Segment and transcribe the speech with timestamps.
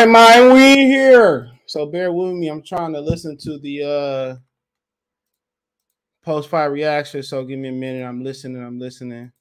[0.00, 1.50] right, man, we here.
[1.66, 2.48] So bear with me.
[2.48, 4.36] I'm trying to listen to the uh
[6.24, 7.22] post fight reaction.
[7.22, 8.04] So give me a minute.
[8.06, 8.62] I'm listening.
[8.62, 9.32] I'm listening.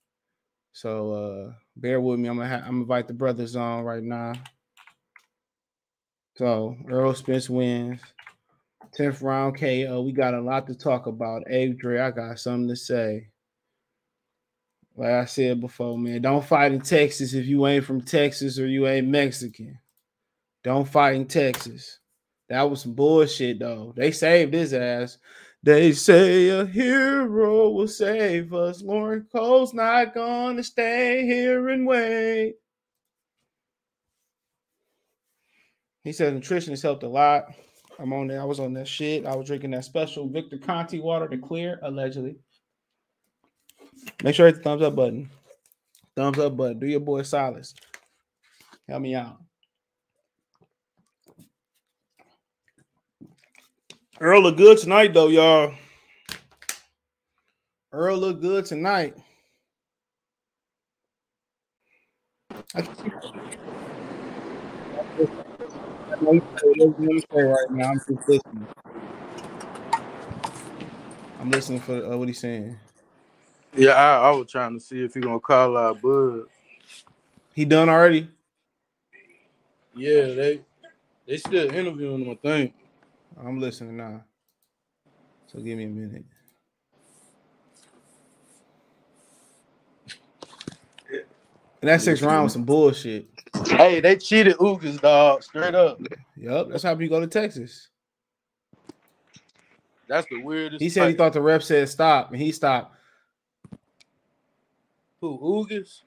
[0.74, 2.30] So uh bear with me.
[2.30, 4.34] I'm gonna ha- I'm gonna invite the brothers on right now.
[6.38, 8.02] So Earl Spence wins.
[8.98, 10.02] 10th round KO.
[10.04, 11.44] We got a lot to talk about.
[11.52, 13.30] Adre, I got something to say.
[14.96, 18.68] Like I said before, man, don't fight in Texas if you ain't from Texas or
[18.68, 19.80] you ain't Mexican.
[20.64, 22.00] Don't fight in Texas.
[22.50, 23.94] That was some bullshit, though.
[23.96, 25.18] They saved his ass.
[25.64, 28.82] They say a hero will save us.
[28.82, 32.56] Lauren Cole's not gonna stay here and wait.
[36.04, 37.54] He said nutrition has helped a lot.
[37.98, 38.42] I'm on there.
[38.42, 39.26] I was on that shit.
[39.26, 42.36] I was drinking that special Victor Conte water to clear, allegedly.
[44.22, 45.30] Make sure hit the thumbs up button.
[46.18, 46.80] Thumbs up button.
[46.80, 47.74] Do your boy Silas.
[48.90, 49.43] Help me out.
[54.24, 55.74] Earl look good tonight, though, y'all.
[57.92, 59.18] Earl look good tonight.
[62.74, 62.82] I
[67.34, 67.90] right now.
[67.90, 68.68] I'm just listening.
[71.42, 72.78] I'm listening for uh, what he's saying.
[73.76, 76.44] Yeah, I, I was trying to see if he gonna call out Bud.
[77.54, 78.30] He done already.
[79.94, 80.62] Yeah, they
[81.28, 82.32] they still interviewing him.
[82.32, 82.74] I think.
[83.40, 84.24] I'm listening now.
[85.48, 86.26] So give me a minute.
[91.82, 93.28] And that six round was some bullshit.
[93.68, 95.44] Hey, they cheated Ugas, dog.
[95.44, 96.00] Straight up.
[96.38, 97.90] Yep, that's how you go to Texas.
[100.08, 100.82] That's the weirdest.
[100.82, 102.96] He said he thought the rep said stop, and he stopped.
[105.22, 106.02] Who Ugas?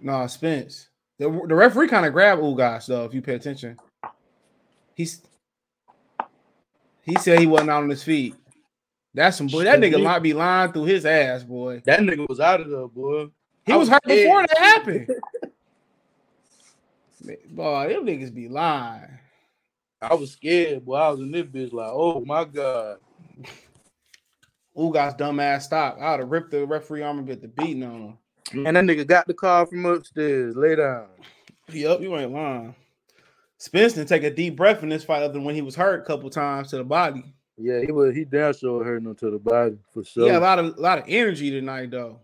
[0.00, 0.88] No, Spence.
[1.18, 3.76] The, the referee kind of grabbed Ugas though, if you pay attention.
[4.94, 5.22] He's
[7.08, 8.34] he said he wasn't out on his feet.
[9.14, 9.64] That's some boy.
[9.64, 11.82] That nigga might be lying through his ass, boy.
[11.86, 13.28] That nigga was out of there, boy.
[13.64, 14.26] He was, was hurt scared.
[14.26, 15.10] before that happened.
[17.50, 19.18] boy, them niggas be lying.
[20.00, 20.96] I was scared, boy.
[20.96, 22.98] I was in this bitch like, oh my god.
[24.76, 25.98] Ugas dumbass stop.
[26.00, 28.16] I would have ripped the referee arm and get the beating on
[28.52, 28.66] him.
[28.66, 30.56] And that nigga got the call from upstairs.
[30.56, 31.08] Lay down.
[31.72, 32.74] Yep, you ain't lying.
[33.58, 36.00] Spence didn't take a deep breath in this fight other than when he was hurt
[36.00, 37.34] a couple times to the body.
[37.56, 40.28] Yeah, he was he damn sure hurt him to the body for sure.
[40.28, 42.20] Yeah, a lot of a lot of energy tonight though.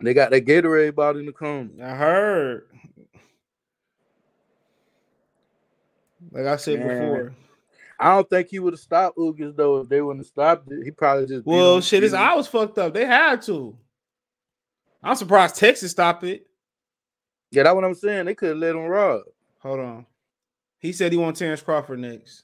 [0.00, 1.78] They got that Gatorade bottle in the cone.
[1.82, 2.66] I heard.
[6.30, 6.88] Like I said Man.
[6.88, 7.34] before.
[8.00, 10.82] I don't think he would have stopped Ugas though if they wouldn't have stopped it.
[10.82, 12.02] He probably just well shit.
[12.02, 12.94] His eye was fucked up.
[12.94, 13.76] They had to.
[15.02, 16.46] I'm surprised Texas stopped it.
[17.50, 18.24] Yeah, that's what I'm saying.
[18.24, 19.22] They could have let him rob.
[19.58, 20.06] Hold on.
[20.82, 22.42] He said he wants Terrence Crawford next.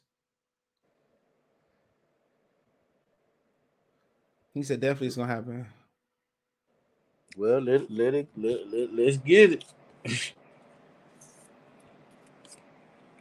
[4.55, 5.67] He said definitely it's gonna happen.
[7.37, 9.65] Well, let let it let, let let's get it.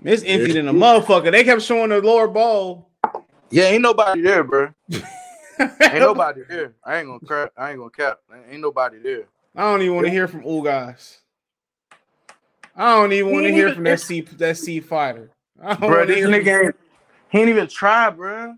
[0.04, 1.32] it's empty than a motherfucker.
[1.32, 2.90] They kept showing the lower ball.
[3.50, 4.70] Yeah, ain't nobody there, bro.
[5.60, 6.74] ain't nobody there.
[6.84, 7.52] I ain't gonna crap.
[7.58, 8.20] I ain't gonna cap.
[8.52, 9.26] Ain't nobody there.
[9.56, 11.18] I don't even want to hear from Ugas.
[12.78, 15.32] I don't even want to hear from that C that C fighter.
[15.80, 16.76] Bro, this nigga ain't,
[17.30, 18.56] he ain't even try, bro.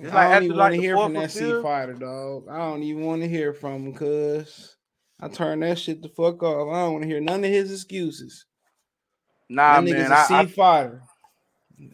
[0.00, 2.48] It's like I don't even want to hear from that C fighter, dog.
[2.48, 4.76] I don't even want to hear from him because
[5.20, 6.74] I turn that shit the fuck off.
[6.74, 8.46] I don't want to hear none of his excuses.
[9.50, 11.02] Nah, that man, a C I, fighter.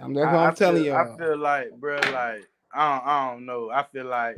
[0.00, 0.94] I'm, that's what I, I'm telling you.
[0.94, 3.70] I feel like, bro, like I don't, I don't know.
[3.70, 4.36] I feel like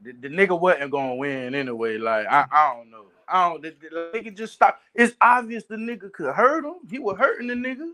[0.00, 1.96] the, the nigga wasn't gonna win anyway.
[1.96, 3.06] Like I, I don't know.
[3.28, 3.62] I don't.
[3.62, 4.80] The, the nigga just stop.
[4.94, 6.74] It's obvious the nigga could hurt him.
[6.90, 7.90] He was hurting the nigga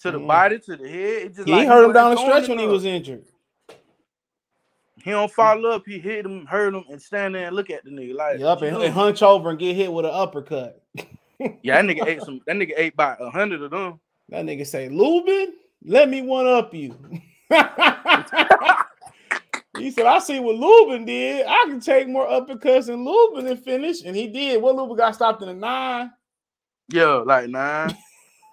[0.00, 0.26] to the mm.
[0.26, 1.22] body, to the head.
[1.22, 3.24] It just he like, hurt him down the stretch when he was injured.
[5.02, 5.82] He don't follow up.
[5.84, 8.38] He hit him, hurt him, and stand there and look at the nigga like.
[8.38, 10.82] Yup, and, and hunch over and get hit with an uppercut.
[11.62, 12.40] yeah, that nigga ate some.
[12.46, 14.00] That nigga ate by a hundred of them.
[14.28, 15.54] That nigga say, Lubin,
[15.84, 16.96] let me one up you.
[19.82, 21.44] He said, I see what Lubin did.
[21.44, 24.04] I can take more uppercuts than Lubin and finish.
[24.04, 24.62] And he did.
[24.62, 26.12] What Lubin got stopped in a nine?
[26.88, 27.96] Yeah, like nine.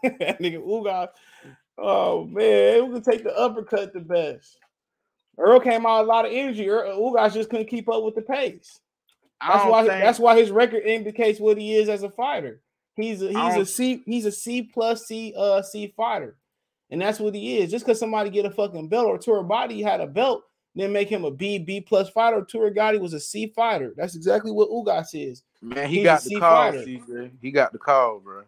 [0.04, 1.10] that nigga Ugas.
[1.78, 4.58] Oh man, who can take the uppercut the best?
[5.38, 6.68] Earl came out a lot of energy.
[6.68, 8.80] Earl, Ugas just couldn't keep up with the pace.
[9.40, 10.04] That's why think...
[10.04, 12.62] that's why his record indicates what he is as a fighter.
[12.96, 16.38] He's a, he's a C he's a C plus C uh C fighter.
[16.90, 17.70] And that's what he is.
[17.70, 20.44] Just because somebody get a fucking belt or tour body had a belt
[20.76, 22.42] then make him a B, B plus fighter.
[22.42, 23.94] Turigati was a C fighter.
[23.98, 25.44] That's exactly what Ugas is.
[25.62, 27.32] Man, he He's got the call, CJ.
[27.42, 28.44] He got the call, bro.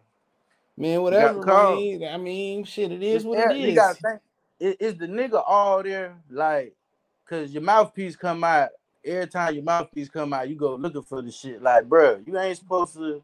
[0.76, 1.44] Man, whatever.
[1.44, 3.74] Man, I mean, shit, it is what it is.
[3.74, 4.20] Gotta think,
[4.80, 6.16] is the nigga all there?
[6.30, 6.74] Like,
[7.28, 8.70] cause your mouthpiece come out
[9.04, 11.62] every time your mouthpiece come out, you go looking for the shit.
[11.62, 13.22] Like, bro, you ain't supposed to,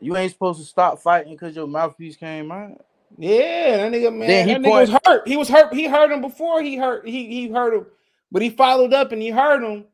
[0.00, 2.84] you ain't supposed to stop fighting because your mouthpiece came out.
[3.16, 5.26] Yeah, that nigga, man, that nigga was hurt.
[5.26, 5.72] He was hurt.
[5.72, 7.08] He hurt him before he hurt.
[7.08, 7.86] He he hurt him,
[8.30, 9.84] but he followed up and he hurt him.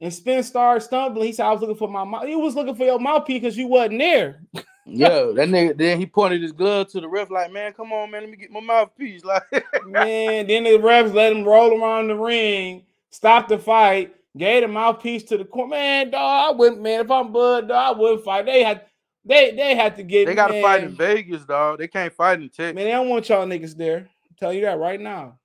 [0.00, 1.26] And Spin started stumbling.
[1.26, 2.26] He said, "I was looking for my mouth.
[2.26, 4.42] He was looking for your mouthpiece because you wasn't there."
[4.86, 5.76] Yo, that nigga.
[5.76, 8.36] Then he pointed his glove to the ref, like, "Man, come on, man, let me
[8.36, 9.44] get my mouthpiece." Like,
[9.86, 10.46] man.
[10.46, 15.22] Then the refs let him roll around the ring, stop the fight, gave the mouthpiece
[15.24, 15.70] to the court.
[15.70, 16.82] Man, dog, I wouldn't.
[16.82, 18.46] Man, if I'm Bud, dog, I wouldn't fight.
[18.46, 18.82] They had,
[19.24, 20.26] they they had to get.
[20.26, 21.78] They got to fight in Vegas, dog.
[21.78, 22.74] They can't fight in Texas.
[22.74, 23.98] Man, they don't want y'all niggas there.
[23.98, 25.38] I'm telling you that right now.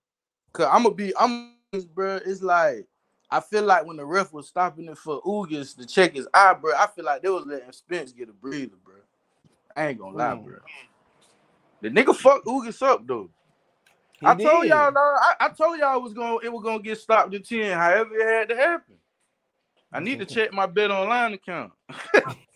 [0.51, 2.19] Cause I'm gonna be, I'm, bro.
[2.25, 2.87] It's like
[3.29, 6.55] I feel like when the ref was stopping it for Ugas to check his eye,
[6.55, 8.95] bro, I feel like they was letting Spence get a breather, bro.
[9.75, 10.45] I ain't gonna lie, mm.
[10.45, 10.55] bro.
[11.81, 13.29] The nigga fucked Ugas up though.
[14.19, 14.47] He I did.
[14.47, 17.43] told y'all, I, I, told y'all it was going it was gonna get stopped in
[17.43, 18.95] 10, however it had to happen.
[19.91, 21.71] I need to check my bet online account.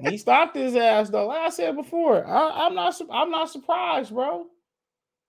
[0.00, 1.26] he stopped his ass though.
[1.26, 4.46] Like I said before, I, am not I'm not surprised, bro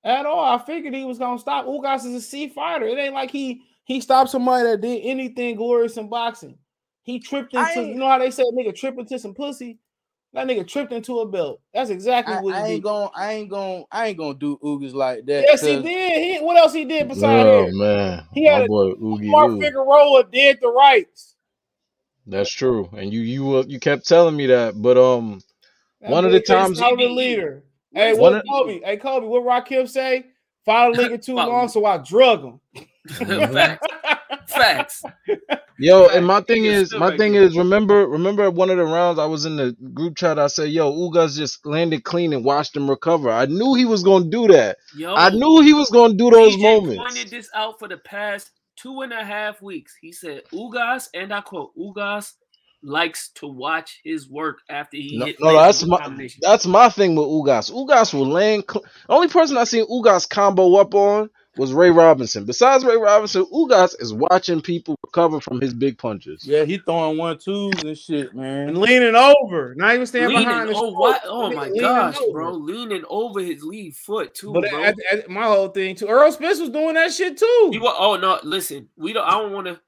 [0.03, 0.43] at all.
[0.43, 1.65] I figured he was gonna stop.
[1.65, 2.85] Ugas is a C fighter.
[2.85, 6.57] It ain't like he he stopped somebody that did anything glorious in boxing.
[7.03, 9.79] He tripped into you know how they say nigga trip into some pussy.
[10.33, 11.59] That nigga tripped into a belt.
[11.73, 14.57] That's exactly what I, he I ain't going I ain't going I ain't gonna do
[14.63, 15.43] Ugas like that.
[15.45, 16.23] Yes, he did.
[16.23, 17.73] He, what else he did besides oh, that?
[17.73, 18.23] man.
[18.33, 21.35] He had My a boy Oogie Mark Figueroa did the rights.
[22.27, 22.89] That's true.
[22.93, 25.41] And you you you kept telling me that, but um
[25.99, 27.63] that one of the times the leader.
[27.93, 28.81] Hey, what Kobe?
[28.83, 30.25] Hey, Kobe, what Rakim say?
[30.65, 32.59] Follow the nigga too long, so I drug him.
[33.09, 33.87] Facts.
[34.47, 35.03] Facts.
[35.77, 39.25] Yo, and my thing is, my thing is, remember, remember one of the rounds I
[39.25, 40.37] was in the group chat.
[40.37, 44.03] I said, "Yo, Ugas just landed clean and watched him recover." I knew he was
[44.03, 44.77] gonna do that.
[44.95, 46.97] Yo, I knew he was gonna do those DJ moments.
[46.97, 49.97] Pointed this out for the past two and a half weeks.
[49.99, 52.33] He said, "Ugas," and I quote, "Ugas
[52.83, 57.27] likes to watch his work after he no, no that's my that's my thing with
[57.27, 57.71] Ugas.
[57.71, 58.63] Ugas will land.
[58.69, 62.45] Cl- only person I seen Ugas combo up on was Ray Robinson.
[62.45, 66.45] Besides Ray Robinson, Ugas is watching people recover from his big punches.
[66.45, 68.69] Yeah, he throwing one twos and shit, man.
[68.69, 70.71] And leaning over, not even standing leaning, behind.
[70.73, 71.21] Oh, what?
[71.25, 72.31] Oh my gosh, over.
[72.31, 74.53] bro, leaning over his lead foot too.
[74.53, 77.69] But at, at, my whole thing too, Earl Spence was doing that shit too.
[77.71, 79.27] He was, oh no, listen, we don't.
[79.27, 79.79] I don't want to.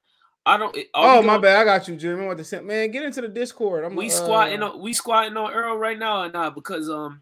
[0.45, 0.77] I don't.
[0.93, 2.25] Oh my bad, I got you, Jimmy.
[2.25, 2.91] What the sent man?
[2.91, 3.85] Get into the Discord.
[3.85, 7.21] I'm we uh, squatting on we squatting on Earl right now or not because um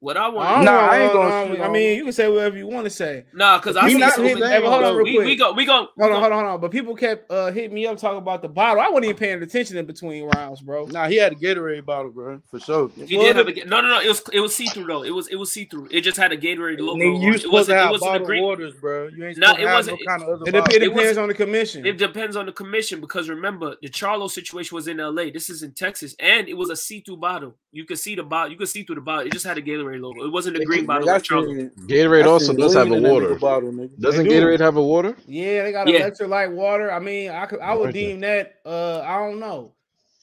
[0.00, 0.48] what I want.
[0.48, 1.62] I, nah, I ain't gonna.
[1.62, 3.24] I mean, you can say whatever you want to say.
[3.34, 5.18] Nah, because I see not hey, hold on real quick.
[5.18, 5.52] We, we go.
[5.52, 5.88] We go.
[5.98, 6.60] Hold on, hold on, hold on.
[6.60, 8.82] But people kept uh hitting me up talking about the bottle.
[8.82, 10.86] I wasn't even paying attention in between rounds, bro.
[10.86, 12.88] Nah, he had a Gatorade bottle, bro, for sure.
[12.96, 14.00] He did have a no, no, no.
[14.00, 15.02] It was it was see through though.
[15.02, 15.88] It was it was see through.
[15.90, 16.98] It just had a Gatorade logo.
[16.98, 18.42] Nigga, you supposed to have bottled green...
[18.42, 19.08] waters, bro.
[19.08, 20.58] You ain't supposed no, it wasn't, no kind of other.
[20.58, 21.84] It, it depends on the commission.
[21.84, 25.30] It depends on the commission because remember the Charlo situation was in L.A.
[25.30, 27.54] This is in Texas, and it was a see through bottle.
[27.70, 28.50] You could see the bottle.
[28.50, 29.26] You could see through the bottle.
[29.26, 30.24] It just had a Gatorade logo.
[30.24, 31.08] It wasn't a green bottle.
[31.08, 33.34] Gatorade also does have a water.
[33.34, 34.30] Bottle, Doesn't do.
[34.30, 35.16] Gatorade have a water?
[35.26, 36.08] Yeah, they got yeah.
[36.08, 36.92] electrolyte water.
[36.92, 38.56] I mean, I could, I would deem that.
[38.64, 39.74] Uh, I don't know.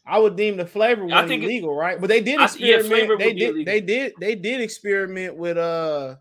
[0.08, 2.00] I would deem the flavor one I think illegal, it, right?
[2.00, 2.92] But they did experiment.
[2.92, 3.50] Yeah, they did.
[3.50, 3.66] Illegal.
[3.66, 4.14] They did.
[4.20, 6.16] They did experiment with uh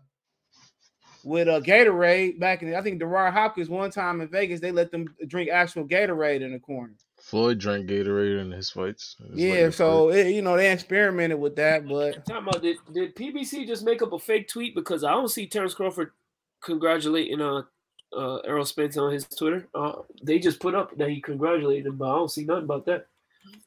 [1.23, 2.75] with uh Gatorade back in.
[2.75, 4.59] I think DeRar Hopkins one time in Vegas.
[4.59, 6.93] They let them drink actual Gatorade in the corner.
[7.27, 9.17] Floyd drank Gatorade in his fights.
[9.19, 13.15] His yeah, so it, you know they experimented with that, but talking about did, did
[13.17, 16.11] PBC just make up a fake tweet because I don't see Terrence Crawford
[16.63, 17.63] congratulating uh
[18.15, 19.67] uh Errol Spence on his Twitter.
[19.75, 22.85] Uh, they just put up that he congratulated him, but I don't see nothing about
[22.85, 23.07] that.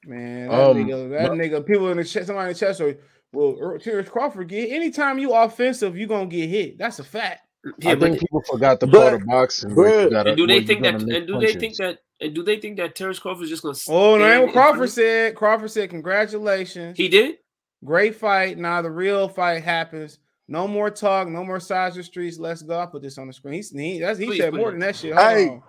[0.06, 2.94] Man, that um, nigga, that nigga, people in the chat, somebody in the chat, so
[3.34, 6.78] well, Terrence Crawford get anytime you offensive, you gonna get hit.
[6.78, 7.46] That's a fact.
[7.80, 9.72] Yeah, I think people forgot the part of boxing.
[9.72, 10.94] and do they think that?
[10.94, 11.52] And do punches.
[11.52, 11.98] they think that?
[12.20, 13.80] And do they think that Terrence Crawford is just going to?
[13.88, 14.42] Oh, no!
[14.42, 15.34] What Crawford said.
[15.34, 17.38] Crawford said, "Congratulations." He did.
[17.84, 18.58] Great fight.
[18.58, 20.18] Now the real fight happens.
[20.48, 21.28] No more talk.
[21.28, 22.38] No more sides of streets.
[22.38, 22.78] Let's go.
[22.78, 23.62] I put this on the screen.
[23.62, 25.14] He, he, that's, he Please said more than that shit.
[25.14, 25.48] Hold hey.
[25.48, 25.62] on.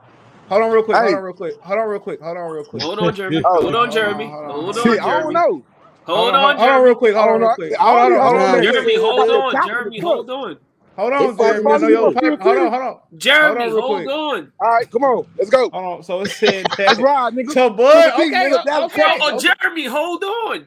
[0.50, 0.98] Hold on real quick.
[0.98, 1.04] Hey.
[1.04, 1.62] Hold on real quick.
[1.62, 2.22] Hold on real quick.
[2.22, 2.84] Hold on real quick.
[2.84, 3.42] Hold on, Jeremy.
[3.46, 4.28] Oh, hold on, Jeremy.
[4.28, 5.00] Hold on, Jeremy.
[5.00, 5.64] I don't know.
[6.04, 7.16] Hold on, Hold on real quick.
[7.16, 7.76] Hold on real quick.
[7.78, 8.96] Hold on, hold on, Jeremy.
[8.98, 10.00] Hold on, Jeremy.
[10.02, 10.58] Hold on.
[11.02, 11.64] Hold on, Jeremy.
[11.64, 13.00] No, yo, hold on, hold on.
[13.18, 14.06] Jeremy, hold on.
[14.06, 14.54] Hold on.
[14.60, 15.26] All right, come on.
[15.36, 15.70] Let's go.
[15.72, 16.04] Hold on.
[16.04, 16.78] So it said that.
[16.78, 17.52] That's right, nigga.
[17.54, 19.18] So, Bud, okay, okay, okay.
[19.20, 20.66] Oh, Jeremy, hold on.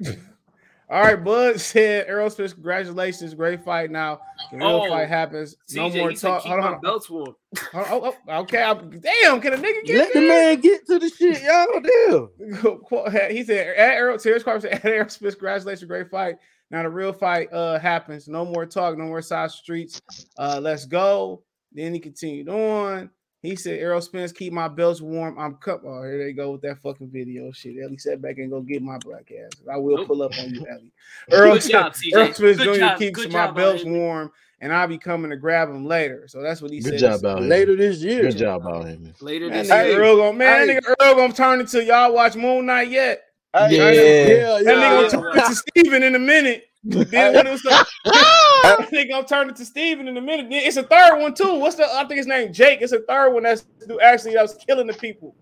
[0.91, 3.93] All right, Bud said Errol Spence, congratulations, great fight.
[3.93, 5.55] Now the real oh, fight happens.
[5.71, 6.43] No CJ, more talk.
[6.43, 7.37] Hold on, belts warm.
[7.73, 8.63] Oh, oh, okay.
[8.63, 11.81] I, damn, can a nigga get let the man get to the shit, y'all?
[11.81, 13.31] Damn.
[13.35, 16.37] he said, "At Errol, Terrence Crawford said, at Errol Spence, congratulations, great fight.
[16.75, 18.27] Now the real fight uh happens.
[18.27, 20.03] No more talk, no more side streets.
[20.37, 21.45] Uh, let's go.
[21.73, 23.11] Then he continued on.
[23.43, 25.39] He said, Errol Spence, keep my belts warm.
[25.39, 25.83] I'm cup.
[25.87, 27.77] Oh, here they go with that fucking video shit.
[27.81, 29.53] Ellie sat back and go get my black ass.
[29.71, 30.09] I will nope.
[30.09, 30.93] pull up on you, Ellie.
[31.31, 32.75] Earl, job, Errol Spence Jr.
[32.75, 32.99] Job.
[32.99, 36.27] keeps Good my job, belts warm, and I'll be coming to grab them later.
[36.27, 37.21] So that's what he Good said.
[37.21, 38.23] Job out later this year.
[38.23, 38.99] Good job out here.
[39.21, 40.03] Later man, this year.
[40.03, 40.75] Earl gonna, man, hey.
[40.75, 43.24] nigga Earl gonna turn until y'all watch Moon Knight yet.
[43.55, 46.65] Hey, that yeah, nigga yeah, gonna turn it to Steven in a minute.
[46.83, 50.49] then when it was like, I think I'm turning to Steven in a minute.
[50.51, 51.55] It's a third one too.
[51.55, 51.85] What's the?
[51.85, 52.83] I think his name Jake.
[52.83, 53.65] It's a third one that's
[54.03, 55.37] actually that was killing the people.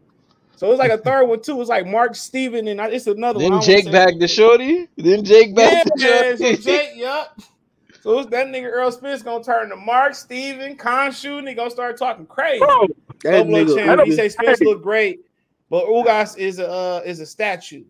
[0.56, 1.58] So it's like a third one too.
[1.60, 3.44] It's like Mark Steven and it's another one.
[3.44, 3.62] then one.
[3.62, 4.88] Jake back to Shorty.
[4.96, 6.56] Then Jake back yeah, to Shorty.
[6.56, 7.40] So Jake, yep.
[8.02, 11.70] So it's that nigga Earl Spence gonna turn to Mark Steven, Khonshu, and he gonna
[11.70, 12.58] start talking crazy.
[12.58, 12.88] Bro,
[13.22, 15.20] that nigga, he say Spence look great,
[15.70, 17.84] but Ugas is a uh, is a statue.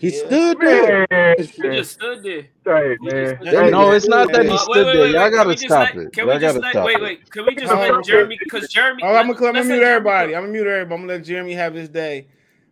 [0.00, 0.26] He yeah.
[0.26, 1.34] stood there.
[1.36, 2.46] He just stood there.
[2.64, 3.70] Right, man.
[3.70, 5.02] No, it's not that he stood wait, there.
[5.02, 6.12] wait, Y'all gotta let, stop it.
[6.14, 7.02] Can Y'all we just let, wait, it.
[7.02, 7.30] wait.
[7.30, 8.38] Can we just let Jeremy?
[8.42, 9.02] Because Jeremy.
[9.04, 10.34] Oh, I'm gonna, I'm gonna mute everybody.
[10.34, 10.94] I'm gonna mute everybody.
[10.94, 12.28] I'm gonna let Jeremy have his day.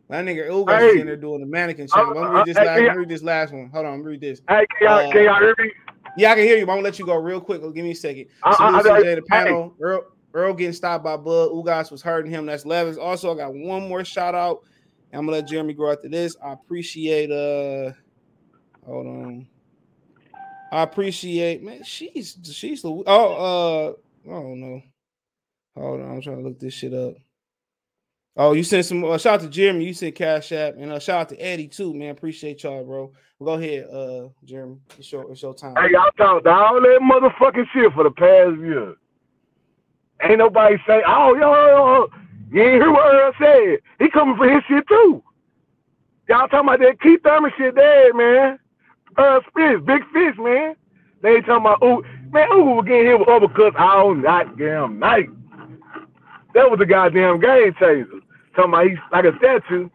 [0.09, 0.87] That nigga Ugas Hey.
[0.87, 1.99] is in there doing the mannequin check.
[1.99, 2.77] Uh, Let me uh, read this hey, last.
[2.77, 2.93] Let yeah.
[2.93, 3.69] me read this last one.
[3.75, 4.41] Hold on, let me read this.
[4.49, 5.73] Hey, can y'all, Uh, can y'all hear me?
[6.17, 7.61] Yeah, I can hear you, but I'm gonna let you go real quick.
[7.61, 8.25] Give me a second.
[8.43, 9.75] I- I- Salute I- CJ, the panel.
[9.83, 11.51] Earl, Earl getting stopped by Bud.
[11.51, 12.47] Ugas was hurting him.
[12.47, 12.97] That's Levis.
[12.97, 14.61] Also, I got one more shout out.
[15.13, 16.37] I'm gonna let Jeremy go after this.
[16.43, 17.93] I appreciate uh
[18.85, 19.49] hold on.
[20.71, 21.83] I appreciate man.
[21.83, 23.93] She's she's the oh uh
[24.29, 24.83] I don't know.
[25.77, 27.15] Hold on, I'm trying to look this shit up.
[28.37, 29.85] Oh, you sent some uh, shout out to Jeremy.
[29.85, 32.11] You sent Cash App and uh, shout out to Eddie too, man.
[32.11, 33.13] Appreciate y'all, bro.
[33.43, 34.79] Go ahead, uh, Jeremy.
[34.99, 35.75] It's your it's your time.
[35.77, 38.95] Hey, y'all talked all that motherfucking shit for the past year.
[40.23, 42.09] Ain't nobody say, oh, yo, yo, yo,
[42.51, 43.79] you ain't hear what Earl said.
[43.99, 45.23] He coming for his shit too.
[46.29, 48.59] Y'all talking about that Keith Thurman shit dead, man.
[49.17, 50.77] Earl Spence, big fish, man.
[51.23, 55.29] They ain't talking about, ooh, man, ooh, was getting hit with uppercuts all goddamn night.
[56.55, 58.07] That was a goddamn game changer.
[58.55, 59.89] Talking about he's like a statue.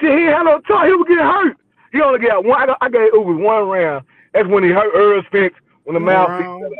[0.00, 0.86] Shit, he had no choice.
[0.86, 1.56] He was getting hurt.
[1.92, 2.60] He only got one.
[2.62, 4.04] I, got- I gave Uber one round.
[4.32, 5.54] That's when he hurt Earl Spence
[5.84, 6.72] when the One mouth.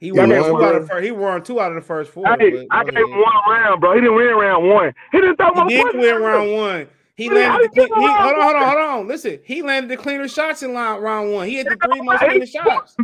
[0.00, 0.06] Round.
[0.06, 1.04] He won man, two out of the first.
[1.04, 2.26] He won two out of the first four.
[2.26, 3.24] Hey, but I go gave him ahead.
[3.24, 3.94] one round, bro.
[3.94, 4.94] He didn't win round one.
[5.12, 6.88] He didn't throw He did win round one.
[7.16, 8.70] He Man, how landed the you clean, he, hold on, hold on, one?
[8.70, 9.08] hold on.
[9.08, 11.46] Listen, he landed the cleaner shots in line, round one.
[11.48, 12.96] He had the three most cleaner shots.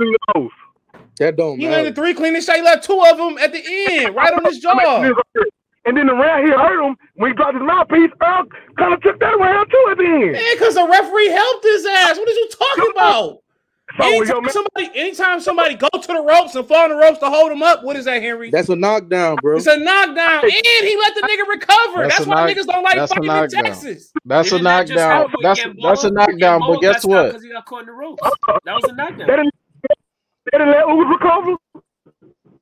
[1.18, 2.58] That don't He landed three cleaner shots.
[2.58, 5.12] He left two of them at the end, right on his jaw.
[5.84, 8.10] And then the round he hurt him when he dropped his mouthpiece.
[8.20, 10.32] Earl kind of took that round too at the end.
[10.32, 12.16] Man, because the referee helped his ass.
[12.18, 13.42] What are you talking about?
[13.98, 17.18] So, Anytime man, somebody, anytime somebody go to the ropes and fall on the ropes
[17.20, 18.50] to hold him up, what is that, Henry?
[18.50, 19.56] That's a knockdown, bro.
[19.56, 22.02] It's a knockdown, and he let the nigga recover.
[22.02, 23.64] That's That's, a why knock- niggas don't like that's a fighting in knockdown.
[23.64, 24.12] Texas.
[24.24, 25.34] That's a Didn't that just knockdown.
[25.40, 26.60] That's that's a knockdown.
[26.66, 27.28] But guess what?
[27.28, 28.22] Because he got caught in the ropes.
[28.64, 29.28] That was a knockdown.
[29.28, 29.54] they didn't,
[30.52, 31.56] they didn't let Uber recover.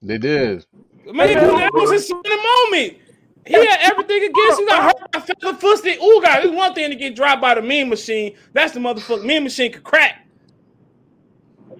[0.03, 0.67] They did.
[1.07, 2.99] Man, that was his in the moment.
[3.47, 4.61] He had everything against.
[4.61, 5.87] He got hurt by feather foot.
[5.87, 8.37] Ooh, God, it's one thing to get dropped by the mean machine.
[8.53, 10.24] That's the motherfucking mean machine could crack.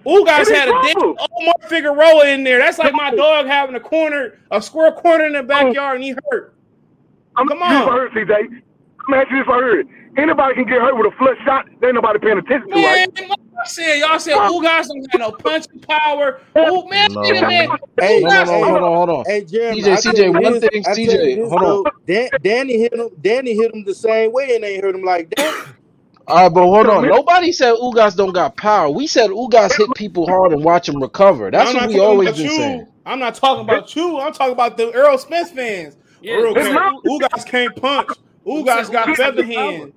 [0.05, 1.15] Ugas had a is dead trouble.
[1.39, 2.59] Omar Figueroa in there.
[2.59, 5.43] That's like my dog having a corner, a square corner in the oh.
[5.43, 6.55] backyard, and he hurt.
[7.37, 7.87] I'm Come Come on.
[7.89, 7.91] on.
[7.91, 8.31] hurt, CJ.
[9.07, 9.85] I'm asking this for hurt.
[10.17, 11.65] Anybody can get hurt with a flush shot.
[11.81, 13.31] There ain't nobody paying attention to, Man, right?
[13.61, 16.39] I said, y'all said Ugas don't have no punching power.
[16.57, 17.21] Ooh, man, No.
[17.21, 17.69] nigga, man.
[17.99, 19.25] Hey, No, no, Ugas- no, hold on, hold on.
[19.25, 21.83] Hey, Jeremy, CJ, CJ, one this- thing, I tell you CJ, hold on.
[22.05, 23.09] Dan, Danny hit him.
[23.19, 25.67] Danny hit him the same way, and they hurt him like that.
[26.27, 27.07] All right, but hold on.
[27.07, 28.89] Nobody said Ugas don't got power.
[28.89, 31.51] We said Ugas hit people hard and watch them recover.
[31.51, 32.57] That's what we always about been you.
[32.57, 32.87] saying.
[33.05, 34.19] I'm not talking about you.
[34.19, 35.97] I'm talking about the Earl Spence fans.
[36.21, 38.09] Yeah, Earl it's can't, not- Ugas can't punch.
[38.45, 39.93] Ugas got feather has hands.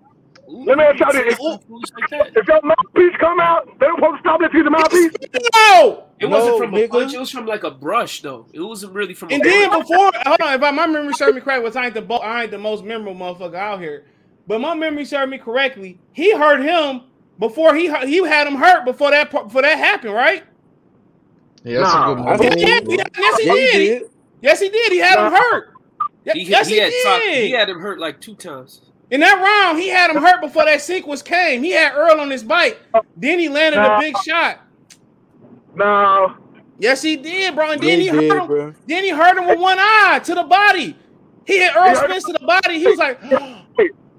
[0.50, 1.36] Ooh, Let me ask y'all this.
[1.36, 2.32] something like.
[2.36, 5.12] If that mouthpiece come out, they don't supposed to stop that piece the mouthpiece.
[5.54, 6.04] No.
[6.20, 6.90] It wasn't No, from a nigga.
[6.90, 7.14] punch.
[7.14, 8.46] It was from like a brush, though.
[8.54, 9.30] It wasn't really from.
[9.30, 9.88] And a then punch.
[9.88, 12.16] before, hold on, if I, my memory serves me correct, which I ain't the bo-
[12.16, 14.06] I ain't the most memorable motherfucker out here,
[14.48, 16.00] but my memory served me correctly.
[16.12, 17.02] He hurt him
[17.38, 20.42] before he he had him hurt before that part- before that happened, right?
[21.64, 22.40] Yeah, that's Nah, a good I move.
[22.42, 23.98] Yeah, mean, yeah, yeah, yes, he yeah, he did.
[24.00, 24.10] did.
[24.40, 24.92] Yes, he did.
[24.92, 25.70] He had him hurt.
[26.32, 27.04] He, yes, he, he, had did.
[27.04, 28.82] talked- he had him hurt like two times.
[29.10, 31.62] In that round, he had him hurt before that sequence came.
[31.62, 32.78] He had Earl on his bike.
[33.16, 34.60] Then he landed a big shot.
[35.74, 36.36] No.
[36.78, 37.70] Yes, he did, bro.
[37.70, 38.46] And then he he hurt him.
[38.46, 38.74] bro.
[38.86, 40.96] Then he hurt him with one eye to the body.
[41.46, 42.78] He hit Earl He Spence to the body.
[42.78, 43.64] He was like, Hey,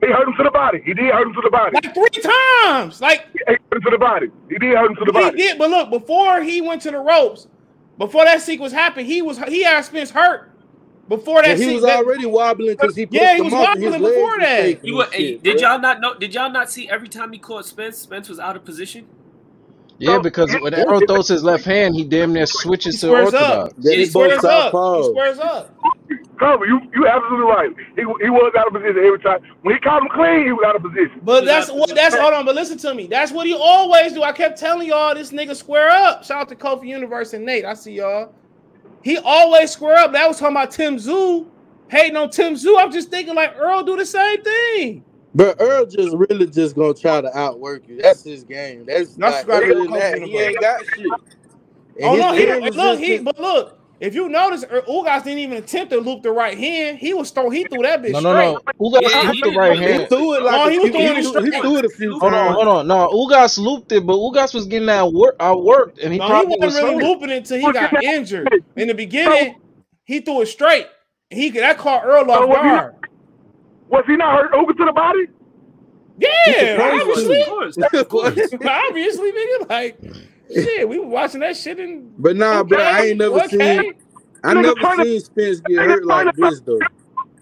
[0.02, 0.82] he hurt him to the body.
[0.86, 1.76] He did hurt him to the body.
[1.76, 2.22] like three
[2.64, 3.02] times.
[3.02, 4.28] Like He hurt him to the body.
[4.50, 5.26] He did hurt him to the body.
[5.26, 5.38] he body.
[5.44, 5.58] did.
[5.58, 7.48] But look, before he went to the ropes,
[7.98, 10.42] before that sequence happened, he was he had Spence hurt.
[11.08, 13.60] Before that, But he se- was that- already wobbling because he Yeah, he was him
[13.60, 14.62] off his wobbling before that.
[14.62, 16.14] shaking You were, hey, shit, did y'all not know?
[16.18, 17.98] Did y'all not see every time he caught Spence?
[17.98, 19.10] Spence was out of position.
[20.00, 23.34] Yeah, because when Errol throws his left hand, he damn near switches He to squares
[23.34, 23.42] up.
[23.68, 23.74] orthodox.
[23.78, 24.72] Then He he both squares up.
[24.72, 25.10] He southpaws.
[25.12, 25.76] squares up.
[26.40, 27.70] Cover, you you absolutely right.
[27.98, 29.40] He he was out of position every time.
[29.64, 31.20] When he caught him clean, he was out of position.
[31.22, 33.08] But He that's got what that's hold on, but listen to me.
[33.08, 34.24] That's what he always do.
[34.24, 36.24] I kept telling y'all this nigga square up.
[36.24, 37.66] Shout out to Kofi Universe and Nate.
[37.66, 38.34] I see y'all.
[39.04, 40.14] He always square up.
[40.14, 41.46] That was talking about Tim Tszyu.
[41.90, 42.76] Hating on Tim Tszyu.
[42.80, 45.04] I'm just thinking like Earl do the same thing.
[45.34, 48.02] But Earl just really just gonna try to outwork you.
[48.02, 48.86] That's his game.
[48.88, 51.22] That's, That's like, gotta other be than that, he ain't got shit.
[52.00, 55.40] And Oh no, he hand look, he but look, if you notice, Er- Ugas didn't
[55.40, 57.00] even attempt to loop the right hand.
[57.00, 58.60] He was throw he threw that bitch No, straight.
[58.60, 58.62] no, no.
[58.82, 59.60] Ugas Yeah, looped he the did.
[59.60, 60.10] right he hand.
[60.10, 61.62] threw it like Oh, he was few, throwing he, it threw, he straight.
[61.62, 62.56] threw it a few Hold on, times.
[62.56, 62.88] hold on.
[62.88, 66.44] No, Ugas looped it, but Ugas was getting that work outworked, and he No, he
[66.44, 67.04] probably wasn't was really hurt.
[67.04, 68.56] looping it until he got injured.
[68.78, 69.58] In the beginning,
[70.06, 70.88] he threw it straight.
[71.30, 72.94] He that caught Earl off guard.
[73.90, 75.28] Was he not hurt over to the body?
[76.20, 77.42] Yeah, obviously.
[78.00, 78.38] Of course.
[78.66, 79.98] Obviously, nigga, like
[80.54, 83.94] shit, we were watching that shit and But nah, bro, I ain't never seen
[84.44, 86.80] I never tryna- seen Spence get hurt like this though.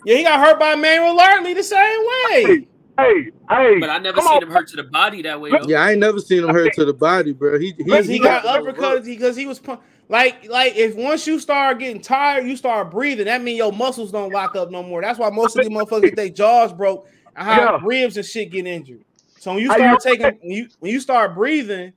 [0.05, 1.99] Yeah, he got hurt by Manuel Lartley the same
[2.31, 2.67] way.
[2.99, 3.79] Hey, hey.
[3.79, 4.43] But I never seen on.
[4.43, 5.51] him hurt to the body that way.
[5.51, 5.67] Though.
[5.67, 7.59] Yeah, I ain't never seen him hurt to the body, bro.
[7.59, 11.27] He he, Because he, got got uppercuts because he was pun- like like if once
[11.27, 13.25] you start getting tired, you start breathing.
[13.25, 15.01] That means your muscles don't lock up no more.
[15.01, 17.79] That's why most of these motherfuckers get their jaws broke and how Yeah.
[17.83, 19.03] ribs and shit get injured.
[19.39, 21.93] So when you start taking when you when you start breathing,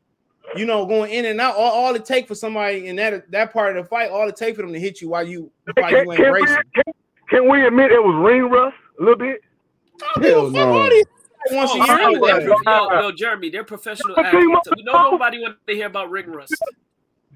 [0.56, 3.52] you know, going in and out, all, all it take for somebody in that that
[3.52, 5.90] part of the fight, all it take for them to hit you while you while
[5.90, 6.84] Can, you ain't can, we, can,
[7.28, 9.40] can we admit it was ring rust a little bit?
[10.22, 10.90] Hell no.
[11.52, 12.30] Once a Oh, year sorry, anyway.
[12.32, 14.60] they're yo, yo, Jeremy, they're professional Okay, athletes.
[14.64, 16.62] So we know well- nobody wants to hear about ring rust.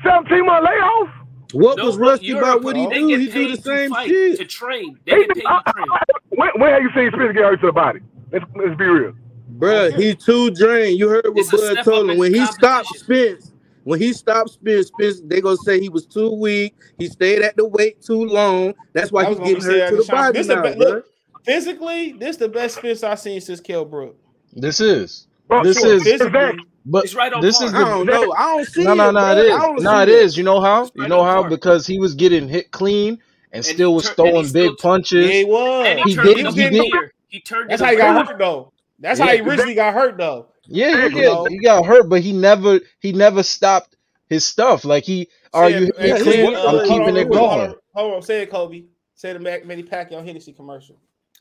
[0.05, 1.09] 17 month layoff?
[1.53, 3.07] What No, was rusty about a what he do?
[3.07, 4.39] He do the same fight, shit.
[4.39, 4.99] to train.
[5.07, 5.87] They get paid to train.
[6.31, 8.01] When, when have you seen Spence get hurt to the body?
[8.33, 9.15] Let's, let's be real.
[9.59, 10.99] Bruh, he too drained.
[10.99, 13.39] You heard what It's Bud told him when he stopped competition.
[13.41, 13.53] Spence.
[13.85, 16.75] When he stopped Spence, Spence, they gonna say he was too weak.
[16.99, 18.75] He stayed at the weight too long.
[18.95, 20.11] That's why he's was gonna getting hurt to the Deshaun.
[20.11, 21.07] body This the now, be- look,
[21.45, 24.17] physically, this the best fist I've seen since Kell Brook.
[24.55, 25.29] This is.
[25.49, 27.67] Bro, This sure, is- physically, But It's right on this par.
[27.69, 28.33] is I the don't know.
[28.37, 29.21] I don't see no, no, no.
[29.21, 29.37] bruh.
[29.45, 29.73] It I.
[29.83, 30.37] No, see it is.
[30.37, 30.83] You know how?
[30.83, 31.41] It's You right know how?
[31.43, 31.51] par.
[31.51, 33.21] Because he was getting hit clean
[33.53, 35.31] and, he still was tur- throwing still big t- punches.
[35.31, 35.87] He was.
[35.87, 37.13] And he, He turned did- it he did- gear.
[37.29, 38.73] He turned That's how he got hurt though.
[38.99, 39.27] That's Yeah.
[39.27, 40.47] how he originally got hurt though.
[40.67, 41.37] Yeah, he did.
[41.51, 43.97] He got hurt, but he never he never stopped
[44.29, 44.85] his stuff.
[44.85, 46.51] Like he are Say you it- hitting yeah, clean?
[46.53, 47.75] was- uh, I'm hold keeping on, it hold on, going.
[47.95, 48.83] Hold on, say it, Kobe.
[49.15, 50.97] Say the Manny Pacquiao Hennessy commercial.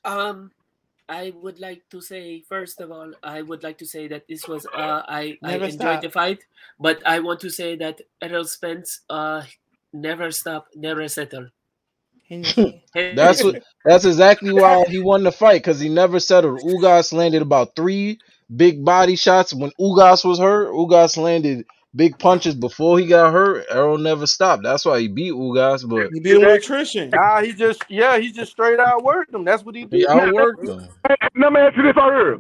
[0.05, 0.51] Um,
[1.09, 4.47] I would like to say first of all, I would like to say that this
[4.47, 6.01] was uh, I I enjoyed stop.
[6.01, 6.45] the fight,
[6.79, 9.43] but I want to say that Errol Spence uh
[9.91, 11.49] never stop, never settle.
[12.95, 16.61] That's what that's exactly why he won the fight because he never settled.
[16.61, 18.19] Ugas landed about three
[18.55, 20.69] big body shots when Ugas was hurt.
[20.71, 23.65] Ugas landed big punches before he got hurt.
[23.69, 24.63] Errol never stopped.
[24.63, 27.09] That's why he beat Ugas, but He beat him with attrition.
[27.09, 29.43] Nah, he just yeah, he just straight out worked him.
[29.43, 29.93] That's what he did.
[29.93, 30.07] he did.
[30.07, 30.87] outworked him.
[31.07, 32.37] Hey, let me ask you this right here.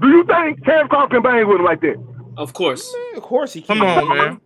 [0.00, 2.02] Do you think Terrence Crawford can bang with him like that?
[2.36, 2.92] Of course.
[2.92, 3.78] Man, of course he can.
[3.78, 4.40] Come on, man.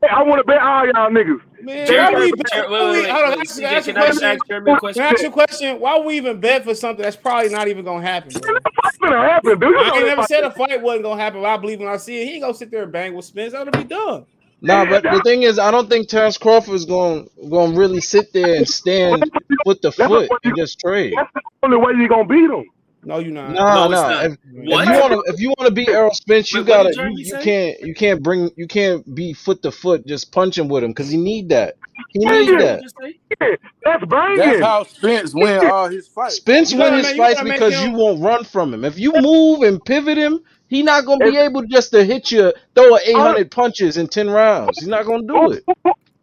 [0.00, 1.40] Hey, I want to bet all y'all niggas.
[1.60, 2.70] Man, Jeremy, why we Jer- bet?
[2.70, 4.24] wait, why we- wait, hold on, wait, ask- CJ, a can I just question.
[4.30, 5.02] ask Jeremy a Can?
[5.02, 5.80] I ask you a question?
[5.80, 8.32] Why we even bet for something that's probably not even gonna happen?
[8.32, 8.42] Bro?
[8.76, 9.70] What's gonna happen, dude?
[9.70, 11.40] You I ain't that never said a fight wasn't gonna happen.
[11.42, 13.24] But I believe when I see it, he ain't gonna sit there and bang with
[13.24, 13.52] Spence.
[13.52, 14.24] That'll be done.
[14.60, 18.00] Nah, but the thing is, I don't think Terrence Crawford is going going to really
[18.00, 19.30] sit there and stand
[19.64, 21.14] foot to foot and just trade.
[21.16, 22.64] That's the only way you're gonna beat him.
[23.04, 23.50] No, you're not.
[23.52, 24.08] No, No, it's nah.
[24.08, 24.24] not.
[24.26, 26.88] If, if you want to, if you want to beat Errol Spence, you Wait, gotta,
[26.92, 30.68] did you, you can't, you can't bring, you can't be foot to foot just punching
[30.68, 31.76] with him because he need that.
[32.12, 32.58] He Yeah, need yeah.
[32.58, 32.82] that.
[33.40, 33.46] Yeah,
[33.84, 34.36] that's banging.
[34.38, 36.36] That's how Spence win all his fights.
[36.36, 38.84] Spence You win his make- you fights gotta because him- you won't run from him.
[38.84, 42.52] If you move and pivot him, he not gonna be able just to hit you,
[42.74, 44.78] throw a 800 punches in 10 rounds.
[44.78, 45.64] He's not gonna do it.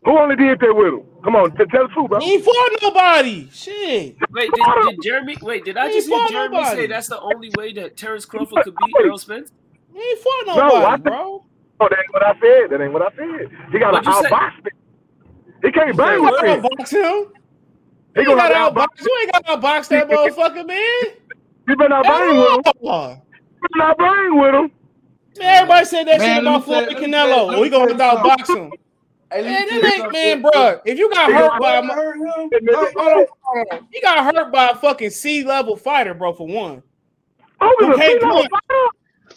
[0.05, 1.01] Who, who only did that with him?
[1.23, 2.19] Come on, t- tell the truth, bro.
[2.19, 3.49] He ain't fought nobody.
[3.51, 4.17] Shit.
[4.31, 5.37] Wait, did, did Jeremy?
[5.41, 6.75] Wait, did I He just hear Jeremy nobody.
[6.77, 9.51] say that's the only way that Terrence Crawford could beat Errol Spence?
[9.93, 11.45] He ain't fought No, nobody, I- bro.
[11.79, 12.69] Oh, that ain't what I said.
[12.71, 13.49] That ain't what I said.
[13.71, 14.71] He got What'd to outbox me.
[15.63, 16.69] He can't bang You with ain't me.
[16.69, 17.33] gotta outbox him.
[18.15, 18.85] He You ain't gonna gotta have to outbox.
[18.85, 19.01] outbox.
[19.05, 21.15] You ain't gotta outbox that motherfucker, man.
[21.67, 22.59] You better not bang with him.
[22.67, 23.09] At all.
[23.09, 24.71] You better not bang with him.
[25.39, 27.61] Man, everybody said that Man, shit about Floyd say- let me say- Canelo.
[27.61, 28.71] we gonna say outbox him.
[29.35, 30.13] Hey, let Man, tell ain't something.
[30.13, 30.81] man, bro.
[30.85, 32.51] If you got hurt by a What mo- hurt him?
[32.73, 33.27] Hold on, hold on.
[33.93, 36.33] You got hurt by a fucking C level fighter, bro.
[36.33, 36.83] For one,
[37.61, 38.43] Who is a Okay, female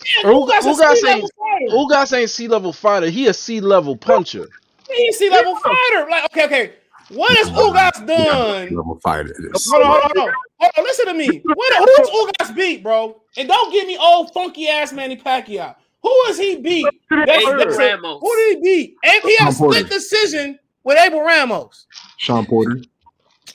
[0.05, 1.73] yeah, who got Ugas a C level ain't, fighter?
[1.73, 3.11] Ugas ain't C level fighter.
[3.11, 4.49] He a C level puncher.
[4.89, 6.11] He C level fighter.
[6.11, 6.73] Like, okay, okay.
[7.11, 8.69] What has Ugas done?
[8.77, 9.35] level fighter.
[9.39, 9.67] This.
[9.71, 10.35] Hold on, hold on, hold on.
[10.61, 11.47] Hold on, listen to me.
[11.53, 12.11] What, who's
[12.51, 13.21] Ugas beat, bro?
[13.37, 15.75] And don't give me old funky ass Manny Pacquiao.
[16.03, 16.87] Who was he beat?
[17.11, 18.21] That's, Abel that's a- Ramos.
[18.21, 18.95] who did he beat?
[19.05, 19.89] And he had a split Porter.
[19.89, 21.87] decision with Abel Ramos.
[22.19, 22.81] Shawn Porter.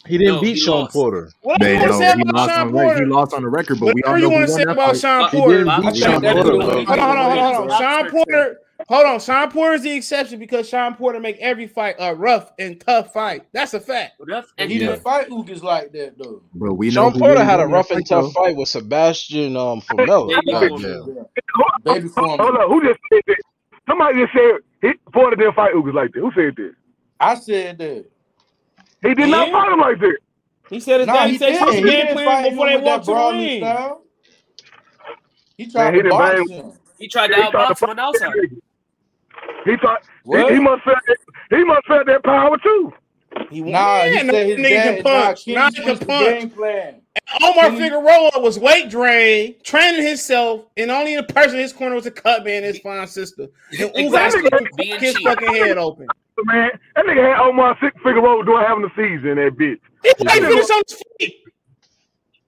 [0.05, 0.93] He didn't No, beat he Shawn lost.
[0.93, 1.31] Porter.
[1.41, 2.99] What They, you want to say he about lost Shawn on record.
[2.99, 4.65] He lost on the record, but we all Whatever you know want to won say
[4.65, 4.97] that about fight.
[4.99, 5.57] Shawn He Porter?
[5.59, 6.51] didn't I beat Shawn Porter.
[6.51, 7.79] Hold on, hold on, hold on.
[7.79, 8.09] Shawn.
[8.11, 8.57] Porter.
[8.89, 9.19] Hold on.
[9.19, 13.13] Shawn Porter is the exception because Shawn Porter make every fight a rough and tough
[13.13, 13.47] fight.
[13.53, 14.13] That's a fact.
[14.19, 14.79] Rough And and he Yeah.
[14.79, 16.43] didn't fight Ugas like that though.
[16.53, 18.33] But we know Shawn who Porter had a rough and tough though.
[18.33, 20.45] fight with Sebastian um Formella.
[20.45, 21.11] Baby Goddamn.
[22.09, 22.09] Formella.
[22.39, 22.57] Hold Foreman.
[22.57, 23.37] up, who just said that?
[23.89, 26.19] Somebody just said he, Porter didn't fight Ugas like that.
[26.21, 26.73] Who said that?
[27.19, 28.05] I said that.
[29.03, 30.17] He did not fight him like that.
[30.69, 31.85] He said his Nah, daddy he said did.
[31.85, 33.49] He game didn't plan fight before they walked to the ring.
[33.49, 34.03] style.
[35.57, 36.73] He Man, tried he to box him.
[36.99, 38.37] He tried to outbox him on the outside.
[39.65, 40.97] He thought he, he must felt
[41.49, 42.93] he must felt that power too.
[43.49, 45.47] He Nah, he man, said his nigga dad can punch.
[45.47, 46.25] not Now he can switched the punch.
[46.39, 47.01] game plan.
[47.41, 51.95] Omar Kenny- Figueroa was weight drained, training himself, and only the person in his corner
[51.95, 53.47] was a cut man, his fine sister.
[53.79, 54.49] And Ugas Exactly.
[54.49, 56.07] couldn't Being fuck his fucking head open.
[56.45, 59.35] Man, that nigga had Omar Six Figueroa doing having the season.
[59.35, 59.79] That bitch.
[60.03, 61.42] He ain't finished on his feet.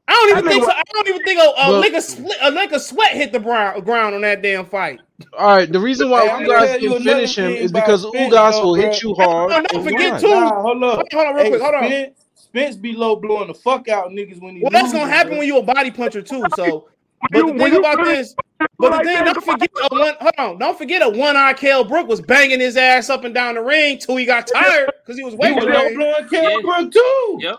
[0.07, 0.71] I don't even I think so.
[0.71, 3.31] I don't even think a, a Well- lick of split, a lick of sweat hit
[3.31, 4.99] the brown, ground on that damn fight.
[5.37, 8.01] All right, the reason why Hey, I'm you guys can another finish him is because
[8.03, 8.83] Spence, Ugas will bro.
[8.83, 9.51] hit you hard.
[9.51, 10.21] Oh, don't forget, run.
[10.21, 10.27] too.
[10.27, 10.99] Nah, hold Hold up.
[10.99, 11.61] on, hold on, real Hey, quick.
[11.61, 11.83] Hold on.
[11.85, 15.29] Spence, Spence be low blowing the fuck out niggas when he Well, that's gonna happen
[15.29, 15.37] bro.
[15.39, 16.43] when you a body puncher too.
[16.55, 16.87] So,
[17.31, 18.35] but you- the thing about this,
[18.77, 20.13] but the thing, that, don't forget a one.
[20.19, 23.33] Hold on, don't forget a one eye Kell Brook was banging his ass up and
[23.33, 25.95] down the ring till he got tired because he was He weight was low drained.
[25.95, 26.61] blowing Kell Yeah.
[26.61, 27.37] Brook too.
[27.41, 27.55] Yep.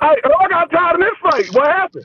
[0.00, 1.54] I, I got tired of this fight.
[1.54, 2.04] What happened?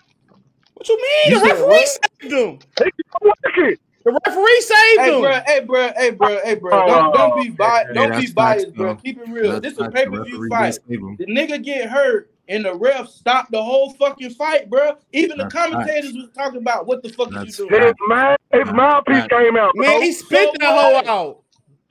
[0.74, 1.32] What you mean?
[1.34, 1.88] You the referee what?
[2.22, 2.60] saved him.
[2.78, 3.76] He kept working.
[4.06, 5.22] The referee saved Hey, him.
[5.22, 6.72] bro, hey, bro, hey, bro, hey, bro.
[6.74, 6.88] Oh.
[6.88, 7.88] Don't, don't be biased.
[7.90, 8.94] Hey, Don't that's be biased, facts, bro.
[8.94, 8.96] though.
[9.02, 9.52] Keep it real.
[9.52, 9.94] That's This is a facts.
[9.96, 10.72] pay per view referee fight.
[10.74, 11.16] did save him.
[11.18, 14.96] The nigga get hurt and the ref stopped the whole fucking fight, bro.
[15.12, 17.84] Even the That's commentators was talking about what the fuck That's is you doing.
[17.84, 19.72] His man, his mouthpiece came out.
[19.76, 21.44] Man, he spit So that hoe out.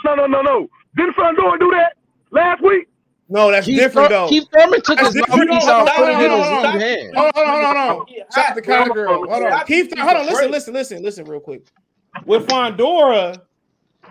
[0.04, 0.68] No, no, no, no.
[0.96, 1.92] Didn't Fundora do that
[2.30, 2.87] last week?
[3.28, 4.28] No, that's Keith, different Thur- though.
[4.28, 5.28] Keith Thurman took That's his different.
[5.28, 6.74] mouthpiece Hold on, out, it hold on, his hold on.
[6.74, 7.16] right hand.
[7.16, 8.06] Hold on, hold on, hold on, hold on.
[8.06, 8.84] Get Shut the bro.
[8.92, 9.26] girl.
[9.30, 9.60] Hold on.
[9.66, 10.26] Keith, hold on.
[10.26, 10.50] me a Listen, break.
[10.52, 11.62] listen, listen, listen, real quick.
[12.26, 13.42] With Fundora,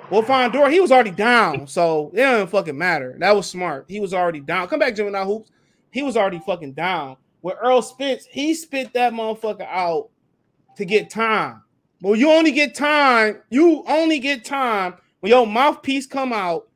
[0.09, 3.15] with Fundora, he was already down, so it doesn't fucking matter.
[3.19, 3.85] That was smart.
[3.89, 4.67] He was already down.
[4.67, 5.51] Come back, Gemini Hoops.
[5.91, 7.17] He was already fucking down.
[7.41, 10.09] With Earl Spence, he spit that motherfucker out
[10.77, 11.63] to get time.
[12.01, 13.41] Well, you only get time.
[13.49, 16.69] You only get time when your mouthpiece come out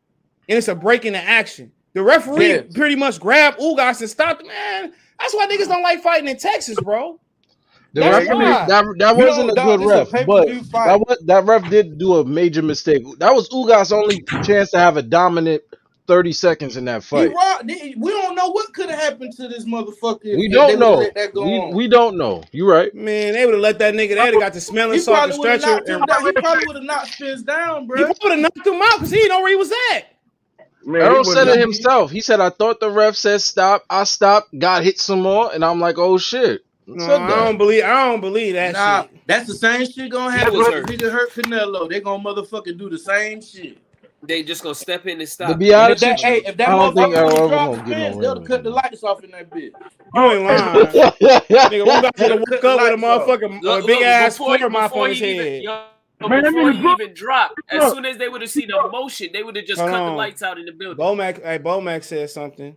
[0.50, 1.72] and it's a break in the action.
[1.94, 2.64] The referee Yes.
[2.74, 4.46] pretty much grabbed Ugas and stopped.
[4.46, 7.20] Man, that's why niggas don't like fighting in Texas, bro.
[7.94, 8.66] The That's referee, why.
[8.68, 11.46] that, that You wasn't know, a dog, good this a ref, but that, was, that
[11.46, 13.04] ref did do a major mistake.
[13.20, 15.62] That was Ugas' only chance to have a dominant
[16.08, 17.34] 30 seconds in that fight.
[17.34, 20.38] robbed- we don't know what could have happened to this motherfucker.
[20.38, 21.04] We don't know.
[21.16, 22.44] that go We, we don't know.
[22.54, 22.96] You right.
[22.96, 24.10] Man, they would have let that nigga.
[24.16, 26.26] They'd have got the smelling salt, the probably would have stretcher, and down.
[26.26, 27.98] He probably would have knocked Spence down, he bro.
[28.06, 30.06] probably would have knocked him out because he didn't know where he was at.
[30.86, 32.12] Man, Earl he said it himself.
[32.12, 33.86] He said, I thought the ref said stop.
[33.90, 36.66] I stopped, got hit some more, and I'm like, oh shit.
[36.88, 37.84] No, I don't believe.
[37.84, 39.28] I don't believe that Nah, shit.
[39.28, 40.58] that's the same shit gonna He happen.
[40.58, 40.86] was If hurt.
[40.88, 43.78] nigga hurt Canelo, they gonna motherfucking do the same shit.
[44.24, 45.50] They just gonna step in and stop.
[45.50, 47.18] To be And if honest that, with you, hey, if that I don't think motherfucker
[47.18, 48.46] Earl would ever gonna get no they'll ring.
[48.46, 49.72] cut the lights off in that bitch.
[50.14, 50.86] You ain't lying.
[50.86, 54.58] Nigga, we got to woke up with a motherfucking Look, a big look, ass before-
[54.58, 55.64] floor mop before on his he even- head.
[55.64, 55.84] yo,
[56.30, 57.94] Man, that before nigga he look- even dropped, as look.
[57.96, 60.12] soon as they would have seen the motion, they would have just Hold cut on.
[60.12, 60.98] the lights out in the building.
[61.04, 62.76] Bomac, hey, Bomac said something.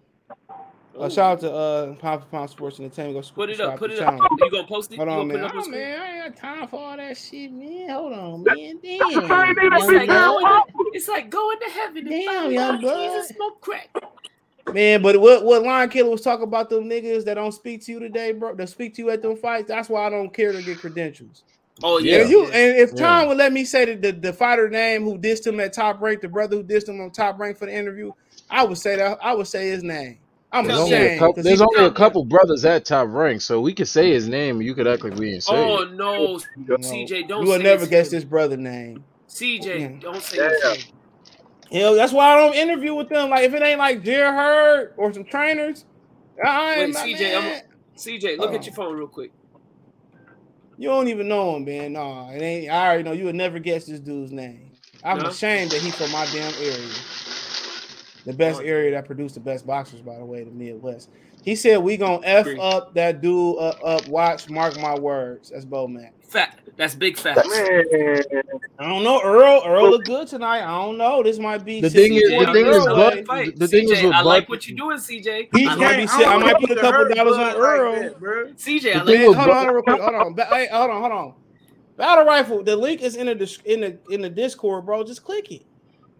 [0.97, 3.27] Uh, shout out to uh, Pound for Pound Sports Entertainment.
[3.27, 4.13] Go Put it up, put it the up.
[4.21, 4.29] channel.
[4.39, 4.97] You gonna post it?
[4.97, 5.37] Hold you on, man.
[5.39, 7.91] put it up on Oh, man, I ain't got time for all that shit, man.
[7.91, 8.79] Hold on, man.
[8.81, 8.99] Damn.
[9.01, 12.75] That's the same nigga It's like, going to, it's like going to heaven Damn, young
[12.75, 13.17] out keys blood.
[13.17, 13.89] and smoke crack.
[14.73, 17.93] Man, but what what Lion Killer was talking about them niggas that don't speak to
[17.93, 19.69] you today, bro, that speak to you at them fights.
[19.69, 21.43] That's why I don't care to get credentials.
[21.83, 23.01] Oh Yeah, yeah, you and if Yeah.
[23.07, 26.01] Tom would let me say that the, the fighter name who dissed him at top
[26.01, 28.13] rank, the brother who dissed him on top rank for the interview,
[28.49, 30.19] I would say that I would say his name.
[30.53, 31.35] I'm There's Tell only a ashamed.
[31.45, 34.63] There's only a couple brothers at top rank, so we could say his name.
[34.63, 35.93] You could act like we didn't say Oh it.
[35.95, 38.21] no, No, CJ, don't you will say never his guess name.
[38.21, 39.05] this brother name.
[39.29, 39.89] CJ, Yeah.
[40.01, 40.51] don't say Yeah.
[40.51, 40.95] his name.
[41.73, 43.31] You know, that's why I don't interview with them.
[43.31, 45.85] Like if it ain't like Dear Herd or some trainers,
[46.45, 47.63] I ain't Wait, my CJ, I'm- man.
[47.97, 48.55] CJ, look Oh.
[48.55, 48.65] at uh-uh.
[48.65, 49.33] your phone real quick.
[50.77, 51.93] You don't even know him, man.
[51.93, 52.71] No, it ain't.
[52.71, 54.73] I already know you would never guess this dude's name.
[55.05, 55.27] I'm No?
[55.29, 56.89] ashamed that he's from my damn area.
[58.27, 58.65] The best Oh.
[58.65, 61.11] area that produced the best boxers, by the way, the Midwest.
[61.45, 62.59] He said we gonna f Agree.
[62.59, 64.09] up that dude uh, up.
[64.09, 65.51] Watch, mark my words.
[65.51, 66.11] That's Bo man.
[66.27, 66.59] Fat.
[66.77, 67.49] That's big facts.
[67.49, 67.85] Man,
[68.81, 69.21] I don't know.
[69.23, 70.63] Earl, Earl look good tonight.
[70.63, 71.23] I don't know.
[71.23, 73.25] This might be The thing is- the thing is, Earl, Bud- man.
[73.27, 73.59] Fight.
[73.59, 75.49] the thing is with I like what you're doing, CJ.
[75.55, 76.25] He I might be I.
[76.25, 77.93] I might put a couple hurt dollars on Earl.
[77.93, 78.47] Like that, bro.
[78.57, 80.01] CJ, I like thing Man, with hold Bud- on, real quick.
[80.01, 80.35] Hold on.
[80.35, 81.35] Ba- Hey, hold on, hold on.
[81.97, 82.65] Battle rifle.
[82.65, 85.05] The link is in the in the in the Discord, bro.
[85.05, 85.63] Just click it.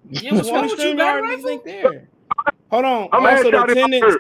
[0.09, 1.45] Yeah, what's wrong with you, battle rifle?
[1.45, 2.09] link there.
[2.71, 3.09] Hold on.
[3.13, 4.17] I'm also, the attendance, y'all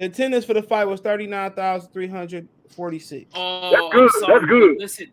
[0.00, 3.30] the attendance for the fight was thirty nine thousand three hundred forty six.
[3.36, 4.78] Oh, That's good, that's good.
[4.78, 5.06] Listen,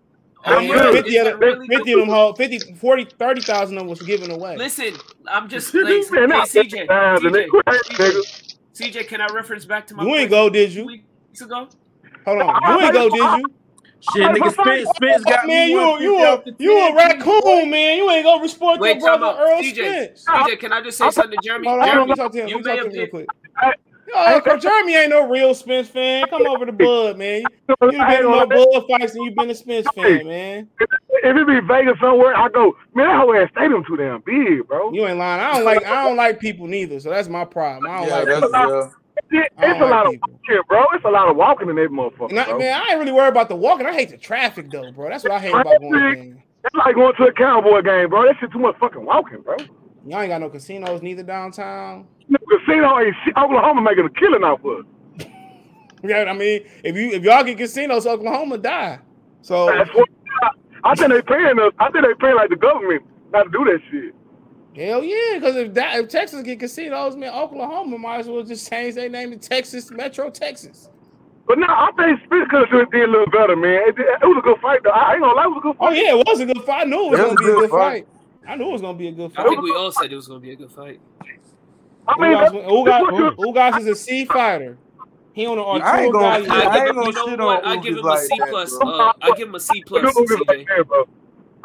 [0.46, 3.78] That's oh, yeah, 50 is of them, really 50 of them, whole, 50, 40, 30,000
[3.78, 4.58] of them was given away.
[4.58, 4.94] Listen,
[5.28, 8.44] I'm just Man, like, hey, not CJ, times, and they CJ, quit hating, nigga.
[8.80, 10.86] CJ, can I reference back to my You ain't question go, did you?
[10.86, 11.68] weeks ago?
[12.26, 12.62] Hold on.
[12.68, 13.52] You ain't go, did you?
[14.00, 17.98] Shit, nigga, Spence, Spence got man, me you you 150 a, you a raccoon, man.
[17.98, 19.40] You ain't gonna respond Wait, to your brother out.
[19.40, 20.26] Earl CJ, Spence.
[20.28, 21.68] CJ, can I just say something to Jeremy?
[21.68, 22.50] Hold on, Jeremy, let me talk to him.
[22.50, 23.10] you Let me may talk to have
[23.66, 26.26] him real been, Oh, cause Jeremy ain't no real Spence fan.
[26.30, 27.44] Come over to Bud, man.
[27.70, 30.26] You I been ain't in more gonna- Bud fights than you've been a Spence fan,
[30.28, 30.70] man.
[30.80, 34.66] If it be Vegas somewhere, I go, man, that whole ass stadium too damn big,
[34.68, 34.92] bro.
[34.94, 35.42] You ain't lying.
[35.42, 37.92] I don't like I don't like people neither, so that's my problem.
[37.92, 38.62] I don't Yeah, like that's people.
[38.66, 38.94] real.
[39.32, 40.30] It- it's a like lot people.
[40.30, 40.86] of walking, bro.
[40.94, 42.60] It's a lot of walking in that motherfucker, And I, bro.
[42.60, 43.86] man, I ain't really worried about the walking.
[43.86, 45.10] I hate the traffic though, bro.
[45.10, 46.24] That's what I hate about going Traffic.
[46.34, 46.44] there.
[46.64, 48.24] It's like going to a cowboy game, bro.
[48.26, 49.58] That shit too much fucking walking, bro.
[50.08, 52.08] Y'all ain't got no casinos neither downtown.
[52.30, 53.36] No casino ain't shit.
[53.38, 54.86] Oklahoma making a killing off of.
[55.20, 55.28] it.
[56.04, 59.00] Yeah, I mean, if you if y'all get casinos, Oklahoma die.
[59.42, 60.08] So That's what
[60.84, 61.74] I think they paying us.
[61.80, 64.14] I think they paying like the government not to do that shit.
[64.76, 68.70] hell yeah, because if that if Texas get casinos, man, Oklahoma might as well just
[68.70, 70.88] change their name to Texas Metro Texas.
[71.48, 73.82] But no, I think Spence could have did a little better, man.
[73.88, 74.92] It, it was a good fight, though.
[74.92, 75.98] I ain't gonna lie, it was a good Oh fight.
[75.98, 76.82] yeah, it was a good fight.
[76.82, 78.06] I knew it was It gonna was be a good fight.
[78.06, 78.08] fight.
[78.48, 79.46] I knew it was gonna be a good fight.
[79.46, 81.00] I think we all said it was going to be a good fight.
[82.08, 84.78] I mean, Ugas, Ugas, Ugas is a C fighter.
[85.34, 86.50] He on the I ain't gonna- Gatti.
[86.50, 87.64] I I ain't gonna you know shit what?
[87.66, 88.74] on I give Ugas him a like that, plus.
[88.82, 90.02] Uh, I give him a C plus.
[90.16, 90.66] Good movie right CJ.
[90.68, 91.04] there.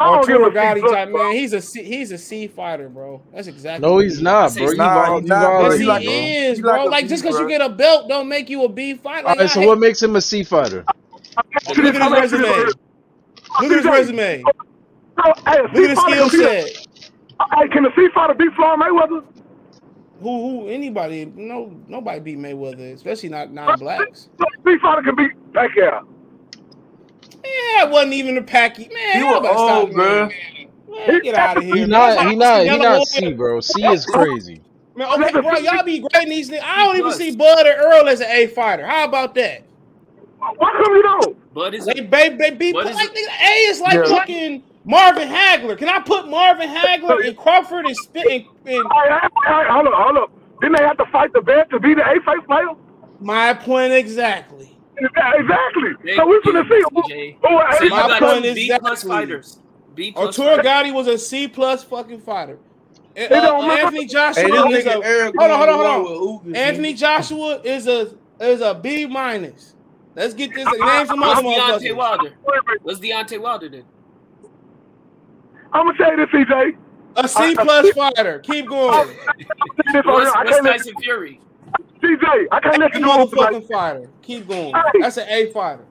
[0.00, 1.22] I don't give Arturo a C Gatti plus, type bro.
[1.22, 1.32] man.
[1.36, 3.22] He's a C, he's a C fighter, bro.
[3.32, 3.88] That's exactly.
[3.88, 4.70] No, he's he not, bro.
[4.70, 5.62] You nah, viol- he not, bro.
[5.68, 6.72] Yes, he He like is, he bro.
[6.72, 9.28] like Like just because you get a belt, don't make you a B fighter.
[9.28, 10.84] All Like, right, so what makes him a C fighter?
[11.68, 12.48] Look at his resume.
[13.60, 14.42] Look at his resume.
[15.16, 16.86] So, hey, Look at his skill set.
[17.40, 19.24] Uh, hey, can the C fighter beat Floyd Mayweather?
[20.20, 21.24] Who, who, anybody?
[21.26, 24.28] No, nobody beat Mayweather, especially not non-blacks.
[24.66, 26.02] C fighter can beat Pacquiao.
[27.44, 28.88] Yeah, it wasn't even a packy.
[28.88, 30.28] Man, He y'all was better stop, old, bro.
[30.28, 30.32] man.
[30.90, 31.74] Man, get out of here.
[31.74, 32.26] He not.
[32.28, 32.62] He not.
[32.62, 33.60] He not Alvarez- C, bro.
[33.60, 34.62] C is crazy.
[34.94, 36.62] Man, okay, bro, y'all be grading these niggas.
[36.62, 38.86] I don't even see Bud or Earl as an A fighter.
[38.86, 39.64] How about that?
[40.38, 41.54] Why come you don't?
[41.54, 43.10] But is They, they, they beat What like is it?
[43.14, 44.08] nigga, A is like Yeah.
[44.08, 45.78] fucking Marvin Hagler.
[45.78, 49.86] Can I put Marvin Hagler and Crawford and spit and, and Hey, hey, hey, hold
[49.86, 50.32] up, hold up.
[50.60, 52.68] Didn't they have to fight the best to be the A face player?
[53.20, 54.76] my point exactly?
[54.98, 55.90] Exactly.
[56.04, 56.82] They- So we finna see.
[56.92, 57.38] who- CJ.
[57.42, 59.58] who- So My got point two is B plus fighters.
[59.94, 60.66] B plus Arturo fighters.
[60.66, 62.58] Gotti was a C plus fucking fighter.
[63.16, 63.70] Uh, uh.
[63.72, 66.02] Anthony Joshua Hey, is a hold on, hold on, hold on.
[66.02, 66.94] war with Ugas, Anthony.
[66.94, 68.08] Joshua is a
[68.40, 69.74] is a B minus.
[70.16, 70.64] Let's get this.
[70.66, 71.96] Name some What's other Deontay motherfuckers.
[71.96, 72.24] Wilder?
[72.46, 72.78] wait, wait.
[72.82, 73.84] What's Deontay Wilder then?
[75.72, 76.76] I'm gonna tell you this, CJ.
[77.16, 78.38] A C plus fighter.
[78.40, 79.08] Keep going.
[79.08, 79.16] This
[79.86, 81.40] on here, What's, I can't let Tyson Fury?
[82.02, 82.46] CJ.
[82.50, 83.52] I can't let you do it tonight.
[83.52, 84.10] motherfucking fighter.
[84.22, 84.74] Keep going.
[84.74, 85.00] Hey.
[85.00, 85.84] That's an A fighter.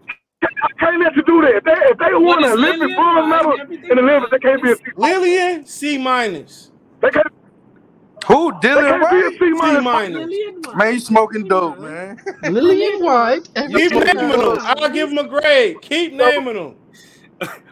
[0.44, 0.48] I
[0.80, 1.56] can't let you do that.
[1.56, 2.96] If they, if they won is an Olympic Lillian?
[2.96, 4.82] bronze Why medal in the Olympics, they can't be a C.
[4.98, 6.72] Lillian C minus.
[7.02, 7.28] They can't,
[8.28, 8.52] Who?
[8.62, 9.32] they Dillian can't be a White?
[9.34, 9.84] C C minus.
[9.84, 10.76] minus.
[10.76, 12.18] Man, you smoking dope, man.
[12.44, 13.50] Dillian Whyte.
[13.56, 14.58] Keep naming them.
[14.62, 15.82] I'll give them a grade.
[15.82, 16.76] Keep naming them.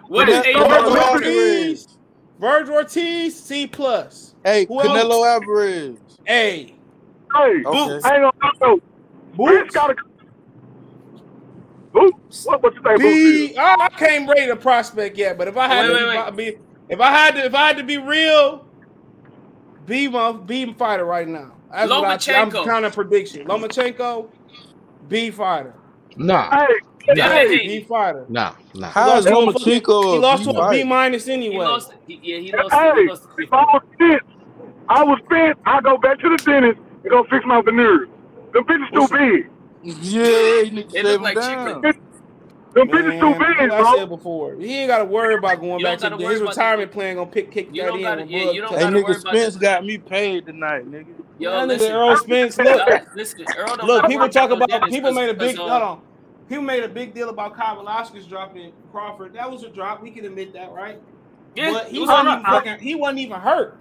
[0.07, 1.98] What is Canelo A
[2.39, 2.73] Vergil.
[2.75, 3.39] Ortiz.
[3.43, 4.35] C plus.
[4.43, 4.89] Hey, Who else?
[4.89, 5.97] Canelo Alvarez.
[6.27, 6.75] A.
[7.35, 7.75] Hey, Okay.
[7.75, 8.79] I ain't gonna lie though.
[9.35, 9.73] Boots Boots.
[9.73, 9.95] gotta.
[11.93, 12.45] Boots.
[12.45, 13.23] What, what you think, Boots?
[13.23, 13.45] B.
[13.51, 13.57] is?
[13.57, 16.19] Oh, I can't rate a prospect yet, but if I had Wait, to wait, if
[16.19, 16.57] I be
[16.89, 18.65] if I had to if I had to be real,
[19.85, 21.53] B my B fighter right now.
[21.71, 23.47] That's what I, I'm kind of prediction.
[23.47, 24.29] Lomachenko,
[25.07, 25.75] B fighter.
[26.15, 26.65] Nah, Hey,
[27.15, 28.25] Yeah, Hey, hey, B fighter.
[28.29, 28.87] nah, nah.
[28.87, 30.85] He How lost is to a Lomachenko He lost B to a B fighter?
[30.85, 31.65] minus He anyway.
[31.65, 31.93] lost.
[32.07, 32.73] He, yeah, he lost.
[32.73, 34.23] hey, He lost to if I was Spence,
[34.89, 38.07] I was Spence, I go back to the dentist and go fix my veneers.
[38.53, 39.49] Them bitches too What's- big.
[39.81, 41.81] Yeah, you need to They shave look like down.
[41.81, 41.93] chiclets.
[42.75, 45.79] Them bitches too big, like I said before, he ain't got to worry about going
[45.79, 47.15] You back to gotta his retirement the- plan.
[47.15, 48.03] Gonna pick kick You that don't in.
[48.03, 50.91] gotta- yeah, Bud you don't Hey, gotta worry nigga, about Spence got me paid tonight,
[50.91, 51.07] nigga.
[51.39, 51.91] Yo, That nigga listen.
[51.95, 52.57] Earl Spence.
[52.59, 55.57] Look, listen, Earl don't Look, people talk about dentist people 'cause- made a big.
[55.57, 56.01] uh, hold on.
[56.49, 59.33] People made a big deal about Kavaliauskas dropping Crawford.
[59.33, 60.01] That was a drop.
[60.01, 60.99] We can admit that, right?
[61.55, 63.77] Yeah, but he was wasn't even fucking, he wasn't even hurt.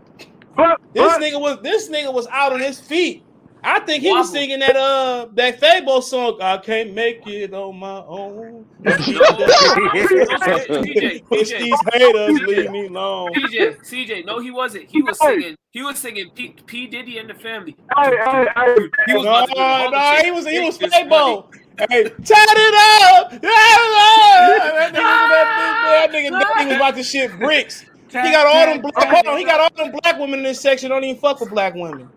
[0.54, 3.22] But, This but nigga was this nigga was out on his feet.
[3.64, 6.38] I think he was singing that uh that Fabo song.
[6.42, 8.66] I can't make it on my own.
[8.84, 13.34] TJ, Push TJ, these haters, leave me alone.
[13.34, 14.90] CJ, CJ, no, he wasn't.
[14.90, 15.56] He was singing.
[15.70, 17.76] He was singing P, P Diddy and the Family.
[17.96, 18.74] hey, hey, hey,
[19.06, 21.46] He was No, about to do the whole no, he was he was It's Fabo.
[21.78, 22.74] Hey, turn it
[23.14, 23.30] up!
[23.30, 24.74] Turn it up!
[24.74, 26.06] That nigga that ah!
[26.08, 27.84] that nigga, that nigga about to shit bricks.
[28.08, 29.08] He got all them black.
[29.08, 30.90] Hold on, he got all them black women in this section.
[30.90, 32.08] Don't even fuck with black women.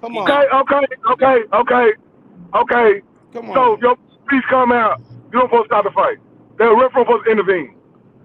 [0.00, 0.30] Come on.
[0.30, 1.92] Okay, okay, okay, okay,
[2.54, 3.02] okay.
[3.32, 3.54] Come on.
[3.54, 5.00] So your speech come out.
[5.32, 6.18] You don't supposed to stop the fight.
[6.58, 7.74] The ref supposed to intervene.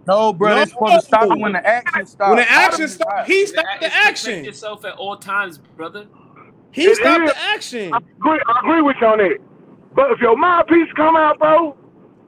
[0.07, 0.55] No, bro, No.
[0.55, 2.29] they supposed to stop when the action stops.
[2.29, 4.43] when the action stopped, he You stopped the protect action.
[4.45, 6.07] yourself at all times, brother.
[6.71, 7.31] He It stopped is.
[7.31, 7.93] the action.
[7.93, 9.37] I agree, I agree with you on that.
[9.95, 11.75] But if your mouthpiece come out, bro,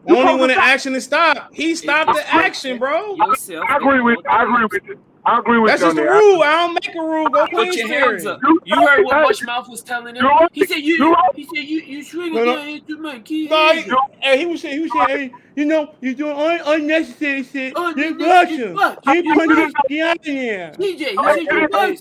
[0.08, 0.64] Only when the stop.
[0.64, 1.56] action is stopped.
[1.56, 3.16] He stopped the action, bro.
[3.20, 5.00] I agree with I agree with you.
[5.28, 6.44] I agree with That's you just on the rule.
[6.44, 7.28] I don't make a rule.
[7.30, 8.40] Go Put your hands up.
[8.44, 10.24] You- You heard what Hey, Bushmouth was telling him.
[10.24, 10.48] right.
[10.54, 10.98] He said you.
[10.98, 11.32] You right.
[11.36, 11.80] He said you.
[11.82, 12.56] You swinging No, no.
[12.58, 13.48] down into my key.
[13.48, 16.62] No, he, hey, he was saying, he was saying, hey, you know, you're doing un-
[16.68, 17.74] unnecessary shit.
[17.76, 18.78] Oh, You're you- you- Russian.
[18.78, 19.00] fuck.
[19.08, 19.66] You You put Russian.
[19.66, 20.72] this out there.
[20.74, 21.08] TJ, he said
[21.42, 21.98] you hey, Russian.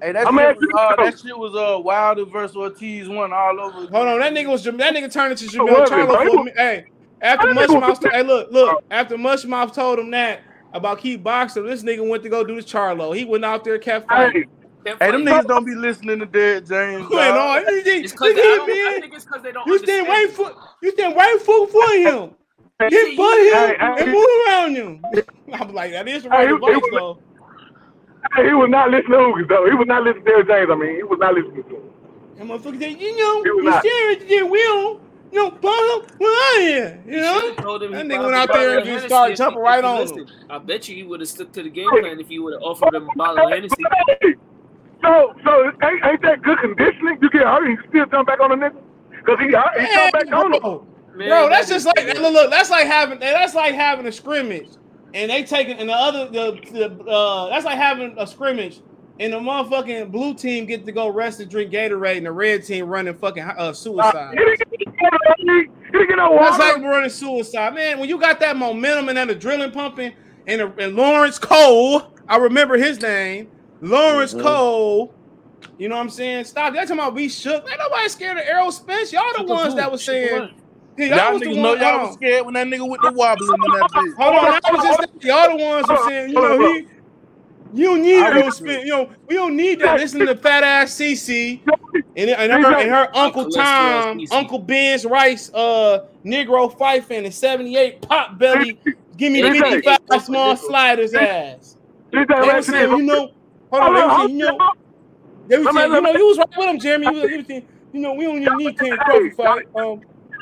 [0.00, 3.60] Hey, that I'm shit was uh, that shit was uh Wilder versus Ortiz one all
[3.60, 3.86] over.
[3.90, 6.44] Hold on, that nigga was that nigga turned into Oh, Jamel was it, Charlo for
[6.44, 6.52] me.
[6.56, 6.86] Hey,
[7.20, 11.22] after That nigga was- Mushmouth, hey, look, look, after Mushmouth told him that about keep
[11.22, 13.16] boxing, this nigga went to go do the Charlo.
[13.16, 14.44] He went out there, kept fighting.
[14.84, 17.08] Hey, Hey, them niggas don't be listening to Dead James.
[17.08, 17.64] Went dog.
[17.66, 17.74] on.
[17.74, 20.08] You think, It's because you I, don't- I think it's because they don't you stand
[20.08, 20.54] right understand.
[20.54, 22.30] foot, you stand right foot for him.
[22.90, 24.12] Get Hey, for him hey, and hey.
[24.12, 25.02] move around him.
[25.54, 27.18] I'm like, that is the right Hey, advice though.
[28.36, 29.66] Hey, he was not listening to Hookers, though.
[29.68, 30.70] He was not listening to Derrick James.
[30.70, 31.82] I mean, he was not listening to him.
[32.38, 33.82] And motherfucker said, you know, He was you not.
[33.84, 35.00] staring at the wheel,
[35.32, 37.40] you know, bottom, where I you You know?
[37.40, 39.84] should've told him he That nigga went out there and just started jumping right if
[39.84, 40.26] he on him.
[40.50, 42.62] I bet you he would have stuck to the game plan if you would have
[42.62, 43.76] offered him a bottle of Hennessy.
[44.20, 44.34] Hey,
[45.02, 47.18] So, so ain't, ain't that good conditioning?
[47.22, 48.80] You get hurt and you still jump back on the nigga?
[49.10, 50.60] Because he, hurt, he Man, jump back on him.
[50.60, 54.06] bro, Man, bro, that's that just like look, look, that's like having that's like having
[54.06, 54.68] a scrimmage,
[55.14, 58.80] and they taking and the other the, the uh that's like having a scrimmage,
[59.20, 62.64] and the motherfucking blue team get to go rest and drink Gatorade, and the red
[62.64, 64.34] team running fucking uh, Uh, suicide.
[64.36, 65.34] he didn't get no water.
[65.38, 65.44] He
[65.92, 67.98] didn't get no That's like running suicide, man.
[68.00, 70.12] When you got that momentum and that adrenaline pumping,
[70.46, 73.48] and, and Lawrence Cole, I remember his name,
[73.80, 74.42] Lawrence Mhm.
[74.42, 75.14] Cole.
[75.78, 76.44] You know what I'm saying?
[76.44, 76.74] Stop.
[76.74, 77.68] Y'all talking about we shook.
[77.68, 79.12] Ain't nobody scared of Errol Spence.
[79.12, 80.50] Y'all the Shook ones that was Shook saying.
[80.96, 81.08] What?
[81.08, 81.80] Y'all Y'all was the niggas know one.
[81.80, 84.14] y'all was scared when that nigga with the wobbling in that bitch.
[84.16, 86.86] Hold on, I was just y'all the ones who said, you know, he
[87.72, 88.84] you don't need I Errol was- Spence.
[88.84, 89.98] You know, we don't need that.
[89.98, 91.60] Listen to fat ass CC
[92.16, 97.32] and, and her and her Uncle Tom, Uncle Ben's Rice, uh, Negro Fife and the
[97.32, 98.78] 78 pop belly.
[99.16, 101.76] Give me Hey, 55 small sliders ass.
[102.12, 103.28] He They was saying, you know,
[103.72, 104.58] hold on, they was saying, you know,
[105.48, 107.06] they was saying, you know, you was right with him, Jeremy.
[107.08, 109.64] You, was, you, was saying, you know, we don't even need Ken Crawford fight.
[109.74, 110.00] Um,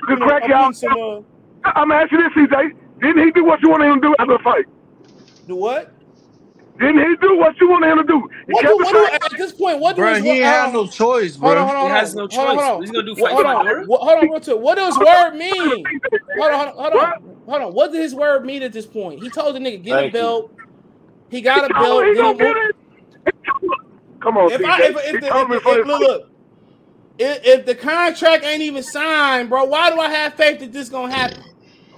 [0.08, 0.72] you know, crack I'm y'all.
[0.72, 1.22] some, uh,
[1.64, 2.72] I'm asking this, CJ.
[3.02, 4.66] Didn't he do what you wanted him to do after the fight?
[5.46, 5.88] the what?
[6.80, 8.28] Didn't he do what you wanted him to do?
[8.48, 10.38] He What kept do, the what do, at this point, what do Bro, his he
[10.40, 11.66] ain't hold had on, no choice, Hold on, bro.
[11.66, 12.60] hold on, He has no hold choice.
[12.60, 12.82] on, hold on.
[12.82, 13.86] He's gonna do Hold fight on, Maduro.
[13.86, 14.60] what, hold on, real.
[14.60, 15.96] What does word mean?
[16.34, 17.08] Hold on, hold on, hold What?
[17.28, 17.74] on, hold on.
[17.74, 19.20] What did his word mean at this point?
[19.20, 20.36] He told the nigga get a Thank you.
[20.42, 20.52] belt.
[21.30, 22.12] He got a Oh, belt.
[22.12, 22.76] he then gonna he get it.
[24.22, 24.64] Come on, If CJ.
[24.64, 26.22] I if, He if, the, told me if, for if, look, look,
[27.18, 30.88] if, if the contract ain't even signed, bro, why do I have faith that this
[30.90, 31.44] gonna happen?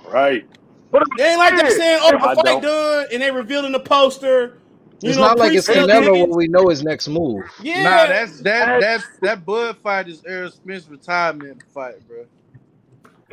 [0.06, 0.46] Right.
[0.92, 2.62] But They ain't like they're saying, "Oh, I the fight don't.
[2.62, 4.58] done," and they revealing the poster.
[5.02, 6.28] You It's know, not like it's pre-sale Canelo tickets.
[6.28, 7.44] where we know his next move.
[7.58, 8.80] Yeah, Nah, that's that Hey.
[8.80, 12.26] that's that Bud fight is Errol Smith's retirement fight, bro.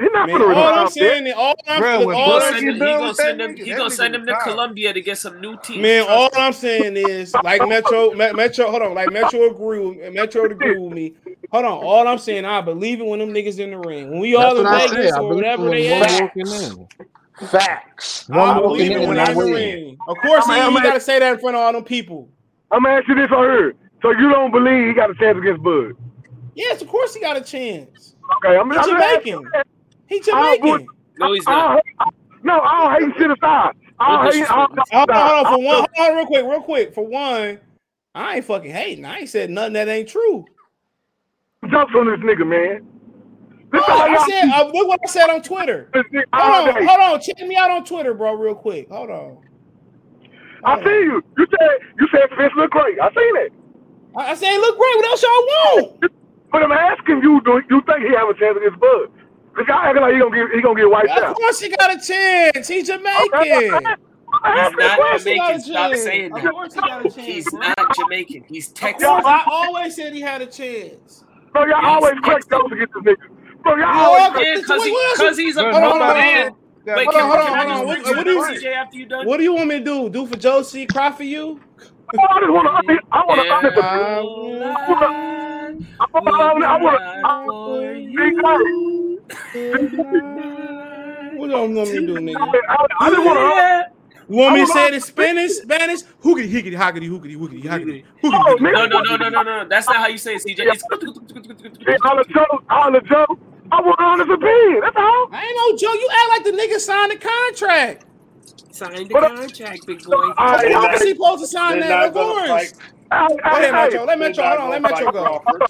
[0.02, 0.40] He's not man.
[0.40, 0.80] gonna All retire.
[0.82, 2.94] I'm saying, is, all I'm, Bro, look, when all Bud I'm Send get him, he
[2.94, 3.56] gonna send him.
[3.56, 4.44] nigga, He gonna nigga send him to retired.
[4.52, 5.82] Colombia to get some new teeth.
[5.82, 6.30] Man, all.
[6.36, 10.94] I'm saying is, like Metro, Metro, hold on, like Metro agree with Metro agree with
[10.94, 11.14] me.
[11.52, 14.10] Hold on, all I'm saying, I believe it when them niggas in the ring.
[14.10, 15.20] When we all That's in what Vegas say.
[15.20, 17.50] Or whatever they one at.
[17.50, 18.28] Facts.
[18.30, 19.98] One I walking believe it when not they in the ring.
[20.08, 21.84] Of course, I'm- he, I'm- he got to say that in front of all them
[21.84, 22.30] people.
[22.72, 23.74] I'm gonna ask you this right here.
[24.02, 25.92] So you don't believe he got a chance against Bud?
[26.56, 28.16] Yes, of course he got a chance.
[28.38, 29.50] Okay, I'm, He I'm Jamaican.
[30.12, 30.90] He Jamaican.
[31.18, 31.68] No, he's I not.
[31.76, 33.72] don't hate, no, I don't hate shit aside.
[34.00, 34.44] I No don't hate.
[34.50, 34.92] I don't, disrespect.
[34.94, 36.94] Hold on, hold on, for one, hold on, real quick, real quick.
[36.94, 37.60] For one,
[38.14, 39.06] I ain't fucking hating.
[39.06, 40.46] I ain't said nothing that ain't true.
[41.70, 42.88] jumps on this nigga, man.
[43.72, 45.90] This Oh, I said, uh, look what I said on Twitter.
[45.94, 46.88] this nigga all Hold on, day.
[46.88, 47.22] hold on.
[47.22, 48.90] Check me out on Twitter, bro, real quick.
[48.92, 49.38] Hold on.
[50.66, 51.24] I Hold see you.
[51.38, 53.00] You said you said Fitz look great.
[53.00, 53.54] I seen it.
[54.16, 54.96] I I say, look great.
[54.98, 56.04] What else y'all want?
[56.52, 59.08] But I'm asking you, do you think he have a chance against Bud?
[59.56, 61.36] Cause y'all acting like he gonna get he gonna get wiped Of out.
[61.36, 62.68] course he got a chance.
[62.68, 63.30] He's Jamaican.
[63.36, 65.56] Okay, He's not course he got Jamaican.
[65.56, 66.04] a Stop chance.
[66.04, 66.52] saying Of that.
[66.52, 67.16] course he got a chance.
[67.16, 67.60] He's bro.
[67.60, 68.44] not Jamaican.
[68.48, 69.10] He's Of Texan.
[69.10, 71.26] I always said he had a chance.
[71.52, 72.24] Bro, y'all Yes, always yes.
[72.24, 73.62] crack jokes against this nigga.
[73.64, 74.56] Bro, y'all always all- crack.
[74.56, 76.48] Because he, What else- cause he's a Hold on, grown hold on, man.
[76.48, 77.88] hold Wait, Hold can, on, hold on, I hold on.
[77.88, 79.26] What- some do you- after you done?
[79.28, 80.10] What do you want me to do?
[80.10, 81.60] Do for Josie, cry for you?
[82.18, 82.70] I just wanna
[83.12, 83.54] I wanna Yeah.
[83.54, 83.82] honest Uh,
[86.00, 88.91] I wanna I wanna I wanna
[91.36, 92.36] What do you want me to do, nigga?
[92.70, 93.84] I, I just wanna Yeah.
[94.30, 95.52] You want me I to was say it in Spanish?
[95.54, 96.02] Spanish?
[96.24, 99.68] Hookity, hickety, hockety, hookity, hookity, hockety, Oh, No, no, no, no, no, no.
[99.68, 100.60] That's not how you say it, CJ.
[100.60, 100.84] It's
[101.86, 103.26] Hey, joke, Joe, holla Joe.
[103.72, 104.82] I want honest opinion.
[104.82, 105.28] That's all.
[105.32, 105.96] I ain't no joke.
[106.00, 108.06] You act like the nigga signed the contract.
[108.72, 110.14] sign the But- contract, big boy.
[110.16, 111.02] All Of right, all course right.
[111.08, 112.08] he supposed to sign that?
[112.10, 112.50] Of gonna course.
[112.50, 112.74] fight.
[113.12, 114.04] Hey, Go ahead, hey, Metro.
[114.06, 114.44] Let They're Metro.
[114.46, 114.70] Hold on.
[114.70, 115.40] Let gonna Metro fight go.
[115.40, 115.62] Crawford.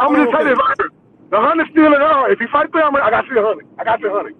[0.00, 0.90] I'm gonna say this right here.
[1.32, 2.32] The hundred still in there.
[2.32, 3.66] If he fight them, I got you a hundred.
[3.78, 4.36] I got you a hundred.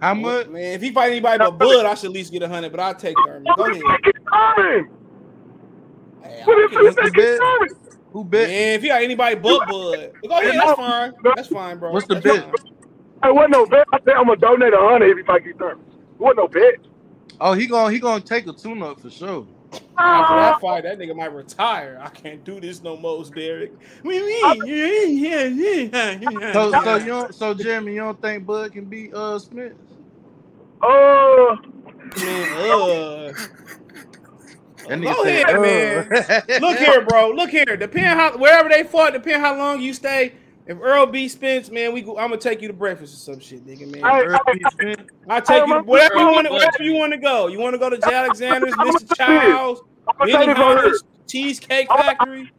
[0.00, 0.48] How much?
[0.48, 2.72] Man, if he fight anybody but Bud, I should at least get a hundred.
[2.72, 3.54] But I'll take Thurman.
[3.54, 3.76] Go ahead.
[3.76, 4.88] if he keep coming?
[6.22, 7.40] Hey, What if he What's the keep bet?
[8.12, 8.48] Who bet?
[8.48, 10.56] Man, if you got anybody but Bud, go ahead.
[10.58, 11.12] That's fine.
[11.36, 11.92] That's fine, bro.
[11.92, 12.44] What's the That's bet?
[12.44, 12.54] fine.
[13.22, 13.86] Hey, wasn't no bet.
[13.92, 15.86] I said I'm gonna donate a hundred if he fight Thurman.
[16.18, 16.74] Wasn't no bet.
[17.40, 19.46] Oh, he gonna he gonna take a tune up for sure.
[20.12, 21.98] After that fight, that nigga might retire.
[22.02, 23.72] I can't do this no more, Derek.
[26.52, 29.74] So so you don't, so Jeremy, you don't think Bud can beat uh Smith?
[30.82, 31.56] Uh,
[32.16, 33.34] Man, uh,
[34.88, 36.04] That Go nigga said, ahead, uh.
[36.56, 37.30] look here, bro.
[37.30, 37.76] Look here.
[37.76, 40.34] Depend how wherever they fought, depend how long you stay.
[40.66, 43.40] If Earl B Spence, man, we go, I'm gonna take you to breakfast or some
[43.40, 44.02] shit, nigga, man.
[44.02, 44.62] Hey, Earl B.
[44.80, 45.00] Smith.
[45.28, 47.48] I'll take you to wherever you want to wherever you want to go.
[47.48, 48.14] You want to go to J.
[48.14, 48.92] Alexander's, I'm Mr.
[48.92, 50.76] gonna say Childs, I'm gonna say Benny this right here.
[50.76, 52.52] Hunter's, Cheesecake Factory.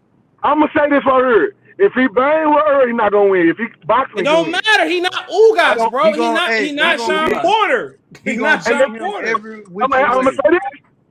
[0.44, 1.56] I'm gonna say this right here.
[1.78, 3.48] If he bang with Earl, he's not gonna win.
[3.50, 4.88] If he boxing, It don't matter.
[4.88, 6.04] He not Ugas, bro.
[6.06, 6.50] He He, gonna- not.
[6.50, 8.00] hey, he not he Shawn get- Porter.
[8.24, 9.64] He He's not Shawn Porter.
[9.82, 10.60] I'm, I'm gonna say this.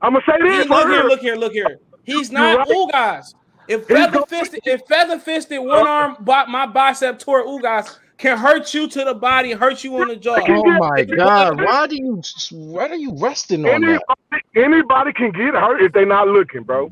[0.01, 0.67] I'm gonna say this.
[0.69, 1.03] look here, here.
[1.03, 1.77] look here, look here.
[2.03, 2.67] He's You not right.
[2.69, 3.33] Ugas.
[3.67, 8.87] If feather fisted, if feather fisted one arm, my bicep toward Ugas can hurt you
[8.87, 10.37] to the body, hurt you on the jaw.
[10.47, 11.57] Oh my God!
[11.61, 13.99] Why do you why are you resting on Anybody,
[14.31, 14.41] that?
[14.55, 16.91] anybody can get hurt if they're not looking, bro.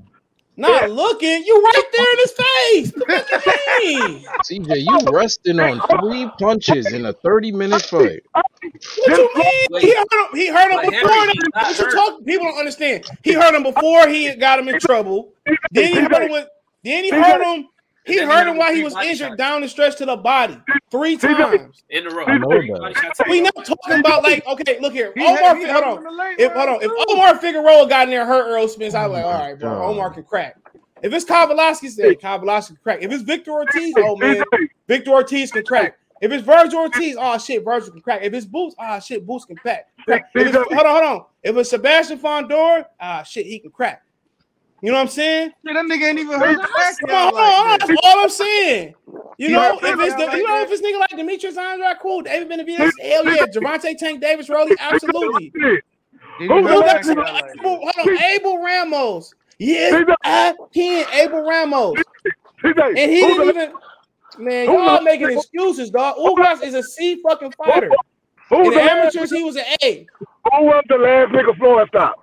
[0.56, 2.94] Not looking, you right there in his face.
[2.96, 4.26] What the fuck you mean?
[4.68, 8.22] CJ, you resting on three punches in a 30 minute fight.
[8.34, 8.44] What
[9.08, 9.54] you mean?
[9.72, 9.84] Wait.
[9.84, 10.28] he hurt him.
[10.36, 11.10] He hurt him before.
[11.10, 11.34] Henry, that.
[11.34, 11.94] he's not What you hurt.
[11.96, 13.04] talk- People don't understand.
[13.24, 15.34] He hurt him before he got him in trouble.
[15.72, 16.48] Then he hurt him with.
[16.84, 17.68] Then he hurt him.
[18.06, 19.38] He And then he hurt hurt him him while he was injured shots.
[19.38, 20.60] down the stretch to the body
[20.92, 21.38] three CJ.
[21.38, 21.84] times.
[21.90, 22.26] In a row.
[22.26, 22.78] I know that.
[22.80, 23.44] Body shots in a We row.
[23.56, 24.80] not talking about like okay.
[24.82, 25.38] Look here, He Omar.
[25.38, 26.06] had- he Fi- had hold on.
[26.34, 26.92] in If hold on, if.
[27.10, 30.10] Omar Figueroa got in there, hurt Earl Spence, I was like, all right, bro, Omar
[30.12, 30.58] can crack.
[31.02, 33.00] If it's Kavaliauskas, say Kavaliauskas can crack.
[33.02, 34.44] If it's Victor Ortiz, oh man,
[34.88, 35.96] Victor Ortiz can crack.
[36.22, 38.22] If it's Vergil Ortiz, oh shit, Vergil can crack.
[38.24, 39.88] If it's Boots, ah shit, Boots can crack.
[40.06, 40.26] crack.
[40.36, 41.26] If it's, hold on, hold on.
[41.44, 44.02] If it's Sebastian Fundora, ah shit, he can crack.
[44.84, 45.52] You know what I'm saying?
[45.66, 47.80] Shit, that nigga ain't even heard the back Come on, hold on, hold on.
[47.80, 48.94] That's all I'm saying.
[49.38, 50.64] You You know, heard if it's the, like you know, that?
[50.70, 52.22] if it's nigga like Demetrius Andrade, cool.
[52.22, 53.46] David Benavidez, hell yeah.
[53.46, 55.54] Gervonta Tank Davis, Rolly, absolutely.
[55.56, 55.82] Did
[56.40, 59.34] Who the on, like Abel, hold on, Abel Ramos.
[59.58, 61.06] Yes, I can.
[61.14, 61.98] Abel Ramos.
[62.66, 63.74] And he didn't even.
[64.40, 66.18] Man, Who y'all the- making excuses, dog.
[66.18, 67.90] Ugas is a C fucking fighter.
[68.50, 70.06] Who In the the amateurs, he was an A.
[70.20, 72.23] who was the last nigga Floyd stop?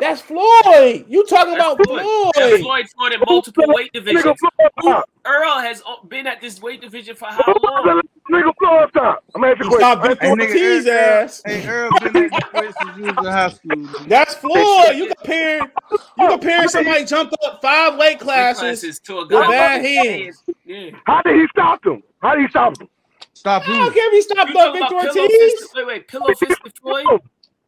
[0.00, 1.04] That's Floyd.
[1.08, 2.02] You talking about Floyd.
[2.02, 2.32] Floyd?
[2.34, 4.40] That's Floyd fought in multiple weight Nigga divisions.
[4.80, 5.04] Floyd.
[5.24, 8.00] Earl has been at this weight division for how long?
[8.30, 9.24] nigga Floyd stop?
[9.34, 10.18] I'm asking He Stop stopped question.
[10.18, 11.42] Victor Hey, nigga, Ortiz ass.
[11.44, 14.06] Hey, Earl been at this place since you was in high school.
[14.08, 14.96] That's Floyd.
[14.96, 15.70] You comparing
[16.18, 18.60] you comparing somebody jumped up five weight classes.
[18.60, 20.42] Classes to a with bad hands.
[20.64, 20.90] Yeah.
[21.04, 22.02] How did he stop them?
[22.22, 22.88] How did he stop them?
[23.34, 23.90] Stop I don't who?
[23.92, 25.52] care if he stopped You up Victor pillow Ortiz.
[25.52, 25.68] fisted?
[25.76, 27.20] Wait, wait, pillow fisted Floyd?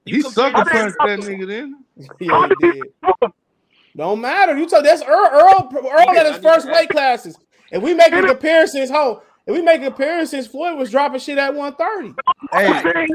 [0.05, 1.85] You He sucker punched that nigga then.
[1.97, 2.93] Yeah, he did he did.
[2.99, 3.33] stop them?
[3.97, 4.57] Don't matter.
[4.59, 7.39] You talk that's Earl Earl Earl at his first weight classes.
[7.71, 12.15] If we making comparisons, ho, if we making comparisons, Floyd was dropping shit at 130.
[12.53, 13.07] Hey, I'm saying, hey,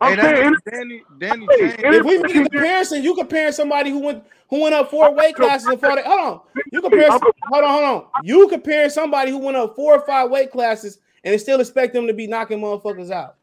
[0.00, 4.24] I'm saying, that's Danny, Danny Hey, If we making comparison, you comparing somebody who went
[4.50, 6.04] who went up four weight classes and fought it.
[6.04, 6.40] Hold on.
[6.70, 8.04] You compare hold on, hold on.
[8.22, 12.06] You comparing somebody who went up four or five weight classes and still expect them
[12.06, 13.37] to be knocking motherfuckers out.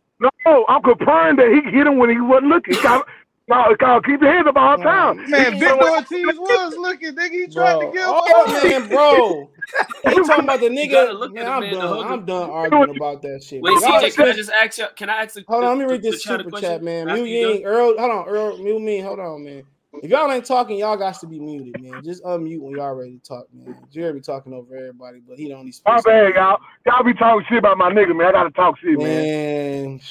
[0.46, 2.78] No, I'm comparing that he hit him when he wasn't looking.
[2.78, 3.04] Kyle,
[3.52, 5.30] Kyle, Kyle, keep your hands up all the time.
[5.30, 7.16] Man, Victor Ortiz was looking.
[7.16, 8.54] Nigga, he tried Bro, to get oh, him.
[8.72, 9.50] man, bro.
[10.06, 11.18] You talking about the nigga?
[11.20, 12.08] look Man, at the I'm man done.
[12.12, 13.62] I'm done arguing about that shit.
[13.62, 14.86] Wait, CJ, can I just- just ask you?
[14.96, 15.34] Can I ask?
[15.36, 17.10] The, Hold on, let me read this chat super chat, man.
[17.10, 17.98] after Mute you ain't Earl.
[17.98, 18.58] Hold on, Earl.
[18.58, 19.00] Mute me.
[19.00, 19.64] Hold on, man.
[20.04, 22.04] If y'all ain't talking, y'all got to be muted, man.
[22.04, 23.76] Just unmute when y'all ready to talk, man.
[23.92, 26.06] Jerry be talking over everybody, but he don't need My space.
[26.06, 26.60] bad, y'all.
[26.86, 28.28] Y'all be talking shit about my nigga, man.
[28.28, 29.08] I gotta talk shit, man.
[29.08, 30.02] Man,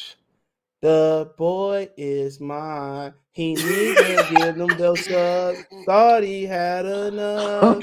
[0.84, 3.14] the boy is mine.
[3.32, 5.56] He need to give them belts up.
[5.86, 7.82] Thought he had enough.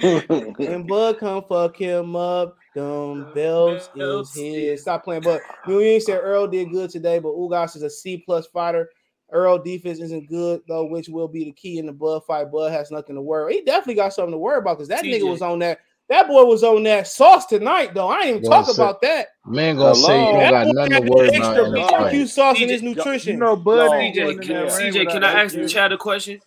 [0.60, 2.58] And Bud come fuck him up.
[2.76, 4.82] Them belts is his.
[4.84, 5.24] Stop playing.
[5.24, 8.91] But you ain't said Earl did good today, but Ugas is a C plus fighter.
[9.32, 12.52] Earl defense isn't good though, which will be the key in the Bud fight.
[12.52, 13.56] Bud has nothing to worry.
[13.56, 15.22] He definitely got something to worry about because that TJ.
[15.22, 15.80] nigga was on that.
[16.12, 18.09] That boy was on that sauce tonight, though.
[18.09, 19.30] I ain't even Boy, talk so- about that.
[19.45, 20.39] Man gonna say you Hello?
[20.41, 22.30] don't got nothing had to worry the about extra in this barbecue fight.
[22.30, 23.34] sauce in his nutrition.
[23.34, 25.70] You know, Bud CJ, can, CJ, can without I that ask the shit.
[25.72, 26.39] chat a question?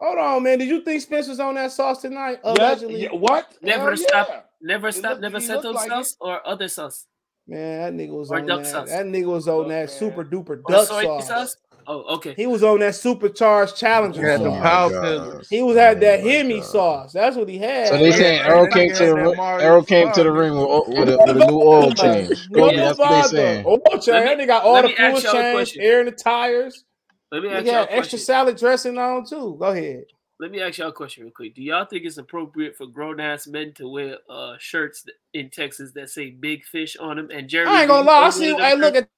[0.00, 0.58] Hold on, man.
[0.58, 2.38] Did you think Spencer's on that sauce tonight?
[2.42, 3.02] Allegedly.
[3.02, 3.52] yeah, what?
[3.60, 4.40] Never Hell stop, yeah.
[4.62, 7.06] never stop, looked- never he settled looked like sauce or other sauce
[7.46, 8.68] Man, that nigga was Or on duck that.
[8.70, 8.88] sauce.
[8.88, 9.88] That nigga was on Look, that man.
[9.88, 11.28] super duper or duck soy sauce.
[11.28, 11.56] sauce.
[11.86, 12.34] Oh, okay.
[12.34, 15.02] He was on that supercharged challenger Yeah, Oh the power God.
[15.02, 15.48] pillars.
[15.50, 16.64] He was had that Oh my Hemi God.
[16.64, 17.12] sauce.
[17.12, 17.88] That's what he had.
[17.88, 19.34] So they Yeah, saying that Errol came to had the ring.
[19.60, 22.48] Errol came to the ring with, with, a, with a new oil change.
[22.50, 23.36] No Kobe, that's what they bother.
[23.36, 23.66] saying.
[23.66, 24.06] Oil change.
[24.08, 26.06] Let me- that nigga got all the me ask fluid y'all a change, air in
[26.06, 26.84] the tires.
[27.32, 29.56] Let me ask y'all extra salad dressing on too.
[29.58, 30.04] Go ahead.
[30.40, 31.54] Let me ask y'all a question real quick.
[31.54, 35.04] Do y'all think it's appropriate for grown ass men to wear uh, shirts
[35.34, 37.28] in Texas that say "Big Fish" on them?
[37.30, 38.18] And Jeremy, I ain't gonna lie.
[38.26, 38.52] I see.
[38.52, 39.08] one of Hey, them look at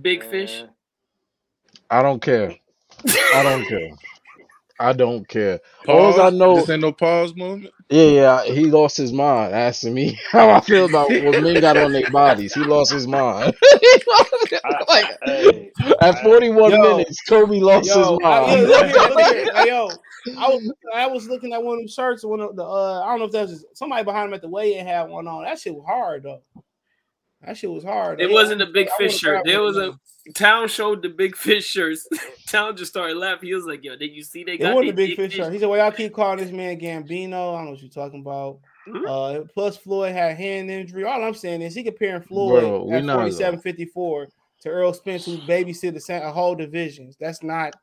[0.00, 0.62] Big Fish.
[1.92, 1.98] Man.
[1.98, 2.54] I don't care.
[3.34, 3.90] I don't care.
[4.80, 5.60] I don't care.
[5.86, 7.72] All I know, This ain't no pause moment.
[7.88, 11.76] yeah, yeah, he lost his mind asking me how I feel about what men got
[11.76, 12.52] on their bodies.
[12.52, 13.54] He lost his mind.
[14.64, 16.82] I, like I, hey, at 41 Yo.
[16.82, 17.98] minutes, Kobe lost yo.
[17.98, 18.62] his I, mind.
[18.62, 19.90] yo, look here, look yo.
[20.38, 22.24] I was I was looking at one of them shirts.
[22.24, 24.48] One of the uh, I don't know if that was somebody behind him at the
[24.48, 25.44] weigh-in had one on.
[25.44, 26.42] That shit was hard though.
[27.44, 28.20] That shit was hard.
[28.20, 28.34] It though.
[28.34, 29.42] wasn't a I Big wanna Fish shirt.
[29.44, 29.94] There was of
[30.28, 30.32] a.
[30.34, 32.06] Town showed the Big Fish shirts.
[32.48, 33.48] Town just started laughing.
[33.48, 35.34] He was like, "Yo, did you see they It got wasn't a they big fish
[35.34, 35.52] shirt.
[35.52, 37.54] He said, "Well, y'all keep calling this man Gambino.
[37.54, 39.42] I don't know what you're talking about." Mhm.
[39.42, 41.04] Uh, plus Floyd had hand injury.
[41.04, 44.28] All I'm saying is he comparing Floyd Bro, we at not 47, 54
[44.62, 47.16] to Earl Spence, who babysit the a whole divisions.
[47.18, 47.74] That's not.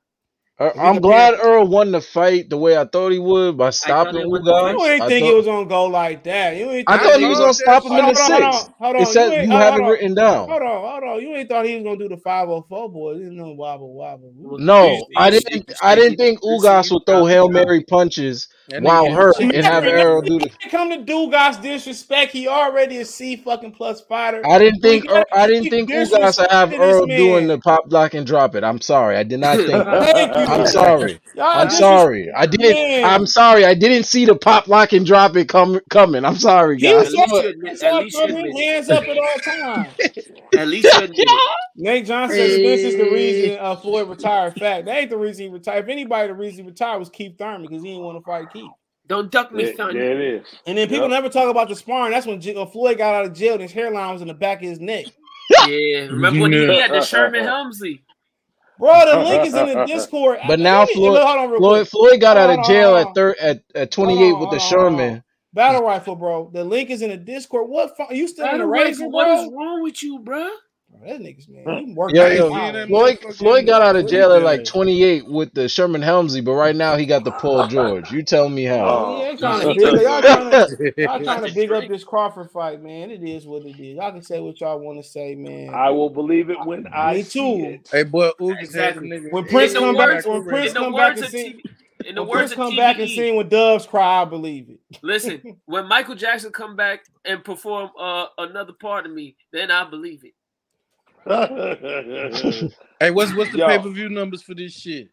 [0.60, 3.70] We I'm compare- glad Earl won the fight the way I thought he would by
[3.70, 4.74] stopping they won the Ugas.
[4.74, 6.58] You ain't I think thought, it was gonna go like that.
[6.58, 6.90] You ain't.
[6.90, 8.68] I think thought he was gonna stop him in the Hold on, hold sixth.
[8.68, 9.06] on, hold on.
[9.06, 10.50] said ain't- you hold have it written down.
[10.50, 11.22] Hold on, hold on.
[11.22, 13.20] You ain't thought he was gonna do the 504 boys.
[13.22, 14.34] You know, wobble, wobble.
[14.38, 15.72] No, I didn't.
[15.82, 19.66] I didn't think Ugas would throw copy, hail mary punches That nigga while getting and
[19.66, 20.50] have Man, Errol do the.
[20.62, 22.32] he come to Dugas disrespect.
[22.32, 24.46] He already a C fucking plus fighter.
[24.48, 25.08] I didn't think.
[25.08, 28.14] got- Earl, I didn't think Ugas would have disrespected this Earl doing the pop block
[28.14, 28.64] and drop it.
[28.64, 29.18] I'm sorry.
[29.18, 29.70] I did not think.
[29.72, 30.42] Thank you.
[30.42, 31.20] I'm sorry.
[31.36, 32.32] Y'all I'm disres- sorry.
[32.36, 32.74] I didn't.
[32.74, 33.04] Man.
[33.06, 33.66] I'm sorry.
[33.66, 36.24] I didn't see the pop lock and drop it come coming.
[36.26, 37.12] I'm sorry, guys.
[37.12, 39.90] saw, least you he admit- saw at least you admit hands up at all times.
[40.58, 41.28] At least you admit.
[41.76, 44.54] Nate Johnson said Spence is the reason uh, Floyd retired.
[44.56, 45.86] Fact, that ain't the reason he retired.
[45.86, 48.52] If anybody, the reason he retired was Keith Thurman because he didn't want to fight
[48.52, 48.59] Keith.
[49.10, 49.94] Don't duck me, son.
[49.96, 50.48] there it is.
[50.68, 51.12] And then people Yep.
[51.12, 52.12] never talk about the sparring.
[52.12, 54.34] That's when J- uh, Floyd got out of jail and his hairline was in the
[54.36, 55.06] back of his neck.
[55.68, 58.02] Yeah, remember when he, he had the Sherman Hemsley?
[58.78, 60.40] Bro, the link is in the Discord.
[60.48, 61.88] But I- now let Floyd- hold on real Floyd.
[61.90, 63.14] Floyd got out of jail at on.
[63.14, 65.24] third at, at 28 on, with the hold on, hold Sherman.
[65.54, 66.52] Battle rifle, bro.
[66.54, 67.68] The link is in the Discord.
[67.68, 67.98] What?
[67.98, 69.10] Fu- you still in the Battle razor, bro?
[69.10, 70.28] what is wrong with you, bruh?
[70.28, 70.50] Bro,
[71.06, 71.88] that niggas, man.
[71.88, 74.42] You working Yo, I ain't yo, seen that Floyd Floyd got out of jail at
[74.44, 78.12] like 28 with the Sherman Hemsley, but right now he got the Paul George.
[78.12, 78.88] You tell me how.
[78.88, 82.04] Oh, yeah, no, trying to big, y'all trying to y'all trying to big up this
[82.04, 83.12] Crawford fight, man.
[83.12, 83.96] It is what it is.
[83.98, 85.70] Y'all can say what y'all want to say, man.
[85.74, 87.66] I will believe it when I Me see too.
[87.76, 87.90] it.
[87.92, 89.08] Hey, boy, Ugas Exactly.
[89.10, 89.32] nigga.
[89.32, 91.62] When Prince In the come back, when Prince come back words and of sing,
[92.06, 94.26] in the when words Prince of come back and TVE, sing when doves cry, I
[94.26, 94.80] believe it.
[95.04, 99.90] listen, when Michael Jackson come back and perform uh, another part of me, then I
[99.90, 100.34] believe it.
[103.00, 105.10] Hey, what's what's the pay per view numbers for this shit?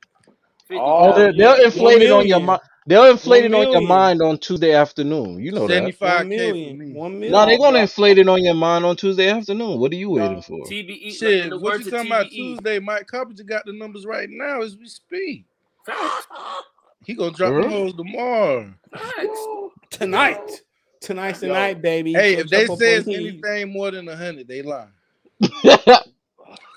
[0.73, 1.55] Oh, they're, yeah.
[1.55, 2.61] they'll inflate it on your mind.
[2.89, 5.41] They'll inflate it on your mind on Tuesday afternoon.
[5.41, 5.75] You know that.
[5.75, 6.95] Seventy One five One million.
[6.95, 7.33] One million.
[7.33, 9.79] No, they're gonna inflate it on your mind on Tuesday afternoon.
[9.79, 10.59] What are you waiting for?
[10.65, 12.79] TBE, Shit, in the what words you of talking about Tuesday?
[12.79, 15.45] Mike Coppinger got the numbers right now as we speak.
[15.85, 16.27] Facts.
[17.05, 17.71] He gonna drop For the real?
[17.71, 18.75] hoes tomorrow.
[18.93, 19.47] Facts.
[19.91, 20.63] Tonight.
[21.01, 21.53] Tonight's the Yo.
[21.53, 22.13] night, baby.
[22.15, 23.29] Hey, So if they jump say on it's me.
[23.29, 24.89] anything more than a hundred, they lie.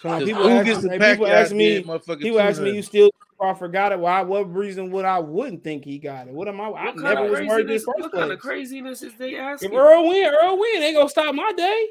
[0.01, 1.84] So now Cause people ask, Ugas hey, people ask me,
[2.22, 3.99] people ask me, you still Crawford got it?
[3.99, 4.22] Why?
[4.22, 6.34] What reason would I wouldn't think he got it?
[6.34, 6.66] What am I?
[6.66, 7.86] I What kind never of was worried in the craziness?
[7.86, 9.74] What kind of craziness is they If asking?
[9.74, 10.84] Earl win, Earl win.
[10.84, 11.88] Ain't gonna stop my day.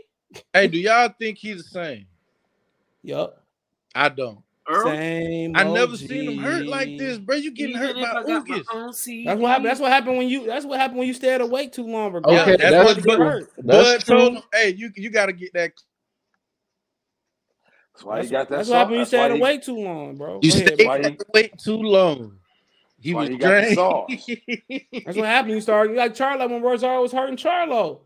[0.53, 2.07] Hey, do y'all think he's the same?
[3.03, 3.43] Yup.
[3.95, 4.43] I don't.
[4.69, 4.85] Earl?
[4.85, 5.57] Same.
[5.57, 7.37] I never seen him hurt like this, bro.
[7.37, 8.67] You getting Even hurt by I Ugas.
[9.25, 9.67] That's what happened.
[9.67, 10.47] That's what happened when you.
[10.47, 12.13] That's what happened when you stay awake too long.
[12.13, 12.23] Bro.
[12.27, 13.53] Okay, that's that's what Bud, hurt.
[13.65, 15.73] That's told him, hey, you you gotta get that.
[17.99, 19.11] That's why That's, he got that that's what happened you sauce.
[19.11, 20.41] That's stayed why he, awake too long, bro.
[20.43, 20.87] You Go ahead, stayed bro.
[20.87, 22.39] why he- at wait too long.
[23.01, 23.77] He was he got the drained.
[25.05, 25.55] That's what happened.
[25.55, 28.01] You started like Charlo when Rosario was hurting Charlo.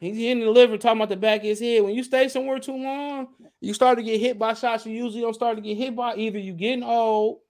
[0.00, 1.82] He's in the liver talking about the back of his head.
[1.84, 3.28] When you stay somewhere too long,
[3.60, 6.16] you start to get hit by shots you usually don't start to get hit by.
[6.16, 7.41] Either you getting old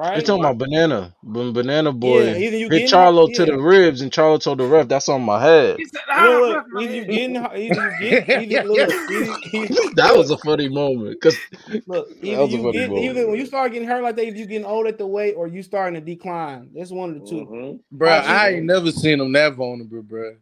[0.00, 3.46] they're talking about banana, B- banana boy hit Charlo to yeah.
[3.46, 5.78] the ribs, and Charlo told the ref, "That's on my head."
[9.96, 11.36] That was a funny moment because
[11.86, 13.04] look, either you get, moment.
[13.04, 15.34] either when you start getting hurt like that, either you getting old at the weight
[15.34, 16.70] or you starting to decline.
[16.74, 17.46] That's one of the two.
[17.46, 17.80] Mhm.
[17.92, 18.10] bro.
[18.10, 20.34] I ain't never seen him that vulnerable, bro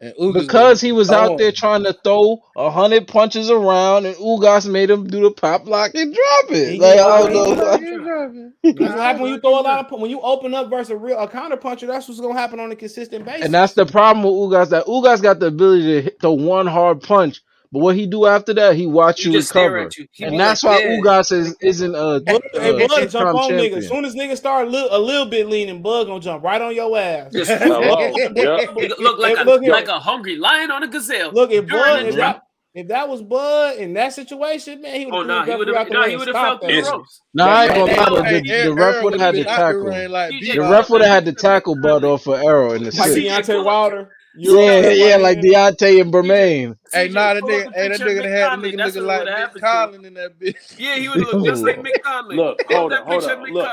[0.00, 4.90] because he was out there trying to throw a hundred punches around, and Ugas made
[4.90, 6.72] him do the pop lock and drop it.
[6.74, 7.54] He like I don't know.
[7.54, 10.96] That's what happens when you throw a lot of when you open up versus a
[10.96, 11.86] real a counter puncher.
[11.86, 13.46] That's what's gonna happen on a consistent basis.
[13.46, 14.70] And that's the problem with Ugas.
[14.70, 18.24] That Ugas got the ability to hit the one hard punch, but what he do
[18.24, 19.90] after that, he watch you recover,
[20.20, 21.00] and that's like, why yeah.
[21.00, 22.22] Ugas is isn't a.
[22.26, 23.72] Hey, hey, uh, bug, jump on champion.
[23.72, 23.76] nigga.
[23.76, 26.74] As soon as niggas start li- a little bit leaning, bug gonna jump right on
[26.74, 27.30] your ass.
[27.30, 27.68] Just, yep.
[27.68, 31.30] Look like, hey, a, look like a hungry lion on a gazelle.
[31.32, 32.06] Look at bug.
[32.06, 32.42] If that,
[32.74, 35.68] if that was Bud in that situation, man, he would have oh, nah, he would
[35.68, 37.20] have nah, felt the ropes.
[37.34, 38.32] Nah, I ain't gonna lie.
[38.40, 39.84] The, the, ref would have had to tackle.
[39.84, 43.08] The ref would have had to tackle Bud off for Arrow in the six.
[43.08, 44.10] Deontay Wilder.
[44.38, 46.76] You yeah, remember yeah, like Deontay and Bermane.
[46.92, 50.78] Hey, nah, that nigga, hey, that nigga had nigga looking like Mick in that bitch.
[50.78, 52.02] Yeah, he was look just like Mick
[52.36, 53.52] Look, hold on, hold on.
[53.52, 53.66] Look,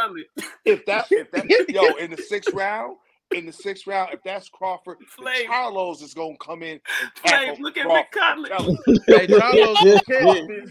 [0.65, 2.97] if that, if that, yo, in the sixth round,
[3.31, 6.79] in the sixth round, if that's Crawford, Charlos is gonna come in.
[7.01, 8.13] And Flame, look at Rick
[9.07, 9.75] hey, Charlos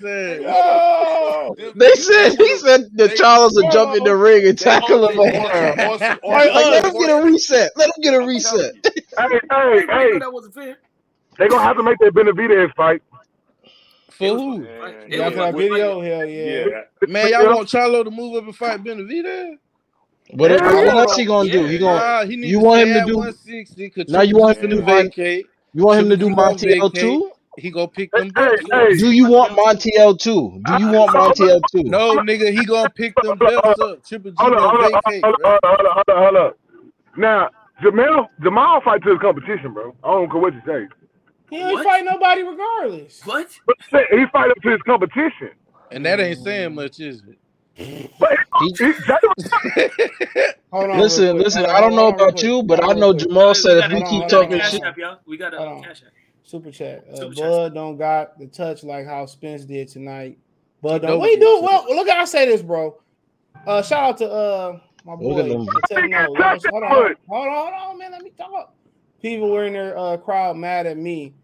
[0.03, 0.55] yeah.
[0.55, 5.15] oh, They said he said the Charlos would jump in the ring and tackle him.
[6.25, 7.71] Like, like, let him get a reset.
[7.77, 8.75] Let him get a reset.
[8.85, 10.75] hey, hey, hey!
[11.39, 13.03] They gonna have to make that Benavidez fight.
[14.11, 14.65] For who?
[14.65, 16.01] Yeah, yeah, y'all got video?
[16.01, 16.67] Hell yeah.
[17.09, 19.57] Man, y'all want Charlo to move up and fight Benavidez?
[20.31, 21.53] What, if, what he gonna yeah.
[21.53, 21.67] do?
[21.67, 24.23] He gonna nah, he you want him to do now?
[24.23, 25.47] You want him to do vacate.
[25.75, 27.31] You want him to do Montiel too?
[27.57, 28.33] He gonna pick them.
[28.35, 30.61] Hey, do you want Montiel too?
[30.65, 31.85] Do you want Montiel too?
[31.85, 34.01] No, nigga, he gonna pick them belts up.
[34.39, 36.55] Hold up, hold hold.
[37.17, 37.49] Now,
[37.83, 39.95] Jamal, Jamal fight to his competition, bro.
[40.03, 40.87] I don't care what you say.
[41.51, 43.21] He ain't fight nobody regardless.
[43.25, 43.49] What?
[43.67, 43.77] But
[44.11, 45.51] he fight up to his competition.
[45.93, 47.39] And that ain't saying much, is it?
[50.71, 51.67] Hold on, listen, listen.
[51.67, 54.81] I don't know about you, but I know Jamal said if we keep talking shit,
[55.27, 56.13] we got a cash app.
[56.45, 57.05] Super chat.
[57.13, 60.39] Uh, Bud don't got the touch like how Spence did tonight.
[60.83, 61.21] Bud don't.
[61.21, 61.61] we do?
[61.63, 62.97] Well, look I say this, bro.
[63.67, 65.49] Uh, shout out to uh my boy.
[65.49, 65.73] Hold on,
[66.31, 68.13] hold on, hold on, man.
[68.13, 68.75] Let me talk.
[69.21, 71.35] People were in their uh, crowd mad at me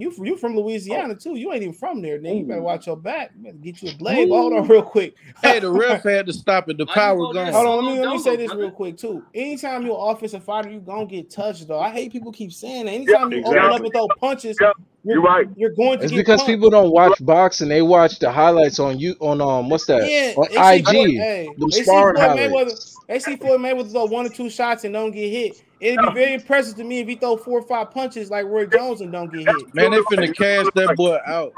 [0.00, 1.16] you you from Louisiana oh.
[1.16, 1.36] too?
[1.36, 3.32] You ain't even from there, then you better watch your back.
[3.36, 4.28] You better get you a blade.
[4.28, 4.32] Ooh.
[4.32, 5.14] Hold on, real quick.
[5.42, 6.78] hey, the ref had to stop it.
[6.78, 7.52] The power gone.
[7.52, 9.24] Hold on, let me let me say this real quick too.
[9.34, 11.80] Anytime you're offensive fighter, you gonna get touched though.
[11.80, 12.92] I hate people keep saying that.
[12.92, 13.60] Anytime yeah, you exactly.
[13.60, 14.72] open up and throw punches, yeah.
[15.02, 15.48] You're, you're, right.
[15.56, 16.04] You're going to.
[16.04, 19.86] It's because people don't watch boxing; they watch the highlights on you on um what's
[19.86, 21.16] that yeah, on IG.
[21.16, 22.96] Hey, the sparring highlights.
[23.08, 25.62] They see Floyd Mayweather throw one or two shots and don't get hit.
[25.80, 28.66] It'd be very impressive to me if he throw four or five punches like Roy
[28.66, 29.74] Jones and don't get hit.
[29.74, 31.54] Man, they finna cast that boy out.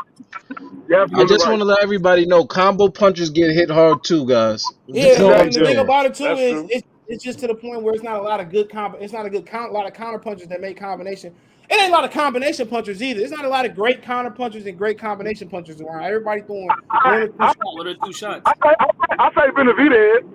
[0.95, 4.73] I just want to let everybody know combo punches get hit hard too, guys.
[4.87, 7.83] Yeah, so the thing about it too That's is it's, it's, just to the point
[7.83, 8.70] where it's not a lot of good.
[9.01, 11.35] It's not a good count, a lot of counter punches that make combination.
[11.70, 13.20] It ain't a lot of combination punchers either.
[13.20, 16.05] It's not a lot of great counter punchers and great combination punchers around.
[16.05, 18.43] Everybody throwing I, one or two shots.
[18.45, 20.29] I, say Benavidez.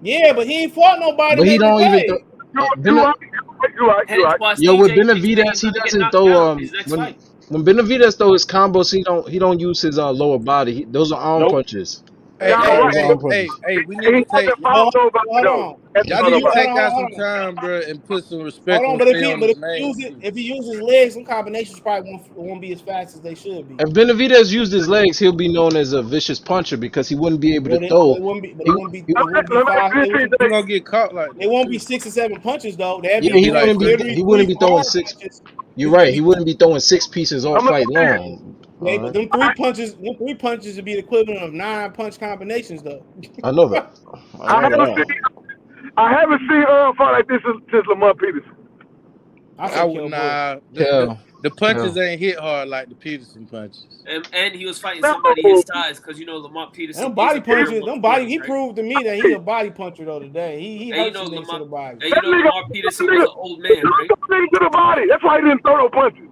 [0.00, 1.36] Yeah, but he ain't fought nobody.
[1.36, 2.00] But he don't even.
[2.00, 2.24] Th-
[4.58, 7.16] Yo, with Benavides, Benavidez, he doesn't throw um when Benavidez
[7.48, 10.74] when Benavidez throws his combos, he don't he don't use his uh, lower body.
[10.74, 11.52] He, those are arm Nope.
[11.52, 12.02] punches.
[12.42, 14.50] Hey, hey, hey, hey, we need to take.
[14.64, 15.76] Hold on.
[16.06, 18.98] Y'all need to take out some time, bro, and put some respect hold on.
[18.98, 22.36] But if he, but if he, uses, if he uses legs, some combinations probably won't,
[22.36, 23.74] won't be as fast as they should be.
[23.78, 27.40] If Benavidez used his legs, he'll be known as a vicious puncher because he wouldn't
[27.40, 28.16] be able to throw.
[28.16, 28.48] It won't be.
[28.50, 29.02] It wouldn't be.
[29.02, 31.30] They're gonna get caught like.
[31.38, 33.00] It won't be six or seven punches though.
[33.02, 34.14] That'd yeah, be he wouldn't be.
[34.14, 35.14] He wouldn't be throwing six.
[35.76, 36.12] You're right.
[36.12, 38.56] He wouldn't be throwing six pieces all fight long.
[38.82, 39.12] They, right.
[39.12, 43.04] Them three punches, them three punches would be the equivalent of nine punch combinations, though.
[43.44, 43.98] I know that.
[44.40, 45.20] I, I haven't, seen,
[45.96, 48.52] I haven't seen Earl fight like this since Lamont Peterson.
[49.58, 50.10] I, I would not.
[50.10, 52.02] Nah, the, the, punches yeah.
[52.02, 53.86] ain't hit hard like the Peterson punches.
[54.06, 57.04] And, and he was fighting somebody his size because you know Lamont Peterson.
[57.04, 57.84] Them body punches.
[57.84, 58.26] Them body.
[58.26, 60.60] He proved to me that he's a body puncher though today.
[60.60, 61.98] He he and you know Lamont, to the body.
[62.00, 63.70] And you know Lamont Peterson was an old man.
[63.70, 64.08] Right?
[64.10, 65.06] Nigga to the body.
[65.08, 66.31] That's why he didn't throw no punches.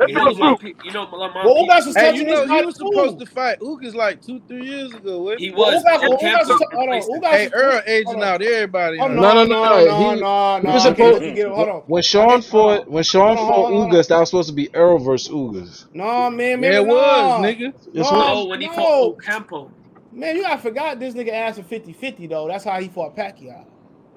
[0.00, 0.72] That's yeah, not true.
[0.82, 1.44] You know, Lamar.
[1.44, 2.90] Well, Ugas was hey, you know, he was cool.
[2.90, 5.36] supposed to fight Ugas like two, three years ago.
[5.36, 5.84] He was.
[5.84, 7.00] Ugas, Ugas, Ugas, hold on.
[7.02, 8.96] Ugas hey, Earl aging out everybody.
[8.96, 10.60] No, no, no, no, no, no.
[10.62, 11.84] He was supposed.
[11.86, 15.86] When Shawn fought, when Shawn fought Ugas, that was supposed to be Earl versus Ugas.
[15.92, 17.74] No, man, man, it was, nigga.
[17.92, 19.70] No, oh, when he fought Campo.
[20.12, 22.48] Man, you I forgot this nigga asked for 50-50, though.
[22.48, 23.64] That's how he fought Pacquiao.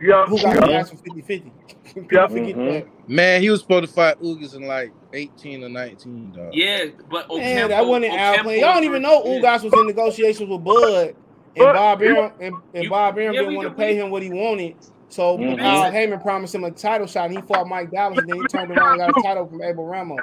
[0.01, 0.25] Yeah.
[0.25, 0.77] Who got yeah.
[0.79, 1.51] asked for 50-50?
[1.93, 2.27] People Yeah.
[2.27, 2.87] forget Mhm.
[3.07, 6.49] Man, he was supposed to fight Ugas in like 18 or 19, dog.
[6.53, 8.49] Yeah, but Man, Ocampo- that wasn't Al Ocampo.
[8.51, 9.39] Y'all don't even know yeah.
[9.39, 11.15] Ugas was in negotiations with Bud,
[11.55, 14.23] and Bob Arum and, and You- Bob Arum yeah, didn't want to pay him what
[14.23, 14.75] he wanted.
[15.09, 15.59] So Mhm.
[15.61, 18.47] Al Haymon promised him a title shot, and he fought Mike Dallas, and then he
[18.47, 20.19] turned around and got a title from Abel Ramos.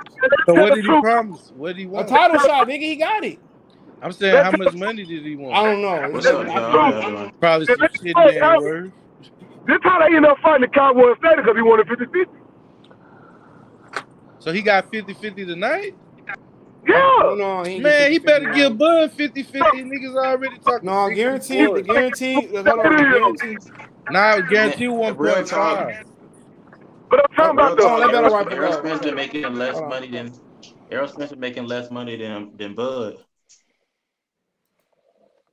[0.46, 1.52] So what did he promise?
[1.56, 2.06] What did he want?
[2.10, 3.38] A title shot, nigga, he got it.
[4.02, 5.54] I'm saying, how much money did he want?
[5.54, 6.08] I don't know.
[6.10, 6.70] What's up, I- y'all?
[6.70, 7.32] How y'all doing?
[7.38, 8.60] Probably some shit right, in Al.
[8.62, 8.92] words.
[9.66, 12.30] This how they end up fighting the Cowboys later because he wanted 50 50.
[14.38, 15.94] So he got 50-50 tonight?
[16.88, 16.94] Yeah.
[16.96, 18.54] Oh, hold on, he Man, he better now.
[18.54, 19.52] give Bud 50-50.
[19.52, 20.86] Niggas already talking.
[20.86, 21.58] No, 60 guaranteed.
[21.60, 21.82] The forty.
[21.82, 22.50] guaranteed.
[22.50, 23.58] Hold on, the guaranteed.
[24.10, 26.04] Now guarantee Man, real 1.5.
[27.10, 27.82] But I'm talking Real about the.
[27.82, 28.32] Oh, that better talk.
[28.32, 28.78] right for Errol Bud.
[28.78, 30.32] Spencer making less Hold money than
[30.90, 33.16] Errol Spencer making less money than than Bud.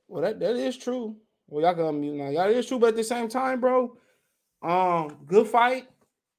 [0.08, 1.16] Well, that, that is true.
[1.48, 2.30] Well, y'all can unmute now.
[2.30, 3.97] Y'all, it is true, but at the same time, bro,
[4.62, 5.88] um, good fight.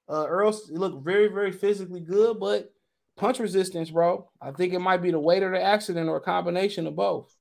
[0.10, 2.72] Uh, Earl s- looked very, very physically good, but
[3.18, 4.30] punch resistance, bro.
[4.42, 7.34] I think it might be the weight of the accident or a combination of both.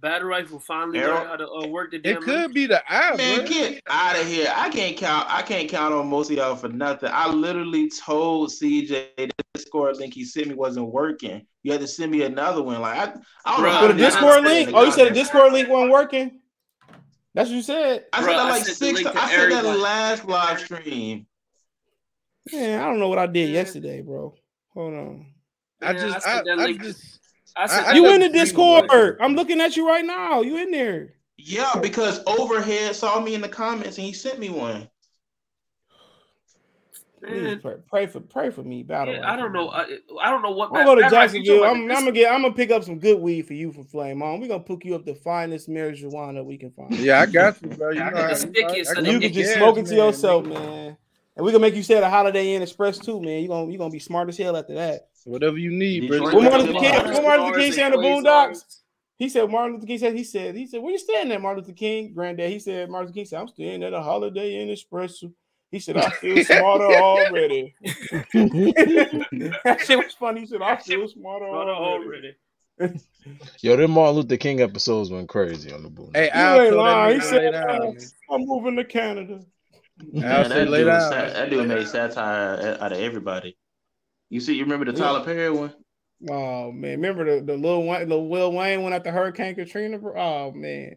[0.00, 2.82] Battle rifle finally Errol- learned how to uh, work the damn It could be the
[2.92, 3.46] eye, Man, bro.
[3.48, 4.52] get out of here!
[4.54, 5.26] I can't count.
[5.30, 7.08] I can't count on most of y'all for nothing.
[7.12, 11.46] I literally told CJ the Discord link he sent me wasn't working.
[11.62, 12.82] You had to send me another one.
[12.82, 13.02] Like I,
[13.46, 13.68] I don't know.
[13.70, 13.98] Bruh, the to.
[13.98, 14.70] Discord link?
[14.74, 15.14] Oh, you said the.
[15.14, 16.40] Discord link wasn't working?
[17.34, 18.04] That's what you said.
[18.12, 19.02] I said that I like six.
[19.02, 21.26] to I said that last live stream.
[22.52, 24.34] Man, I don't know what I did yesterday, bro.
[24.74, 25.26] Hold on.
[25.82, 27.20] I just, I I, that I just,
[27.56, 28.82] I said I- I You in the the Discord.
[28.84, 29.18] Discord.
[29.20, 30.42] I'm looking at you right now.
[30.42, 31.14] You in there.
[31.36, 34.88] Yeah, because Overhead saw me in the comments and he sent me one.
[37.26, 38.82] Please pray, pray for pray for me.
[38.82, 39.14] Battle.
[39.14, 39.68] yeah, I don't know.
[39.70, 39.86] I,
[40.22, 40.68] I don't know what.
[40.68, 41.64] I'm gonna go to Battle Rifle, you Jacksonville.
[41.64, 42.32] I'm, I'm gonna get.
[42.32, 44.40] I'm gonna pick up some good weed for you from Flame On.
[44.40, 46.94] We're gonna hook you up the finest marijuana we can find.
[46.98, 47.90] yeah, I got you, bro.
[47.90, 50.44] You know, got how- I- I You can just gas, smoke it to man, yourself,
[50.44, 50.52] nigga.
[50.54, 50.96] man.
[51.36, 53.42] And we're gonna make you say the Holiday Inn Express too, man.
[53.42, 55.08] You gonna you gonna be smart as hell after that.
[55.24, 56.18] Whatever you need, bro.
[56.18, 56.92] Detroit What Martin Luther King?
[57.02, 57.10] bars.
[57.16, 58.80] What Martin Luther King said in the and Boondocks?
[59.16, 61.62] He said Martin Luther King said he said he said where you staying at Martin
[61.62, 64.70] Luther King granddad he said Martin Luther King said I'm staying at a Holiday Inn
[64.70, 65.24] Express
[65.74, 71.46] he said I feel smarter already that shit was funny he said I feel smarter
[71.46, 72.34] Brother already
[72.78, 73.00] already.
[73.60, 76.10] Yo, them Martin Luther King episodes went crazy on the boom.
[76.14, 77.70] Hey, you Al ain't lying he said down.
[77.70, 77.92] "Uh.
[78.34, 79.40] I'm moving to Canada
[80.00, 81.12] Al Man, said that lay dude, down.
[81.12, 83.56] sat, that dude made satire out of everybody.
[84.30, 84.98] You see, you remember the Yeah.
[85.04, 85.74] Tyler Perry one?
[86.30, 90.14] oh man remember the the Lil Wayne the Will Wayne went after Hurricane Katrina bro?
[90.16, 90.96] oh man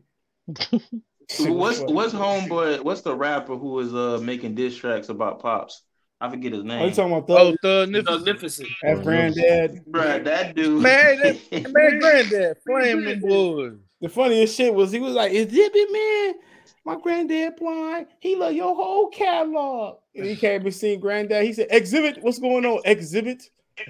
[0.59, 0.81] Shit was
[1.39, 2.83] What's what's homeboy?
[2.83, 5.83] What's the rapper who was uh making diss tracks about pops?
[6.19, 6.91] I forget his Oh, you name.
[6.93, 7.57] talking about Oh, Thug?
[7.61, 8.11] Thug Nifty.
[8.11, 8.69] Magnificent.
[8.81, 9.85] That's granddad.
[9.91, 10.81] Bruh, that dude.
[10.81, 11.37] Man, that,
[11.73, 13.73] man, granddad, flame them boys.
[14.01, 16.35] The funniest shit was he was like, Xzibit man,
[16.85, 18.07] my granddad blind.
[18.19, 19.97] He love your whole catalog.
[20.15, 21.45] And he came and seen granddad.
[21.45, 22.81] He said, Xzibit, what's going on?
[22.83, 23.43] Xzibit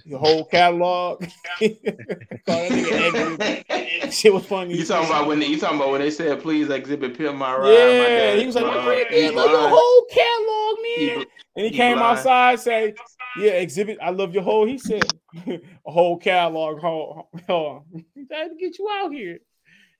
[0.06, 1.22] your whole catalog.
[1.60, 4.12] Call that nigga Xzibit.
[4.14, 4.76] Shit was funny.
[4.78, 7.56] You talking about when they, you talking about when they said please Xzibit pimp my
[7.56, 7.64] ride?
[7.64, 11.16] my Yeah, dad, he was like, my granddad he love your whole catalog, man.
[11.16, 12.18] bl- And he he came blind.
[12.20, 12.96] outside, say,
[13.40, 14.66] Yeah, Xzibit, I love your whole.
[14.66, 15.04] He said,
[15.48, 16.80] a whole catalog.
[16.80, 18.06] Hold, hold on.
[18.16, 19.40] He tried to get you out here.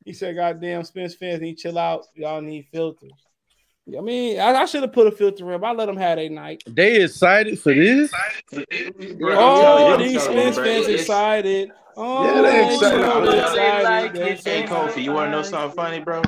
[0.06, 2.06] He said, Goddamn, Spence fans need chill out.
[2.16, 3.12] Y'all need filters.
[3.96, 6.18] I mean, I, I should have put a filter in, but I let them have
[6.18, 6.64] a night.
[6.68, 8.12] They excited for this?
[8.52, 8.66] Bruh,
[9.38, 11.72] Oh, these I'm telling you, Spence fans excited.
[11.96, 13.00] Oh, Yeah, they excited.
[13.00, 14.40] you know I'm they're telling you, excited.
[14.46, 16.22] Hey Kofi, you want to know something funny, bro?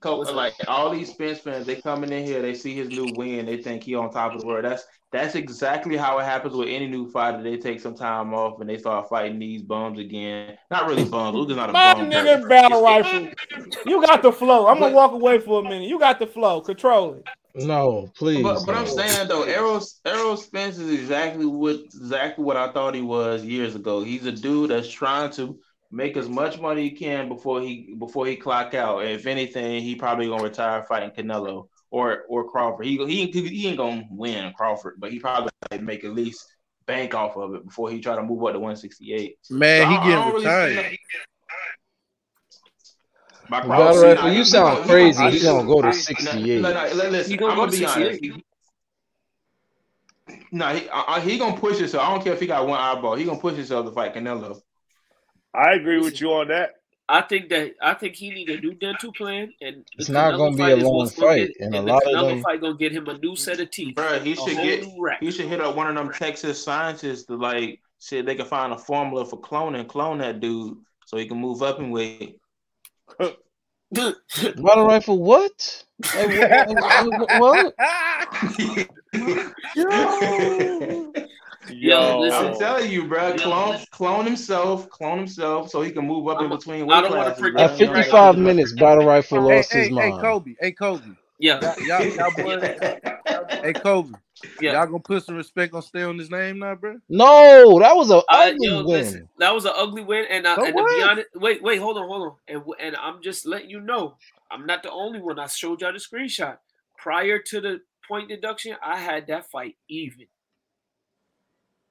[0.00, 3.46] Kofi, like all these Spence fans, they coming in here, they see his new win,
[3.46, 4.64] they think he on top of the world.
[4.64, 7.42] That's that's exactly how it happens with any new fighter.
[7.42, 10.56] They take some time off and they start fighting these bums again.
[10.70, 11.34] Not really bums.
[11.34, 12.08] Luga's not a My bum.
[12.10, 12.48] nigga person.
[12.48, 13.28] battle rifle.
[13.86, 14.68] You got the flow.
[14.68, 15.88] I'm gonna walk away for a minute.
[15.88, 16.60] You got the flow.
[16.60, 17.24] Control it.
[17.56, 18.42] No, please.
[18.42, 22.94] But, but I'm saying though, Errol Errol Spence is exactly what exactly what I thought
[22.94, 24.02] he was years ago.
[24.04, 25.58] He's a dude that's trying to
[25.90, 29.00] make as much money he can before he before he clock out.
[29.00, 32.86] And if anything, he probably gonna retire fighting Canelo or or Crawford.
[32.86, 36.46] He he he ain't gonna win Crawford, but he probably like, make at least
[36.86, 39.36] bank off of it before he try to move up to 168.
[39.50, 40.98] Man, So he I- I getting don't really retired.
[43.48, 45.24] My Battle Crawford- Rifle, nah, you he- sound he- crazy.
[45.24, 46.60] he- He gonna go to No, 68.
[46.62, 48.20] no, no, listen, He gonna I'm go gonna be honest.
[48.24, 48.44] He-
[50.52, 52.04] No, he uh, he gonna push himself.
[52.06, 53.16] I don't care if he got one eyeball.
[53.16, 54.60] He gonna push himself to fight Canelo.
[55.54, 56.74] I agree with you on that.
[57.08, 60.56] I think that I think he need a new dental plan, and It's not gonna
[60.56, 62.76] be a long fight, get- and a and the lot of Canelo them- fight gonna
[62.76, 63.96] get him a new set of teeth.
[63.96, 67.34] Bro, he should get new he should hit up one of them Texas scientists to
[67.34, 71.26] like see if they can find a formula for cloning, clone that dude so he
[71.26, 72.38] can move up in weight.
[73.92, 75.84] Battle rifle what?
[76.06, 76.64] Hey,
[77.38, 77.74] what?
[81.72, 83.36] Yo, I'm telling you, bro.
[83.38, 87.50] Clone, clone himself, clone himself, so he can move up in between weight classes.
[87.52, 87.62] bro.
[87.62, 90.20] At 55 minutes, battle rifle Hey, lost hey, his hey, mind.
[90.20, 90.54] Kobe.
[90.60, 91.10] Hey, Kobe.
[91.38, 91.60] Yeah.
[91.60, 92.62] Y'all, y'all, y'all boys.
[93.62, 94.14] hey, Kobe.
[94.60, 94.72] Yeah.
[94.72, 96.98] Y'all gonna put some respect on stay on his name now, bro?
[97.08, 98.86] No, that was an Uh, ugly yo, win.
[98.86, 101.78] listen, that was an ugly win, and, uh, So and to be honest, wait, wait,
[101.78, 104.16] hold on, hold on, and and I'm just letting you know,
[104.50, 105.38] I'm not the only one.
[105.38, 106.58] I showed y'all the screenshot.
[106.98, 110.26] Prior to the point deduction, I had that fight even.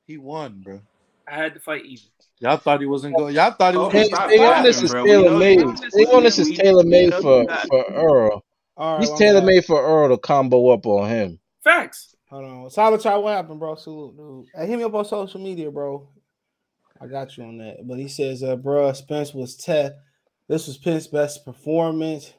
[0.09, 0.81] He won, bro.
[1.27, 2.07] I had to fight even.
[2.39, 3.35] Y'all thought he wasn't going.
[3.35, 3.93] Y'all thought he was.
[3.93, 5.05] Hey, gonna stop on this is bro.
[5.05, 5.59] tailor made.
[5.91, 8.43] Stay on this is tailor made for for Earl.
[8.75, 11.39] All right, He's I'm tailor made for Earl to combo up on him.
[11.63, 12.15] Facts.
[12.31, 12.69] Hold on.
[12.71, 13.17] Solid try.
[13.17, 13.75] What happened, bro?
[13.75, 14.45] Salute, dude.
[14.55, 16.09] Hey, hit me up on social media, bro.
[16.99, 17.87] I got you on that.
[17.87, 19.89] But he says, uh, bro, Spence was te-
[20.47, 22.33] This was Pence's best performance.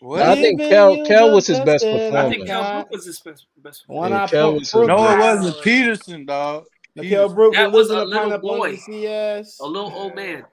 [0.00, 0.22] What?
[0.22, 2.34] I think Kell Kell was his best best that I I performance.
[2.34, 3.46] think Kell was his best.
[3.62, 4.88] best One Yeah, eye Kell pro- was his Brook.
[4.88, 6.64] No, it wasn't Peterson, dog.
[6.96, 7.34] Mikael Peterson.
[7.34, 9.58] Brook That was was a little pineapple boy, CS.
[9.60, 10.44] a little old man.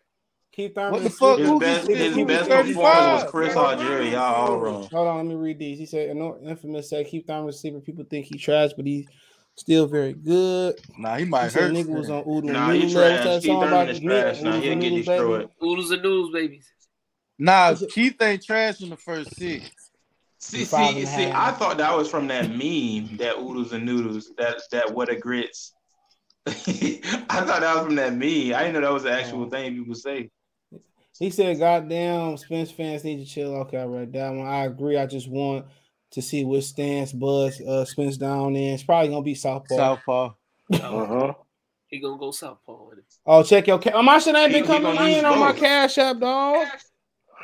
[0.52, 0.92] Keith Thurman.
[0.94, 1.38] What the fuck?
[1.40, 4.12] His best, his he was best performance was Chris Algieri.
[4.12, 4.88] Y'all all wrong.
[4.92, 5.78] Hold on, let me read these.
[5.80, 7.80] He said, "No infamous said Keith Thurman sleeper.
[7.80, 9.06] People think he trash, but he's
[9.56, 11.74] still very good." Nah, he He might said hurt.
[11.74, 13.12] nigga was on Oodle Nah, he Noodle Leg.
[13.12, 13.24] What's trash.
[13.26, 14.42] that Keith song Thurman is trash.
[14.42, 15.50] Nah, he'll get destroyed.
[15.64, 16.72] Oodles and noodles, babies.
[17.38, 19.70] Nah, Keith ain't trash in the first six.
[20.40, 21.32] See, see, see.
[21.32, 25.16] I thought that was from that meme, that oodles and noodles, that that what a
[25.16, 25.74] grits.
[27.30, 28.56] I thought that was from that meme.
[28.56, 30.30] I didn't know that was the actual thing people say.
[31.18, 34.48] He said, "Goddamn, Spence fans need to chill." Okay, I read that one.
[34.48, 34.98] I agree.
[34.98, 35.66] I just want
[36.12, 38.74] to see what stance Buzz uh, Spence down in.
[38.74, 39.76] It's probably gonna be Southpaw.
[39.76, 40.34] Southpaw.
[40.74, 41.34] Uh-huh.
[41.88, 43.06] He gonna go southpaw with it.
[43.26, 43.80] Oh, check your.
[43.80, 46.68] Ca- oh, my shit ain't been coming in on my cash app, dog.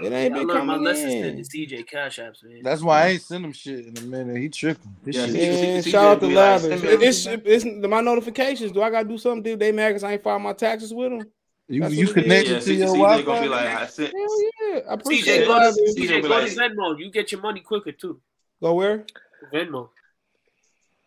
[0.02, 1.24] It ain't I been learned coming lesson in.
[1.38, 2.62] to the CJ Cash apps, man.
[2.64, 4.38] That's why I ain't send him shit in a minute.
[4.38, 4.96] He tripping.
[5.04, 5.34] This Yeah, shit.
[5.36, 6.62] Man, see- shout out to be like, Lathers.
[6.62, 7.26] send me It- It's,
[7.66, 8.72] it's my notifications.
[8.74, 9.44] Do I gotta do something?
[9.44, 11.32] Dude, they mad because I ain't filed my taxes with them.
[11.68, 13.86] You That's you what connected Yeah, to C- your CJ Wi gonna be like, I
[13.88, 14.14] sent.
[14.14, 14.42] Hell
[14.74, 15.48] yeah, I appreciate CJ, it.
[15.48, 15.96] go to Lathers.
[15.98, 17.00] CJ CJ, go like- to Venmo.
[17.00, 18.22] You get your money quicker too.
[18.62, 19.06] Go where?
[19.54, 19.90] Venmo.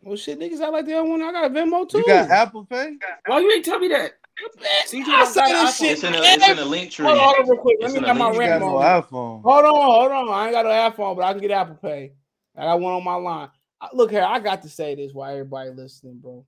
[0.03, 1.23] Well, shit, niggas I like the other one.
[1.23, 1.99] I got a Venmo too.
[1.99, 2.97] You got Apple Pay?
[3.27, 4.13] Why you ain't tell me that?
[4.41, 5.91] I CJ don't say got this shit.
[5.93, 7.07] It's in a, it's in a link tree.
[7.07, 7.77] Hold on, hold on, real quick.
[7.81, 9.43] Let It's me get my link rent no iPhone.
[9.43, 10.29] Hold on, hold on.
[10.29, 12.13] I ain't got no iPhone, but I can get Apple Pay.
[12.57, 13.49] I got one on my line.
[13.93, 16.45] Look here, I got to say this while everybody listening, bro.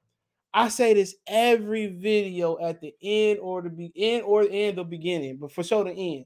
[0.53, 4.79] I say this every video at the end or the be end or the end
[4.79, 6.25] the beginning, but for sure the end.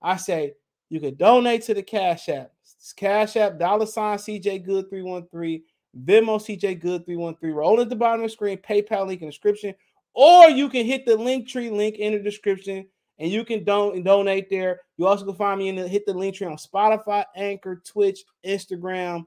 [0.00, 0.54] I say
[0.88, 2.52] you can donate to the Cash App.
[2.62, 5.62] It's Cash App dollar sign CJ Good 313,
[6.04, 7.54] Venmo CJ Good 313.
[7.54, 9.74] Roll at the bottom of the screen, PayPal link in the description,
[10.16, 12.86] or you can hit the link tree link in the description
[13.18, 14.80] and you can don- donate there.
[14.96, 18.20] You also can find me in the hit the link tree on Spotify, Anchor, Twitch,
[18.44, 19.24] Instagram,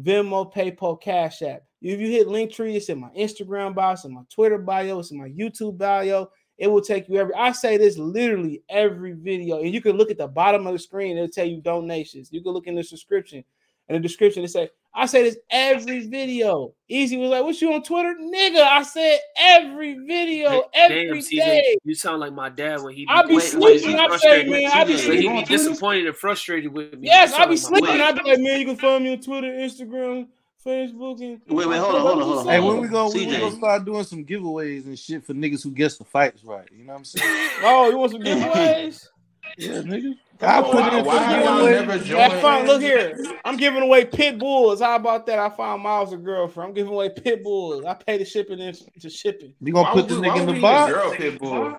[0.00, 1.62] Venmo, PayPal, Cash App.
[1.82, 4.98] If you hit link tree, it's in my Instagram bio, it's in my Twitter bio,
[4.98, 6.30] it's in my YouTube bio.
[6.56, 7.34] It will take you every.
[7.34, 10.78] I say this literally every video, and you can look at the bottom of the
[10.78, 11.16] screen.
[11.16, 12.30] It'll tell you donations.
[12.32, 13.44] You can look in the description.
[13.88, 16.74] In the description, it say I say this every video.
[16.88, 21.36] Easy was like, "What you on Twitter, nigga?" I said every video, every Damn, CJ,
[21.36, 21.76] day.
[21.84, 23.94] you sound like my dad when he be I be Wait, sleeping.
[23.94, 24.50] I say, frustrated.
[24.50, 27.06] man, I be CJ, When you he be disappointed and frustrated with me.
[27.06, 28.00] Yes, I be like sleeping.
[28.00, 30.26] I be like, man, you can find me on Twitter, Instagram,
[30.66, 33.26] Facebook, and Wait, wait, hold on, hold on, hold on, Hey, when we gonna we
[33.26, 36.68] gonna start doing some giveaways and shit for niggas who guess the fights right?
[36.76, 37.50] You know what I'm saying?
[37.62, 39.06] Oh, you want some giveaways?
[39.56, 40.14] Yeah, nigga.
[40.40, 41.72] Come I on, put Why, in why for the have y'all giveaway.
[41.72, 42.40] never Have joined?
[42.40, 42.66] fun.
[42.66, 43.18] Look here.
[43.44, 44.80] I'm giving away pit bulls.
[44.80, 45.38] How about that?
[45.38, 46.68] I found Miles a girlfriend.
[46.68, 47.84] I'm giving away pit bulls.
[47.84, 49.52] I pay the shipping and to shipping.
[49.60, 50.92] You gonna Why put would the we, nigga in the we need a box?
[50.92, 51.76] girl pit bull?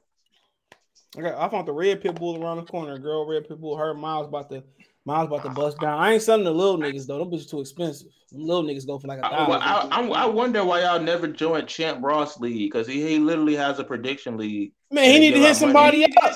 [1.18, 3.00] I got I found the red pit bull around the corner.
[3.00, 3.76] Girl, red pit bull.
[3.76, 4.64] Her Miles about to
[5.06, 6.00] Miles about to bust down.
[6.00, 7.18] I ain't selling the little niggas though.
[7.18, 8.10] Them bitches too expensive.
[8.32, 9.62] Them little niggas go for like a I, thousand.
[9.62, 13.56] I, I, I wonder why y'all never joined Champ Ross League because he, he literally
[13.56, 14.72] has a prediction league.
[14.90, 16.14] Man, he need to hit somebody money.
[16.22, 16.34] up.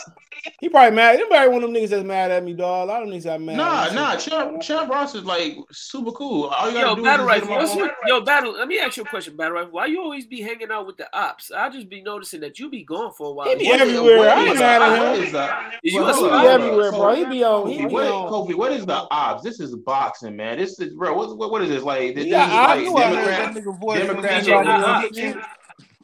[0.62, 1.16] He probably mad.
[1.16, 2.88] Anybody one of them niggas that's mad at me, dog.
[2.88, 3.58] A lot of them niggas that mad.
[3.58, 6.46] Nah, nah, Champ, Champ Ross is like super cool.
[6.46, 7.96] All you gotta Yo, do Battle is just hit Rifle, him what's up your, on-
[8.08, 9.72] yo, Battle, let me ask you a question, Battle Rifle.
[9.72, 11.52] Why you always be hanging out with the ops?
[11.52, 13.50] I just be noticing that you be gone for a while.
[13.50, 14.18] He be What is- everywhere.
[14.20, 15.24] what I is ain't the- mad at him.
[15.24, 17.16] is the- you Well, a hold He be everywhere, bro.
[17.16, 17.68] He be on.
[17.68, 18.30] He Kobe, be what, on.
[18.30, 19.44] Kobe, what is the odds?
[19.44, 20.58] This is boxing, man.
[20.60, 21.14] This is bro.
[21.16, 22.16] What, what, what is this like?
[22.16, 22.94] This, He this got is odds.
[22.94, 25.18] like I knew I heard that nigga voice from Democrat CJ somebody got on odds.
[25.20, 25.46] YouTube.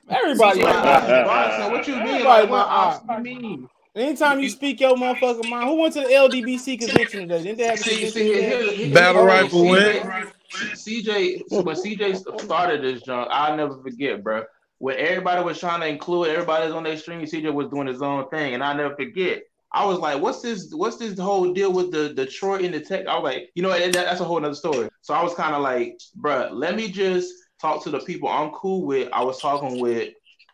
[0.09, 0.85] Everybody CJ got
[1.27, 1.71] odds odds.
[1.71, 2.03] What you mean?
[2.03, 3.25] Everybody Like what my odds odds.
[3.27, 3.69] you mean?
[3.93, 7.43] Anytime you speak your motherfucking mind, who went to the LDBC convention today?
[7.43, 9.71] Didn't they have a See, see, here, here, here, Battle here's Rifle thing.
[9.71, 10.27] win.
[10.53, 14.43] CJ, CJ, so when CJ started this junk, I'll never forget, bro.
[14.77, 18.29] When everybody was trying to include everybody's on their stream, CJ was doing his own
[18.29, 19.43] thing, and I never forget.
[19.73, 20.73] I was like, what's this?
[20.73, 23.07] What's this whole deal with the Detroit and the Tech?
[23.07, 24.89] I was like, you know, that, that's a whole other story.
[25.01, 28.51] So I was kind of like, bruh, let me just talk to the people I'm
[28.51, 29.07] cool with.
[29.13, 30.13] I was talking with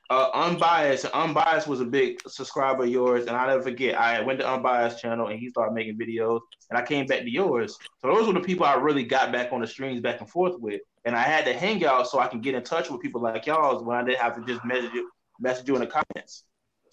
[0.10, 1.06] uh, Unbiased.
[1.06, 4.00] Unbiased was a big subscriber of yours, and I never forget.
[4.00, 7.30] I went to Unbiased channel, and he started making videos, and I came back to
[7.30, 7.78] yours.
[8.02, 10.60] So those were the people I really got back on the streams back and forth
[10.60, 13.22] with, and I had to hang out so I can get in touch with people
[13.22, 15.10] like y'all when I didn't have to just message you,
[15.40, 16.44] message you in the comments.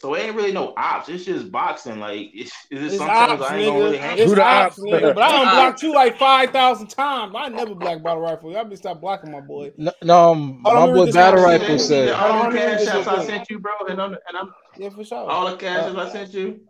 [0.04, 1.08] So it ain't really no ops.
[1.08, 1.98] It's just boxing.
[1.98, 4.18] Like it's, it's, It's sometimes ops, I ain't gonna really hang.
[4.18, 4.78] It's Who the ops, ops?
[4.78, 5.14] nigga.
[5.14, 7.32] But I done blocked you like five thousand times.
[7.34, 8.52] I never black battle rifle.
[8.52, 9.72] Y'all be stop blocking my boy.
[9.78, 11.40] No, no um, my let me read boy this Battle.
[11.42, 12.08] Rifle See, see said.
[12.08, 14.36] the, Hold on, all let the cash apps I sent you, bro, and I'm, and
[14.36, 15.30] I'm Yeah, for sure.
[15.30, 16.60] all the cash Uh, I sent you.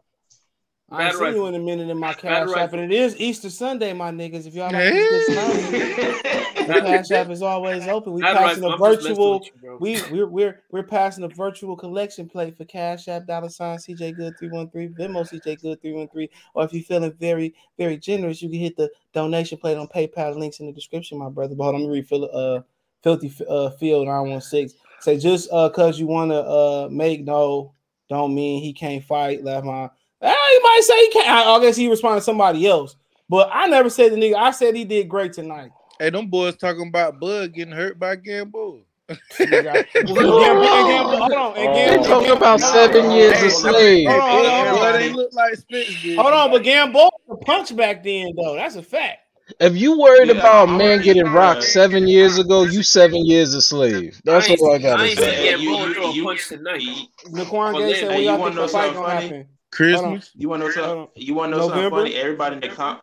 [0.94, 2.78] I ain't Battle seen you in a minute in my Battle cash app, rifle.
[2.80, 4.46] and it is Easter Sunday, my niggas.
[4.46, 8.12] If y'all like this good smoke, the cash app is always open.
[8.12, 8.86] We Battle passing rifle.
[8.86, 9.46] a I'm just messing virtual.
[9.62, 9.76] you.
[9.80, 14.16] We we're we're we're passing a virtual collection plate for Cash App dollar sign CJ
[14.16, 16.30] Good three one three Venmo CJ Good three one three.
[16.54, 20.36] Or if you're feeling very very generous, you can hit the donation plate on PayPal.
[20.36, 21.54] Links in the description, my brother.
[21.54, 22.60] But hold on, let me read Phil, uh
[23.02, 24.74] Filthy uh Field nine one six.
[25.00, 27.72] Say just uh cause you wanna uh make no
[28.08, 29.42] don't mean he can't fight.
[29.42, 29.90] Left my.
[30.24, 31.28] Eh, he might say he can't.
[31.28, 32.96] I I guess he responded to somebody else.
[33.28, 34.34] But I never said the nigga.
[34.36, 35.70] I said he did great tonight.
[35.98, 38.80] Hey, them boys talking about Bud getting hurt by Gamboa.
[39.08, 43.50] Nigga, I- and Gamboa- hold on, and They Gamboa- talking about seven years hey, a
[43.50, 44.08] slave.
[44.08, 44.92] Hold on, hold on, hold on.
[45.00, 46.18] Bud look like Spence did.
[46.18, 48.54] Hold on, but Gamboa a punch back then though.
[48.56, 49.18] That's a fact.
[49.60, 53.26] If you worried Yeah, about a I'm man getting rocked seven years ago, you seven
[53.26, 54.18] years a slave.
[54.24, 55.30] That's I ain't all I see- gotta I ain't say.
[55.30, 56.80] see Hey, Gamboa you- throw a you- punch tonight.
[56.80, 56.94] you-
[57.30, 59.02] Naquan Well, Gay then- said, Hey, "What you y'all wanna think know the fight something
[59.02, 59.26] gonna funny?
[59.26, 60.30] happen?" Christmas.
[60.36, 61.08] You want to know something?
[61.16, 62.14] You want to know something funny?
[62.14, 63.00] Everybody in the com-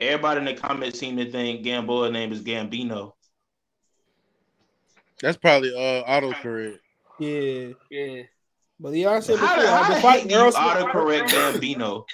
[0.00, 3.12] everybody in the comments seem to think Gamboa's name is Gambino.
[5.20, 6.78] That's probably uh autocorrect.
[7.18, 8.22] Yeah, Yeah.
[8.80, 12.04] but yeah, I said before, the, how the the fight heck Earl Smith- autocorrect Gambino?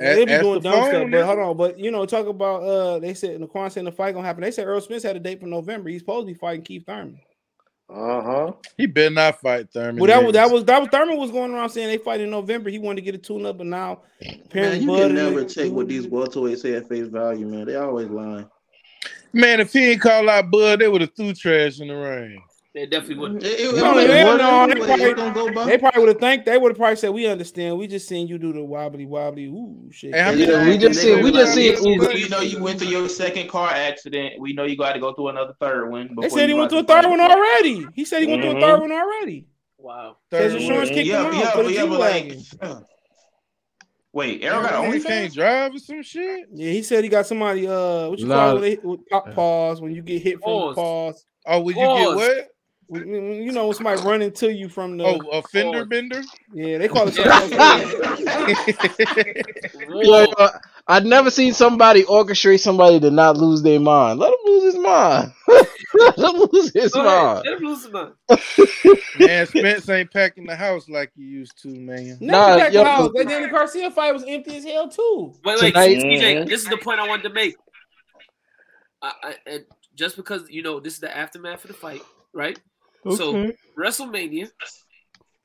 [0.00, 1.56] Yeah, they be doing the dumb stuff, phone, but hold on.
[1.56, 4.42] But you know, talk about uh, they said Naquan saying the fight gonna happen.
[4.42, 5.88] They said Earl Smith had a date for November.
[5.88, 7.20] He's supposed to be fighting Keith Thurman.
[7.88, 8.52] Uh huh.
[8.76, 9.96] He better not fight Thurman.
[9.96, 12.30] Well, that was that was that was Thurman was going around saying they fight in
[12.30, 12.68] November.
[12.68, 14.00] He wanted to get a tune up, but now
[14.44, 17.46] apparently Man, you Bud can never the- take what these welterweights say at face value,
[17.46, 17.66] man.
[17.66, 18.48] They always lying.
[19.32, 22.40] Man, if he ain't call out Bud, they would have threw trash in the rain.
[22.76, 23.42] They definitely would.
[23.42, 25.64] It, it, No, it- hell no, they it's probably- gonna go by.
[25.64, 27.78] They probably would have think they would have probably said, "We understand.
[27.78, 30.82] We just seen you do the wobbly wobbly ooh shit." Hey, how Yeah, we just
[30.82, 33.70] times seen- they we just be seen We know you went through your second car
[33.70, 34.34] accident.
[34.38, 36.08] We know you got to go through another third one.
[36.08, 37.86] they before said he went through a third one already.
[37.94, 39.46] He said he went through a third one already.
[39.78, 40.18] Wow.
[40.30, 40.94] Says third insurance one?
[40.98, 42.80] kicked Yeah, him but out yeah, but yeah, like, uh,
[44.12, 46.46] wait, Errol got He can't drive or some shit.
[46.52, 47.66] Yeah, he said he got somebody.
[47.66, 48.34] Uh, what you Nah.
[48.52, 48.84] call it?
[48.84, 50.74] With pop pause when you get hit from Pause.
[50.76, 51.26] the pause.
[51.46, 52.48] Oh, would you get what?
[52.88, 55.04] When- when- You know, when somebody run into you from the.
[55.04, 55.88] Oh, a fender Pause.
[55.88, 56.22] bender.
[56.52, 57.38] Yeah, they call it Yeah.
[57.40, 57.92] something else.
[59.74, 60.00] Whoa.
[60.02, 60.48] Yo, yo,
[60.88, 64.20] I'd never seen somebody orchestrate somebody to not lose their mind.
[64.20, 65.32] Let him lose his mind.
[65.48, 67.24] Let him lose his Go ahead.
[67.24, 67.42] mind.
[67.44, 68.12] Let him lose his mind.
[69.18, 72.18] Man, Spence ain't packing the house like he used to, man.
[72.20, 72.84] Never Nah, packed yo.
[72.84, 73.10] the house.
[73.14, 75.34] That Danny Garcia fight was empty as hell too.
[75.44, 77.56] Wait, wait, Tonight- CJ, this is the point I wanted to make.
[79.02, 79.64] I, I, and
[79.94, 82.58] just because you know this is the aftermath of the fight, right?
[83.14, 84.50] So WrestleMania,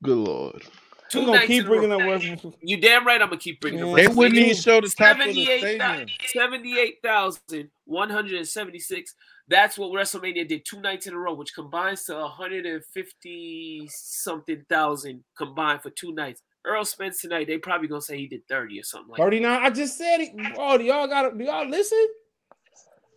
[0.03, 0.63] Good lord.
[1.09, 2.01] two We're gonna nights keep in a bringing up.
[2.01, 3.95] West- You damn right, I'm gonna keep bringing Man, up.
[3.97, 4.39] They wouldn't WrestleMania.
[4.45, 6.07] even show the top of the 78 stadium.
[6.33, 9.15] 78,176.
[9.47, 15.23] That's what WrestleMania did two nights in a row, which combines to 150 something thousand
[15.37, 16.41] combined for two nights.
[16.63, 19.23] Earl Spence tonight, they probably gonna say he did 30 or something like that.
[19.23, 19.63] 39.
[19.63, 20.29] I just said it.
[20.57, 22.07] Oh, do y'all got do y'all listen?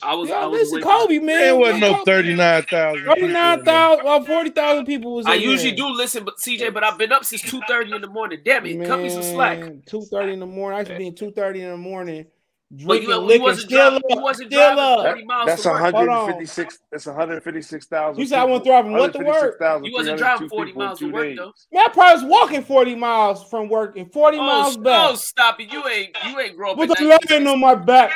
[0.05, 1.39] I was, I Y'all was listen, waiting Kobe, man.
[1.41, 2.05] There wasn't no Kobe.
[2.05, 3.05] thirty-nine thousand.
[3.07, 5.77] 39,000 or 40,000 people was I usually there.
[5.79, 8.41] do listen, but CJ, but I've been up since 2:30 in the morning.
[8.45, 9.59] Damn it, Man, cut me some slack.
[9.87, 10.77] Two thirty in the morning.
[10.77, 12.27] I used to be in two thirty in the morning,
[12.71, 13.97] But drinking you, you liquor, wasn't still driving.
[13.99, 15.05] up, You wasn't still driving up.
[15.07, 15.81] 30 miles That's to work.
[15.93, 16.79] 156.
[16.93, 18.21] That's 156,000.
[18.21, 19.61] You said I wasn't driving what to work?
[19.85, 21.53] You wasn't driving 40 miles to work though.
[21.73, 25.09] Man, I probably was walking forty miles from work and forty Oh, miles back.
[25.09, 25.73] oh, back stop it!
[25.73, 26.73] You ain't you ain't growing.
[26.73, 26.79] up.
[26.79, 27.35] with in the 1960.
[27.35, 28.13] lemon on my back.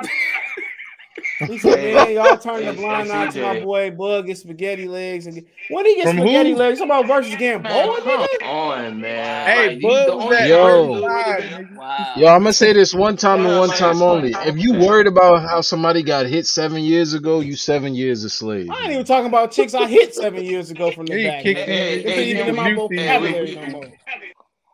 [1.48, 4.86] He said, "Man, y'all turn the blind hey, eye to my boy Bud get spaghetti
[4.86, 6.56] legs and get, when he gets From spaghetti who?
[6.56, 8.28] legs, somebody versus Gamboa, Man, nigga.
[8.40, 9.46] come on, man.
[9.48, 10.64] Hey, Like, Bud the was only at Yo.
[10.64, 11.76] person who would've 35, been- nigga.
[11.76, 12.12] Wow.
[12.16, 14.32] Yo, I'm gonna say this one time and one time only.
[14.32, 14.48] fine.
[14.48, 18.30] If you worried about how somebody got hit seven years ago, you seven years a
[18.30, 18.70] slave.
[18.70, 21.42] I ain't even talking about chicks I hit seven years ago from the He back.
[21.42, 21.64] kicked nigga.
[21.64, 21.68] him.
[21.68, 23.84] Hey, It hey, ain't hey, in my you- vocabulary hey, no more.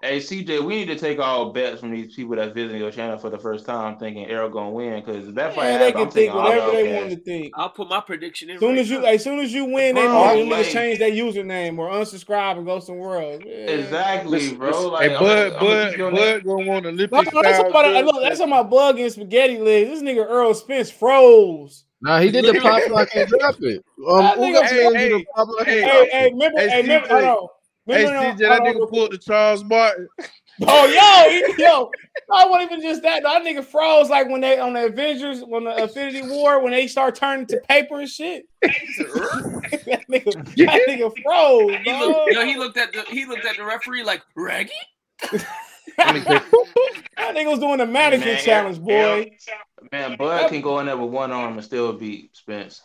[0.03, 3.19] Hey CJ, we need to take all bets from these people that's visiting your channel
[3.19, 5.03] for the first time, thinking Errol gonna win.
[5.05, 7.11] Because if that fight Man, they happens, can I'm think taking all whatever they want
[7.11, 7.53] to think.
[7.55, 8.55] I'll put my prediction in.
[8.57, 10.65] As soon right as you, as soon as you win, they Bro, want them like-
[10.67, 13.43] niggas change their username or unsubscribe and go somewhere else.
[13.45, 13.53] Yeah.
[13.53, 14.69] Exactly, Listen, bro.
[14.71, 14.91] listen.
[14.91, 17.43] Like, Hey, I'm Bud, gonna- I'm Bud, gonna keep Bud gonna want No, Olympic no,
[17.43, 18.23] that's about hey, look.
[18.23, 18.49] That's test.
[18.49, 19.91] my bug and spaghetti legs.
[19.91, 21.85] This nigga Earl Spence froze.
[22.01, 23.85] Nah, he did the pop lock and drop it.
[24.09, 26.33] Um, That nigga- Ugas Hey, hey, the pop lock hey, and Hey, drop hey, it.
[26.33, 26.59] remember?
[26.59, 27.37] Hey, Hey, remember?
[27.89, 28.05] CJ.
[28.05, 28.23] Hold on.
[28.23, 28.91] Hey, CJ, that nigga quick.
[28.91, 30.09] pulled the Charles Martin.
[30.69, 31.91] Oh, yo, he- yo,
[32.31, 33.23] I wasn't even just that.
[33.23, 36.87] That nigga froze like when they on the Avengers, when the Infinity War, when they
[36.87, 38.45] start turning to paper and shit.
[38.61, 40.35] that nigga,
[40.67, 41.79] that nigga froze.
[41.83, 42.01] He dog.
[42.03, 44.71] looked, yo, he looked at the he looked at the referee like Reggie.
[45.97, 49.33] That nigga was doing the mannequin Man, challenge, boy.
[49.93, 52.83] Man, Bud can go in there with one arm and still beat Spence.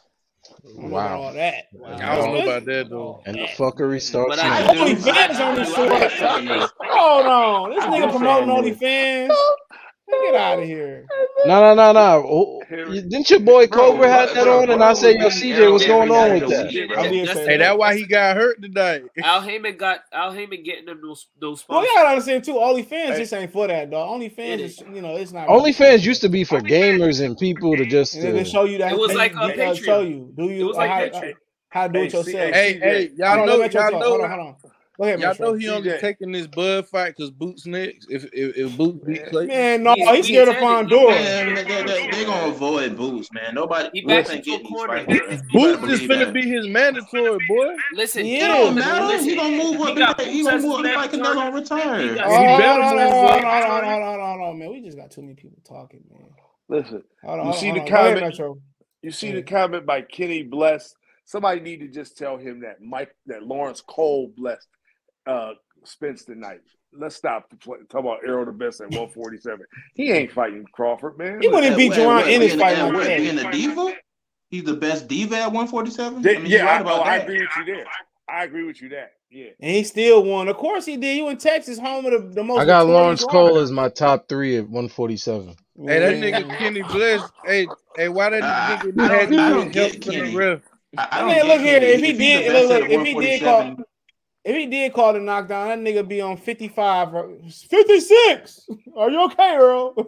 [0.66, 1.66] I don't know about all that.
[1.86, 3.22] I don't know about that though.
[3.26, 4.82] And the fuckery starts But I now.
[4.82, 6.22] Only fans on this do like shit.
[6.22, 6.70] nigga.
[6.82, 9.36] Hold on, this I nigga promoting fan OnlyFans.
[10.10, 11.06] Get out of here.
[11.48, 12.62] No, no, no, no.
[12.70, 14.70] Didn't your boy Bro, Cobra have that bro, on?
[14.70, 16.66] And bro I said, yo, was CJ, beating what's Errol going on with that?
[16.66, 17.04] of I bro.
[17.26, 17.58] That's Hey, that.
[17.60, 19.04] that's why he got hurt today.
[19.24, 21.90] Al Haymon got Al Haymon getting them those those Well, sponsors.
[21.90, 22.54] you gotta understand too.
[22.54, 23.18] OnlyFans Hey.
[23.20, 24.20] just ain't for that, dog.
[24.22, 25.48] OnlyFans It is, you know, it's not.
[25.48, 28.16] OnlyFans used to be for gamers and people to just.
[28.16, 28.92] And then they Uh, show you that.
[28.94, 29.86] It was they- like a they, uh, Patreon.
[29.86, 30.34] show you.
[30.36, 30.62] Do you?
[30.62, 31.34] It was uh, like how, Patreon.
[31.70, 32.36] how do it Hey, yourself.
[32.36, 34.00] hey, Hey, hey, y'all on, know, let me y'all talk.
[34.02, 34.56] know, Hold on, hold on.
[34.98, 35.48] Go ahead, y'all Metro.
[35.48, 36.00] know he only CJ.
[36.00, 38.08] taking this Bud fight because Boots next.
[38.10, 41.10] If if, if Boots beat Clay, Man, no, He- he's scared of intended- Fundora.
[41.10, 43.54] Man, they, they, they, they gonna avoid Boots, man.
[43.56, 45.06] Nobody He Boots backed ain't getting these corner.
[45.06, 45.16] fights, bro.
[45.16, 46.34] You better Boots is believe finna that.
[46.34, 47.76] be his mandatory boy.
[47.94, 49.06] Listen, Yeah, It he- don't matter.
[49.06, 49.98] listen, He gonna move he up.
[49.98, 51.38] got He Boots gonna move his up like mandatory.
[51.38, 52.00] another return.
[52.00, 54.20] He Hold got- on, He hold better on, hold on, hold on, hold on, hold
[54.22, 54.72] on, hold on, man.
[54.72, 56.30] We just got too many people talking, man.
[56.70, 57.86] Listen, Hold on, You see the hold on.
[57.86, 58.60] Go ahead, comment-
[59.04, 60.96] you see the comment by Kenny Bless.
[61.26, 64.68] Somebody need to just tell him that Mike, that Lawrence Cole blessed
[65.28, 65.52] uh,
[65.84, 66.60] Spence tonight.
[66.98, 69.66] Let's stop the play, talk about Errol the best at 147.
[69.96, 71.42] He ain't fighting Crawford, man.
[71.42, 73.18] He wouldn't Uh, beat what, Jaron in his being- fight uh, like what, that.
[73.20, 73.94] being a diva?
[74.50, 76.22] He's the best diva at 147.
[76.22, 77.86] They- I mean, yeah, right I, about oh, I agree with you there.
[78.30, 79.12] I agree with you that.
[79.30, 79.50] Yeah.
[79.60, 80.48] And he still won.
[80.48, 81.18] Of course he did.
[81.18, 82.60] You in Texas, home of the, the most.
[82.60, 83.50] I got Lawrence rival.
[83.50, 85.50] Cole as my top three at 147.
[85.50, 87.30] Hey, that nigga Kenny Bless.
[87.44, 87.68] Hey,
[87.98, 90.22] hey, why that I- nigga I don't- I to don't get help get from the
[90.22, 90.62] Kenny.
[90.98, 91.78] I, I I mean, get look here.
[91.82, 93.86] If he he's did, look, look, if he did call, 147,
[94.46, 97.38] if he did call the knockdown, that nigga be on 55, or
[97.70, 98.70] 56.
[98.96, 99.96] Are you okay, Earl?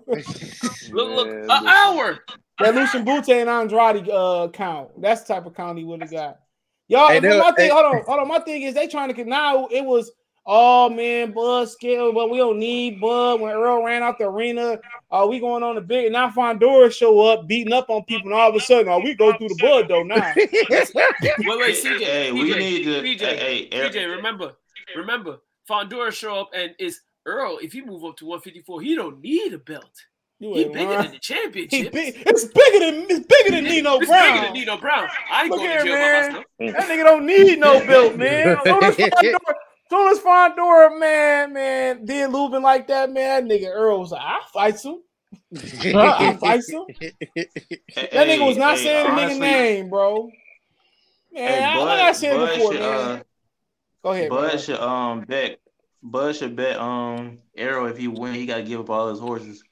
[0.89, 2.19] Look, look, an hour.
[2.59, 4.89] that Lucian Bute and Andrade uh, count.
[5.01, 6.39] That's the type of count he would have got.
[6.87, 8.27] Y'all, Hey, my thing, hey- hold on, hold on.
[8.27, 10.11] My thing is they trying to now it was
[10.45, 13.41] oh man, Bud skill, but we don't need Bud.
[13.41, 14.79] When Earl ran out the arena,
[15.11, 18.31] uh, we going on the big and now Fundora show up beating up on people,
[18.31, 20.33] and all of a sudden, oh, we go through the blood though now.
[20.35, 21.99] Wait, wait, CJ.
[21.99, 24.53] Hey, CJ, we need to- CJ, hey, hey, CJ, remember,
[24.95, 25.37] remember,
[25.69, 27.57] Fundora show up and is Earl.
[27.61, 29.91] If he move up to 154, he don't need a belt.
[30.39, 30.97] You He bigger lying.
[31.01, 31.91] than the He championship.
[31.91, 34.33] big, it's bigger than it's bigger than Nino It's Brown.
[34.33, 35.07] bigger than Nino Brown.
[35.31, 36.31] I ain't Look going here, to jail man.
[36.31, 36.45] by myself.
[36.59, 38.57] That nigga don't need no belt, man.
[39.89, 43.69] Soon as Fundora, soon as Fundora, man, man, did Lubin like that, man, that nigga
[43.73, 45.03] Earl was like, I'll fight you.
[45.95, 46.85] I'll fight you.
[47.95, 50.31] That nigga was not Hey, saying the nigga name, bro.
[51.33, 53.19] Man, Hey, I, Bud, like I said Bud before, should, man.
[53.19, 53.23] uh,
[54.03, 54.57] Go ahead, Bud bro.
[54.57, 55.59] should um bet
[56.03, 59.63] Bud should bet um Errol if he win, he gotta give up all his horses.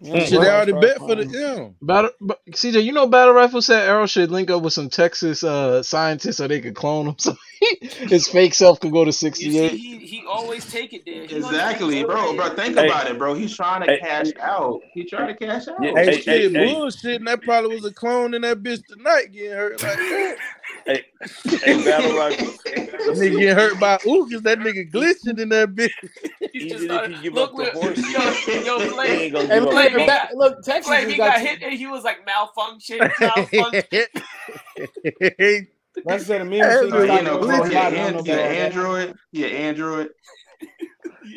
[0.00, 1.68] Yeah, Shit, they already bet for the yeah.
[1.82, 5.44] Battle, but CJ, you know Battle Rifle said Errol should link up with some Texas
[5.44, 9.12] uh, scientists so they could clone him, so he, his fake self could go to
[9.36, 9.78] You see, 68.
[9.78, 11.26] he, he always take it there.
[11.26, 12.34] He Exactly, bro.
[12.34, 12.86] Bro, think Hey.
[12.86, 13.34] about it, bro.
[13.34, 14.00] He's trying to Hey.
[14.00, 14.82] cash out.
[14.94, 15.76] He trying to cash out.
[15.78, 16.82] Yeah, Hey, Hey, shit, hey, hey.
[16.82, 17.16] bullshit.
[17.20, 20.38] And that probably was a clone in that bitch tonight getting hurt like that.
[20.86, 21.04] Hey,
[21.62, 22.52] hey, battle rifle.
[23.14, 24.42] nigga getting hurt by Ugas.
[24.42, 25.90] That nigga glitching in that bitch.
[26.52, 28.20] He just Even if you give look, up the look, horse, yo,
[28.64, 31.16] yo, he ain't gonna Hey, give look, up the he back, look, Texas Clay, he
[31.16, 34.04] got, got hit and he was like malfunction, malfunction.
[36.04, 36.52] That's said a meme.
[36.52, 38.38] Hey, shit, you know, doing Chloe, his he an body, I don't know he an
[38.38, 39.14] android.
[39.32, 40.08] He an android.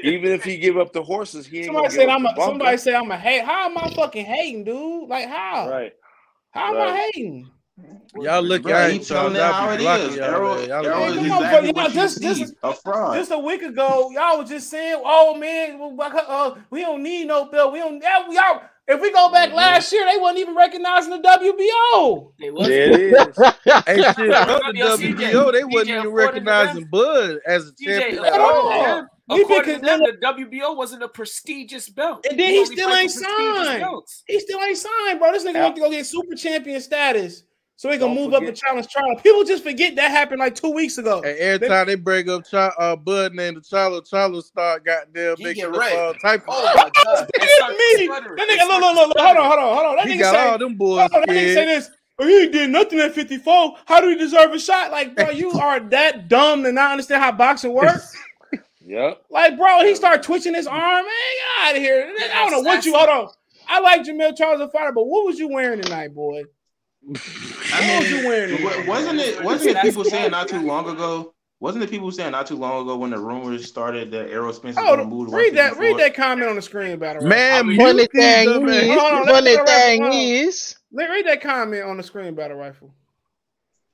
[0.04, 2.36] Even if he give up the horses, he ain't Somebody gonna said up I'm a.
[2.42, 3.44] Somebody said I'm a hate.
[3.44, 5.10] How am I fucking hating, dude?
[5.10, 5.70] Like how?
[5.70, 5.94] Right.
[6.52, 7.52] How am I hating?
[8.20, 10.16] Y'all look Bro, at he it, telling it how be is.
[10.16, 10.68] y'all, Errol.
[10.68, 13.16] Y'all Errol is exactly what Y'all you just- just- A fraud.
[13.18, 17.46] Just a week ago, y'all was just saying, "Oh man, uh, we don't need no
[17.46, 17.72] belt.
[17.72, 18.62] We don't." Yeah, y'all.
[18.88, 19.54] If we go back Mhm.
[19.54, 22.34] last year, they wasn't even recognizing the WBO.
[22.40, 22.68] They was.
[22.68, 23.38] There it is.
[23.86, 25.52] Hey, shit, fuck the WBO.
[25.52, 28.48] They wasn't even recognizing Bud as a CJ, champion at at all.
[28.48, 28.72] all.
[28.72, 32.26] according to them, We according to because- them, the WBO wasn't a prestigious belt.
[32.28, 33.82] And then You he still ain't signed.
[33.82, 34.24] belts.
[34.28, 35.32] He still ain't signed, bro.
[35.34, 37.44] This nigga Al- went to go get super champion status.
[37.80, 39.24] So he can Don't move up forget- and challenge Charlo.
[39.24, 41.22] People just forget that happened like two weeks ago.
[41.22, 45.38] And every time they bring up Ch- uh, Bud named the Charlo, Charlo start goddamn
[45.38, 45.96] He making get up right.
[45.98, 47.30] all type of Oh my god.
[47.40, 48.08] Forget me.
[48.10, 49.96] That nigga, look, look, look, look, hold on, hold on, hold on.
[49.96, 51.90] That He nigga got say, all them boys hold on, that nigga say this.
[52.20, 53.78] Oh, he ain't did nothing at 54.
[53.86, 54.92] How do he deserve a shot?
[54.92, 58.14] Like, bro, you are that dumb to not understand how boxing works.
[58.86, 59.22] Yep.
[59.30, 60.82] Like, bro, he started twitching his arm.
[60.82, 62.12] Man, get out of here.
[62.34, 62.96] I don't know what you.
[62.98, 63.30] Hold on.
[63.68, 66.42] I like Jamil Charles a fighter, but what was you wearing tonight, boy?
[67.72, 68.52] I What was you wearing?
[68.52, 68.78] mean, tonight?
[68.80, 71.34] wa- wasn't it wasn't it people saying not too long ago?
[71.62, 74.78] Wasn't it people saying not too long ago when the rumors started that Errol Spence
[74.78, 75.78] is Oh, going to move to read that.
[75.78, 77.24] Read that comment on the screen, about Rap.
[77.24, 80.76] Man, I mean, mute Funny thing is, Hold on, let funny me thing hold is,
[80.94, 82.94] Let- Read that comment on the screen, about a rifle.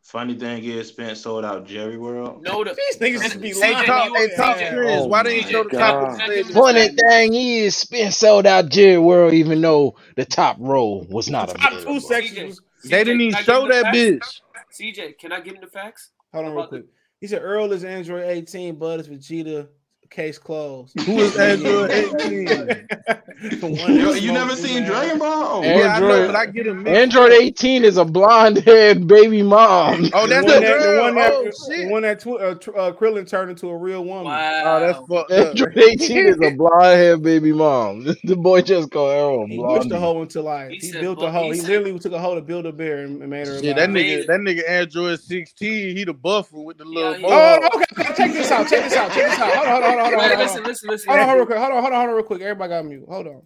[0.03, 2.43] Funny thing is, Spence sold out Jerry World.
[2.43, 3.85] No, the These niggas just be Hey, lying.
[3.87, 4.69] Talk, hey, talk Yeah.
[4.69, 5.01] serious.
[5.01, 8.45] Oh Why they ain't my show the top of the funny thing is, Spence sold
[8.45, 11.99] out Jerry World, even though the top row was not The top two available.
[12.01, 12.61] sections.
[12.85, 14.41] Was- They didn't even show that bitch.
[14.71, 16.11] CJ, can I give him the facts?
[16.33, 16.89] Hold on, real About the- quick.
[17.21, 19.67] He said Earl is Android 18, Bud is Vegeta.
[20.09, 20.97] Case closed.
[21.01, 22.45] Who is Android 18?
[22.45, 25.01] The one You, you never seen his ass.
[25.01, 25.63] Dragon Ball?
[25.63, 26.97] And- Yeah, I know, Android- but I get a mix.
[26.97, 30.09] Android 18 is a blonde head baby mom.
[30.13, 31.89] Oh, The that's one the that, the one that, Oh, the shit.
[31.91, 34.25] one that tw- uh, tr- uh, Krillin turned into a real woman.
[34.25, 34.61] Wow.
[34.65, 35.47] Oh, that's fucked up.
[35.49, 38.05] Android 18 is a blonde haired baby mom.
[38.23, 40.03] The boy just called Errol He pushed the blonde.
[40.03, 40.69] hoe into life.
[40.69, 41.43] He He, said, built "Fuck," a hoe.
[41.43, 43.59] he He said- literally took a hole to build a bear and and made her.
[43.59, 47.27] Yeah, that nigga, that nigga Android 16, he the buffer with the little Yeah, yeah,
[47.27, 47.59] yeah.
[47.73, 48.13] Oh, okay, okay.
[48.15, 48.67] Check this out.
[48.69, 49.11] Check this out.
[49.11, 49.53] Check this out.
[49.55, 50.19] Hold on, hold on, hold on, hold on.
[50.19, 51.09] Hold on, listen, listen, listen.
[51.09, 51.57] hold on, hold on, real quick.
[51.57, 52.41] Hold on, hold on, hold on, real quick.
[52.41, 53.05] Everybody got mute.
[53.07, 53.41] Hold on.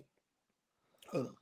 [1.11, 1.35] Hold on.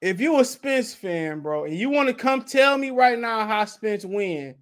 [0.00, 3.46] If you a Spence fan, bro, and you want to come tell me right now
[3.46, 4.54] how Spence win,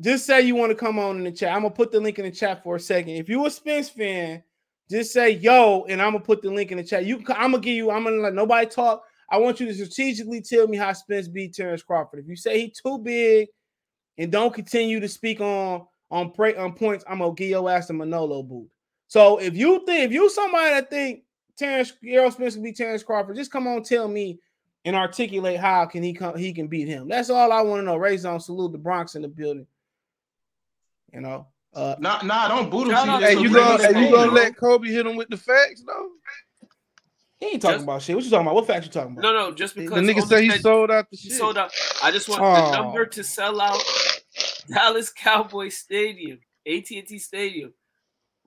[0.00, 1.54] just say you want to come on in the chat.
[1.54, 3.10] I'm gonna put the link in the chat for a second.
[3.10, 4.42] If you a Spence fan,
[4.90, 7.04] just say yo, and I'm gonna put the link in the chat.
[7.04, 7.90] You, I'm gonna give you.
[7.90, 9.02] I'm gonna let nobody talk.
[9.30, 12.20] I want you to strategically tell me how Spence beat Terrence Crawford.
[12.20, 13.48] If you say he too big,
[14.18, 17.90] and don't continue to speak on on pre, on points, I'm gonna give your ass
[17.90, 18.68] a Manolo boot.
[19.10, 21.24] So if you think if you somebody that think
[21.58, 24.38] Terrence Errol Spence can beat Terrence Crawford, just come on, tell me
[24.84, 27.08] and articulate how can he come he can beat him.
[27.08, 27.96] That's all I want to know.
[27.96, 29.66] Raise on salute the Bronx in the building.
[31.12, 32.92] You know, uh, Nah, nah, don't boot him.
[32.94, 34.34] Shout till Hey, you ring gonna, hey, you gonna bro.
[34.42, 36.10] let Kobe hit him with the facts, though?
[37.40, 38.14] he ain't talking Just- about shit.
[38.14, 38.54] What you talking about?
[38.54, 39.22] What facts you talking about?
[39.22, 41.28] No, no, just because The because nigga Omi say he said sold out the he
[41.30, 41.38] shit.
[41.38, 41.72] sold out.
[42.00, 42.70] I just want Oh.
[42.70, 43.82] the number to sell out
[44.68, 47.74] Dallas Cowboy Stadium, AT&T Stadium.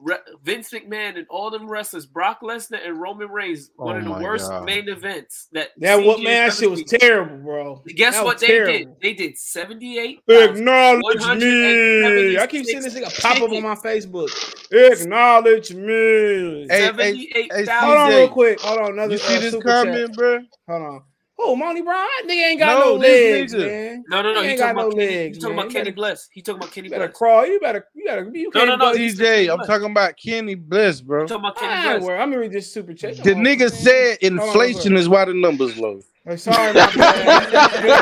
[0.04, 4.06] Re- Vince McMahon and all them wrestlers, Brock Lesnar and Roman Reigns, one Oh of
[4.06, 4.66] the worst God.
[4.66, 6.48] main events that That what man?
[6.50, 7.00] That shit was seen.
[7.00, 7.82] terrible, bro.
[7.88, 8.88] Guess That what was they did?
[9.02, 10.20] They did 78.
[10.30, 12.38] Acknowledge me.
[12.38, 14.30] I keep seeing this nigga pop up on my Facebook.
[14.72, 16.68] Acknowledge me.
[16.68, 17.66] Hey, hey, Seventy-eight hey.
[17.66, 18.60] Hold on, real quick.
[18.62, 19.84] Hold on, another you see uh, this super chat.
[19.84, 20.40] comment, bro?
[20.68, 21.04] Hold on.
[21.46, 23.68] Oh, Monty Brown, that nigga ain't got No, no, legs, nigga.
[23.68, 24.04] man.
[24.08, 24.40] No, no, no.
[24.42, 25.16] He He ain't talking got about no Kenny.
[25.16, 25.64] legs, He talking man.
[25.66, 26.30] about Kenny better- Bless.
[26.32, 27.18] He talking about Kenny You better Bless.
[27.18, 27.46] crawl.
[27.48, 27.86] You better.
[27.94, 28.22] You gotta.
[28.34, 31.24] You No, can't no, no, go- he's- I'm talking about Kenny Bliss, bro.
[31.24, 32.04] He talking about Kenny Ah, Bless.
[32.08, 33.18] well, I'm gonna read this super chat.
[33.18, 34.98] The nigga said inflation on.
[35.00, 36.00] is why the numbers low.
[36.38, 38.00] Sorry, my bad.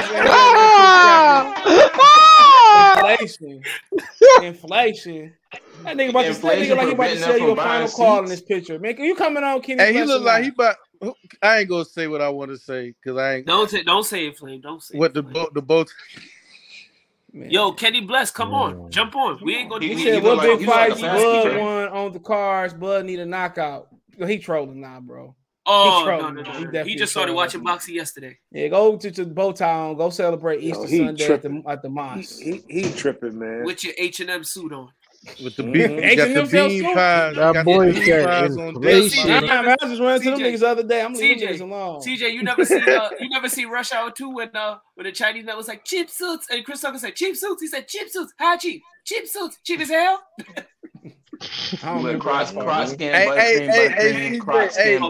[3.18, 3.62] Inflation.
[4.44, 5.34] Inflation.
[5.84, 7.42] That nigga about to say, that nigga Inflation like he about to preventing sell them
[7.42, 8.78] you a final call in this picture.
[8.80, 9.82] Man, you coming on Kenny?
[9.82, 10.76] Hey, he Bless look like he about.
[11.41, 13.48] I ain't gonna say what I want to say because I ain't.
[13.48, 14.61] Don't say, don't say it, Flame.
[14.61, 15.14] Don't say What it.
[15.15, 15.53] the boat?
[15.53, 15.91] The boat.
[17.34, 17.49] Man.
[17.49, 19.40] Yo, Kenny Bless, come on, jump on.
[19.41, 20.95] We ain't gonna He do said, he "What look big like- he look like a
[20.95, 22.73] fights Bud won on the cards?
[22.73, 23.88] Bud need a knockout."
[24.28, 25.34] He trolling now, bro.
[25.65, 26.36] Oh He no, trolling.
[26.36, 26.57] no, no, He no, no.
[26.60, 28.38] He definitely just started watching boxing yesterday.
[28.52, 29.94] Yeah, go to the bow tie.
[29.94, 32.40] Go celebrate Easter he Sunday at the at the He, mosque.
[32.41, 33.64] he, he tripping, man.
[33.64, 34.90] With your H and M suit on.
[35.39, 35.73] With the Mhm.
[35.73, 37.35] bean, H&M got the sell bean pies.
[37.35, 38.76] That got boy the bean said pies on deck.
[38.76, 39.19] inflation.
[39.23, 41.02] CJ, Nah, man, I just ran into them niggas the other day.
[41.02, 42.02] I'm leaving them CJ, alone.
[42.02, 45.11] CJ, you never see uh, you never see Rush Hour 2 when uh when the
[45.11, 47.61] Chinese man was like cheap suits and Chris Tucker said cheap suits.
[47.61, 48.34] He said cheap suits.
[48.38, 48.81] How cheap?
[49.06, 49.57] Cheap suits.
[49.64, 50.22] Cheap as hell.
[51.84, 52.95] I don't With remember cross, that part, cross man.
[52.95, 55.02] skin, Hey, hey, buttercream, hey, hey, buttercream, CJ, cross hey, skin,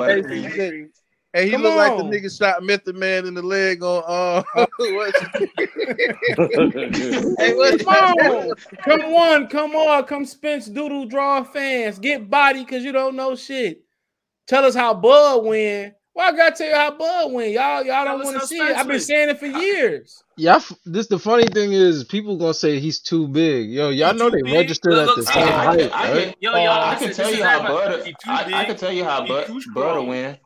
[0.44, 0.86] hey,
[1.36, 1.40] buttercream.
[1.40, 1.44] CJ.
[1.44, 4.04] Hey, he Come look like the nigga shot Method Man in the leg on.
[4.08, 4.44] Uh,
[7.40, 7.80] hey, what?
[7.80, 12.00] Come on, come on, come on, come Spence Doodle Draw fans.
[12.00, 13.84] Get body because you don't know shit.
[14.48, 15.94] Tell us how Bud win.
[16.16, 17.54] Well, I gotta tell you how Bud win.
[17.54, 18.76] Y'all, y'all Tell don't want to see it.
[18.76, 20.24] I've been saying it for years.
[20.38, 23.70] Yeah, I f- this the funny thing is people gonna say he's too big.
[23.72, 24.56] Yo, y'all He know they big?
[24.58, 26.72] registered Look, at look, the see, same I, I, height, can, I, can, Yo, yo,
[26.72, 28.02] I can tell you how Bud.
[28.28, 30.08] I, I can tell you how Bud too Bud strong.
[30.08, 30.38] win.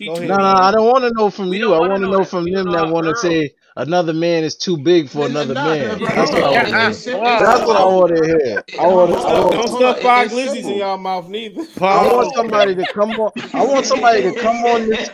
[0.00, 1.74] No, no, I don't want to know from We you.
[1.74, 5.08] I wanna know know from them that want to say another man is too big
[5.08, 5.98] for Nah, another nah, man.
[5.98, 6.90] bro, That's what I want to hear.
[6.90, 7.38] it's sim- Wow.
[7.40, 8.62] it's That's what I want to hear.
[8.78, 9.12] I want.
[9.26, 11.62] I on, Don't stuff five glizzies in y'all mouth neither.
[11.80, 13.32] I want somebody to come on.
[13.54, 15.10] I want somebody to come on this.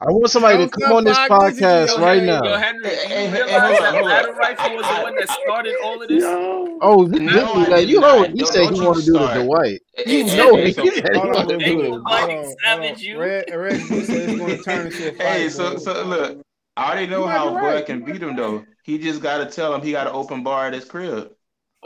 [0.00, 2.26] I want somebody to come on this come back, this is podcast right game.
[2.26, 2.44] now.
[2.44, 4.10] Yo, Henry, you hey, hey, realize hold that hold.
[4.10, 6.24] Adam Rifle was the one that started all of this?
[6.24, 8.30] Oh, No, literally, like, you know, not.
[8.30, 9.44] he Don't- said don't he you wanted to do the start.
[9.46, 9.80] Dwight.
[10.06, 10.74] You know hey, it.
[10.74, 11.84] so- He said he Hold on, wanted to do quick.
[11.84, 12.12] the Hold Dwight.
[12.12, 12.56] on, Fighting hold on.
[12.64, 13.18] Savage, you.
[13.20, 13.98] Red, Red, said
[14.30, 15.26] it's going to turn into a fight.
[15.26, 16.42] Hey, so so look,
[16.76, 18.64] I already know how be Bud can beat him though.
[18.82, 21.30] He just got to tell him he got an open bar at his crib.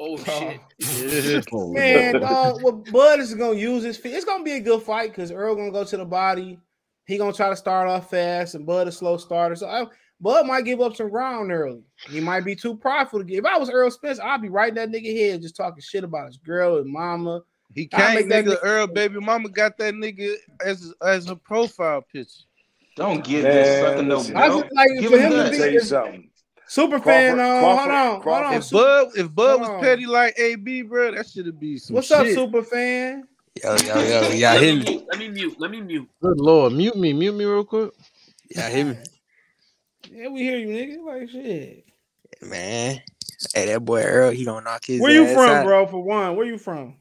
[0.01, 1.45] Oh, oh shit.
[1.53, 4.15] Oh, Man, dog, what Bud is gonna use his feet.
[4.15, 6.59] It's gonna be a good fight because Earl gonna go to the body.
[7.09, 9.57] He gonna try to start off fast, and Bud a slow starter.
[9.57, 9.87] So I,
[10.21, 11.83] Bud might give up some ground early.
[12.11, 13.45] He might be too prideful to give.
[13.45, 16.05] If I was Earl Spence, I'd be right in that nigga head just talking shit
[16.05, 17.41] about his girl and mama.
[17.75, 18.55] He can't, make that nigga.
[18.57, 22.45] nigga- Earl, baby mama got that nigga as as a profile picture.
[22.97, 24.37] Don't give Man, this sucker no listen.
[24.37, 24.63] I belt.
[24.65, 25.53] just like Give for him him to that.
[25.73, 26.31] Be tell something.
[26.67, 27.37] super fan.
[27.37, 28.55] Crawford- uh, On Crawford- hold on, hold on.
[28.55, 29.81] If Bud if Bud Hold was on.
[29.81, 32.19] petty like AB, bro, that should be some What's shit.
[32.19, 33.27] up, super fan?
[33.65, 34.85] Yo, yo, yo, y'all hear me me?
[34.85, 35.03] mute.
[35.09, 35.57] Let me mute.
[35.59, 36.09] Let me mute.
[36.23, 37.91] Good lord, mute me, mute me real quick.
[38.55, 38.97] Y'all hear me?
[40.11, 41.05] Yeah, we hear you, nigga.
[41.05, 41.85] Like shit.
[42.43, 43.03] Man.
[43.55, 45.65] Hey, that boy Earl, he gonna knock his Where you from, out.
[45.65, 45.87] bro?
[45.87, 46.97] For one, where you from?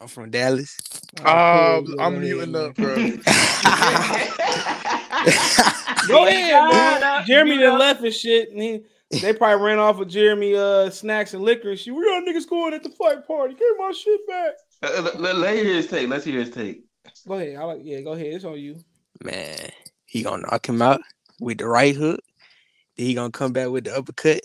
[0.00, 0.76] I'm from Dallas.
[1.24, 2.00] Oh, cool.
[2.00, 2.96] I'm Go muting ahead, up, bro.
[6.06, 7.26] Go ahead, yeah, man.
[7.26, 7.70] Jeremy yeah.
[7.70, 8.84] done left and shit, and he,
[9.20, 11.76] they probably ran off with Jeremy uh snacks and liquor.
[11.76, 13.54] She, we got niggas going at the fight party.
[13.54, 14.52] Give my shit back.
[14.82, 16.08] Uh, let, let, let hear his take.
[16.08, 16.84] Let's hear his take.
[17.26, 17.56] Go ahead.
[17.56, 17.80] I like.
[17.82, 18.34] Yeah, go ahead.
[18.34, 18.78] It's on you.
[19.22, 19.70] Man,
[20.06, 21.00] he gonna knock him out
[21.40, 22.20] with the right hook.
[22.96, 24.40] Then he gonna come back with the uppercut.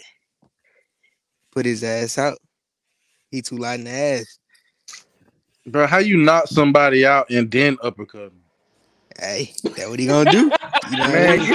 [1.51, 2.37] Put his ass out.
[3.31, 4.39] He too light in the ass.
[5.67, 8.44] Bro, how you knock somebody out and then uppercut him?
[9.19, 10.51] Hey, that what he gonna do?
[10.87, 11.49] You know what I mean?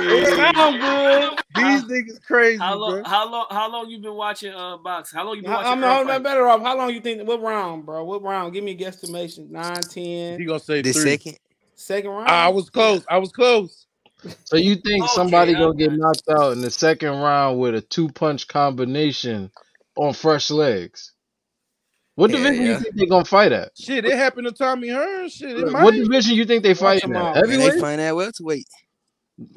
[0.00, 1.38] It sound good.
[1.54, 2.92] These niggas crazy, How long?
[2.94, 3.04] bro.
[3.04, 3.46] How long?
[3.50, 5.12] How long you been watching uh box?
[5.12, 5.72] How long you been watching?
[5.72, 6.22] I'm, Earl I'm fight?
[6.22, 6.62] better off.
[6.62, 7.26] How long you think?
[7.26, 8.04] What round, bro?
[8.04, 8.52] What round?
[8.52, 9.50] Give me a guesstimation.
[9.50, 9.82] Nine,
[10.38, 11.10] He gonna say The three.
[11.12, 11.38] second.
[11.76, 12.28] Second round.
[12.28, 13.04] I was close.
[13.08, 13.86] I was close.
[14.44, 17.74] So you think Okay, somebody I'm gonna get knocked out in the second round with
[17.74, 19.50] a two punch combination
[19.96, 21.12] on fresh legs?
[22.18, 23.70] What Yeah, division you think they gonna fight at?
[23.78, 25.28] Shit, it happened to Tommy Hearn.
[25.28, 25.94] Shit, it What might.
[25.94, 27.22] division you think they Watch fighting them at?
[27.22, 27.34] out.
[27.36, 27.80] Man, they Heavyweight?
[27.80, 28.66] find that welterweight.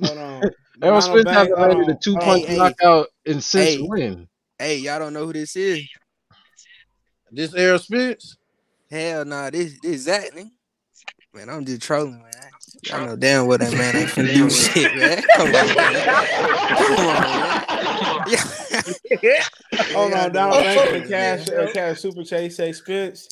[0.03, 0.43] Hold on.
[0.83, 2.57] Errol Spence hasn't landed a two hold punch Hey, hey.
[2.59, 3.81] knockout in since Hey.
[3.81, 4.27] when?
[4.59, 5.81] Hey, y'all don't know who this is?
[7.31, 8.37] This Errol Spence.
[8.91, 10.51] Hell nah, this this Zach, nigga.
[11.33, 12.51] Man, I'm just trolling, man.
[12.93, 15.23] I don't know damn well that man ain't finna do shit, man.
[15.35, 16.03] Come on, man.
[16.77, 17.55] Come on, man.
[18.27, 18.43] Yeah.
[19.93, 20.61] Hold Yeah, on, Donald know.
[20.61, 21.37] Banks and Yeah.
[21.37, 23.29] Cash, uh, Cash Super Chase say Spence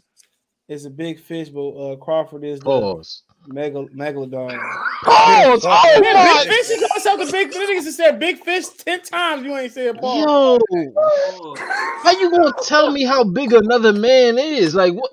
[0.67, 3.23] is a big fish, but uh, Crawford is the Pause.
[3.45, 4.67] mega megalodon.
[5.03, 5.65] Pause.
[5.67, 6.45] Oh Man, my.
[6.45, 7.51] big fish, he calls himself the big.
[7.51, 9.43] The niggas said big fish ten times.
[9.43, 10.27] You ain't said pause.
[10.27, 10.59] Yo,
[10.97, 11.55] Oh,
[12.03, 14.75] how you gonna tell me how big another man is?
[14.75, 15.11] Like what?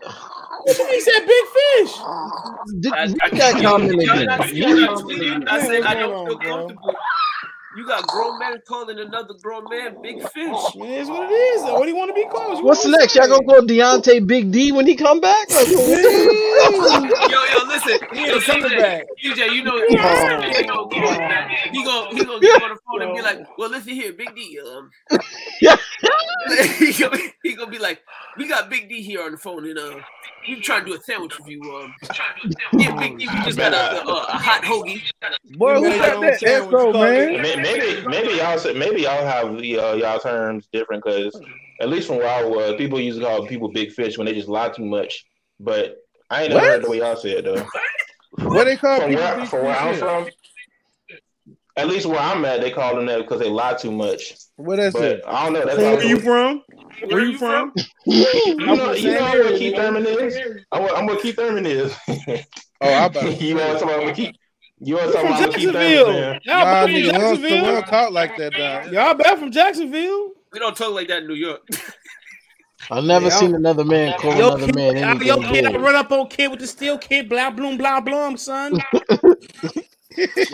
[0.65, 2.07] What you mean he said big fish?
[2.81, 4.24] Did, I, I, read that yo, comment y'all again.
[4.24, 5.20] not see Read that that tweet?
[5.20, 5.61] comment I again.
[5.61, 6.69] said I What's don't going feel on, bro?
[6.69, 7.01] comfortable.
[7.77, 10.35] You got grown men calling another grown man big fish.
[10.77, 11.62] Man, it's what it is.
[11.62, 11.74] Though.
[11.74, 12.65] What do you want to be called?
[12.65, 13.15] What's want next?
[13.16, 15.51] Y'all gonna call Deontay Big D when he come back?
[15.51, 19.07] Like, what, what the Yo, yo, listen, He yo, coming CJ, back.
[19.23, 21.51] CJ, you know, you he gonna get on that.
[21.70, 24.35] He gonna he gonna get on the phone and be like, "Well, listen here, Big
[24.35, 24.90] D, um."
[26.78, 28.03] he, gonna, he gonna be like,
[28.39, 30.01] "We got Big D here on the phone, and uh,
[30.48, 31.62] we trying to do a sandwich review.
[31.74, 31.94] Um,
[32.74, 35.03] yeah, Big D, we just got a, a, a hot hoagie.
[35.57, 37.43] Boy, You who made got your own that sandwich, echo, man?
[37.72, 41.38] May- Maybe maybe y'all say- maybe y'all have the, uh, y'all terms different because
[41.80, 44.34] at least from where I was, people used to call people big fish when they
[44.34, 45.24] just lie too much.
[45.60, 45.97] But
[46.30, 47.66] I ain't never heard the way y'all say it though.
[48.48, 50.28] What they call From where from where I'm from,
[51.76, 54.34] at least where I'm at, they call them that because they lie too much.
[54.56, 55.20] What is But it?
[55.26, 55.64] I don't know.
[55.66, 56.62] That's Where are you from?
[57.09, 57.72] Where you from?
[58.06, 58.24] You
[58.60, 59.76] I'm know, from the you know same what area, Keith.
[59.76, 60.38] Thurman is.
[60.70, 61.93] I'm what, I'm what Keith Thurman is.
[62.09, 64.36] Oh, I about to you want to talk about Keith?
[64.81, 66.12] You want to from about Jacksonville?
[66.12, 66.40] man?
[66.44, 67.65] Y'all Nah, back from nigga, we don't, Jacksonville?
[67.65, 68.93] don't talk like that, dog.
[68.93, 70.32] Y'all back from Jacksonville?
[70.53, 71.62] We don't talk like that in New York.
[72.90, 75.66] I've never Yeah, seen another man call Yo, another kid, man I, yo, anything kid,
[75.66, 78.74] I run up on kid with the steel kid, blah, bloom, blah, bloom, son.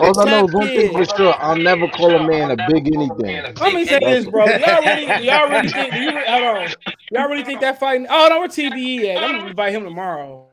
[0.01, 1.17] All I know Tap is one thing for kid.
[1.17, 3.43] sure: I'll never call a man a big anything.
[3.61, 4.47] Let me say this, bro.
[4.57, 5.95] Y'all really, y'all really think?
[5.95, 6.75] You hold on?
[7.11, 8.07] Y'all really think that fighting?
[8.09, 9.23] Oh no, where TDE at?
[9.23, 10.49] I'm gonna invite him tomorrow.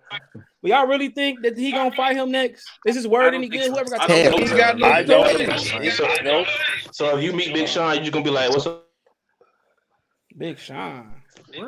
[0.61, 2.67] But y'all really think that he gonna fight him next?
[2.85, 3.63] Is his word don't any good?
[3.65, 3.71] so.
[3.71, 4.57] Whoever got I the don't He so.
[4.57, 5.49] got no I don't.
[5.59, 5.95] choice.
[5.97, 6.47] So, Nope.
[6.91, 8.85] so if you meet Big Sean, you just gonna be like, "What's up?"
[10.37, 11.13] Big Sean.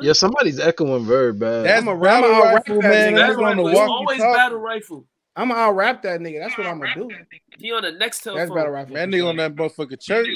[0.00, 1.64] Yeah, somebody's echoing very bad.
[1.64, 3.14] That's I'm a battle I'm a rifle, man.
[3.14, 3.92] That's That Battle nigga on the rifle.
[3.92, 5.06] Always battle rifle.
[5.34, 6.40] I'm gonna out rap that nigga.
[6.40, 7.10] That's what I'm gonna do.
[7.58, 8.56] He on the next That's telephone.
[8.56, 8.94] battle rifle.
[8.94, 10.28] Man, for nigga on that motherfucking church.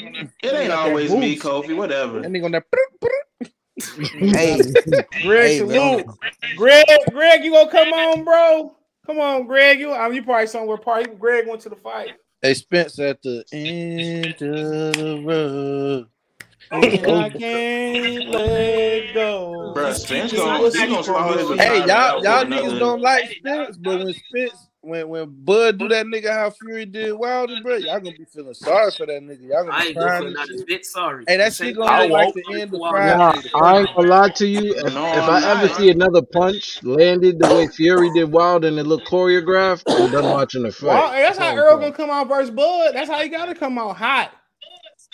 [0.43, 1.37] It ain't always me.
[1.39, 1.77] Kofi.
[1.77, 2.23] Whatever.
[2.23, 2.65] That nigga on that.
[4.19, 4.61] Hey,
[5.23, 6.05] Greg, hey, man.
[6.57, 8.75] Greg, Greg, you gonna come on, bro?
[9.07, 9.79] Come on, Greg.
[9.79, 10.79] You, I mean, you probably somewhere.
[10.79, 12.15] Probably Greg went to the fight.
[12.43, 16.07] Hey, Spence at the end of the road.
[16.73, 19.73] Oh, and I can't let go.
[19.77, 21.59] Bruh, Spence gonna- he gonna swallow his pushing.
[21.59, 26.07] Hey, y'all, y'all niggas don't like Spence, but when Spence, when when Bud do that
[26.07, 29.49] nigga how Fury did Wilder, bro, y'all gonna be feeling sorry for that nigga.
[29.49, 31.25] Y'all gonna be ain't gonna crying feel not a bit sorry.
[31.27, 32.91] Hey, that shit gonna I like the end of Wow.
[32.91, 33.41] Friday.
[33.53, 34.75] Nah, I ain't gonna lie to you.
[34.77, 38.79] If, No, if I'm ever see another punch landed the way Fury did Wild and
[38.79, 40.87] it looked choreographed, I'm done watching the fight.
[40.87, 42.95] Well, that's That's how Earl gonna come out versus Bud.
[42.95, 44.33] That's how he gotta come out hot.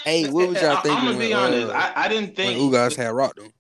[0.05, 0.99] Hey, what was y'all thinking?
[0.99, 1.69] I'm thinking gonna be honest.
[1.69, 3.53] uh, I, I didn't when think Ugas had rocked him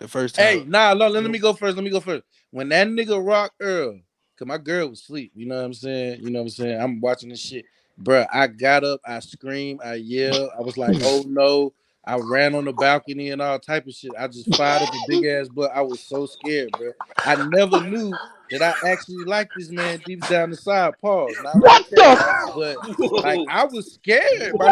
[0.00, 0.44] the first time?
[0.44, 1.76] Hey, nah, no, let, let me go first.
[1.76, 2.24] Let me go first.
[2.50, 4.00] When that nigga rock Earl,
[4.38, 5.32] cause my girl was asleep.
[5.34, 6.20] You know what I'm saying?
[6.22, 6.80] You know what I'm saying?
[6.80, 7.64] I'm watching this shit.
[8.02, 11.72] Bruh, I got up, I screamed, I yelled, I was like, oh no.
[12.04, 14.14] I ran on the balcony and all type of shit.
[14.18, 15.70] I just fired up a big ass butt.
[15.74, 16.92] I was so scared, bro.
[17.26, 18.18] I never knew
[18.50, 20.94] that I actually liked this man deep down the side.
[21.02, 21.36] Pause.
[21.42, 22.46] Not like that.
[22.54, 22.78] But
[23.22, 24.68] like I was scared, bro.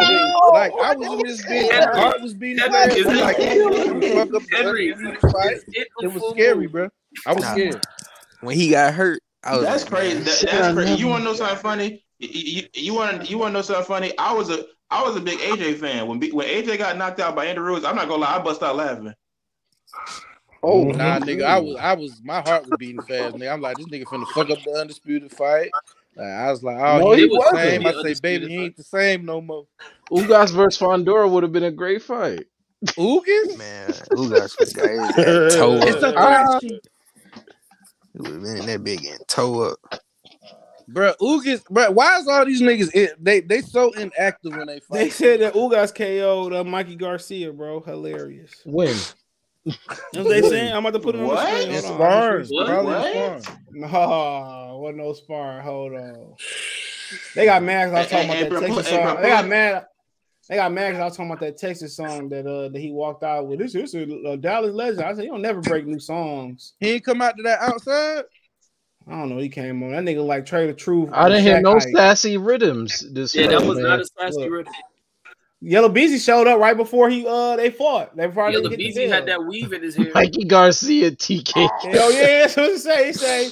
[0.51, 2.97] Like I was in this bitch, my heart was beating Henry, fast.
[2.97, 5.53] is I'm it- like, "Ooh, fuck up the Henry, undefeated fight.
[5.57, 6.89] is it It was full scary, bro.
[7.27, 7.51] I was Nah.
[7.51, 7.81] scared.
[8.41, 9.26] When he got hurt, I was
[9.61, 10.19] that's like, crazy.
[10.19, 10.95] That, that's I crazy.
[10.95, 12.03] You want to know something funny?
[12.19, 14.17] You, you, you want you want to know something funny?
[14.17, 17.35] I was a I was a big AJ fan when when AJ got knocked out
[17.35, 17.83] by Andy Ruiz.
[17.83, 19.13] I'm not gonna lie, I bust out laughing.
[20.63, 21.25] Oh, Nah, no.
[21.25, 23.53] nigga, I was, I was, my heart was beating fast, nigga.
[23.53, 25.71] I'm like, this nigga finna fuck up the undisputed fight.
[26.15, 27.57] Like, I was like, oh, No, he he ain't the wasn't.
[27.57, 27.81] same.
[27.81, 29.67] I Yeah, say, undisputed baby, he ain't the same no more.
[30.11, 32.47] Ugas versus Fundora would have been a great fight.
[32.85, 33.57] Ugis?
[33.57, 36.79] man, Ugas would have got his It's a uh, question.
[38.17, 39.79] He would have been in that big and toe up.
[40.89, 44.79] Bro, Ugas, bro, why is all these niggas, it, they they so inactive when they
[44.79, 44.93] fight?
[44.97, 47.81] They said that Ugas KO'd uh, Mikey Garcia, bro.
[47.81, 48.53] Hilarious.
[48.65, 48.95] When?
[49.65, 49.73] You
[50.13, 50.71] know what they saying?
[50.73, 51.45] I'm about to put it on the What?
[51.45, 51.75] screen.
[51.75, 52.07] In Hold on.
[52.07, 52.47] Sparring.
[52.47, 52.67] What?
[52.67, 53.11] Probably What?
[53.11, 53.43] sparring.
[53.71, 55.63] No, wasn't no sparring.
[55.63, 56.33] Hold on.
[57.35, 59.13] They got mad 'cause I was talking Hey, about hey, that bro, Texas hey, bro,
[59.13, 59.21] song.
[59.21, 59.85] They got put- mad.
[60.49, 62.91] They got mad 'cause I was talking about that Texas song that uh that he
[62.91, 63.59] walked out with.
[63.59, 65.01] This this is a Dallas legend.
[65.01, 66.73] I said you don't never break new songs.
[66.79, 68.23] He ain't come out to that outside?
[69.07, 69.37] I don't know.
[69.37, 69.91] He came on.
[69.91, 71.09] That nigga like Trey the Truth.
[71.13, 71.95] I didn't hear no hype.
[71.95, 73.87] sassy rhythms this Yeah, fight, that was man.
[73.87, 74.51] not a sassy Look.
[74.51, 74.73] rhythm.
[75.59, 78.15] Yella Beezy showed up right before he uh they fought.
[78.15, 80.13] They probably Yellow didn't hit the Beezy had that weave in his hair.
[80.13, 81.69] Mikey Garcia, TK.
[81.81, 83.07] Hell yeah, that's what it say.
[83.07, 83.51] He say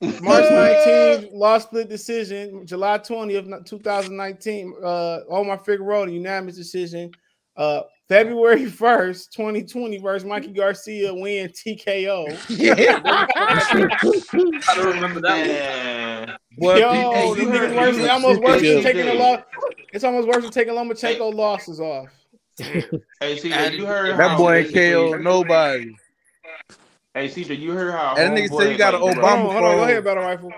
[0.00, 2.66] March 19th, law split decision.
[2.66, 7.10] July 20th, 2019, uh, Omar Figueroa, unanimous decision.
[7.56, 12.26] Uh, February 1st, 2020, versus Mikey Garcia, win TKO.
[14.68, 15.48] I don't remember that one.
[15.48, 16.36] Man.
[16.80, 17.96] Yo, hey, this nigga's worse.
[17.96, 19.40] you It's almost worse than taking a loss.
[19.92, 22.08] It's almost worse than taking Lomachenko losses off.
[22.58, 22.82] Hey
[23.20, 25.92] CJ, Added- you heard that boy KO nobody.
[27.14, 29.48] Hey CJ, you heard how And that nigga said you got an like, Hold Obama
[29.48, 29.76] on, hold on.
[29.76, 30.52] Go ahead, Battle Rifle.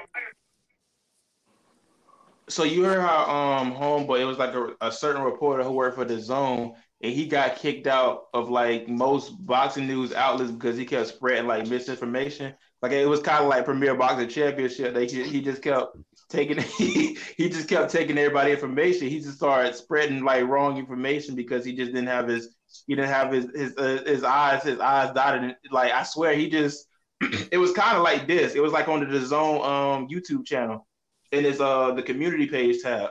[2.48, 5.96] So you heard how um homeboy it was like a, a certain reporter who worked
[5.96, 10.78] for the zone and he got kicked out of like most boxing news outlets because
[10.78, 12.54] he kept spreading like misinformation.
[12.80, 14.94] Like it was kind of like Premier Boxing Championship.
[14.94, 15.96] They he, he just kept
[16.30, 19.08] taking he, he just kept taking everybody information.
[19.08, 22.54] He just started spreading like wrong information because he just didn't have his
[22.86, 25.56] he didn't have his his uh, his eyes his eyes dotted.
[25.70, 26.86] Like I swear he just
[27.20, 28.54] it was kind of like this.
[28.54, 30.86] It was like on the zone um YouTube channel
[31.32, 33.10] in his uh the community page tab.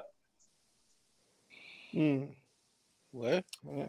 [1.94, 2.30] Mm.
[3.12, 3.46] What?
[3.66, 3.88] Yeah.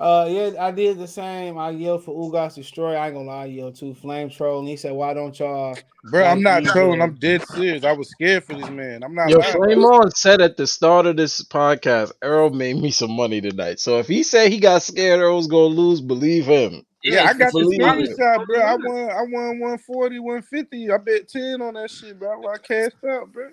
[0.00, 1.58] Uh, yeah, I did the same.
[1.58, 2.94] I yelled for Ugas Destroy.
[2.94, 3.92] I ain't gonna lie, I yelled too.
[3.94, 4.60] Flame Troll.
[4.60, 5.76] And he said, Why don't y'all?
[6.04, 7.02] Bro, I'm not trolling.
[7.02, 7.84] I'm dead serious.
[7.84, 9.02] I was scared for this man.
[9.02, 9.52] I'm not Yo, lying.
[9.52, 13.78] Flame On said at the start of this podcast, Earl made me some money tonight.
[13.78, 16.86] So if he said he got scared Earl's gonna lose, believe him.
[17.02, 18.18] Yeah, I got the Believe it.
[18.18, 18.60] screenshot, bro.
[18.60, 19.10] I won.
[19.10, 20.90] I won 140, 150.
[20.90, 22.46] I bet 10 on that shit, bro.
[22.48, 23.48] I cashed out, bro.
[23.48, 23.52] You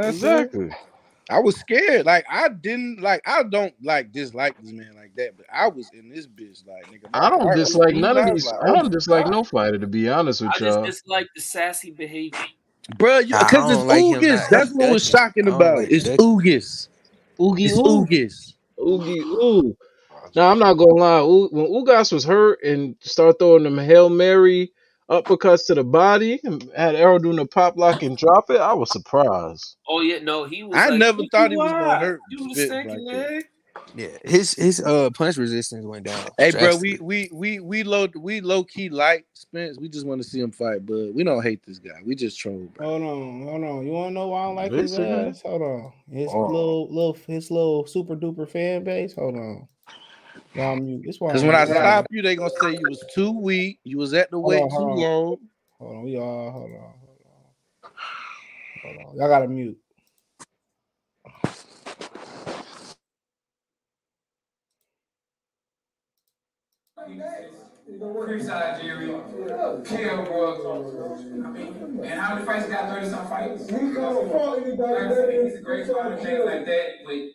[0.00, 0.70] what Exactly.
[1.30, 2.06] I was scared.
[2.06, 3.22] Like I didn't like.
[3.26, 6.86] I don't like dislike this man like that, but I was in this bitch like
[6.86, 7.10] nigga.
[7.12, 8.46] my I don't heart dislike none of these.
[8.46, 9.30] like, I don't dislike God.
[9.30, 10.84] no fighter, to be honest with I just y'all.
[10.84, 12.40] dislike the sassy behavior.
[12.98, 13.22] bro.
[13.22, 14.48] Because it's like him Ugis.
[14.48, 15.94] That's what was shocking about like it.
[15.94, 16.18] It's ducking.
[16.18, 16.88] Ugis.
[17.40, 18.06] Oogie It's ooh.
[18.84, 19.76] Oogie ooh.
[20.34, 21.20] Now I'm not gonna lie.
[21.22, 24.72] When Ugas was hurt and start throwing them hail mary
[25.10, 28.72] uppercuts to the body, and had Errol doing the pop lock and drop it, I
[28.72, 29.76] was surprised.
[29.88, 30.76] Oh yeah, no, he was.
[30.76, 33.28] I like, never thought he was gonna hurt You was Spence thinking like that.
[33.28, 33.44] that.
[33.94, 36.24] Yeah, his his uh punch resistance went down.
[36.38, 39.78] Hey, bro, we we we we low we low key like Spence.
[39.80, 42.00] We just want to see him fight, but we don't hate this guy.
[42.04, 42.86] We just troll, bro.
[42.86, 43.86] Hold on, hold on.
[43.86, 45.28] You wanna know why I don't like his Basically.
[45.28, 45.42] ass?
[45.42, 45.92] Hold on.
[46.10, 46.46] His Oh.
[46.46, 49.14] little little his little super duper fan base.
[49.14, 49.68] Hold on.
[50.54, 51.02] Y'all mute.
[51.04, 53.78] This why Because when I stop you, they gonna say you was too weak.
[53.84, 54.98] You was at the Hold weight on, too hold on.
[54.98, 55.36] long.
[55.78, 57.46] Hold on, we all hold on, hold on.
[58.82, 59.16] Hold on.
[59.16, 59.78] Y'all gotta mute.
[67.90, 69.08] Creekside Jerry,
[69.84, 70.64] Kell Brooks.
[70.64, 72.88] I mean, and how many fights he got?
[72.88, 73.68] 30 some fights?
[73.68, 77.32] He's a great fighter, things like that, but you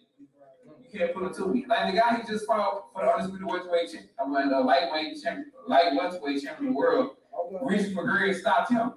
[0.98, 1.66] can't put him to me.
[1.68, 5.22] Like the guy he just fought for the undisputed welterweight champion, I mean, the lightweight
[5.22, 7.16] champion, light welterweight champion of the world,
[7.62, 8.94] Reese McGregor stopped him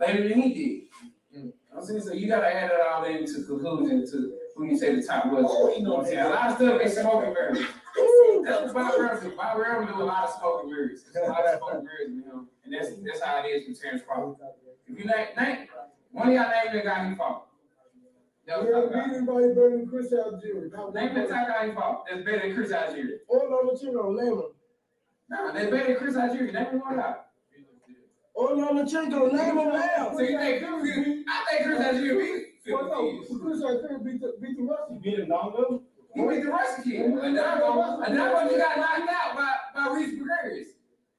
[0.00, 1.52] later than he did.
[1.76, 5.02] I'm saying, so you gotta add it all into conclusion to who you say the
[5.02, 5.44] top was.
[5.46, 6.20] Oh, you know what I'm saying?
[6.20, 7.58] A lot of stuff they smoking mirrors.
[8.44, 9.36] That's what Bob Rams do.
[9.36, 11.04] Bob Rams do a lot of smoking mirrors.
[11.12, 13.80] There's a lot of smoking mirrors with him, and that's that's how it is with
[13.80, 14.36] Terrence Crawford.
[14.86, 15.68] If you name, name
[16.12, 17.46] one of y'all name the guy he fought.
[18.46, 19.14] That was top guy.
[19.14, 20.94] Anybody better than Chris Algieri?
[20.94, 22.04] Name the top guy he fought.
[22.08, 23.18] That's better than Chris Algieri.
[23.28, 24.42] Oh, no, no, you know, name him.
[25.28, 26.52] No, that's better than Chris Algieri.
[26.52, 27.14] Name him one guy.
[28.36, 30.12] Oh, no, Lachenko, name him now.
[30.12, 31.24] So you think Chris?
[31.28, 32.72] I think Chris Algieri beat.
[32.72, 34.98] Well, no, Chris Algieri beat the, beat the Russian.
[35.02, 35.82] Beat him, Dongo?
[36.14, 37.00] He beat the Russian kid.
[37.04, 40.62] Another another he got knocked out by, by Reese McGregor.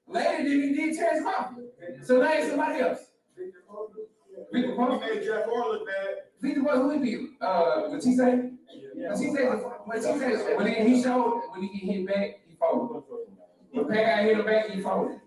[0.08, 1.66] Later than he did Terrence Crawford.
[2.04, 3.00] So name somebody else.
[3.38, 5.02] Viktor Postol.
[5.02, 6.27] made Jeff Horn look bad.
[6.42, 7.30] Viktor Postol, who he beat?
[7.42, 8.18] Uh, Matthysse?
[8.18, 9.34] Matthysse,
[9.88, 13.04] Matthysse, when he, he showed, when he get hit back, he folded.
[13.72, 15.20] When Pat hit him back, he folded.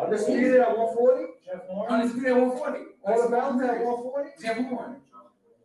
[0.00, 1.24] Undisputed at 140?
[1.88, 2.80] Undisputed at 140.
[3.04, 4.30] All about that, 140?
[4.42, 4.96] Jeff Horn.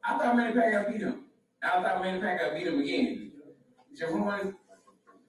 [0.03, 1.26] I thought Manny Pacquiao beat him.
[1.62, 3.32] I thought Manny Pacquiao beat him again.
[3.98, 4.56] Jeff Horn,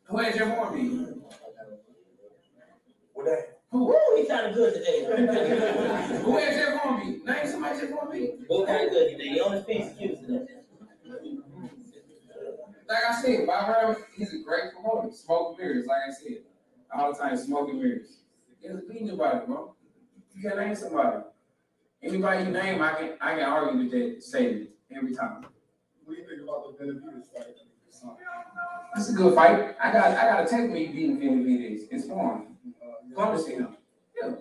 [0.05, 0.91] who had Jeff Horn beat?
[0.91, 1.17] Who?
[3.73, 5.05] Woo, he sounded good today.
[6.25, 7.25] Who had Jeff Horn beat?
[7.25, 8.49] Name somebody Jeff Horn beat.
[8.49, 9.29] Both very good today.
[9.31, 10.47] He on his feet, excuse today.
[12.89, 15.13] Like I said, Bob Arum, he's a great promoter.
[15.13, 16.39] Smoking mirrors, like I said.
[16.95, 18.19] All the time, smoking mirrors.
[18.61, 19.75] He doesn't beat nobody, bro.
[20.35, 21.25] You can name somebody.
[22.03, 25.45] Anybody you name, I can I can argue with that statement every time.
[26.05, 27.57] What do you think about the Benavidez fight?
[28.97, 29.75] It's a good fight.
[29.83, 31.89] I got I got a take me beating Benavidez.
[31.91, 32.56] It's fun.
[33.15, 33.77] Punish him.
[34.21, 34.35] Yeah.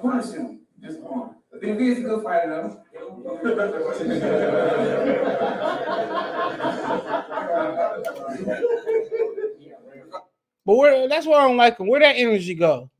[0.00, 0.60] Punish him.
[0.82, 1.36] It's fun.
[1.54, 2.78] Benavidez is a good fighter though.
[10.64, 11.86] But where that's why I don't like him.
[11.86, 12.90] Where that energy go?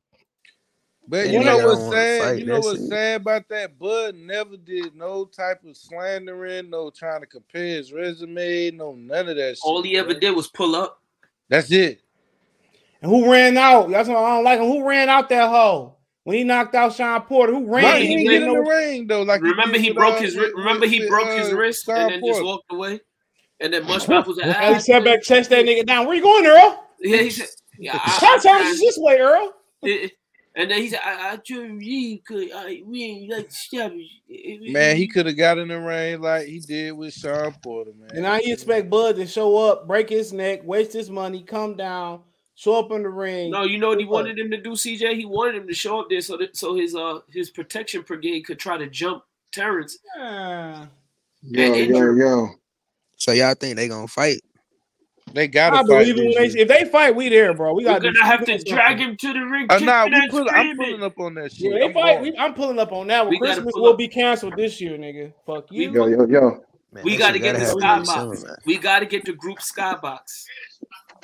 [1.08, 2.38] But you know don't what's wanna sad?
[2.38, 3.78] You know what's sad about that?
[3.78, 9.28] Bud never did no type of slandering, no trying to compare his resume, no none
[9.28, 9.64] of that shit.
[9.64, 11.02] All he ever did was pull up.
[11.48, 12.00] That's it.
[13.02, 13.90] And who ran out?
[13.90, 14.66] That's why I don't like him.
[14.66, 17.52] Who ran out that hole when he knocked out Shawn Porter?
[17.52, 17.84] Who ran?
[17.84, 19.22] Right, He he didn't didn't get get in no- the ring though.
[19.22, 21.84] Like Remember he did with, broke his with- remember he with, broke uh, his wrist
[21.84, 23.00] Shawn and then just walked away.
[23.60, 24.78] And then Mushmouth was like, Eddie ah.
[24.78, 26.06] sat back, chest that nigga down.
[26.06, 26.84] Where you going, Earl?
[27.00, 27.46] Yeah, he said,
[27.78, 28.10] yeah, I,
[28.40, 29.52] Sometimes it's this way, Earl.
[29.84, 30.10] I-
[30.54, 33.92] and then he said, I, I told you could, I, we ain't like to stab.
[34.28, 38.10] Man, he could have got in the ring like he did with Shawn Porter, man.
[38.12, 41.74] And now you expect Bud to show up, break his neck, waste his money, come
[41.76, 42.20] down,
[42.54, 43.50] show up in the ring.
[43.50, 45.16] No, you know what he wanted him to do, CJ?
[45.16, 48.42] He wanted him to show up there so that so his uh his protection brigade
[48.42, 49.98] could try to jump Terrence.
[50.16, 50.86] Yeah.
[51.42, 52.48] Yo, yo, yo.
[53.16, 54.40] So y'all think they gonna fight?
[55.32, 57.72] They gotta I fight believe it when they, if they fight, we there, bro.
[57.74, 59.66] We We're got gonna have to drag him to the ring.
[59.70, 61.80] Uh, nah, we pull, I'm pulling up on that Yeah, shit.
[61.80, 62.20] they I'm fight.
[62.20, 63.22] We, I'm pulling up on that.
[63.22, 63.98] Well, We Christmas will up.
[63.98, 65.32] be canceled this year, nigga.
[65.46, 65.90] Fuck you.
[65.92, 66.60] Yo, yo, yo.
[67.02, 68.56] we that got to get the skybox.
[68.66, 70.44] We got to get the group skybox.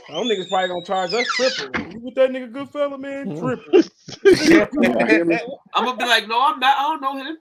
[0.09, 1.67] Them niggas probably gonna charge us triple.
[1.93, 3.29] You with that nigga good fella, man?
[3.29, 3.39] Hmm.
[3.39, 3.75] Triple.
[4.81, 5.39] Y'all hear me?
[5.75, 6.77] I'm gonna be like, no, I'm not.
[6.79, 7.37] I don't know him.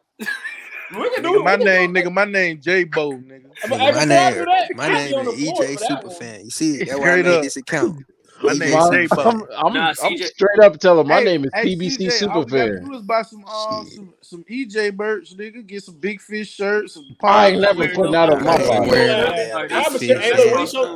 [1.00, 1.44] We can do Nigga, it.
[1.44, 3.50] my name, do nigga, my name J Bo, nigga.
[3.70, 4.46] But Nigga, my name,
[4.76, 6.14] my name is EJ for that one.
[6.14, 6.44] Superfan.
[6.46, 7.42] You see, that's why I Straight made up.
[7.42, 7.98] this account.
[8.42, 9.22] My EJ name I'm, J Bo.
[9.22, 12.44] I'm, I'm, Nah, I'm straight up telling my Hey, name is hey, PBC CJ, all
[12.46, 12.82] we gotta Superfan.
[12.86, 13.94] do is buy some uh, Shit.
[13.94, 15.66] some some EJ merch, nigga.
[15.66, 18.58] Get some big fish shirts, some I ain't never wearing putting no that on my
[18.60, 18.90] ain't body.
[18.90, 19.20] wearing Yeah.
[19.20, 20.00] no Alright, damn I'm big a shit.
[20.00, 20.22] fish.
[20.22, 20.90] Hey, That's look,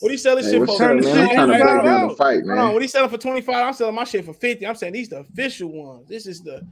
[0.00, 0.38] what he you sold?
[0.38, 0.44] the line.
[0.44, 0.72] What he selling Hey, shit for?
[0.72, 1.16] up, Turn the man?
[1.16, 2.16] shit I'm trying to inside break down the out.
[2.16, 2.72] fight, Hold on, man.
[2.74, 3.54] what he selling for 25?
[3.66, 4.66] I'm selling my shit for 50.
[4.66, 6.08] I'm saying these the official ones.
[6.08, 6.62] This is the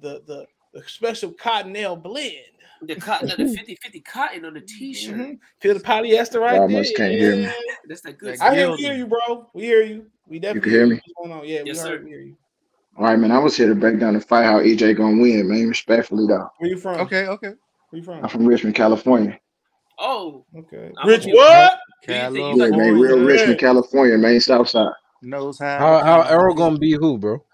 [0.00, 2.34] the the, the special cottonelle blend.
[2.82, 5.14] The cotton, the 50 50 cotton on the t shirt.
[5.16, 5.38] Mhm.
[5.60, 6.78] Feel the polyester right Y'all there.
[6.78, 7.52] must can't hear me.
[7.86, 9.50] That's that good That I hear, hear you, bro.
[9.52, 10.06] We hear you.
[10.26, 10.94] We You definitely can hear me?
[10.94, 11.46] What's going on?
[11.46, 12.00] Yeah, we Yes, heard.
[12.00, 12.04] sir.
[12.04, 12.36] We hear you.
[12.96, 13.30] All right, man.
[13.32, 14.44] I was here to break down the fight.
[14.44, 15.68] How EJ gonna win, man?
[15.68, 16.48] Respectfully, though.
[16.58, 17.00] Where you from?
[17.02, 17.48] Okay, okay.
[17.90, 18.22] Where you from?
[18.24, 19.38] I'm from Richmond, California.
[19.98, 20.92] Oh, Okay.
[20.96, 21.78] I'm Rich, what?
[22.06, 22.18] Do you
[22.56, 22.98] Yeah, man.
[22.98, 23.26] Real Yeah.
[23.26, 24.40] Richmond, California, man.
[24.40, 24.92] Southside.
[25.22, 25.78] Knows how.
[25.78, 27.44] How how Errol gonna be who, bro?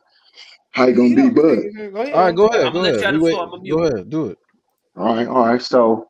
[0.71, 1.93] How you gonna You be Bud?
[1.93, 2.13] go ahead.
[2.15, 3.15] All right, go ahead, I'm go gonna let ahead.
[3.15, 3.39] you We wait.
[3.39, 4.39] I'm Go ahead, do it.
[4.97, 5.63] All right, all right.
[5.63, 6.09] So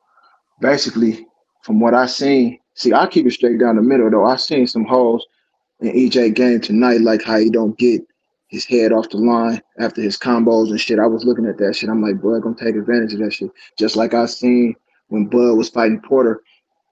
[0.61, 1.27] basically,
[1.63, 4.27] from what I seen, see, I keep it straight down the middle though.
[4.27, 5.27] I seen some holes
[5.81, 8.03] in EJ game tonight, like how he don't get
[8.49, 10.99] his head off the line after his combos and shit.
[10.99, 11.89] I was looking at that shit.
[11.89, 13.51] I'm like, Bud gonna take advantage of that shit.
[13.79, 14.75] Just like I seen
[15.09, 16.43] when Bud was fighting Porter,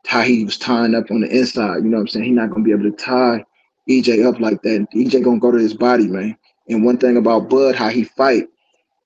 [0.06, 1.76] how he was tying up on the inside.
[1.76, 2.26] You know what I'm saying?
[2.26, 3.44] He's not gonna be able to tie
[3.88, 4.86] EJ up like that.
[4.94, 6.36] EJ gonna go to his body, man.
[6.68, 8.48] And one thing about Bud, how he fight,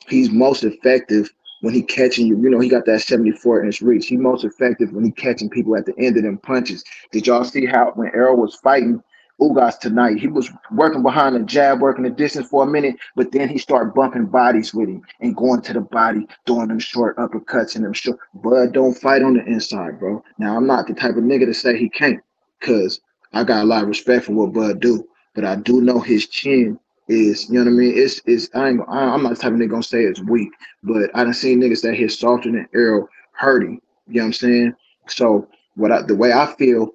[0.09, 1.31] he's most effective
[1.61, 2.41] when he catching you.
[2.41, 4.07] You know, he got that 74 inch reach.
[4.07, 6.85] He most effective when he catching people at the end of them punches.
[7.13, 9.03] Did y'all see how when Errol was fighting
[9.41, 13.33] Ugas tonight, he was working behind the jab, working the distance for a minute, but
[13.33, 17.17] then he started bumping bodies with him and going to the body, throwing them short
[17.17, 18.19] uppercuts and them short.
[18.35, 20.23] Bud don't fight on the inside, bro.
[20.39, 22.21] Now I'm not the type of nigga to say he can't,
[22.61, 23.01] cause
[23.33, 26.27] I got a lot of respect for what Bud do, but I do know his
[26.27, 26.79] chin
[27.09, 27.97] is, you know what I mean?
[27.97, 30.51] It's it's I ain't I'm not the type of nigga gonna say it's weak,
[30.83, 33.81] but I done seen niggas that hit softer than Errol hurting.
[34.09, 34.75] You know what I'm saying?
[35.09, 36.91] So what I the way I feel,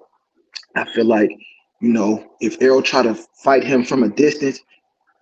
[0.76, 1.30] I feel like,
[1.80, 4.60] you know, if Errol try to fight him from a distance,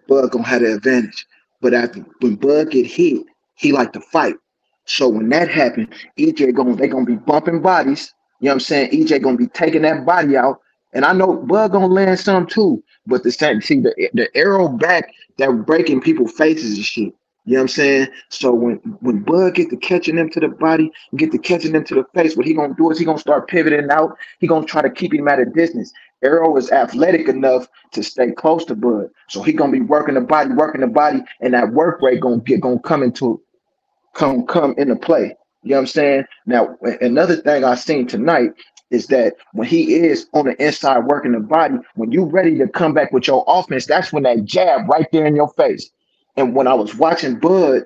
[0.09, 1.27] Bud gonna have the advantage.
[1.61, 3.24] But after when Bud get hit,
[3.55, 4.37] he like to fight.
[4.85, 5.89] So when that happened,
[6.19, 8.12] EJ gonna they gonna be bumping bodies.
[8.41, 8.91] You know what I'm saying?
[8.91, 10.61] EJ gonna be taking that body out.
[10.93, 12.83] And I know Bud gonna land some too.
[13.07, 17.15] But the same see the the Errol back that breaking people's faces and shit.
[17.45, 18.09] You know what I'm saying?
[18.29, 21.85] So when when Bud get to catching them to the body, get to catching them
[21.85, 24.16] to the face, what he gonna do is he gonna start pivoting out.
[24.41, 25.93] He gonna try to keep him at a distance.
[26.23, 30.20] Errol is athletic enough to stay close to Bud, so he gonna be working the
[30.23, 33.40] body, working the body, and that work rate gonna get gonna come into
[34.15, 35.36] come come into play.
[35.62, 36.24] You know what I'm saying?
[36.47, 38.51] Now another thing I seen tonight
[38.90, 42.69] is that when he is on the inside working the body, when you ready to
[42.69, 45.90] come back with your offense, that's when that jab right there in your face.
[46.36, 47.85] And when I was watching Bud,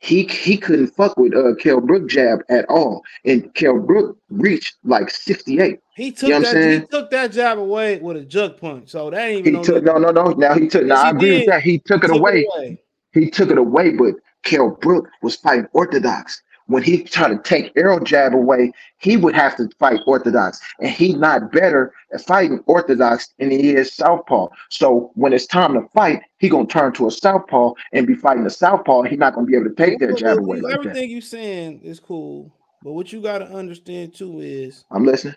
[0.00, 3.02] he he couldn't fuck with uh Kell Brook jab at all.
[3.24, 5.80] And Kell Brook reached like 68.
[5.96, 6.80] He took You know that.
[6.80, 8.90] He took that jab away with a jug punch.
[8.90, 10.28] So that ain't even He no took no no no.
[10.32, 10.82] Now he took.
[10.86, 11.62] Yes, Now I he agree with that.
[11.62, 12.46] He took it Took it away.
[12.56, 12.78] away.
[13.12, 14.14] He took it away, but
[14.44, 16.40] Kell Brook was fighting orthodox.
[16.68, 20.90] When he tried to take Errol jab away, he would have to fight orthodox, and
[20.90, 24.48] he not better at fighting orthodox than he is southpaw.
[24.68, 28.44] So when it's time to fight, he gonna turn to a southpaw and be fighting
[28.44, 29.02] a southpaw.
[29.02, 30.78] He not gonna be able to take that jab away like that.
[30.80, 35.36] Everything you saying is cool, but what you got to understand too is I'm listening.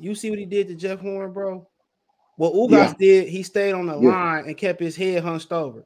[0.00, 1.68] you see what he did to Jeff Horn, bro.
[2.36, 2.92] What Ugas Yeah.
[2.98, 4.08] did, he stayed on the Yeah.
[4.08, 5.84] line and kept his head hunched over.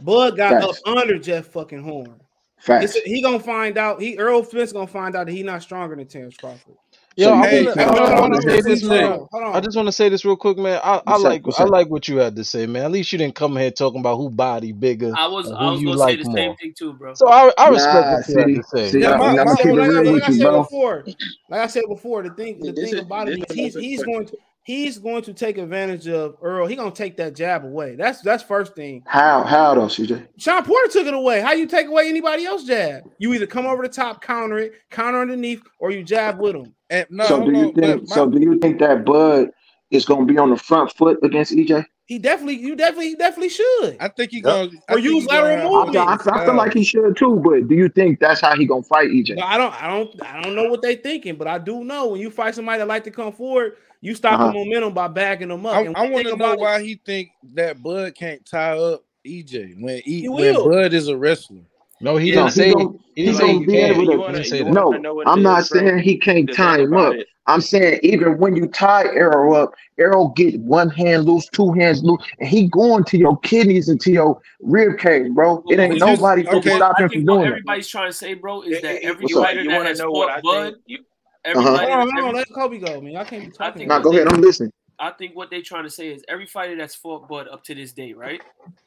[0.00, 0.80] Bud got Facts.
[0.86, 2.20] up under Jeff fucking Horn.
[2.58, 2.96] Facts.
[2.96, 4.00] It's- he gonna find out.
[4.00, 6.74] He Earl Spence gonna find out that he not stronger than Terrence Crawford.
[7.16, 9.26] Yo, So I wanna, I wanna, I Crawford wanna is say this, man.
[9.54, 10.80] I just want to say this real quick, man.
[10.82, 11.30] I, I What's up?
[11.30, 12.84] like I like what you had to say, man.
[12.84, 15.80] At least you didn't come here talking about who body bigger I was I was
[15.80, 16.36] you gonna like say the more.
[16.36, 17.14] same thing too, bro.
[17.14, 18.90] So I, I respect Nah, what you had to say.
[18.90, 21.04] see, Yeah, my- my- gonna keep it like, I- like I said before,
[21.50, 24.02] like I said before, the thing, the thing about it this is is he's he's
[24.02, 26.66] going to he's going to take advantage of Earl.
[26.66, 27.94] He gonna take that jab away.
[27.96, 29.02] That's that's first thing.
[29.06, 30.26] How how though, CJ?
[30.36, 31.40] Shawn Porter took it away.
[31.40, 33.04] How you take away anybody else jab?
[33.18, 36.74] You either come over the top, counter it, counter underneath, or you jab with him.
[36.90, 38.08] And no, So do you on, think?
[38.08, 39.50] my, So do you think that Bud
[39.90, 41.84] is gonna be on the front foot against EJ?
[42.06, 43.96] He definitely, you definitely, he definitely should.
[44.00, 44.42] I think he Yep.
[44.42, 45.94] gonna I Or use he gonna lateral have I movement.
[45.94, 48.40] feel, I, feel, I feel uh, like he should too, but do you think that's
[48.40, 49.36] how he gonna fight EJ?
[49.36, 52.08] No, I don't, I don't, I don't know what they thinking, but I do know
[52.08, 54.48] when you fight somebody that like to come forward, you stop Uh-huh.
[54.48, 55.76] the momentum by backing them up.
[55.76, 59.02] I, I want to know about it- why he think that Bud can't tie up
[59.26, 60.70] EJ when He he, when will.
[60.70, 61.62] Bud is a wrestler.
[62.02, 63.96] No, he No, didn't he say gonna he he didn't say gonna he be can't.
[63.96, 64.18] able You to.
[64.18, 64.74] wanna say you that.
[64.74, 67.14] wanna No, I'm not is, saying he can't tie him up.
[67.14, 71.72] it, I'm saying even when you tie Errol up, Errol get one hand loose, two
[71.72, 75.62] hands loose, and he going to your kidneys and to your rib cage, bro.
[75.68, 76.76] It ain't It's just nobody finna okay.
[76.76, 77.48] stop him from what doing it.
[77.52, 79.46] everybody's trying to say, bro, is that every What's you up?
[79.46, 80.74] fighter that has what fought Bud.
[80.86, 80.98] You.
[80.98, 81.04] Hold
[81.44, 83.16] everybody, on, hold every, on, let Kobe go, man.
[83.16, 83.78] I can't be talking.
[83.80, 84.28] think Nah, go what ahead.
[84.28, 84.70] they I'm listening.
[84.98, 87.74] I think what they're trying to say is every fighter that's fought Bud up to
[87.74, 88.40] this day, right,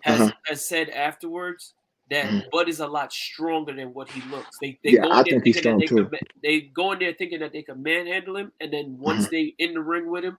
[0.05, 0.31] Uh has huh.
[0.45, 1.73] has said afterwards
[2.09, 2.43] that Mhm.
[2.51, 4.57] Bud is a lot stronger than what he looks.
[4.59, 6.09] They they Yeah, go I in there think he's thinking that strong they too.
[6.09, 9.23] could they go in there thinking that they can manhandle him, and then Uh once
[9.23, 9.27] huh.
[9.31, 10.37] they in the ring with him,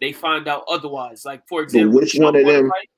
[0.00, 1.24] they find out otherwise.
[1.24, 2.68] Like for example, the which Shawn one of Porter them?
[2.70, 2.90] fight,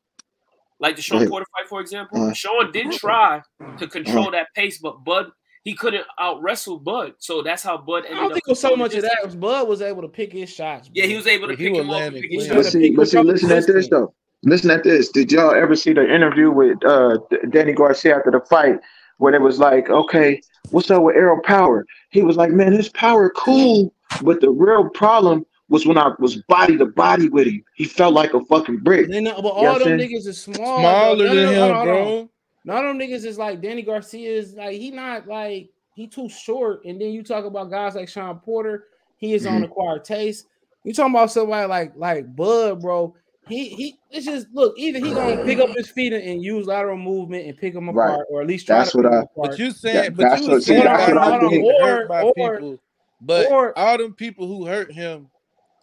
[0.78, 1.30] like the Go Shawn ahead.
[1.30, 3.40] Porter fight, for example, Uh Shawn did try
[3.78, 3.90] to huh.
[3.90, 5.30] control that pace, but Bud
[5.62, 8.60] he couldn't out wrestle Bud, so that's how Bud I don't up think it was
[8.60, 9.18] so much of that.
[9.24, 11.72] was Bud was able to pick his shots, Yeah, he was able to Yeah, pick
[11.72, 12.72] was him off pick his was But able shots.
[12.72, 14.14] see, pick but see, listen at this though.
[14.42, 15.10] Listen at this.
[15.10, 17.18] Did y'all ever see the interview with uh
[17.50, 18.76] Danny Garcia after the fight
[19.18, 21.84] where it was like, okay, what's up with Errol Power?
[22.10, 23.92] He was like, man, his power cool,
[24.22, 27.62] but the real problem was when I was body to body with him.
[27.76, 29.06] He felt like a fucking brick.
[29.06, 30.00] But, then, but You know all them saying?
[30.00, 30.80] niggas is small.
[30.80, 32.04] Smaller None than of them, hold him, on, hold on.
[32.06, 32.29] bro.
[32.64, 36.28] None of them niggas is like Danny Garcia is like he not like he too
[36.28, 36.84] short.
[36.84, 38.84] And then you talk about guys like Shawn Porter,
[39.16, 40.46] he is on hmm acquired taste.
[40.84, 43.14] You talking about somebody like like Bud, bro.
[43.48, 46.66] he he it's just look either he gonna pick up his feet and, and use
[46.66, 48.10] lateral movement and pick them Right.
[48.10, 49.16] apart, or at least try That's to what pick I.
[49.16, 49.50] them apart.
[49.50, 50.54] But you That, saying, but that's you what.
[50.56, 51.80] was See, saying that's about what him I Hold on, getting think.
[51.80, 52.78] hurt or by or people,
[53.22, 55.28] but or all them people who hurt him,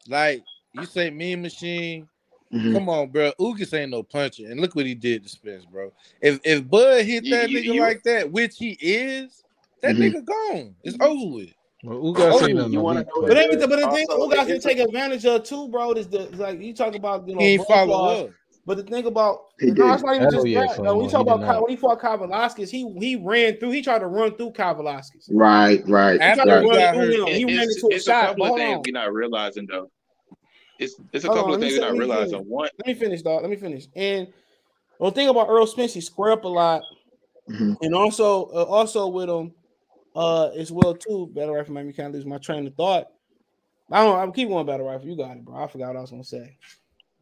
[0.07, 0.43] like
[0.73, 2.07] you say, Mean Machine.
[2.53, 2.73] Mhm.
[2.73, 3.31] Come on, bro.
[3.39, 5.91] Ugas ain't no puncher, and look what he did to Spence, bro.
[6.21, 9.43] If if Bud hit that you, nigga you, like that, which he is,
[9.81, 10.13] that Mhm.
[10.13, 10.75] nigga gone.
[10.83, 11.49] It's over with.
[11.83, 13.35] Well, Ugas over ain't you, nothing you want to know but player.
[13.35, 13.67] then is?
[13.67, 16.29] but the thing Also, who it, guys can take advantage of too, bro, is the
[16.37, 18.29] like you talk about you know He ain't follow up.
[18.65, 20.83] But the thing about He no, it's not even just yeah, that.
[20.83, 20.95] Though.
[20.95, 23.71] When you talk about Ky- when he fought Kavaliauskas, he he ran through.
[23.71, 25.29] He tried to run through Kavaliauskas.
[25.29, 26.61] Right, right, He tried After to right.
[26.63, 27.35] he run got through hurt, him.
[27.35, 28.25] He it, ran it's into a it's a shot.
[28.27, 29.91] couple But of hold things on, we're not realizing though.
[30.79, 31.43] It's it's a hold on.
[31.43, 32.31] couple Let of things that I realized.
[32.31, 33.41] let not me One, Let me finish, dog.
[33.41, 33.87] Let me finish.
[33.95, 34.27] And
[34.99, 36.81] the thing about Earl Spence, he square up a lot,
[37.49, 37.77] Mhm.
[37.81, 39.53] and also uh, also with him
[40.15, 41.29] uh as well too.
[41.33, 43.07] Battle rifle made me kind of lose my train of thought.
[43.91, 44.19] I don't.
[44.19, 45.07] I'm keep going battle rifle.
[45.07, 45.55] You got it, bro.
[45.63, 46.57] I forgot what I was gonna say.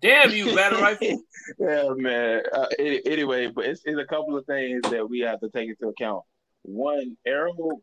[0.02, 1.22] Damn you, battle rifle.
[1.60, 2.42] yeah, man.
[2.52, 5.70] Uh, any- anyway, but it's, it's a couple of things that we have to take
[5.70, 6.24] into account.
[6.64, 7.82] One, Errol.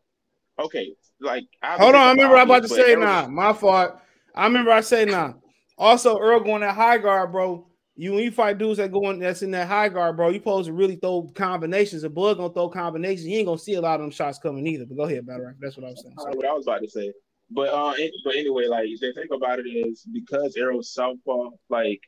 [0.59, 3.05] Okay, like I Hold on, I remember I about to say Errol.
[3.05, 3.27] nah.
[3.27, 3.95] My fault.
[4.35, 5.33] I remember I say nah.
[5.77, 7.67] Also, Earl going that high guard, bro.
[7.95, 10.29] You when you fight dudes that go in that's in that high guard, bro.
[10.29, 12.03] You supposed to really throw combinations.
[12.03, 13.27] A bud gonna throw combinations.
[13.27, 14.85] You ain't gonna see a lot of them shots coming either.
[14.85, 15.59] But go ahead, battle rifle.
[15.61, 16.15] That's what I was saying.
[16.17, 17.13] Uh, what I was about to say.
[17.51, 17.93] But uh,
[18.23, 22.01] but anyway, like the thing about it is because Errol's southpaw, like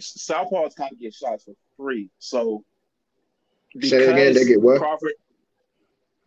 [0.00, 2.10] southpaws kind of get shots for free.
[2.18, 2.64] So
[3.82, 4.34] Say that again.
[4.34, 4.78] They get what?
[4.78, 5.12] Crawford,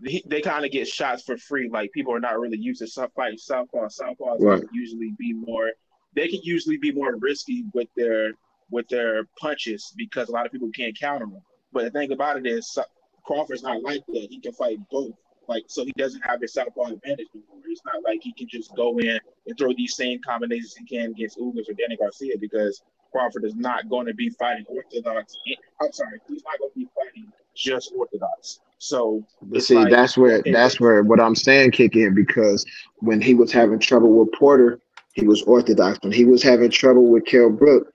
[0.04, 1.70] he, they kind of get shots for free.
[1.70, 3.88] Like people are not really used to south fighting southpaw.
[3.88, 4.64] Southpaws Right.
[4.72, 5.72] usually be more.
[6.14, 8.34] They can usually be more risky with their
[8.72, 11.42] with their punches because a lot of people can't counter them.
[11.72, 12.78] But the thing about it is
[13.24, 14.28] Crawford's not like that.
[14.30, 15.14] He can fight both.
[15.48, 17.62] Like so, he doesn't have his southpaw advantage anymore.
[17.68, 21.12] It's not like he can just go in and throw these same combinations he can
[21.12, 25.36] against Ugas or Danny Garcia because Crawford is not going to be fighting orthodox.
[25.82, 28.60] I'm sorry, he's not going to be fighting just orthodox.
[28.78, 32.66] So But see, like that's where that's where what I'm saying kick in because
[32.98, 34.80] when he was having trouble with Porter,
[35.14, 36.00] he was orthodox.
[36.02, 37.92] When he was having trouble with Kell Brook,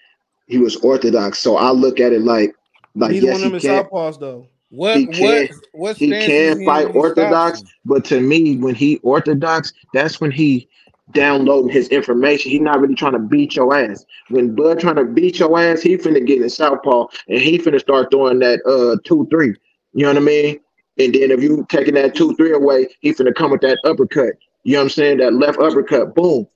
[0.46, 1.38] he was orthodox.
[1.38, 2.54] So I look at it like
[2.96, 4.46] like Neither yes, one of them he is can southpaws though.
[4.70, 8.20] What he what can what he can he fight when he stops orthodox, but to
[8.20, 10.68] me, when he orthodox, that's when he
[11.12, 12.50] downloading his information.
[12.50, 14.04] He not really trying to beat your ass.
[14.30, 17.80] When Bud trying to beat your ass, he finna get in southpaw and he finna
[17.80, 19.54] start throwing that uh two three.
[19.92, 20.60] You know what I mean?
[20.98, 24.34] And then if you taking that two three away, he finna come with that uppercut.
[24.64, 25.18] You know what I'm saying?
[25.18, 26.46] That left uppercut, boom.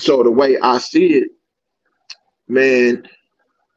[0.00, 1.28] So the way I see it,
[2.48, 3.06] man,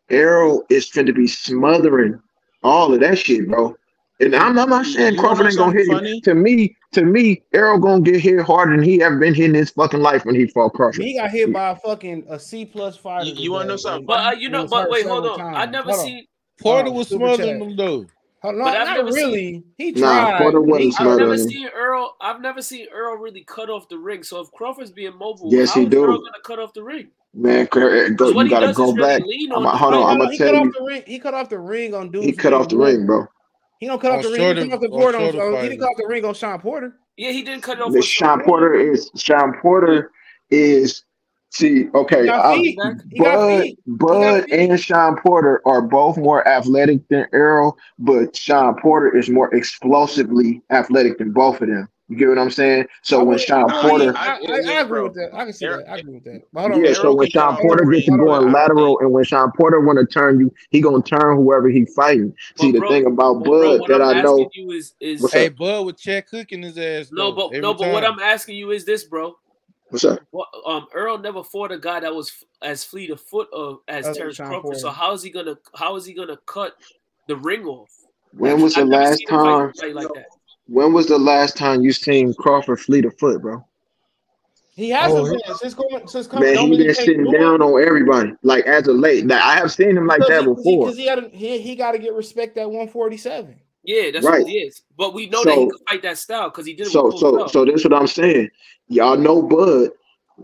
[0.10, 2.20] Errol is finna be smothering
[2.64, 3.76] all of that shit, bro.
[4.20, 6.22] And I'm, I'm not saying you Crawford ain't gonna something hit him.
[6.22, 9.54] To me, to me, Errol gonna get hit harder than he ever been hit in
[9.56, 11.04] his fucking life when he fought Crawford.
[11.04, 13.76] He got hit by a fucking a C plus fighter You, you want to know
[13.76, 15.56] something But uh, you know, was but hurt wait, hold several on.
[15.56, 16.06] I never Hold on.
[16.06, 16.26] seen,
[16.60, 17.60] Porter was smothering chat.
[17.60, 18.06] them though.
[18.44, 18.62] Hold on.
[18.66, 19.64] but I've Not never seen, really.
[19.78, 20.38] He Nah.
[20.38, 21.48] Porter wasn't I've never smothering him.
[21.48, 22.18] seen Earl.
[22.20, 24.22] I've never seen Earl really cut off the ring.
[24.24, 27.08] So if Crawford's being mobile, Yes, how he is Earl gonna cut off the ring?
[27.34, 29.56] Man, cur- eh, go, you gotta go is really back.
[29.56, 30.04] I'm hold He on.
[30.04, 30.72] cut I'm off, gonna tell you.
[30.78, 31.04] the ring.
[31.08, 32.26] He cut off the ring on dude.
[32.26, 33.26] He cut off the ring, bro.
[33.80, 34.42] He don't cut off the ring.
[34.42, 35.22] He didn't cut off the on board on.
[35.22, 36.96] He didn't cut off the ring on Shawn Porter.
[37.16, 38.70] Yeah, he didn't cut it off The on Shawn Shawn Porter.
[38.70, 40.12] Porter is Shawn Porter
[40.50, 41.04] is
[41.54, 42.26] see He okay.
[42.26, 42.78] got I, feet.
[42.78, 42.96] Back.
[43.10, 43.64] He got Bud.
[43.66, 44.70] He got Bud feet.
[44.70, 50.62] and Shawn Porter are both more athletic than Errol, but Shawn Porter is more explosively
[50.72, 51.88] athletic than both of them.
[52.10, 52.86] You get what I'm saying?
[53.02, 53.42] So I when would.
[53.42, 55.34] Shawn I, Porter I, I, I, I, I agree bro, with that.
[55.34, 55.90] I can see Ar- that.
[55.90, 56.42] I agree with that.
[56.54, 56.96] Hold on, Yeah, quick.
[56.96, 58.26] so Errol when Shawn off Hold the Porter gets to ring, on.
[58.42, 61.86] going lateral, and when Shawn Porter want to turn you, he gonna turn whoever he
[61.86, 62.36] fighting.
[62.58, 65.32] See, But the thing about but bro, Bud that I'm I know, you is is
[65.32, 65.56] Hey, up?
[65.56, 68.04] Bud would check cooking his ass no, though but every no, but what.
[68.04, 69.38] I'm asking you is this, bro.
[69.94, 70.22] What's up?
[70.32, 73.82] What um Earl never fought a guy that was f- as fleet of foot of
[73.88, 74.80] as Uh, Terrence Sean Crawford.
[74.80, 76.76] So how is he gonna how is he gonna cut
[77.28, 77.92] the ring off?
[78.36, 79.74] When Like was the I've never last seen him fight time?
[79.76, 80.26] somebody like that.
[80.68, 83.64] When was the last time you seen Crawford fleet of foot, bro?
[84.76, 86.50] He hasn't Oh, been since coming since coming.
[86.52, 89.26] Man, he mean been can't sitting down on everybody, like as of late.
[89.26, 90.88] Now I have seen him like because that he because he, before.
[90.88, 93.60] 'cause he, had he he got to get respect at 147.
[93.84, 94.44] Yeah, that's Right.
[94.44, 94.82] what it is.
[94.98, 97.12] But we know that he So could fight that style because he did it so
[97.12, 98.50] so so that's what I'm saying.
[98.88, 99.92] Y'all know Bud,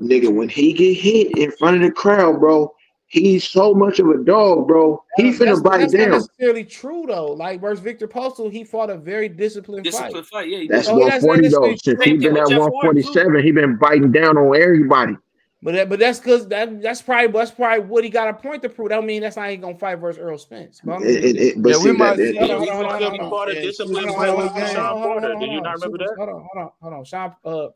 [0.01, 2.73] nigga, when he get hit in front of the crowd, bro,
[3.07, 5.01] he's so much of a dog, bro.
[5.15, 6.11] He That's, that's, bite that's not down.
[6.11, 7.31] necessarily true though.
[7.31, 9.91] Like versus Viktor Postol, he fought a very disciplined fight.
[9.91, 10.49] Disciplined fight.
[10.49, 10.95] Yeah, he That's did.
[10.95, 11.75] Oh, so that's 140 though.
[11.77, 13.03] Since he Same true thing been at Jeff Horn too.
[13.03, 15.13] 147, he been biting down on everybody.
[15.61, 18.61] But that, but that's because that that's probably that's probably what he got a point
[18.64, 18.90] to prove.
[18.90, 20.80] That mean that's not he gonna fight versus Earl Spence.
[20.84, 25.45] But, it, it, but yeah, see, we might see part of discipline play with Do
[25.45, 26.15] you not remember?
[26.15, 27.03] Hold on, hold on, hold on.
[27.03, 27.68] Sean uh,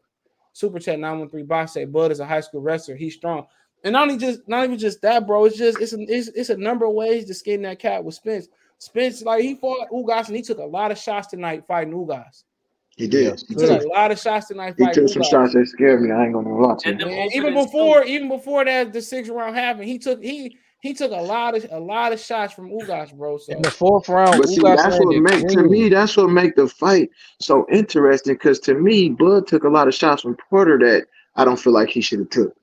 [0.53, 2.95] super chat nine one three Boss say Bud is a high school wrestler.
[2.95, 3.47] He's strong,
[3.83, 5.43] and not only just not even just that, bro.
[5.43, 8.15] It's just it's a, it's, it's a number of ways to skin that cat with
[8.15, 8.47] Spence.
[8.77, 12.43] Spence like he fought Ugas and he took a lot of shots tonight fighting Ugas.
[12.95, 13.41] He did.
[13.47, 14.75] He took a lot of shots tonight.
[14.77, 16.11] He took some shots that scared me.
[16.11, 17.07] I ain't gonna lie to you.
[17.07, 21.11] And even before, even before that, the sixth round happened, he took he he took
[21.11, 23.37] a lot of a lot of shots from Ugas, bro.
[23.37, 23.53] So.
[23.53, 26.67] In the fourth round, but see, that's what make to me that's what make the
[26.67, 27.09] fight
[27.39, 28.33] so interesting.
[28.35, 31.73] Because to me, Bud took a lot of shots from Porter that I don't feel
[31.73, 32.55] like he should have took.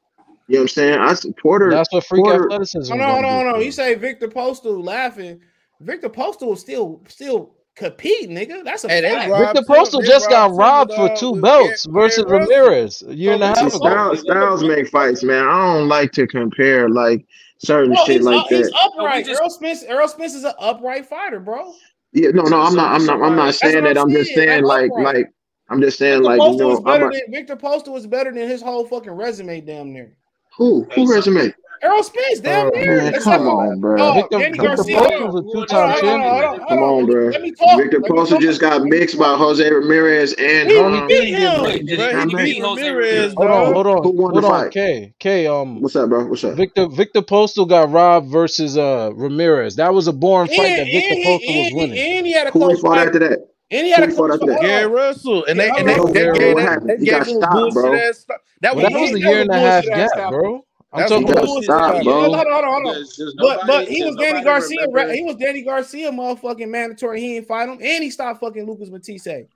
[0.47, 1.01] You know what I'm saying?
[1.01, 1.71] I Porter.
[1.71, 2.97] That's what freak Porter, athleticism.
[2.97, 3.59] No, no, no, no.
[3.59, 5.41] You say Viktor Postol laughing.
[5.81, 8.65] Viktor Postol was still still compete, nigga.
[8.65, 9.31] That's a hey, fact.
[9.31, 13.75] Viktor Postol just got robbed for two belts versus Ramirez a year and a half
[13.75, 14.15] ago.
[14.15, 15.45] Styles, make fights, man.
[15.47, 17.27] I don't like to compare like
[17.59, 18.57] certain bro, shit like up, that.
[18.57, 19.27] He's upright.
[19.27, 19.85] No, just, Errol Spence.
[19.89, 21.73] Earl Spence is an upright fighter, bro.
[22.13, 22.93] Yeah, no, no, I'm not.
[22.93, 23.23] I'm not.
[23.23, 23.97] I'm not saying that.
[23.97, 25.33] I'm, I'm just saying like, like,
[25.69, 28.61] I'm just saying like, you know, was I'm than, Viktor Postol was better than his
[28.61, 30.17] whole fucking resume, damn near.
[30.57, 30.87] Who?
[30.95, 31.55] Who resume?
[31.83, 32.97] Errol Spence, damn uh, near.
[32.99, 34.03] Man, come on, for, bro.
[34.03, 35.01] Oh, Victor, Danny Victor Garcia.
[35.01, 36.69] Was a two-time champion.
[36.69, 37.29] Come on, bro.
[37.29, 37.79] Let me talk.
[37.79, 41.65] Viktor Postol just got mixed by Jose Ramirez and he, um, beat him.
[41.65, 43.33] He beat Ramirez.
[43.35, 44.03] Hold on, hold on.
[44.03, 44.65] Who won hold the fight?
[44.65, 44.71] On.
[44.71, 45.47] K, K.
[45.47, 46.27] Um, what's up, bro?
[46.27, 46.55] What's up?
[46.55, 49.77] Victor Viktor Postol got robbed versus uh Ramirez.
[49.77, 51.99] That was a boring and, fight that Victor and, Postal was winning.
[51.99, 53.39] And he had a close fight after that.
[53.71, 56.13] And he had a couple of Gary Russell, and yeah, they and they that, that,
[56.13, 60.67] that, that, that, that, that, that was a year and a half gap, bro.
[60.93, 62.95] I'm talking about hold on, hold on, hold on.
[62.95, 64.87] There's, there's but but he was Danny Garcia.
[65.13, 67.21] He was Danny Garcia, motherfucking mandatory.
[67.21, 69.47] He didn't fight him, and he stopped fucking Lucas Matthysse.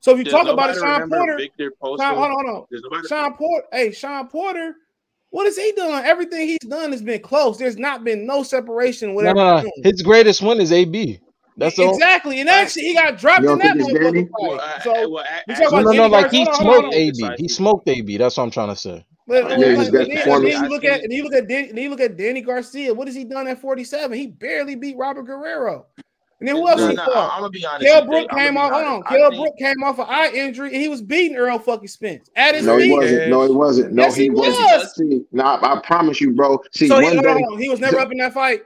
[0.00, 1.38] So if you talk about it, Shawn Porter.
[1.38, 3.06] Shawn, hold on, hold on.
[3.06, 3.66] Shawn Porter.
[3.72, 4.74] Hey, Shawn Porter.
[5.30, 6.04] What has he done?
[6.04, 7.56] Everything he's done has been close.
[7.56, 9.14] There's not been no separation.
[9.14, 9.38] Whatever.
[9.38, 9.62] Nah.
[9.84, 11.20] His greatest one is AB.
[11.56, 13.76] That's exactly, and actually he got dropped in that.
[13.76, 17.30] Well, so well, I, I, no, no, like he smoked AB.
[17.36, 18.16] He smoked AB.
[18.16, 19.04] That's what I'm trying to say.
[19.30, 21.88] But yeah, like, then, then, you look at and you look at Dan, and you
[21.88, 22.92] look at Danny Garcia.
[22.92, 24.18] What has he done at 47?
[24.18, 25.86] He barely beat Robert Guerrero.
[26.40, 26.80] And then who else?
[26.80, 27.32] No, he no, fought?
[27.34, 27.86] I'm gonna be honest.
[27.86, 28.72] Kell Brook came off.
[28.72, 29.02] Hold on.
[29.04, 32.56] Kell Brook came off an eye injury, and he was beating Earl fucking Spence at
[32.56, 33.28] his no, he wasn't.
[33.28, 33.92] No, he wasn't.
[33.92, 34.58] No, yes, he, he, was.
[34.58, 34.96] wasn't.
[34.96, 36.60] See, I promise you, bro.
[36.72, 38.62] See, so he, day, he was never up in that fight.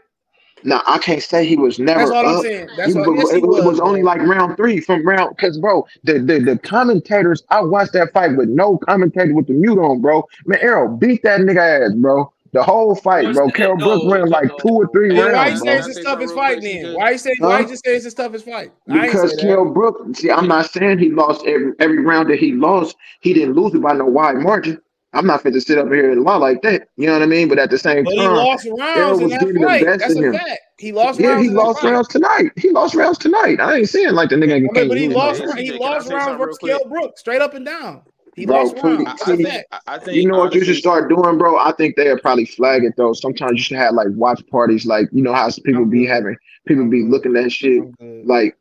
[0.64, 2.00] Now I can't say he was never.
[2.00, 2.36] That's all up.
[2.36, 2.68] I'm saying.
[2.76, 5.58] That's he, all, yes, it, was, it was only like round three from round because
[5.58, 7.42] bro, the, the the commentators.
[7.50, 10.26] I watched that fight with no commentator with the mute on, bro.
[10.46, 12.32] Man, Errol beat that nigga ass, bro.
[12.52, 13.50] The whole fight, bro.
[13.50, 15.34] Carol no, Brooks ran like no, two or three rounds.
[15.34, 16.94] Why you saying it's the toughest fight then?
[16.94, 18.72] Why you saying why you just saying it's the toughest fight?
[18.86, 22.96] Because Carol Brooks, see, I'm not saying he lost every every round that he lost,
[23.20, 24.80] he didn't lose it by no wide margin.
[25.14, 26.88] I'm not fit to sit up here and lie like that.
[26.96, 27.48] You know what I mean?
[27.48, 29.86] But at the same but time, he lost rounds was fight.
[29.86, 30.32] That's a him.
[30.32, 30.60] Fact.
[30.78, 31.20] He lost.
[31.20, 31.92] Yeah, rounds he lost fight.
[31.92, 32.50] rounds tonight.
[32.56, 33.60] He lost rounds tonight.
[33.60, 34.56] I ain't seeing like the nigga.
[34.56, 35.42] I mean, can't but he lost.
[35.56, 38.02] He, he lost rounds versus Kell Brook, straight up and down.
[38.34, 39.22] He bro, lost rounds.
[39.22, 41.58] I, I, think you know honestly, what you should start doing, bro.
[41.58, 43.12] I think they'll probably flag it though.
[43.12, 46.36] Sometimes you should have like watch parties, like you know how people be having
[46.66, 47.82] people be looking at shit,
[48.26, 48.56] like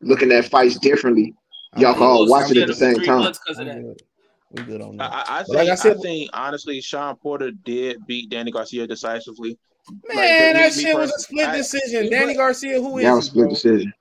[0.00, 1.34] looking at fights differently.
[1.76, 3.32] Y'all can all watch it at the same time
[4.52, 5.12] we good on that.
[5.12, 8.86] I, I think, like I, said, I think honestly, Shawn Porter did beat Danny Garcia
[8.86, 9.58] decisively.
[10.08, 12.10] Man, like, that me, shit me was a split I, decision.
[12.10, 13.54] Danny Garcia, who is that was a split bro?
[13.54, 13.92] decision.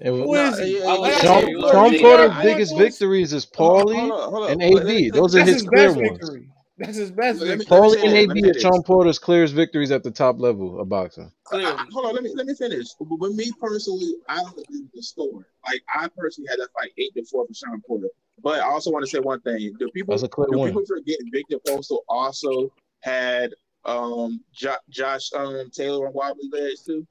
[0.00, 1.20] It was, who is no, it?
[1.20, 5.10] Shawn, Shawn Porter's biggest victories is Paulie and AB.
[5.10, 6.48] Those are his clear ones.
[6.80, 7.40] That's his best.
[7.40, 7.66] Victory.
[7.66, 11.30] Paulie and AB are Shawn Porter's clearest victories at the top level of boxing.
[11.52, 12.88] I, I, hold on, let me let me finish.
[12.98, 15.46] But me personally, I don't agree with the score.
[15.66, 18.08] Like I personally had that fight eight to four for Shawn Porter.
[18.42, 21.98] But I also want to say one thing: do people do people forget Viktor Postol
[22.08, 23.52] also had
[23.84, 27.06] um, jo- Josh um, Taylor on wobbly legs too?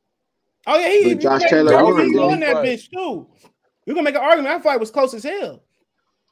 [0.68, 3.28] Oh yeah, he, he Josh he, Taylor he on that bitch too.
[3.86, 4.54] We're gonna make an argument.
[4.54, 5.64] That fight was close as hell.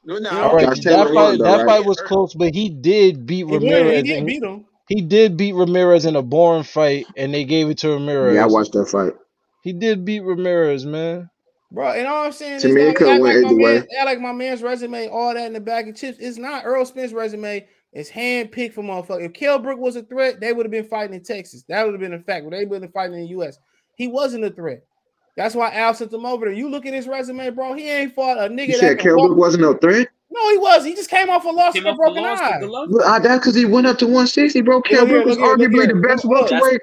[0.04, 1.66] No, no, that, fight, though, that right?
[1.66, 4.06] fight was close, but he did beat Ramirez.
[4.06, 4.64] He did, beat him.
[4.88, 8.36] He did beat Ramirez in a boring fight, and they gave it to Ramirez.
[8.36, 9.12] Yeah, I watched that fight.
[9.62, 11.28] He did beat Ramirez, man.
[11.70, 13.86] Bro, You know what I'm saying to it could like way.
[13.92, 16.18] Man, like my man's resume, all that in the bag of chips.
[16.18, 17.66] It's not Earl Spence's resume.
[17.92, 19.26] It's handpicked for motherfucker.
[19.26, 21.64] If Kell Brook was a threat, they would have been fighting in Texas.
[21.68, 22.50] That would have been a fact.
[22.50, 23.58] They would have been fighting in the U.S.
[23.96, 24.84] He wasn't a threat.
[25.36, 26.54] That's why Al sent him over there.
[26.54, 27.74] You look at his resume, bro.
[27.74, 28.68] He ain't fought a nigga.
[28.68, 30.08] You said Kell Brook wasn't no threat.
[30.30, 30.84] No, he was.
[30.84, 32.58] He just came off a loss with a broken eye.
[32.62, 34.82] Well, that's because he went up to 160, bro.
[34.82, 36.80] Kell Brook was arguably the best welterweight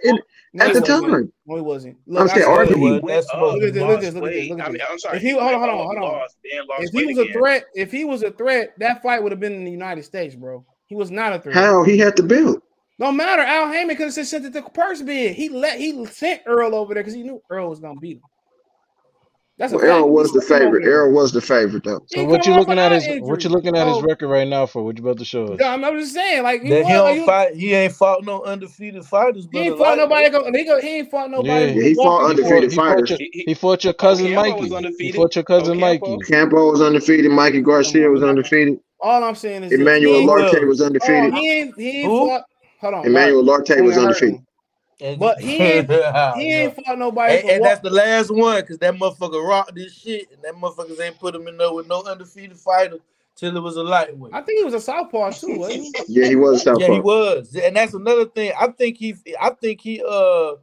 [0.55, 0.85] wasn't.
[0.85, 1.31] time.
[1.45, 1.97] No, he wasn't.
[2.07, 3.01] I'm Look, I saying swear- arguably.
[3.01, 4.51] Look at this, look at this, look at this, look at this.
[4.51, 5.17] I mean, I'm sorry.
[5.17, 6.01] If he he hold on, hold on, hold on.
[6.03, 7.33] lost, If he was a again.
[7.33, 10.35] threat, if he was a threat, that fight would have been in the United States,
[10.35, 10.65] bro.
[10.87, 11.55] He was not a threat.
[11.55, 12.61] How he had to build.
[12.99, 13.41] Don't matter.
[13.41, 15.35] Al Haymon could have said sent it to purse bid.
[15.35, 18.23] He let he sent Earl over there because he knew Earl was gonna beat him.
[19.57, 20.83] That's well, Errol was the favorite.
[20.85, 22.01] Errol was the favorite though.
[22.07, 24.01] So what you looking at is what you looking at his oh.
[24.01, 24.83] record right now for?
[24.83, 25.59] What you about to show us?
[25.59, 27.55] No, I'm, just saying like he, he fight.
[27.55, 29.47] He ain't fought no undefeated fighters.
[29.53, 30.29] He ain't fought nobody.
[30.29, 31.49] Go, he, go, he ain't fought nobody.
[31.49, 31.71] Yeah.
[31.71, 33.09] Yeah, he fought undefeated fought, fighters.
[33.11, 34.93] He fought, your, he fought your cousin Ocampo Mikey.
[34.99, 36.17] He fought your cousin Ocampo.
[36.17, 36.31] Mikey.
[36.31, 37.31] Campo was undefeated.
[37.31, 38.77] Mikey Garcia was undefeated.
[38.99, 41.33] All I'm saying is Emmanuel Larte was undefeated.
[41.33, 42.43] he ain't, he ain't fought.
[42.81, 43.05] Hold on.
[43.05, 44.41] Emmanuel Larte was undefeated.
[44.99, 45.89] But he ain't,
[46.35, 47.39] he ain't fought nobody.
[47.39, 50.99] And, and that's the last one because that motherfucker rocked this shit, and that motherfuckers
[51.01, 52.99] ain't put him in there with no undefeated fighter
[53.35, 54.33] till it was a lightweight.
[54.33, 55.57] I think he was a southpaw too.
[55.57, 55.93] Wasn't he?
[56.07, 56.85] yeah, he was a southpaw.
[56.85, 58.53] Yeah, he was, and that's another thing.
[58.59, 60.53] I think he, I think he, uh,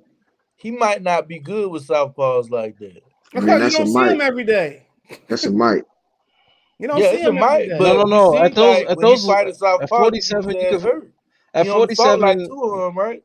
[0.56, 3.02] he might not be good with southpaws like that.
[3.32, 4.10] Because Man, you don't see mic.
[4.12, 4.86] him every day.
[5.28, 5.84] That's a mic.
[6.78, 7.78] you don't yeah, see him mic, every day.
[7.78, 8.38] No, no, no.
[8.38, 11.12] At those, like at those, at forty-seven, you could hurt.
[11.54, 13.22] At forty-seven, two of them, right?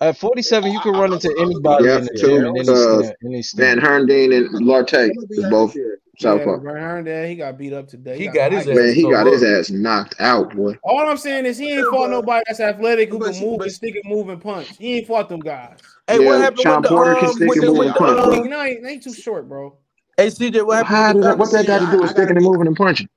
[0.00, 3.16] At 47, you can run into anybody Yeah, in the gym and any, uh, snare,
[3.24, 3.74] any snare.
[3.74, 5.10] Van Heerden and Larte
[5.50, 5.74] both
[6.18, 8.16] South yeah, Van Heerden, he got beat up today.
[8.16, 8.76] He, he got, got, his ass.
[8.76, 10.76] Man, he so got his ass knocked out, boy.
[10.84, 13.72] All I'm saying is he ain't yeah, fought nobody that's athletic who can move and
[13.72, 14.76] stick and move and punch.
[14.78, 15.78] He ain't fought them guys.
[16.06, 18.48] Hey, yeah, what happened Shawn with Porter the, can stick and move and punch.
[18.48, 19.76] No, he ain't too short, bro.
[20.16, 21.24] Hey, CJ, what happened?
[21.24, 23.08] How, what that got to do with sticking and moving and punching?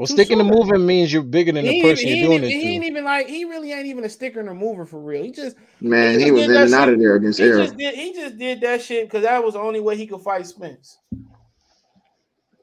[0.00, 2.56] Well, sticking and moving means you're bigger than the person you're doing it to.
[2.56, 5.22] He ain't even like he really ain't even a sticker and a mover for real.
[5.22, 7.70] He just man, he, he was in and out of there against Errol.
[7.76, 11.00] He just did that shit because that was the only way he could fight Spence.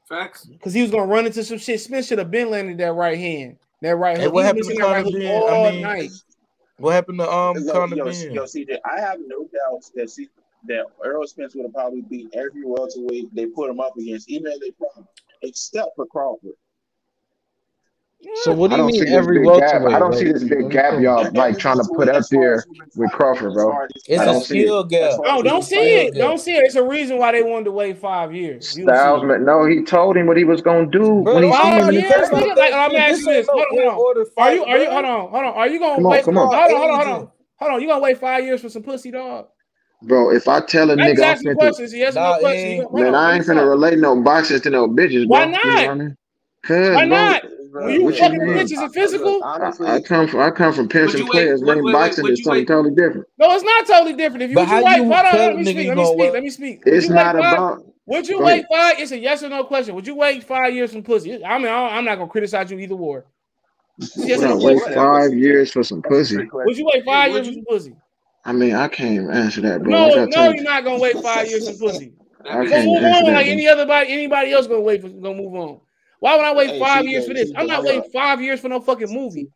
[0.08, 0.46] Facts.
[0.46, 1.80] Because he was gonna run into some shit.
[1.80, 4.18] Spence should have been landing that right hand, that right.
[4.18, 5.30] Hey, what happened to Conor right ben?
[5.30, 6.10] All I mean, night.
[6.78, 8.32] What happened to um yo, Conor yo, ben?
[8.32, 10.28] Yo, CJ, I have no doubts that see,
[10.66, 14.50] that Errol Spence would have probably beat every welterweight they put him up against, even
[14.50, 15.04] if they probably,
[15.42, 16.54] except for Crawford.
[18.42, 19.94] So what do you mean every welterweight?
[19.94, 22.64] I don't see this big gap y'all like trying to put up there
[22.96, 23.76] with Crawford, bro.
[24.06, 25.20] It's a skill gap.
[25.24, 26.14] Oh, don't see it.
[26.14, 26.64] Don't see it.
[26.64, 28.70] It's a reason why they wanted to wait five years.
[28.70, 31.94] Styles, no, he told him what he was gonna do when he seen him in
[31.94, 32.54] the.
[32.56, 33.48] Like, I'm asking this.
[33.48, 34.64] Hold on, Are you?
[34.64, 34.90] Are you?
[34.90, 35.54] Hold on, hold on.
[35.54, 36.24] Are you gonna wait?
[36.24, 37.28] Hold on, hold on, hold on.
[37.60, 37.80] Hold on.
[37.80, 39.48] You gonna wait five years for some pussy, dog?
[40.02, 44.60] Bro, if I tell a nigga I'm finna, man, I ain't gonna relate no boxes
[44.62, 45.26] to no bitches.
[45.28, 45.38] bro.
[45.38, 46.16] Why not?
[46.62, 47.42] Cause, why not?
[47.70, 47.88] bro.
[47.88, 51.26] You what fucking you bitches and physical, I, I, come from I come from pension
[51.26, 51.62] players.
[51.62, 52.68] Wait, wait, boxing wait, is something wait.
[52.68, 53.26] totally different.
[53.38, 54.42] No, it's not totally different.
[54.42, 55.88] If you would you wait, hold on, let me speak.
[55.88, 56.32] Let me speak.
[56.32, 56.82] Let me speak.
[56.86, 57.84] It's not about.
[58.06, 58.98] Would you wait five?
[58.98, 59.94] It's a yes or no question.
[59.94, 61.44] Would you wait five years from pussy?
[61.44, 63.26] I mean, I'm not gonna criticize you either war.
[64.16, 66.48] Yes, would I wait five years for some pussy?
[66.52, 67.96] Would you wait five years for some pussy?
[68.44, 69.90] I mean, I can't answer that, bro.
[69.90, 72.14] No, no, you're not gonna wait five years for pussy.
[72.48, 74.12] I can't move on like anybody.
[74.12, 75.08] Anybody else gonna wait for?
[75.08, 75.80] Gonna move on.
[76.20, 77.52] Why would I wait hey, five years for this?
[77.56, 79.48] I'm not waiting five years for no fucking movie.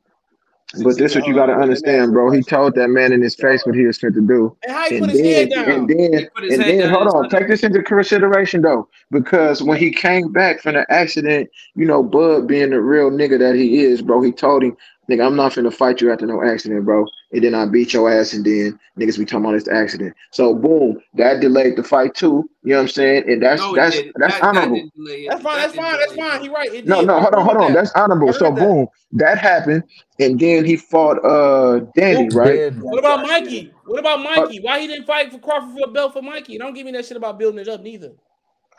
[0.83, 2.31] But that's what you gotta understand, bro.
[2.31, 4.57] He told that man in his face what he was trying to do.
[4.63, 5.69] And how he and put then, his head down.
[5.69, 10.33] And then, and then hold on, take this into consideration though, because when he came
[10.33, 14.23] back from the accident, you know, Bud being the real nigga that he is, bro,
[14.23, 14.75] he told him,
[15.11, 18.11] nigga, I'm not finna fight you after no accident, bro and then I beat your
[18.11, 20.15] ass, and then niggas be talking about this accident.
[20.31, 22.49] So boom, that delayed the fight too.
[22.63, 23.25] You know what I'm saying?
[23.29, 24.89] And that's no, that's that's that, honorable.
[24.97, 25.57] That that's fine.
[25.57, 25.99] That's fine.
[25.99, 26.43] That's fine.
[26.43, 26.73] He right.
[26.73, 27.07] It no, did.
[27.07, 27.21] no.
[27.21, 27.45] Hold on.
[27.45, 27.73] Hold on.
[27.73, 28.33] That's honorable.
[28.33, 28.55] So that.
[28.55, 29.85] boom, that happened,
[30.19, 32.75] and then he fought uh Danny, right?
[32.75, 33.73] What about Mikey?
[33.87, 34.61] What about uh, Mikey?
[34.61, 36.59] Why he didn't fight for Crawford for a belt for Mikey?
[36.59, 38.13] Don't give me that shit about building it up neither.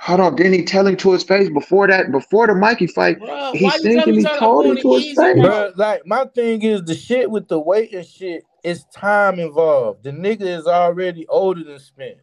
[0.04, 3.20] Hold on, then he tell him to his face before that, before the Mikey fight,
[3.54, 5.38] he's he thinking he told him to his face.
[5.38, 10.04] Bruh, like my thing is the shit with the weight and shit is time involved.
[10.04, 12.20] The nigga is already older than Spence.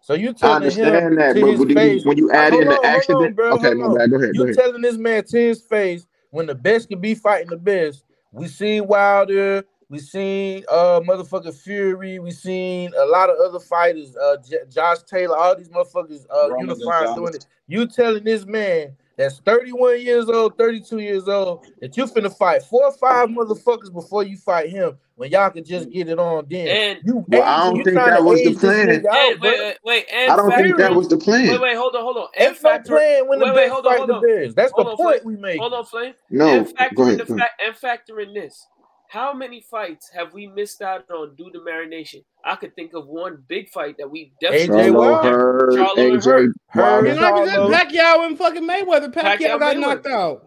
[0.00, 2.82] So you telling him that, to bro, his face, you, when you add in on,
[2.82, 4.10] the accident, on, bro, okay, my bad.
[4.10, 4.34] Go ahead.
[4.34, 8.02] You telling this man to his face when the best can be fighting the best.
[8.32, 12.20] We see Wilder, we seen uh motherfucking Fury.
[12.20, 14.16] We seen a lot of other fighters.
[14.16, 15.36] Uh, J- Josh Taylor.
[15.36, 17.44] All these motherfuckers uh, unifying doing it.
[17.66, 22.62] You telling this man that's 31 years old, 32 years old that you finna fight
[22.62, 26.46] four or five motherfuckers before you fight him when y'all can just get it on
[26.48, 26.68] then.
[26.68, 29.04] And you, well, I don't think that was the plan.
[29.10, 31.48] Out, and, wait, wait, wait, and I don't think that was the plan.
[31.48, 32.28] Wait, wait, hold on, hold on.
[32.38, 34.22] And factor, plan when the wait, wait, hold on, hold on.
[34.22, 34.54] Bears.
[34.54, 35.34] That's hold the on, point Flame.
[35.34, 35.58] we made.
[35.58, 36.14] Hold on, Flame.
[36.30, 37.48] No, and factor, go ahead, go ahead.
[37.66, 38.66] and factor in this.
[39.10, 42.22] How many fights have we missed out on due to marination?
[42.44, 45.24] I could think of one big fight that we definitely Charlo Wild.
[45.24, 46.52] Hurd, Charlo and AJ Hurd.
[46.76, 47.08] Wilder.
[47.08, 47.74] And like I said, Charlo.
[47.74, 49.12] Pacquiao and fucking Mayweather.
[49.12, 49.80] Pacquiao, Pacquiao got Mayweather.
[49.80, 50.46] knocked out.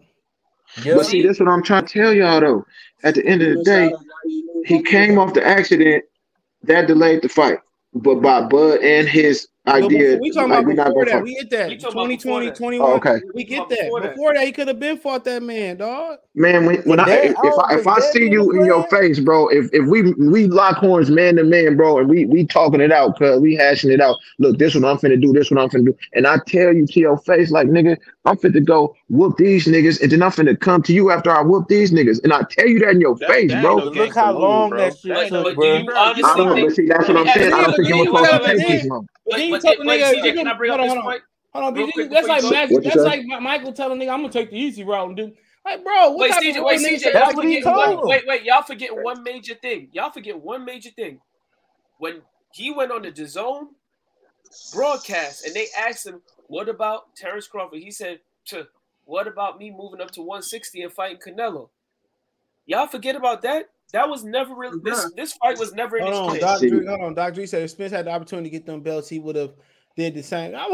[0.82, 0.94] Yeah.
[0.94, 2.66] But see, that's what I'm trying to tell y'all though.
[3.02, 3.94] At the end of the day,
[4.64, 6.02] he came off the accident
[6.62, 7.58] that delayed the fight.
[7.92, 10.20] But by Bud and his I did.
[10.20, 11.22] We talking about before that.
[11.22, 11.70] We hit that.
[11.80, 12.90] 2020, 21.
[12.90, 13.20] Oh, okay.
[13.32, 13.78] We get that.
[13.78, 14.44] Before, before that.
[14.44, 16.18] he could have been fought that man, dog.
[16.34, 19.20] Man, when, when I, if, I, if I if I see you in your face,
[19.20, 22.82] bro, if if we we lock horns man to man, bro, and we we talking
[22.82, 24.16] it out, cuz we hashing it out.
[24.38, 25.96] Look, this one I'm finna do, this one I'm finna do.
[26.12, 27.96] And I tell you to your face, like nigga,
[28.26, 31.40] I'm finna go whoop these niggas, and then I'm finna come to you after I
[31.40, 32.22] whoop these niggas.
[32.22, 33.76] And I tell you that in your that, face, bro.
[33.76, 34.78] Look how long bro.
[34.78, 35.86] that shit took, bro.
[35.94, 37.54] I don't know, but see, that's what I'm saying.
[37.54, 39.08] I don't think you was supposed to take this long
[39.60, 41.22] tell the nigga, CJ, can I bring up this point?
[41.52, 44.82] Hold on, quick, that's like that's like Michael telling nigga, I'm gonna take the easy
[44.82, 45.32] route and do.
[45.64, 49.54] Like, bro, wait, CJ, wait, CJ, y'all forget one, wait, wait, y'all forget one major
[49.54, 49.88] thing.
[49.92, 51.20] Y'all forget one major thing.
[51.98, 52.22] When
[52.52, 53.68] he went on the DAZN
[54.74, 58.20] broadcast and they asked him, "What about Terrence Crawford?" He said,
[59.04, 61.70] "What about me moving up to 160 and fighting Canelo?"
[62.66, 63.70] Y'all forget about that.
[63.94, 65.08] That was never really this.
[65.16, 66.60] This fight was never in hold his on.
[66.60, 66.84] Dr.
[66.88, 69.20] Hold on, Doctor Dre said if Spence had the opportunity to get them belts, he
[69.20, 69.52] would have
[69.96, 70.52] did the same.
[70.56, 70.68] Oh,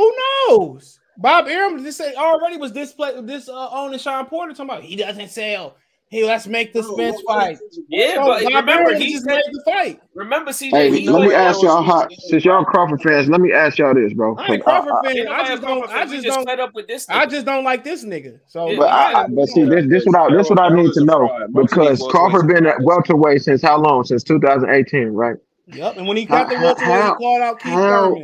[0.48, 0.98] who knows?
[1.18, 4.96] Bob Arum just say already was this play, this uh, Shawn Porter talking about he
[4.96, 5.76] doesn't sell.
[6.10, 7.56] Hey, let's make this Spence fight.
[7.88, 10.00] Yeah, oh, but remember he just made the fight.
[10.14, 10.70] Remember, CJ.
[10.70, 13.28] Hey, he let me ask y'all hot since y'all Crawford fans.
[13.28, 14.34] Let me ask y'all this, bro.
[14.34, 15.28] I ain't Crawford I, fan.
[15.28, 15.88] I, I just don't.
[15.88, 16.60] I just, don't.
[16.60, 17.08] up with this.
[17.08, 18.40] I just don't like this nigga.
[18.48, 21.04] So, yeah, but, I, but see, this this what I this what I need to
[21.04, 24.02] know because Crawford been at welterweight since how long?
[24.02, 25.36] Since 2018, right?
[25.68, 25.96] Yep.
[25.96, 28.16] And when he got the welterweight, he called out how,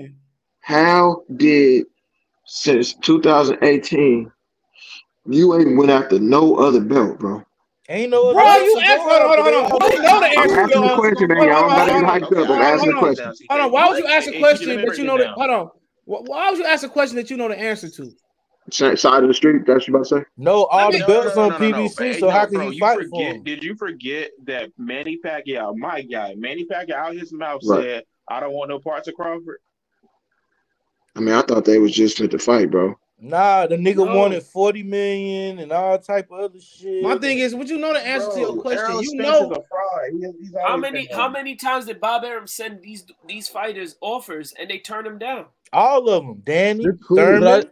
[0.58, 1.86] How did
[2.46, 4.32] since 2018
[5.28, 7.44] you ain't went after no other belt, bro?
[7.88, 8.32] Ain't no.
[8.32, 9.02] Bro, you asked.
[9.02, 10.02] Hold on, hold on, hold on.
[10.02, 10.40] Know the answer.
[10.40, 11.48] I'm asking a question, man.
[11.48, 12.50] Y'all not even hyped up.
[12.50, 13.32] I'm asking a question.
[13.48, 13.70] Hold on.
[13.70, 15.28] Why would you ask a question that you know that?
[15.28, 15.70] Hold on.
[16.04, 18.12] Why would you ask a question that you know the answer to?
[18.72, 19.62] Side of the street.
[19.64, 20.24] That's what you about to say.
[20.36, 22.18] No, all the belts on PBC.
[22.18, 23.38] So how can you fight for?
[23.38, 28.40] Did you forget that Manny Pacquiao, my guy, Manny Pacquiao, out his mouth said, "I
[28.40, 29.58] don't want no parts of Crawford."
[31.14, 32.98] I mean, I thought they was just meant to fight, bro.
[33.18, 34.14] Nah, the nigga no.
[34.14, 37.02] wanted 40 million and all type of other shit.
[37.02, 38.84] My thing is, would you know the answer Bro, to your question?
[38.84, 39.64] Errol you Spence know
[40.38, 44.68] he, how many how many times did Bob Arum send these these fighters offers and
[44.68, 45.46] they turn them down?
[45.72, 46.42] All of them.
[46.44, 47.64] Danny, cool, Thurman,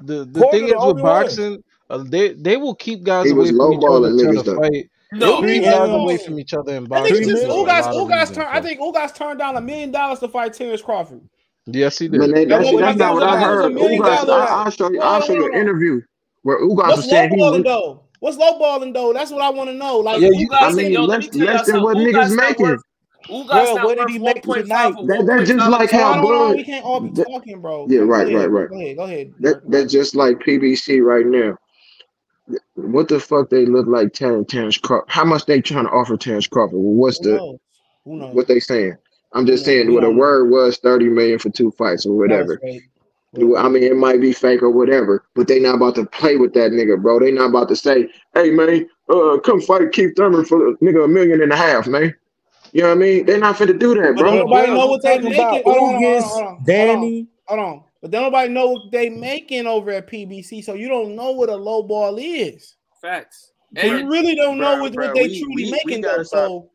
[0.00, 3.84] the, the thing is with boxing, uh, they they will keep guys away from each
[3.84, 4.88] other to fight.
[5.14, 7.16] No, three guys away from each other in boxing.
[7.16, 8.38] I think just, guys, guys.
[8.38, 11.20] I think guys turned down a million dollars to fight Terrence Crawford.
[11.66, 12.18] Yes, he did.
[12.18, 13.72] Man, that, that's, that's not what I heard.
[13.72, 15.00] Ugas, I, will show you.
[15.00, 16.00] I'll show you an interview
[16.42, 17.62] where Ugas was saying he.
[17.62, 18.02] Though?
[18.20, 19.12] What's lowballing though?
[19.12, 19.98] That's what I want to know.
[19.98, 22.78] Like, yeah, you, I mean, yo, less, less than what niggas making.
[23.28, 24.94] Ugas bro, what did he make tonight?
[25.06, 26.54] That, that's just like how bro.
[26.54, 27.86] We can't all be that, talking, bro.
[27.88, 28.68] Yeah, right, right, right.
[28.68, 29.34] Go ahead, go ahead.
[29.40, 31.56] That, that's just like PBC right now.
[32.74, 35.08] What the fuck they look like Terrence Crawford?
[35.08, 36.78] How much they trying to offer Terrence Crawford?
[36.78, 37.58] What's Who the knows?
[38.04, 38.34] Knows?
[38.34, 38.96] what they saying?
[39.34, 39.94] I'm just saying yeah.
[39.94, 42.60] what a word was 30 million for two fights or whatever.
[42.62, 42.82] Right.
[43.34, 46.52] I mean, it might be fake or whatever, but they not about to play with
[46.52, 47.18] that nigga, bro.
[47.18, 51.08] They not about to say, "Hey, man, uh, come fight Keith Thurman for nigga a
[51.08, 52.14] million and a half, man."
[52.72, 53.24] You know what I mean?
[53.24, 54.34] They not finna do that, bro.
[54.34, 55.62] Nobody know what they making.
[55.64, 57.84] Hold on, hold on, hold on, Danny, hold on.
[58.02, 61.56] But nobody know what they making over at PBC, so you don't know what a
[61.56, 62.76] low ball is.
[63.00, 63.52] Facts.
[63.76, 66.08] And you really don't bro, know what, bro, what they we, truly we, making we
[66.08, 66.22] though.
[66.22, 66.38] Stop.
[66.38, 66.70] So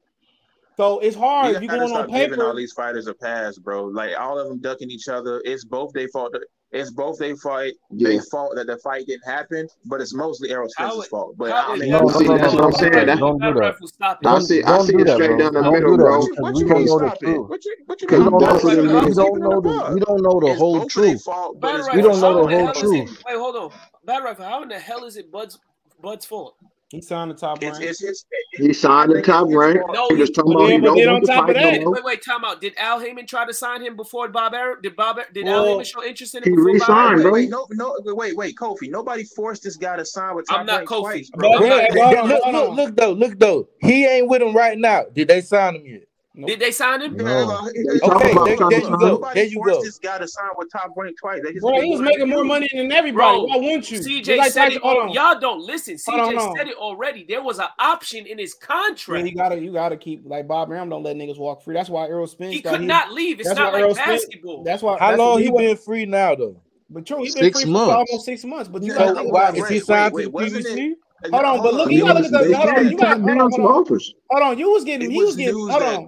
[0.78, 1.60] so it's hard.
[1.60, 2.36] you're going on paper?
[2.36, 3.86] Giving all these fighters a pass, bro.
[3.86, 5.42] Like all of them ducking each other.
[5.44, 6.36] It's both they fault.
[6.72, 7.74] It's both they fight.
[7.90, 8.10] Yeah.
[8.10, 10.70] They fault that the fight didn't happen, but it's mostly Errol
[11.10, 11.36] fault.
[11.36, 13.08] But I, I mean, see, that's what I'm saying.
[13.18, 13.76] Don't do that.
[13.86, 14.42] Stop it.
[14.44, 16.22] See, I see it straight down the middle, bro.
[16.38, 17.28] What you, you stop it?
[18.12, 21.24] You don't know the, don't know the whole truth.
[21.26, 23.24] We don't know the whole truth.
[23.26, 23.72] Wait, hold on.
[24.06, 25.58] Bad of how in the hell is it Bud's
[26.02, 26.56] Bud's fault?
[26.90, 27.90] He signed the top it's, rank.
[27.90, 29.82] It's, it's, he signed the top rank.
[29.92, 31.82] No, he, he was about he don't on top of that.
[31.82, 32.62] No wait, wait, time out.
[32.62, 34.82] Did Al Haymon try to sign him before Bob Arum?
[34.82, 36.54] Did Bob did well, Al Haymon show interest in him?
[36.54, 37.34] He resigned, bro.
[37.34, 38.90] Wait, no, no, wait, wait, Kofi.
[38.90, 41.02] Nobody forced this guy to sign with top I'm not rank Kofi.
[41.02, 41.58] Twice, bro.
[41.58, 43.68] Bro, bro, look, look, look, though, look though.
[43.82, 45.04] He ain't with him right now.
[45.14, 46.07] Did they sign him yet?
[46.40, 46.50] Nope.
[46.50, 47.18] Did they sign him?
[47.18, 47.68] No.
[47.68, 49.28] Okay, there, there you go.
[49.34, 49.82] There you go.
[49.82, 51.42] This guy to sign with top rank twice.
[51.60, 53.40] Bro, he was making more money than everybody.
[53.40, 54.00] Bro, Why wouldn't you?
[54.00, 54.84] CJ like said it.
[54.84, 55.96] Y'all don't listen.
[55.96, 57.26] CJ on, said it already.
[57.28, 59.24] There was an option in his contract.
[59.24, 60.90] Man, you gotta, you gotta keep like Bob Arum.
[60.90, 61.74] Don't let niggas walk free.
[61.74, 62.54] That's why Earl Spence.
[62.54, 63.40] He could not leave.
[63.40, 64.64] It's not like Earl basketball.
[64.64, 65.00] That's why.
[65.00, 66.62] How long he been free now though?
[66.92, 67.92] But true, he's been free months.
[67.92, 68.70] for almost six months.
[68.70, 70.94] But you so, know, why is he signed to the PBC?
[71.32, 72.56] Hold on, but look, you gotta look at the.
[72.56, 74.58] Hold on, you got hold on, hold on.
[74.60, 75.56] You was getting, he was getting.
[75.56, 76.08] Hold on.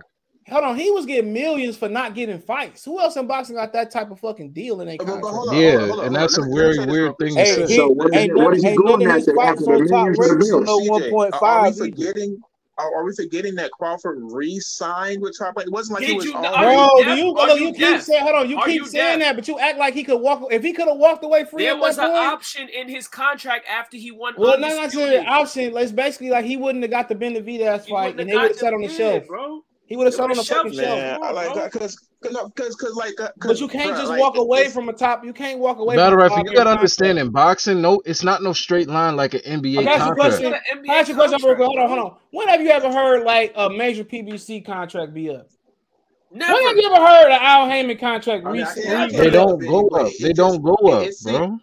[0.50, 2.86] Hold on, he was getting millions for not getting fights.
[2.86, 5.54] Who else in boxing got that type of fucking deal in their contract?
[5.54, 7.76] Yeah, and that's some very weird thing to say.
[7.76, 9.34] So what is, what is he going after?
[9.34, 11.80] one point five.
[11.80, 12.42] Are we Forgetting
[12.80, 15.56] are, we forgetting that Crawford re-signed with Top?
[15.58, 16.26] Like, it wasn't like Did it was.
[16.26, 19.20] You, all bro, you, you, look, you, keep saying, hold on, you are keep saying
[19.20, 19.28] deaf?
[19.28, 20.44] that, but you act like he could walk.
[20.52, 23.98] If he could have walked away free, there was an option in his contract after
[23.98, 24.34] he won.
[24.38, 25.76] Well, not necessarily an option.
[25.76, 28.74] It's basically like he wouldn't have got the Benavidez fight, and they would have sat
[28.74, 29.64] on the shelf, bro.
[29.90, 31.00] He would have sat on the fucking shelf.
[31.00, 34.20] Man, I like that because because because like cause, But you can't bro, just like,
[34.20, 35.26] walk away from a top.
[35.26, 35.96] You can't walk away.
[35.96, 36.44] Battle rifle.
[36.46, 39.88] You gotta understand in boxing, no, it's not no straight line like an NBA.
[39.88, 40.56] Ask you question.
[40.88, 41.40] Ask you question.
[41.42, 42.18] Hold on, hold on.
[42.30, 45.48] When have you ever heard like a major PBC contract be up?
[46.32, 46.54] Never.
[46.54, 49.18] When have you ever heard an Al Haymon contract I mean, recently?
[49.18, 50.12] They don't go up.
[50.22, 51.58] They don't go up, bro.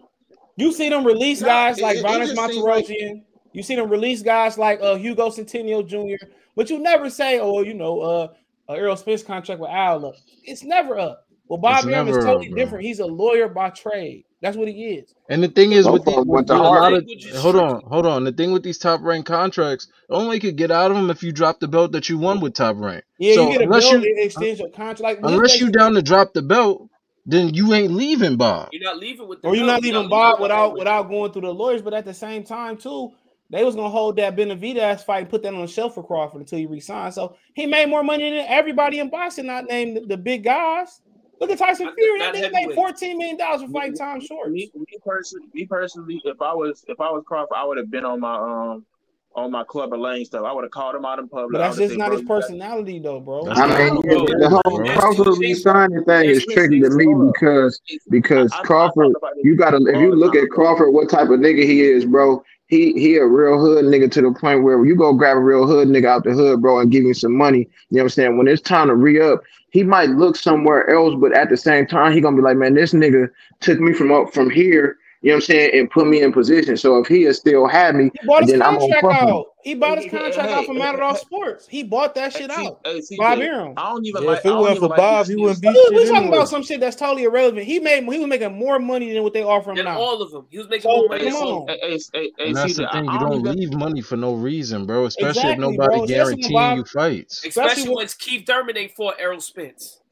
[0.56, 3.22] You see them release guys like Ronis Monterosian.
[3.52, 6.26] You see them release guys like uh, Hugo Centeno Jr.
[6.56, 8.28] But you never say, oh, you know, uh,
[8.68, 10.14] Earl Smith's contract with Al.
[10.42, 11.26] It's never up.
[11.48, 12.84] Well, Bob Arum is totally up, different.
[12.84, 14.24] He's a lawyer by trade.
[14.42, 15.14] That's what he is.
[15.28, 17.04] And the thing is, with, the, with, a lot of
[17.36, 18.24] hold on, hold on.
[18.24, 21.32] The thing with these top rank contracts, only could get out of them if you
[21.32, 23.04] drop the belt that you won with top rank.
[23.18, 25.00] Yeah, so you get a unless you, it your contract.
[25.00, 26.88] Like, unless you down to drop the belt,
[27.24, 28.68] then you ain't leaving Bob.
[28.72, 31.82] You're not leaving with, or you're not leaving Bob without without going through the lawyers.
[31.82, 33.12] But at the same time, too,
[33.50, 36.40] they was gonna hold that Benavidez fight and put that on the shelf for Crawford
[36.40, 37.14] until he resigned.
[37.14, 41.00] So he made more money than everybody in boxing, not named the, the big guys.
[41.40, 42.18] Look at Tyson Fury.
[42.18, 44.50] That nigga made fourteen million dollars for fighting Tom Schwarz.
[44.50, 47.90] Me, me, personally, me personally, if I was if I was Crawford, I would have
[47.90, 48.86] been on my um
[49.34, 50.44] on my Clubber Lang stuff.
[50.44, 51.52] I would have called him out in public.
[51.52, 53.46] But that's just not his personality, though, bro.
[53.50, 57.78] I mean, the whole Crawford resigning thing is tricky to me because
[58.08, 59.12] because Crawford,
[59.42, 62.92] you gotta if you look at Crawford, what type of nigga he is, bro he
[62.94, 65.88] he a real hood nigga to the point where you go grab a real hood
[65.88, 67.58] nigga out the hood, bro, and give him some money.
[67.90, 68.38] You know what I'm saying?
[68.38, 71.86] When it's time to re up, he might look somewhere else, but at the same
[71.86, 73.30] time, he gonna be like, man, this nigga
[73.60, 75.70] took me from up from here you know what I'm saying?
[75.78, 76.76] And put me in position.
[76.76, 79.46] So if he is still had me, he bought his contract out.
[79.64, 81.66] He bought his contract hey, out from hey, Matador hey, Sports.
[81.66, 82.84] He bought that shit out.
[83.18, 83.74] Bob Arum.
[83.76, 84.38] I don't even yeah, like.
[84.38, 85.68] If it wasn't for like Bob, he wouldn't be.
[85.90, 87.66] We're talking about some shit that's totally irrelevant.
[87.66, 88.04] He made.
[88.04, 89.98] He was making more money than what they offer him than now.
[89.98, 90.46] All of them.
[90.50, 91.30] He was making so, more money.
[91.30, 91.70] Come on.
[91.70, 93.06] And that's the thing.
[93.06, 95.06] You don't leave money for no reason, bro.
[95.06, 97.44] Especially if nobody guaranteeing you fights.
[97.44, 100.02] Especially when Keith Thurman ain't fought Errol Spence.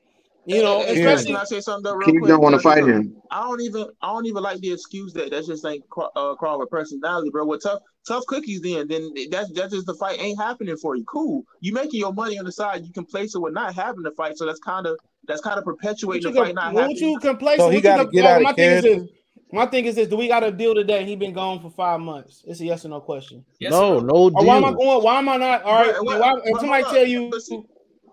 [0.47, 1.41] You know, and, especially yeah.
[1.41, 2.29] I say something real quick.
[2.29, 3.17] don't want to fight him.
[3.31, 6.35] I don't even I don't even like the excuse that that's just ain't like, uh,
[6.35, 7.45] Crawford personality, bro.
[7.45, 11.05] What tough tough cookies then then that's that's just the fight ain't happening for you.
[11.05, 12.85] Cool, you making your money on the side.
[12.85, 15.59] You can place it with not having the fight, so that's kind of that's kind
[15.59, 16.97] of perpetuating the fight not happening.
[16.97, 17.61] you complacent?
[17.61, 19.09] So he got to get oh, out my of thing is,
[19.51, 21.07] my thing is this: Do we got a deal today?
[21.07, 22.45] He been gone for five months.
[22.47, 23.45] It's a yes or no question.
[23.61, 24.45] Yes, no, no deal.
[24.47, 25.03] Why am I going?
[25.03, 25.63] Why am I not?
[25.63, 25.95] All right.
[26.03, 27.31] Well, why, somebody tell you.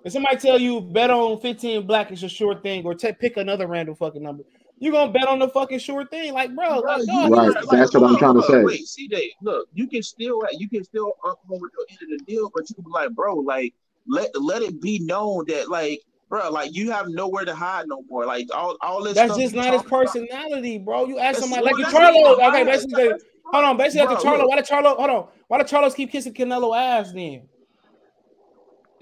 [0.03, 3.67] If somebody tell you bet on 15 black is a sure thing, or pick another
[3.67, 4.43] random fucking number,
[4.79, 6.81] you're gonna bet on the fucking sure thing, like bro.
[6.81, 7.53] Right, like, no, right.
[7.71, 8.63] That's what I'm trying to say.
[8.63, 12.19] Wait, see, Dave, look, you can still you can still up over the end of
[12.19, 13.73] the deal, but you can be like, bro, like
[14.07, 16.01] let let it be known that like.
[16.29, 18.25] Bro, like you have nowhere to hide no more.
[18.25, 19.15] Like all, all this.
[19.15, 20.85] That's just not his personality, about.
[20.85, 21.05] bro.
[21.07, 22.47] You ask somebody well, like you Charlo.
[22.47, 23.11] Okay, basically,
[23.43, 23.75] hold on.
[23.75, 24.47] Basically, bro, Charlo, look.
[24.47, 24.95] why did Charlo?
[24.95, 25.27] Hold on.
[25.49, 27.49] Why did Charlos keep kissing Canelo ass then?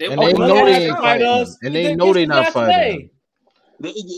[0.00, 1.26] They, and, they know they ain't fighting.
[1.26, 3.10] us, and they know they not fighting.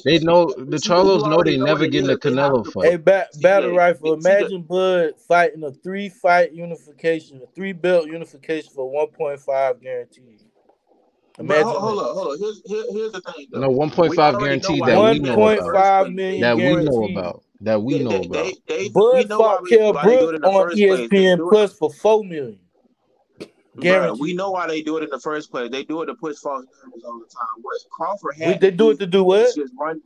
[0.04, 2.90] They know the Charlos know they never get in a Canelo fight.
[2.90, 4.14] Hey, bat, battle rifle.
[4.14, 9.80] Imagine Bud fighting a three fight unification, a three belt unification for one point five
[9.80, 10.42] guaranteed.
[11.40, 12.38] Imagine hold, on, hold on.
[12.38, 13.48] Here's, here, here's the thing.
[13.50, 13.60] Though.
[13.60, 16.14] No, one point five guaranteed that we know about.
[16.40, 17.42] That we know about.
[17.60, 18.52] That we know about.
[18.92, 22.60] Bud fought Kell Brook on ESPN Plus for four million.
[23.78, 24.20] Guaranteed.
[24.20, 25.70] We know why they do it in the first place.
[25.70, 27.62] They do it to push false narratives all the time.
[27.62, 28.60] What Crawford had?
[28.60, 29.54] They do it to do what?
[29.54, 30.00] Just run.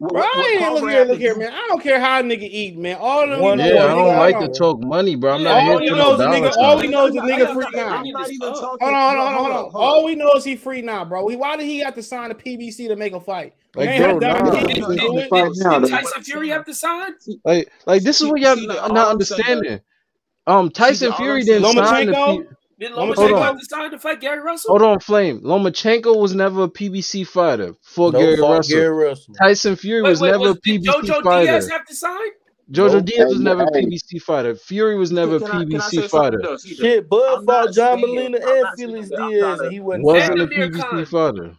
[0.00, 1.52] Bro, what, what I ain't look here, look here, man.
[1.52, 2.96] I don't care how a nigga eat, man.
[2.98, 5.34] All them One, yeah, I don't like to talk money, bro.
[5.34, 6.56] I'm not all here he knows the nigga.
[6.56, 7.98] All he knows is nigga free now.
[7.98, 9.70] Hold on, hold on, hold on.
[9.74, 11.22] All we know is he free now, bro.
[11.22, 13.54] We, why did he have to sign a PBC to make a fight?
[13.74, 17.12] Like, bro, nah, did, did, did, did, did Tyson Fury have to sign?
[17.44, 19.80] Like, like this is what y'all not understanding.
[20.46, 22.46] Um, Tyson Fury didn't sign.
[22.80, 24.70] Did Lomachenko decide to fight Gary Russell?
[24.70, 25.42] Hold on, Flame.
[25.42, 28.78] Lomachenko was never a PBC fighter for no, Gary, Russell.
[28.78, 29.34] Gary, Russell.
[29.34, 31.46] Tyson Fury wait, was wait, never was, a PBC Jojo fighter.
[31.52, 32.16] Diaz have to sign?
[32.72, 34.54] Jojo no, Diaz was never a PBC fighter.
[34.54, 36.40] Fury was never a PBC fighter.
[36.58, 41.56] Shit, Bud fought John Molina and Felix Diaz, he wasn't a PBC fighter.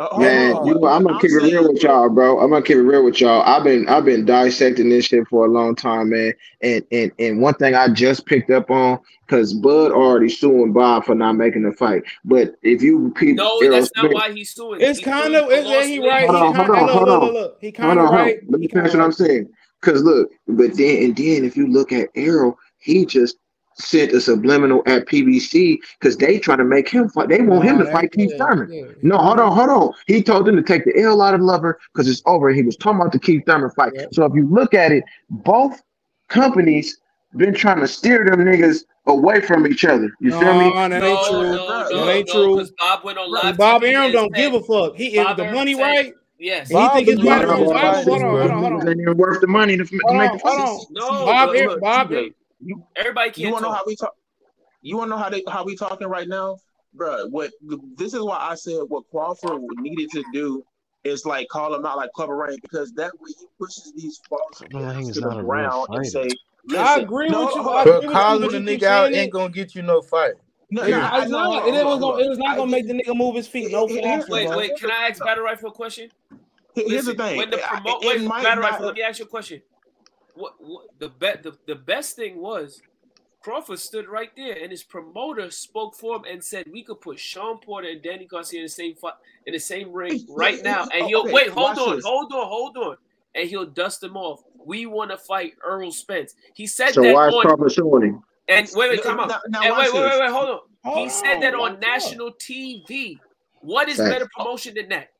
[0.00, 0.66] Uh, Man, on.
[0.66, 2.40] you know, I'm gonna I'm keep it real with y'all, bro.
[2.40, 3.42] I'm gonna keep it real with y'all.
[3.42, 6.32] I've been I've been dissecting this shit for a long time, man.
[6.62, 11.04] And and and one thing I just picked up on because Bud already suing Bob
[11.04, 12.02] for not making the fight.
[12.24, 14.80] But if you peep No, Errol that's not why he's suing.
[14.80, 16.10] It's He's kind of for it's, yeah, lost he wages.
[16.10, 16.20] right.
[16.22, 17.58] He hold on, kind hold on, look, hold look, look, on, look.
[17.60, 18.26] He hold kind on, of hold on.
[18.26, 18.38] right.
[18.48, 19.48] Let me kind finish what I'm saying.
[19.80, 23.36] Cause look, but then and then if you look at Errol, he just
[23.76, 27.28] sent a subliminal at PBC because they try to make him fight.
[27.28, 28.96] They want him to fight Keith Thurman.
[29.02, 29.92] No, hold on, hold on.
[30.06, 32.50] He told them to take the L out of Lover because it's over.
[32.50, 33.92] He was talking about the Keith Thurman fight.
[34.12, 35.82] So if you look at it, both
[36.28, 36.98] companies
[37.36, 40.10] been trying to steer them niggas away from each other.
[40.20, 40.70] You no, feel me?
[40.72, 41.42] No, that ain't true.
[41.42, 42.68] No, no, that ain't true.
[42.78, 43.56] Bob went on live.
[43.56, 44.94] Bob Arum don't give a fuck.
[44.96, 46.14] He is the money right.
[46.38, 46.68] Yes.
[46.68, 47.52] He think it's better.
[47.54, 49.16] Hold on, hold on, hold on.
[49.16, 50.86] Worth the money to, to make the prices.
[50.90, 52.32] No, Bob, look, Bob, look.
[52.60, 53.38] You, Everybody can't.
[53.38, 54.14] You want to know how we talk?
[54.82, 56.58] You want to know how they how we talking right now,
[56.92, 57.26] bro?
[57.28, 57.52] What
[57.96, 60.64] this is why I said what Crawford needed to do
[61.04, 64.58] is like call him out like Clubber Lang because that way he pushes these false
[64.58, 66.28] to the ground and say.
[66.66, 67.62] Listen, I agree no, with you.
[67.62, 70.32] But, but calling the nigga out ain't gonna get you no fight.
[70.70, 73.70] No, It, was gonna, not gonna make the nigga move his feet.
[73.70, 74.76] No, it, it, wait, wait.
[74.78, 76.08] Can I ask Battle Rifle a question?
[76.74, 77.36] Here's Listen, the thing.
[77.36, 79.60] When the promo- wait, Battle not, Rifle, let me ask you a question
[80.34, 82.80] what, what the bet the, the best thing was
[83.44, 87.18] Crawford stood right there, and his promoter spoke for him and said, "We could put
[87.18, 89.12] Shawn Porter and Danny Garcia in the same fight,
[89.46, 91.50] in the same ring right now, and he'll okay, wait.
[91.50, 92.04] Hold on, this.
[92.06, 92.96] hold on, hold on,
[93.34, 94.42] and he'll dust them off.
[94.64, 97.08] We want to fight Earl Spence." He said so that.
[97.08, 98.22] So why on, is Crawford showing him?
[98.48, 99.26] And wait, wait, come no.
[99.26, 100.60] No, and wait, wait, wait, wait, hold on.
[100.84, 103.18] Hold he said that on national TV.
[103.60, 104.10] What is Thanks.
[104.10, 105.10] better promotion than that?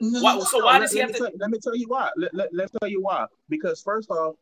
[0.00, 1.36] No, why, so why does let, he have to?
[1.38, 2.10] Let me tell you why.
[2.16, 3.26] Let, let, let's tell you why.
[3.50, 4.36] Because first off,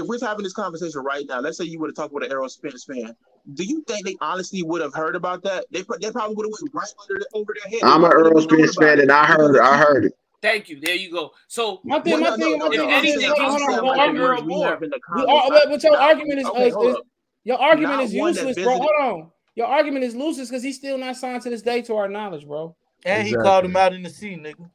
[0.00, 2.32] if we're having this conversation right now, let's say you would have talked with an
[2.32, 3.14] Errol Spence fan,
[3.54, 5.66] do you think they honestly would have heard about that?
[5.70, 7.82] They, they probably would have went right under over their head.
[7.82, 9.60] I'm an Errol Spence fan, and I heard it.
[9.60, 10.12] I heard it.
[10.44, 10.78] Thank you.
[10.78, 11.32] There you go.
[11.48, 14.78] So my thing, my thing, if anything, hold on, we'll more.
[14.78, 16.96] But your argument is, okay, is
[17.44, 18.76] your argument not is useless, bro.
[18.76, 19.30] Hold on.
[19.54, 22.46] Your argument is useless because he's still not signed to this day, to our knowledge,
[22.46, 22.76] bro.
[23.06, 23.30] And exactly.
[23.30, 24.68] he called him out in the scene, nigga.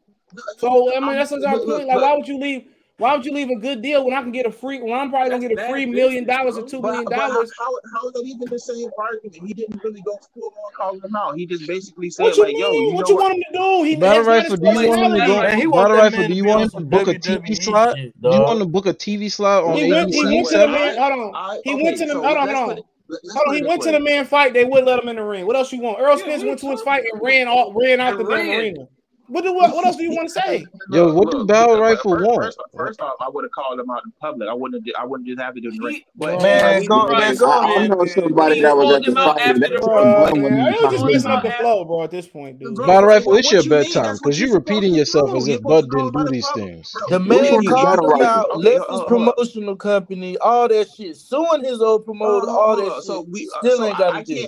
[0.58, 1.88] So I mean, that's our point.
[1.88, 2.68] Like, why would you leave?
[3.00, 4.82] Why would you leave a good deal when I can get a free?
[4.82, 7.50] When I'm probably That's gonna get a free million dollars or two million dollars.
[7.58, 9.48] How, how, is that even the same argument?
[9.48, 11.38] He didn't really go full on calling him out.
[11.38, 12.60] He just basically said, "What you like, mean?
[12.60, 13.84] Yo, you what you want him to do?
[13.84, 14.58] He battle rifle.
[14.58, 15.50] Do you want him to go?
[15.56, 16.28] He battle rifle.
[16.28, 17.96] Do you want him to book a TV slot?
[17.96, 20.68] Do you want to book a TV slot on he went, he went to the
[20.68, 20.98] man.
[20.98, 21.62] Hold on.
[21.64, 22.14] He went to the.
[22.16, 22.50] Hold on.
[22.50, 22.84] Hold on.
[23.32, 24.54] Hold on, he went to the man fight.
[24.54, 25.48] They would let him in the ring.
[25.48, 26.00] What else you want?
[26.00, 28.88] Earl Spence went to his fight and ran off, ran out the arena.
[29.30, 30.66] What do what, what else do you want to say?
[30.92, 32.44] Yo, what do battle rifle first, want?
[32.44, 34.50] First, first off, I would have called him out in public.
[34.50, 34.88] I wouldn't.
[34.88, 36.02] Have, I wouldn't just have it in the race.
[36.16, 40.36] But, man, go, man, go, I know somebody that was at the fight.
[40.36, 42.04] You're just messing the flow, bro.
[42.04, 42.76] At this point, dude.
[42.76, 46.50] Battle rifle, it's your bedtime because you're repeating yourself as if Bud didn't do these
[46.56, 46.92] things.
[47.10, 52.76] The man called out Left's promotional company, all that shit, suing his old promoter, all
[52.78, 52.94] that.
[52.96, 54.48] Oh, so we uh, still ain't got to do.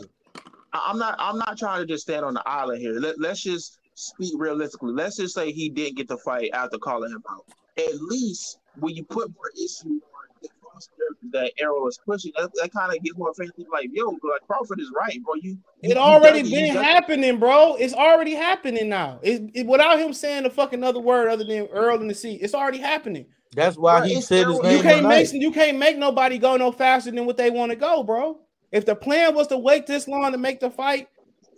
[0.74, 1.16] I'm not.
[1.20, 2.94] I'm not trying to just stand on the island here.
[2.94, 4.94] Let, let's just speak realistically.
[4.94, 7.46] Let's just say he didn't get the fight after calling him out.
[7.78, 10.00] At least when you put more issue
[11.32, 14.80] that Errol is pushing, that, that kind of gets more fans like, yo, like Crawford
[14.80, 15.36] is right, bro.
[15.36, 17.76] You, you it already been happening, bro.
[17.76, 19.20] It's already happening now.
[19.22, 22.36] It, it, without him saying a fucking other word other than Earl in the sea,
[22.36, 23.26] it's already happening.
[23.54, 24.78] That's why bro, he said his name.
[24.78, 27.76] You can't make you can't make nobody go no faster than what they want to
[27.76, 28.40] go, bro.
[28.72, 31.10] If the plan was to wait this long to make the fight,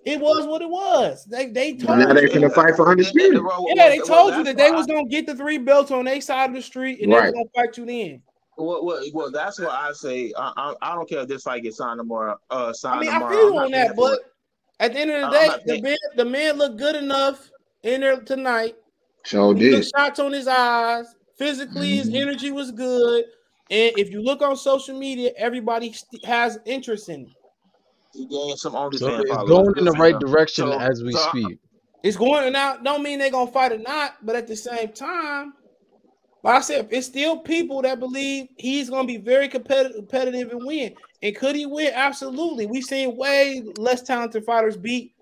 [0.05, 1.23] it was what it was.
[1.25, 3.41] They they told now they're gonna fight for undisputed.
[3.75, 6.49] Yeah, they told you that they was gonna get the three belts on their side
[6.49, 7.21] of the street and right.
[7.21, 8.21] they were gonna fight you then.
[8.57, 10.31] Well, well, well, that's what I say.
[10.37, 12.37] I, I, I don't care if this fight gets signed tomorrow.
[12.49, 13.33] Uh, signed I mean, tomorrow.
[13.33, 14.19] I feel on that, but
[14.79, 17.49] at the end of the day, the man, the man looked good enough
[17.83, 18.75] in there tonight.
[19.23, 21.15] Show did shots on his eyes.
[21.37, 22.09] Physically, mm-hmm.
[22.09, 23.25] his energy was good.
[23.71, 27.29] And if you look on social media, everybody has interest in it.
[28.13, 31.59] He gained some so It's going in the right direction so, as we so, speak.
[32.03, 32.77] It's going now.
[32.77, 35.53] Don't mean they're gonna fight or not, but at the same time,
[36.43, 40.65] like I said, it's still people that believe he's gonna be very competitive, competitive and
[40.65, 40.93] win.
[41.21, 41.91] And could he win?
[41.93, 42.65] Absolutely.
[42.65, 45.13] We've seen way less talented fighters beat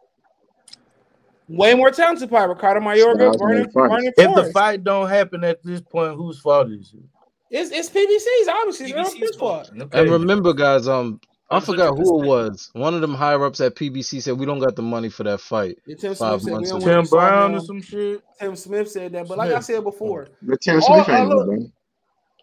[1.51, 2.55] way more talented fighters.
[2.55, 6.93] Ricardo Mayorga, Vernon, Vernon If the fight don't happen at this point, whose fault is
[6.93, 7.03] it?
[7.51, 8.93] It's, it's PBC's obviously.
[8.93, 9.67] PBC's fault.
[9.67, 9.81] fault.
[9.81, 9.99] Okay.
[9.99, 11.19] And remember, guys, um,
[11.51, 12.69] I forgot who it was.
[12.73, 15.41] One of them higher ups at PBC said we don't got the money for that
[15.41, 15.77] fight.
[15.85, 18.23] Yeah, Tim Smith said Tim Brown or some shit.
[18.39, 21.61] Tim Smith said that, but like I said before, but Tim Smith ain't look,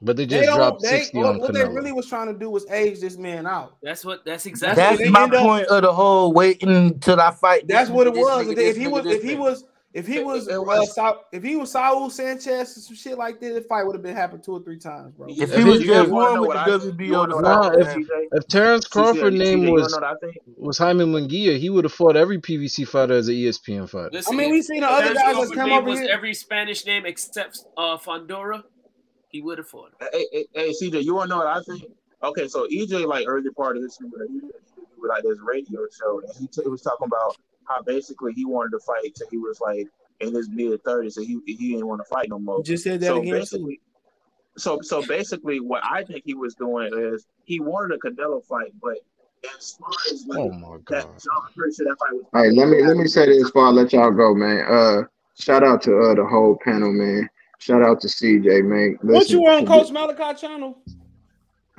[0.03, 1.55] but they just they dropped they, sixty on What Canelo.
[1.55, 3.77] they really was trying to do was age this man out.
[3.83, 4.25] That's what.
[4.25, 4.83] That's exactly.
[4.83, 7.67] That's my point up, of the whole waiting till I fight.
[7.67, 8.49] That's what it was.
[8.49, 9.65] If, he was, if he was, if he was
[9.95, 13.17] if he was, it, it was Sa- if he was Saul Sanchez and some shit
[13.17, 15.29] like that, the fight would have been happened two or three times, bro.
[15.31, 17.97] If, if he was just one with the WBO, nah, if,
[18.33, 19.99] if Terrence Crawford name was
[20.57, 24.11] was Jaime Munguia, he would have fought every PBC fighter as an ESPN fighter.
[24.13, 26.09] Listen, I mean, we seen the other guys that come over here.
[26.11, 28.65] Every Spanish name except uh, Fundora,
[29.31, 29.93] he would have fought.
[30.13, 31.85] Hey, hey, hey, CJ, you wanna know what I think?
[32.23, 33.99] Okay, so EJ, like early part of this,
[35.01, 37.37] like this radio show, and he t- was talking about
[37.69, 39.87] how basically he wanted to fight till he was like
[40.21, 42.63] in his mid thirties, so he he didn't want to fight no more.
[42.63, 43.35] Just said that so again.
[43.35, 43.81] Basically,
[44.57, 48.73] so so basically, what I think he was doing is he wanted a Canelo fight,
[48.83, 48.97] but
[49.57, 50.85] as far as like oh my God.
[50.89, 52.25] that, John I'm that fight was.
[52.33, 54.65] All right, let me let me say this before I let y'all go, man.
[54.69, 55.03] Uh,
[55.39, 57.29] shout out to uh the whole panel, man.
[57.59, 58.99] Shout out to CJ, man.
[59.03, 60.79] Listen, what you on Coach Malachi channel?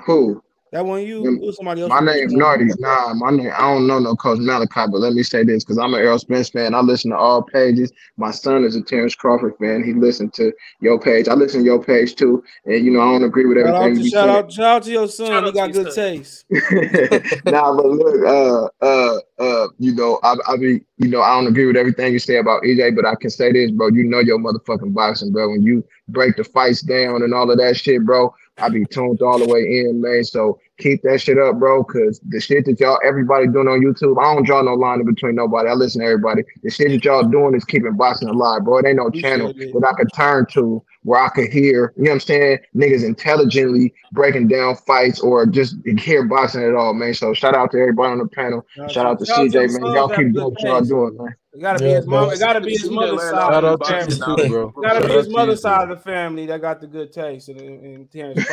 [0.06, 0.42] Who?
[0.72, 1.42] That one you mm.
[1.42, 1.90] or somebody else?
[1.90, 2.66] My name Nardi.
[2.78, 3.52] Nah, my name.
[3.58, 6.20] I don't know no Coach Malachi, but let me say this because I'm an Errol
[6.20, 6.76] Spence fan.
[6.76, 7.92] I listen to all pages.
[8.18, 9.84] My son is a Terrence Crawford fan.
[9.84, 11.28] He listened to your page.
[11.28, 12.44] I listen to your page too.
[12.66, 13.80] And you know, I don't agree with everything.
[13.80, 14.30] Shout out to, you shout said.
[14.30, 15.46] Out, shout out to your son.
[15.46, 16.46] he got good taste.
[17.46, 21.48] nah, but look, uh, uh, uh, you know, I, I be, you know, I don't
[21.48, 23.88] agree with everything you say about EJ, but I can say this, bro.
[23.88, 25.50] You know your motherfucking boxing, bro.
[25.50, 29.22] When you break the fights down and all of that shit, bro I be tuned
[29.22, 30.24] all the way in, man.
[30.24, 31.84] So keep that shit up, bro.
[31.84, 35.06] Cause the shit that y'all everybody doing on YouTube, I don't draw no line in
[35.06, 35.70] between nobody.
[35.70, 36.44] I listen to everybody.
[36.64, 38.80] The shit that y'all doing is keeping boxing alive, bro.
[38.80, 42.12] It ain't no channel that I could turn to where I could hear, you know
[42.12, 47.14] what I'm saying, niggas intelligently breaking down fights or just hear boxing at all, man.
[47.14, 48.66] So shout out to everybody on the panel.
[48.90, 49.94] Shout out to CJ, man.
[49.94, 51.36] Y'all keep doing what y'all doing, man.
[51.60, 53.64] It gotta yeah, be his mother It gotta be his mother's side.
[53.66, 54.16] Of the family.
[54.16, 54.68] Too, bro.
[54.70, 57.50] It gotta be his mother's side of the family that got the good taste.
[57.50, 58.40] And, and Terrence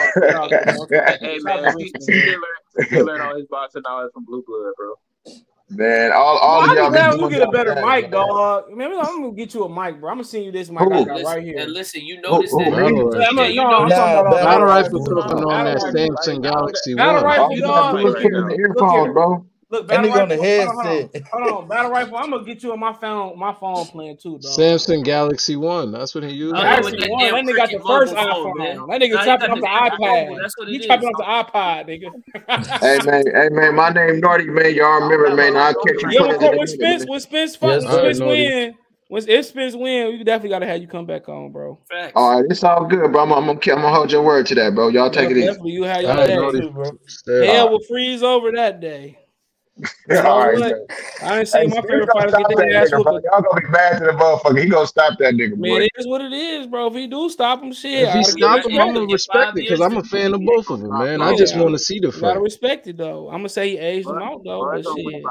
[1.21, 1.95] Hey man, he,
[2.91, 4.95] he learned all his boxing knowledge from Blue Blood, bro.
[5.71, 7.17] Man, all all well, of y'all.
[7.17, 8.65] We'll get a better mic, dog.
[8.73, 10.11] I'm gonna get you a mic, bro.
[10.11, 11.61] I'm gonna send you this mic I got right here.
[11.61, 12.73] And listen, you notice ooh, that.
[12.75, 16.97] I'm nah, talking about battle rifle could on that Samsung Galaxy.
[16.97, 19.47] Battle rifle, bro.
[19.69, 20.75] Look, battle rifle, on the headset.
[20.75, 22.17] Hold, hold, hold on, battle rifle.
[22.19, 24.39] I'm gonna get you on my phone, my phone plan too.
[24.39, 25.93] Samsung Galaxy One.
[25.93, 26.55] That's what he used.
[26.55, 27.33] Oh, Galaxy that One.
[27.33, 28.59] That nigga got the first phone, iPhone.
[28.59, 28.87] Man.
[28.89, 30.41] That nigga chopping off the iPad.
[30.41, 32.81] That's what he chopping off the iPod, nigga.
[32.81, 34.75] hey man, hey man, my name Naughty man.
[34.75, 35.57] Y'all remember man?
[35.57, 36.11] I'll catch you.
[36.11, 38.75] Yo, yeah, when Spence, when Spence, fuck, yes, Spence right, win.
[39.09, 41.79] When if Spence win, we definitely gotta have you come back on, bro.
[41.91, 42.13] Facts.
[42.15, 43.23] All right, it's all good, bro.
[43.23, 44.89] I'm, I'm, I'm, gonna hold your word to that, bro.
[44.89, 45.71] Y'all take yeah, it definitely.
[45.71, 45.79] easy.
[45.79, 47.45] You have your day, too, bro.
[47.45, 49.19] Hell will freeze over that day.
[50.11, 53.25] I ain't seen hey, my favorite fighter get their ass whooped.
[53.25, 54.63] Y'all gonna be mad to the motherfucker.
[54.63, 55.57] He gonna stop that nigga.
[55.57, 55.83] Man, boy.
[55.83, 56.87] it is what it is, bro.
[56.87, 58.09] If he do stop him, shit.
[58.09, 60.81] If he stop him, I'm gonna respect it because I'm a fan of both of
[60.81, 61.21] them, man.
[61.21, 62.21] Yeah, I just want to see the fight.
[62.21, 63.29] Gotta respect it though.
[63.29, 65.25] I'm gonna say he aged him out though, but, shit.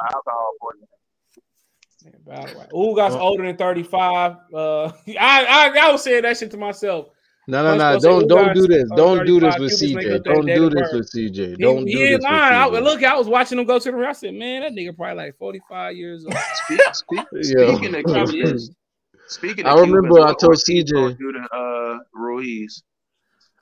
[2.27, 2.73] About right.
[2.73, 4.35] Ooh, guys uh, older than 35.
[4.53, 7.07] Uh, I, I I was saying that shit to myself.
[7.47, 7.99] No, no, no!
[7.99, 8.89] Don't don't do this!
[8.95, 10.23] Don't do this with CJ!
[10.23, 11.57] Don't do this with CJ!
[11.59, 12.11] Don't do this.
[12.13, 12.26] With CJ.
[12.26, 14.09] I, look, I was watching him go to the ring.
[14.09, 16.35] I said, "Man, that nigga probably like forty five years old."
[16.93, 18.61] speaking speaking of
[19.27, 21.17] speaking, I remember I told CJ
[21.53, 22.81] uh, Ruiz.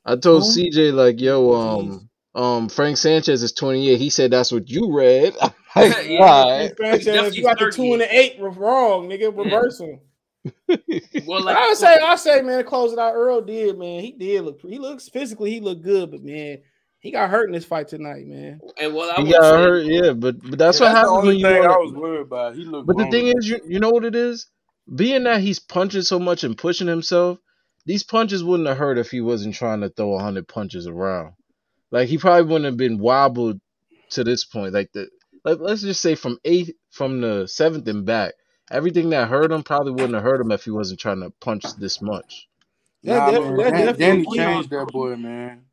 [0.06, 0.44] I told.
[0.44, 4.00] CJ like, "Yo, um, um, Frank Sanchez is twenty eight.
[4.00, 5.36] He said that's what you read.
[5.76, 6.72] yeah, right.
[6.78, 9.38] Sanchez, you got the two and the eight wrong, nigga.
[9.38, 10.00] Reversing
[11.26, 14.02] well, like, I say, I say, man, to close it out, Earl did, man.
[14.02, 14.60] He did look.
[14.62, 16.60] He looks physically, he looked good, but man,
[17.00, 18.60] he got hurt in this fight tonight, man.
[18.78, 21.26] And well, I he got say, hurt, yeah, but but that's yeah, what that's happens
[21.26, 21.46] when you.
[21.46, 22.56] Wanna, I was worried about.
[22.56, 22.88] He looked.
[22.88, 24.48] But the thing is, you you know what it is,
[24.94, 27.40] being that he's punching so much and pushing himself,
[27.86, 31.34] these punches wouldn't have hurt if he wasn't trying to throw hundred punches around.
[31.92, 33.60] Like he probably wouldn't have been wobbled
[34.12, 34.74] to this point.
[34.74, 35.10] Like the
[35.46, 38.34] like, let's just say from eighth from the seventh and back,
[38.72, 41.66] everything that hurt him probably wouldn't have hurt him if he wasn't trying to punch
[41.78, 42.48] this much.
[43.04, 45.66] Nah, that, man, that, that Danny changed that boy, man.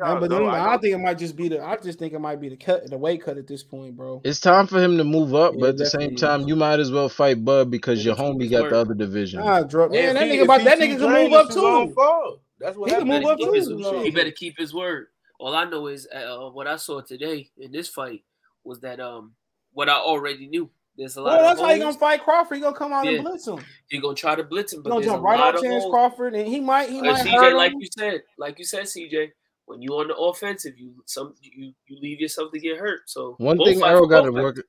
[0.00, 1.60] Yeah, but I, I, think it might just be the.
[1.60, 4.20] I just think it might be the cut, the weight cut at this point, bro.
[4.24, 6.78] It's time for him to move up, yeah, but at the same time, you might
[6.78, 9.40] as well fight Bud because your homie got the other division.
[9.40, 12.40] Nah, man, that nigga, about, that nigga can move up too.
[12.60, 14.02] That's what he can move up too.
[14.04, 15.08] He better keep his word.
[15.40, 18.22] All I know is uh, what I saw today in this fight
[18.62, 19.32] was that um
[19.72, 20.70] what I already knew.
[20.98, 21.38] There's a lot.
[21.38, 22.56] Well, that's how he gonna fight Crawford.
[22.56, 23.12] He gonna come out yeah.
[23.12, 23.60] and blitz him.
[23.88, 26.58] He gonna try to blitz him, but gonna jump right on Chance Crawford, and he
[26.58, 26.90] might.
[26.90, 27.24] He uh, might.
[27.24, 27.80] CJ, like him.
[27.80, 29.30] you said, like you said, CJ,
[29.66, 33.02] when you on the offensive, you some you you leave yourself to get hurt.
[33.06, 34.60] So one thing Errol got to work.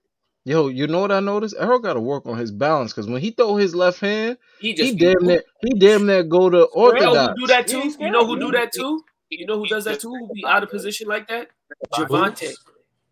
[0.45, 1.55] Yo, you know what I noticed?
[1.59, 4.73] Errol got to work on his balance because when he throw his left hand, he,
[4.73, 7.33] just, he damn near he damn near go to orthodox.
[7.39, 7.91] Who do that too?
[7.99, 9.03] You know who do that too?
[9.29, 10.09] You know who does that too?
[10.09, 11.49] Who be out of position like that?
[11.93, 12.53] Gervonta.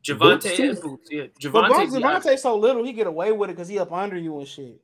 [0.08, 1.10] Gervonta and Boots.
[1.12, 1.70] Yeah, Gervonta.
[1.70, 4.48] But Gervonta so little, he get away with it because he up under you and
[4.48, 4.82] shit.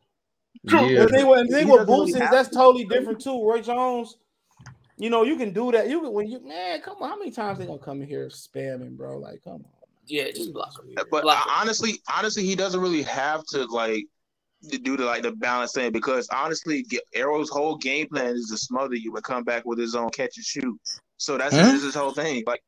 [0.64, 1.06] Yeah.
[1.06, 3.44] they they with Boots, really that's totally different too.
[3.44, 4.18] Roy Jones,
[4.98, 5.90] you know, you can do that.
[5.90, 8.28] You can when you man, come on, how many times they gonna come in here
[8.28, 9.18] spamming, bro?
[9.18, 9.66] Like, come on.
[10.06, 10.94] Yeah, just block him.
[10.96, 11.54] But block him.
[11.56, 14.06] honestly, honestly, he doesn't really have to like
[14.70, 18.58] to do the like the balance thing because honestly, Errol's whole game plan is to
[18.58, 20.80] smother you and come back with his own catch and shoot.
[21.18, 21.72] So that's huh?
[21.72, 22.44] his whole thing.
[22.46, 22.64] Like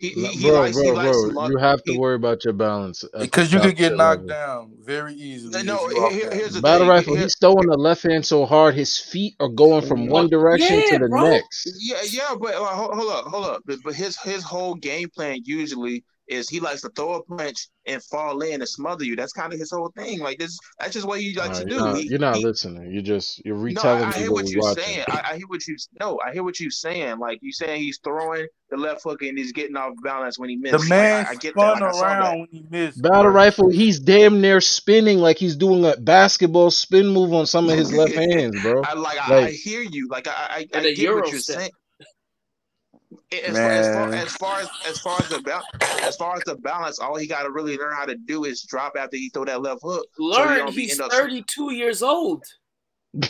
[0.00, 1.46] he he, he bro, likes he bro, likes bro.
[1.48, 4.28] You have to He, worry about your balance Because you top could get knocked level.
[4.28, 5.62] down very easily.
[5.62, 6.88] no, if here, here's the Battle thing.
[6.88, 10.28] rifle, Here, he's throwing the left hand so hard his feet are going from one
[10.28, 11.22] direction Yeah, to the bro.
[11.30, 11.70] next.
[11.80, 13.62] yeah, yeah, but uh, hold, hold up, hold up.
[13.66, 17.68] But, but his his whole game plan usually is he likes to throw a punch
[17.86, 19.16] and fall in and smother you.
[19.16, 20.20] That's kind of his whole thing.
[20.20, 21.84] Like this, that's just what he likes Nah, to you're do.
[21.84, 22.42] not, He you're not he.
[22.42, 22.92] listening.
[22.92, 24.62] You're just you're No, I, retelling I hear what what you're watching.
[24.62, 25.04] saying.
[25.08, 27.18] I, I hear what you no, I hear what you're saying.
[27.18, 30.56] Like you saying he's throwing the left hook and he's getting off balance when he
[30.70, 30.96] The misses.
[30.96, 31.70] Like man I, I get that.
[31.70, 32.32] spun Like I saw that.
[32.32, 33.32] around when he missed, Battle bro.
[33.32, 37.76] rifle, he's damn near spinning like he's doing a basketball spin move on some of
[37.76, 38.88] his left hands, bro.
[38.88, 40.08] I like I, I hear you.
[40.10, 41.56] Like I I, And get Euro what you're step.
[41.56, 41.70] saying.
[43.32, 44.18] As far, as far Man.
[44.26, 45.66] as far as as far as the balance,
[46.02, 48.62] as far as the balance, all he got to really learn how to do is
[48.62, 50.06] drop after he throw that left hook.
[50.16, 50.72] So he Learn.
[50.72, 52.42] He's end up 32 years old.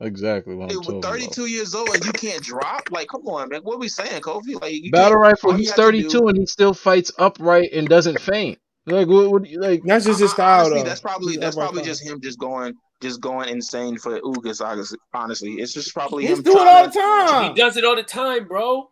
[0.00, 1.12] exactly what I'm Dude, talking about.
[1.12, 2.82] 32 years old and you can't drop.
[2.90, 3.60] Like, come on, man.
[3.62, 4.60] What are we saying, Kofi?
[4.60, 5.20] Like, you Battle can't.
[5.20, 6.28] rifle, he's 32 do.
[6.28, 8.58] and he still fights upright and doesn't faint.
[8.86, 9.30] Like what?
[9.30, 10.88] what like That's just his style, honestly, though.
[10.88, 11.92] that's probably He's that's upright probably style.
[11.94, 14.64] just him just going just going insane for Ugas.
[14.64, 16.98] Honestly, honestly, it's just probably He's him doing trying all the to.
[16.98, 17.48] time.
[17.54, 18.90] He does it all the time, bro.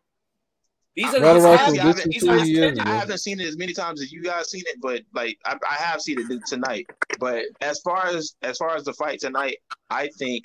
[0.96, 2.04] These are Battle his rifle, Honestly, I habits.
[2.04, 4.00] this haven't, These are I, his he is, I haven't seen it as many times
[4.02, 6.86] as you guys seen it, but like I, I have seen it tonight.
[7.20, 9.58] But as far as as far as the fight tonight,
[9.90, 10.44] I think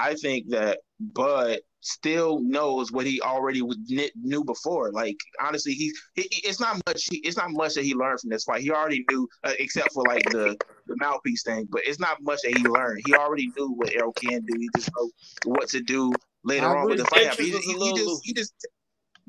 [0.00, 3.78] I think that Bud still knows what he already would-
[4.22, 4.92] knew before.
[4.92, 7.06] Like honestly, he, he it's not much.
[7.10, 8.60] He, it's not much that he learned from this fight.
[8.60, 10.56] He already knew, uh, except for like the
[10.86, 11.66] the mouthpiece thing.
[11.68, 13.00] But it's not much that he learned.
[13.06, 14.54] He already knew what Errol can do.
[14.58, 15.10] He just know
[15.46, 16.12] what to do
[16.44, 17.26] later I on with the fight.
[17.26, 17.46] happened.
[17.48, 18.54] He, he, he just he just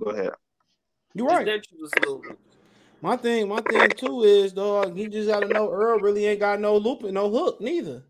[0.03, 0.31] go ahead.
[1.13, 1.45] You're right.
[1.79, 2.23] was a little.
[3.01, 4.95] My thing, my thing too is dog.
[4.95, 8.03] He just gotta know Earl really ain't got no loop and no hook neither.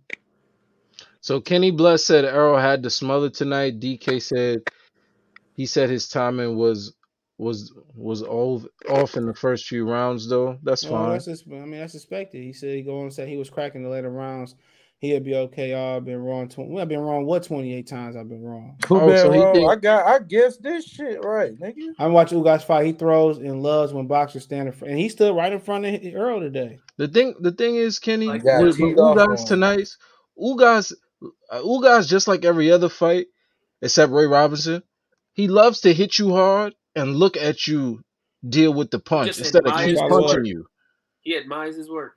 [1.21, 3.79] So Kenny Bless said Earl had to smother tonight.
[3.79, 4.63] DK said
[5.55, 6.93] he said his timing was
[7.37, 10.57] was was off off in the first few rounds though.
[10.63, 11.11] That's Well, fine.
[11.11, 12.43] that's just, I mean, that's expected.
[12.43, 14.55] He said he go on and say he was cracking the later rounds.
[15.01, 15.71] He'll be okay.
[15.71, 16.47] Y'all I've been wrong.
[16.47, 17.25] 20, I've been wrong.
[17.25, 18.77] What twenty eight times I've been wrong.
[18.87, 19.53] Who Oh, so he wrong?
[19.55, 20.05] think I got.
[20.05, 21.87] I guess this shit right, nigga.
[21.97, 22.85] I watch Ugas fight.
[22.85, 25.85] He throws and loves when boxers stand in front, and he stood right in front
[25.87, 26.77] of Earl today.
[26.97, 29.45] the thing the thing is Kenny with, with Ugas on.
[29.47, 29.89] tonight,
[30.39, 30.93] Ugas
[31.49, 33.25] uh, Ugas just like every other fight
[33.81, 34.83] except Ray Robinson,
[35.33, 38.01] he loves to hit you hard and look at you
[38.47, 40.45] deal with the punch just instead of That's keep admires his probably punching work.
[40.47, 40.65] you.
[41.21, 42.13] He admires his work.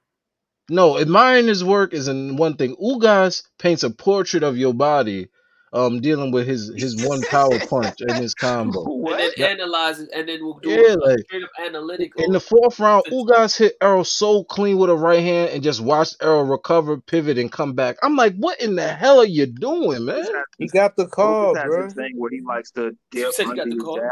[0.70, 2.74] No, admiring his work is in one thing.
[2.77, 5.28] Ugas paints a portrait of your body,
[5.73, 8.85] um, dealing with his his one power punch and his combo.
[9.07, 9.39] And then what?
[9.39, 12.24] Analyzes, and then we'll do yeah, a, a like straight up analytical.
[12.24, 13.28] in the fourth round, assessment.
[13.28, 17.39] Ugas hit Errol so clean with a right hand and just watched Errol recover, pivot,
[17.39, 17.97] and come back.
[18.03, 20.27] I'm like, what in the hell are you doing, man?
[20.59, 21.91] He got the call, Ugas has bro.
[21.91, 23.97] thing where he likes to You dip said he got the call.
[23.97, 24.11] jab.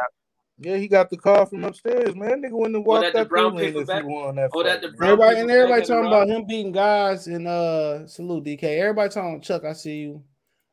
[0.62, 2.42] Yeah, he got the call from upstairs, man.
[2.42, 4.04] Nigga wouldn't have Or walked that the out there brown paper if he bag.
[4.04, 4.96] won that Or that fight, the man.
[4.96, 6.06] brown Everybody paper and everybody talking rock.
[6.06, 8.62] about him beating guys and uh salute DK.
[8.62, 10.22] Everybody talking Chuck, I see you.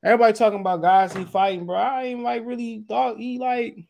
[0.03, 1.76] Everybody talking about guys he fighting, bro.
[1.76, 3.86] I ain't like really thought he like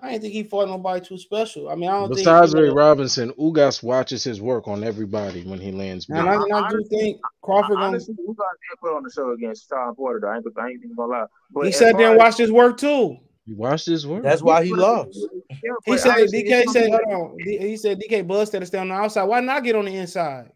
[0.00, 1.68] I didn't think he fought nobody too special.
[1.68, 5.42] I mean, I don't think Besides you Ray Robinson, Ugas watches his work on everybody
[5.42, 6.26] when he lands and big.
[6.26, 9.10] I, I, and I do honestly, think Crawford gonna honestly, Ugas did put on the
[9.10, 10.20] show against Shawn Porter.
[10.20, 10.28] Though.
[10.28, 11.26] I ain't, I ain't even gonna lie.
[11.50, 13.16] But he sat there and watched his work too.
[13.48, 14.22] You watched his work.
[14.22, 15.18] That's why he lost.
[15.48, 17.38] He but said honestly, DK something said, hold on.
[17.40, 19.22] He said DK Buzz said to stay on the outside.
[19.22, 20.52] Why not get on the inside?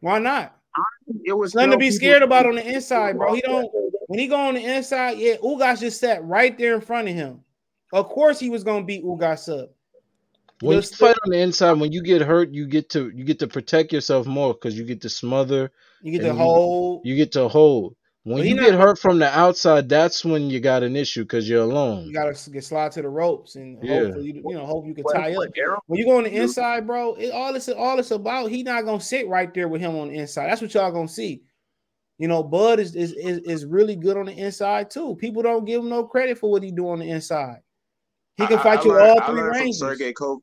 [0.00, 0.56] Why not?
[1.24, 3.34] it was nothing to be scared about on the inside, bro.
[3.34, 3.70] He don't
[4.06, 7.14] when he go on the inside, yeah, Ugas just sat right there in front of
[7.14, 7.42] him.
[7.92, 9.72] Of course he was gonna beat Ugas up.
[10.60, 13.10] When you The, the, fight on the inside, when you get hurt, you get to
[13.10, 15.70] you get to protect yourself more because you get to smother
[16.00, 17.96] you get to and you hold, you get to hold.
[18.26, 20.96] When but he you get but hurt from the outside, that's when you got an
[20.96, 22.06] issue because you're alone.
[22.06, 24.10] you gotta get slide to the ropes and Yeah.
[24.10, 25.48] hope you you know, hope you can tie up.
[25.86, 28.50] When you go on the inside, bro, it all it's all it's about.
[28.50, 30.50] He not gonna sit right there with him on the inside.
[30.50, 31.44] That's what y'all gonna see.
[32.18, 35.14] You know, Bud is is is, is really good on the inside too.
[35.14, 37.60] People don't give him no credit for what he do on the inside.
[38.38, 39.78] He can I, I fight you learned all I three learned from ranges.
[39.78, 40.38] Sergey Kov.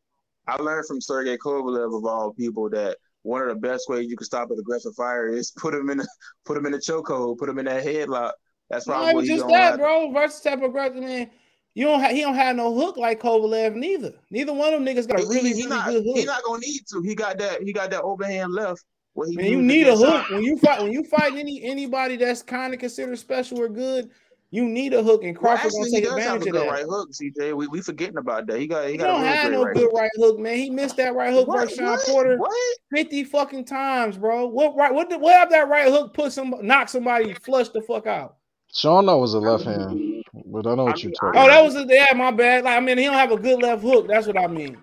[0.47, 4.15] I learned from Sergey Kovalev of all people that one of the best ways you
[4.15, 6.05] can stop an aggressive fire is put him in a
[6.45, 8.31] put him in a chokehold, put him in that headlock.
[8.69, 10.11] That's Not probably even what just that, bro.
[10.11, 11.29] Versus type of aggressive man.
[11.75, 14.13] You don't have he don't have no hook like Kovalev neither.
[14.29, 16.25] Neither one of them niggas got a really, he, he really not good hook.
[16.25, 17.01] not gonna need to.
[17.01, 18.83] He got that he got that overhand left
[19.15, 22.73] Man, you need a hook when you fight when you fight any anybody that's kind
[22.73, 24.09] of considered special or good.
[24.53, 26.49] You need a hook, and Well, Crawford gonna actually, he take does have advantage a
[26.49, 26.71] of good that.
[26.73, 27.53] right hook, CJ.
[27.57, 28.59] We we forgetting about that.
[28.59, 29.93] He got he He got don't really have no right good hook.
[29.95, 30.57] right hook, man.
[30.57, 32.77] He missed that right hook What versus Shawn what Porter what?
[32.95, 34.45] fifty fucking times, bro.
[34.45, 34.93] What right?
[34.93, 35.09] What?
[35.09, 38.35] did- What have that right hook put some knock somebody flush the fuck out?
[38.71, 40.23] Sean, that was a left hand.
[40.45, 41.41] But I know what you're talking.
[41.41, 42.63] Oh, that was a, yeah, my bad.
[42.63, 44.07] Like I mean, he don't have a good left hook.
[44.07, 44.77] That's what I mean.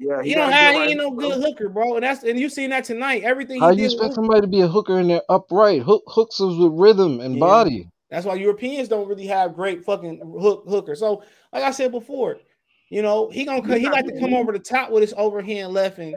[0.00, 1.94] Yeah, He he don't have he ain't no good hooker, bro.
[1.94, 3.22] And that's and you seen that tonight.
[3.22, 5.82] Everything How he you expect somebody to be a hooker in there upright?
[5.82, 7.40] Hook hooks us with rhythm and Yeah.
[7.40, 7.88] body.
[8.10, 11.00] That's why Europeans don't really have great fucking hook hookers.
[11.00, 11.22] So,
[11.52, 12.38] like I said before,
[12.88, 15.98] you know, he gonna he like to come over the top with his overhand left
[15.98, 16.16] and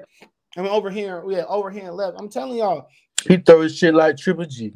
[0.55, 2.17] I mean overhand, yeah, overhand left.
[2.17, 2.87] I'm telling y'all,
[3.27, 4.73] He throw his shit like Triple G.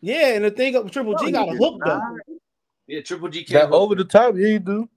[0.00, 2.00] yeah, and the thing of Triple G got a hook though.
[2.86, 3.74] Yeah, Triple G That can't hook.
[3.74, 4.88] over the top, yeah, he do.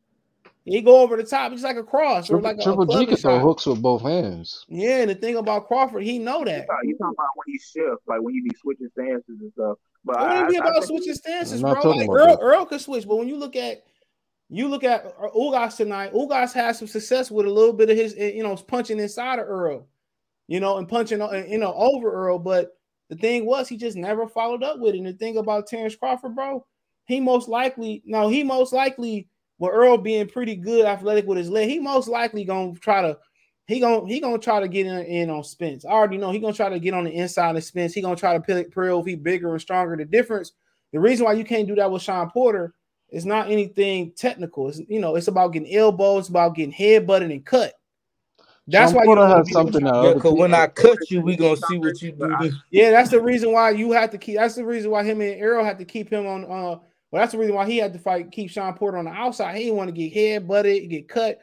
[0.66, 2.86] He go over the top, he's like a cross or Triple, like a, a Triple
[2.86, 4.66] G can throw hooks with both hands.
[4.68, 6.68] Yeah, and the thing about Crawford, he know that.
[6.84, 9.78] You talking about when he shifts, like when you be switching stances and stuff.
[10.06, 11.72] But It I, wouldn't be I- I about think- switching stances, bro.
[11.74, 12.40] Like Earl, that.
[12.42, 13.84] Earl could switch, but when you look at
[14.50, 17.98] you look at uh, Ugas tonight, Ugas had some success with a little bit of
[17.98, 19.88] his, eh, you know, punching inside of Earl,
[20.48, 22.38] you know, and punching, uh, you know, over Earl.
[22.38, 22.78] But
[23.10, 25.00] the thing was, he just never followed up with it.
[25.00, 26.64] And the thing about Terrence Crawford, bro,
[27.06, 29.28] he most likely, no, he most likely,
[29.58, 33.18] with Earl being pretty good athletic with his leg, he most likely gonna try to.
[33.68, 35.86] He gonna he gonna try to get in, in on Spence.
[35.86, 37.94] I already know he gonna try to get on the inside of Spence.
[37.94, 39.96] He gonna try to pick Pearl if he bigger and stronger.
[39.96, 40.52] The difference,
[40.94, 42.74] the reason why you can't do that with Shawn Porter
[43.10, 44.70] is not anything technical.
[44.70, 47.74] It's you know it's about getting elbows, it's about getting head butted and cut.
[48.68, 50.54] That's Shawn why you Porter don't wanna has something Shawn that Yeah, cause when.
[50.54, 52.52] I cut you, we gonna see what you do.
[52.70, 54.36] Yeah, that's the reason why you have to keep.
[54.36, 56.44] That's the reason why him and Errol had to keep him on.
[56.44, 59.12] Uh, well, that's the reason why he had to fight, keep Shawn Porter on the
[59.12, 59.56] outside.
[59.56, 61.40] He didn't want to get head butted, get cut.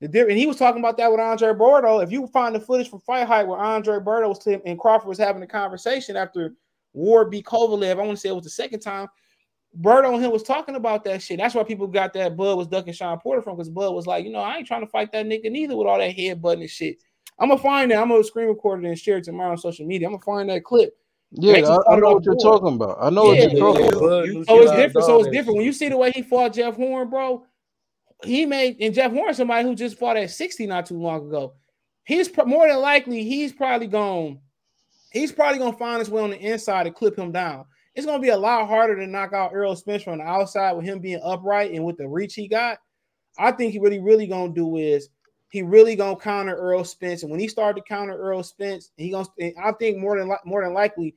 [0.00, 2.02] The and he was talking about that with Andre Berto.
[2.02, 5.18] If you find the footage from FightHype where Andre Berto was to- and Crawford was
[5.18, 6.54] having a conversation after
[6.92, 9.08] Ward beat Kovalev, I want to say it was the second time.
[9.80, 11.38] Berto and him was talking about that shit.
[11.38, 14.24] That's why people got that Bud was ducking Shawn Porter from because Bud was like,
[14.24, 16.62] you know, I ain't trying to fight that nigga neither with all that head butting
[16.62, 16.98] and shit.
[17.38, 17.98] I'm gonna find that.
[17.98, 20.08] I'm gonna screen record it and share it tomorrow on social media.
[20.08, 20.96] I'm gonna find that clip.
[21.32, 22.60] Yeah, I, I know what you're board.
[22.60, 22.98] talking about.
[23.00, 23.88] I know what you're talking yeah.
[23.88, 24.00] about.
[24.00, 25.06] Bud So it's different.
[25.06, 25.56] So it's different.
[25.58, 27.44] When you see the way he fought Jeff Horn, bro,
[28.24, 31.54] he made and Jeff Horn, somebody who just fought at 60 not too long ago.
[32.04, 34.40] He's more than likely he's probably going
[35.12, 37.64] he's probably gonna find his way on the inside to clip him down.
[37.94, 40.84] It's gonna be a lot harder to knock out Earl Spencer on the outside with
[40.84, 42.78] him being upright and with the reach he got.
[43.38, 45.08] I think he really, really gonna do is
[45.50, 49.10] he really gonna counter Earl Spence, and when he started to counter Earl Spence, he
[49.10, 49.26] gonna.
[49.62, 51.14] I think more than li- more than likely,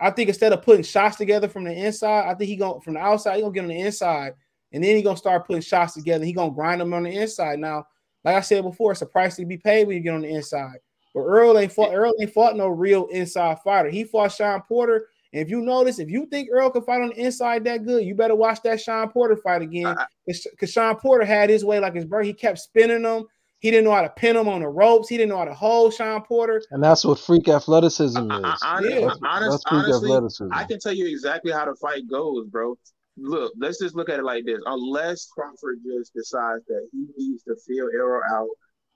[0.00, 2.94] I think instead of putting shots together from the inside, I think he gonna from
[2.94, 3.36] the outside.
[3.36, 4.34] He gonna get on the inside,
[4.72, 6.24] and then he gonna start putting shots together.
[6.24, 7.58] He gonna grind them on the inside.
[7.58, 7.86] Now,
[8.24, 10.34] like I said before, it's a price to be paid when you get on the
[10.34, 10.78] inside.
[11.14, 11.94] But Earl ain't fought.
[11.94, 13.90] Earl ain't fought no real inside fighter.
[13.90, 15.08] He fought Shawn Porter.
[15.32, 18.04] And if you notice, if you think Earl can fight on the inside that good,
[18.04, 19.96] you better watch that Shawn Porter fight again.
[20.26, 22.26] Because Shawn Porter had his way like his bird.
[22.26, 23.26] He kept spinning them.
[23.60, 25.08] He didn't know how to pin them on the ropes.
[25.08, 26.62] He didn't know how to hold Shawn Porter.
[26.70, 28.30] And that's what freak athleticism is.
[28.30, 30.48] Honest, That's, honest, that's freak honestly, athleticism.
[30.52, 32.78] I can tell you exactly how the fight goes, bro.
[33.16, 34.60] Look, let's just look at it like this.
[34.64, 38.48] Unless Crawford just decides that he needs to feel Errol out,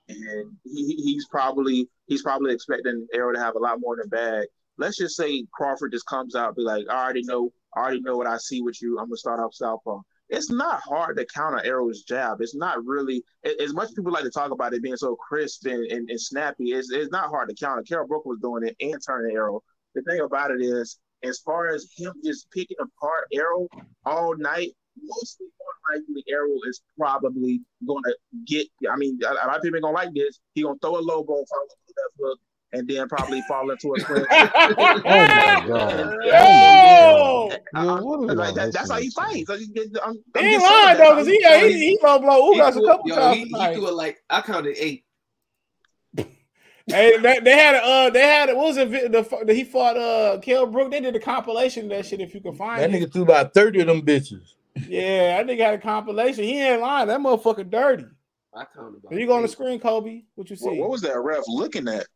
[0.08, 4.00] and he, he- he's probably he's probably expecting Errol to have a lot more in
[4.02, 4.46] the bag.
[4.78, 8.16] Let's just say Crawford just comes out, be like, I already know, I already know
[8.16, 8.98] what I see with you.
[8.98, 10.00] I'm gonna start off southpaw.
[10.30, 12.40] It's not hard to counter Errol's jab.
[12.40, 13.22] It's not really
[13.60, 16.72] as much people like to talk about it being so crisp and, and, and snappy.
[16.72, 17.82] It's, it's not hard to counter.
[17.82, 19.62] Kell Brook was doing it and turning Errol.
[19.94, 23.68] The thing about it is, as far as him just picking apart Errol
[24.04, 24.70] all night,
[25.02, 28.66] mostly more likely Errol is probably going to get.
[28.90, 30.40] I mean, a a lot of people ain't gonna like this.
[30.54, 32.38] He gonna throw a low ball, follow up with left hook,
[32.72, 34.26] and then probably fall into a clinch.
[35.06, 36.14] Oh my god.
[36.36, 37.82] Oh, yo!
[37.82, 39.48] Yo, what Like that, that's how he listening fights.
[39.48, 42.60] Like, I'm, I'm ain't lying though, because he he, yeah, he, he low blow He
[42.60, 43.74] Ugas a couple yo, times he, he tonight.
[43.74, 45.04] threw it like I counted eight.
[46.86, 48.90] Hey, they, they had a, uh, they had a, what was it?
[48.90, 50.90] The, the he fought uh, Kell Brook.
[50.90, 52.20] They did a compilation of that shit.
[52.20, 54.52] If you can find That it, nigga threw about 30 of them bitches.
[54.86, 56.44] yeah, that nigga had a compilation.
[56.44, 57.08] He ain't lying.
[57.08, 58.06] That motherfucker dirty.
[58.54, 60.22] I counted about Here you go on the screen, Kobe.
[60.34, 60.66] What you see?
[60.66, 62.06] What, what was that ref looking at?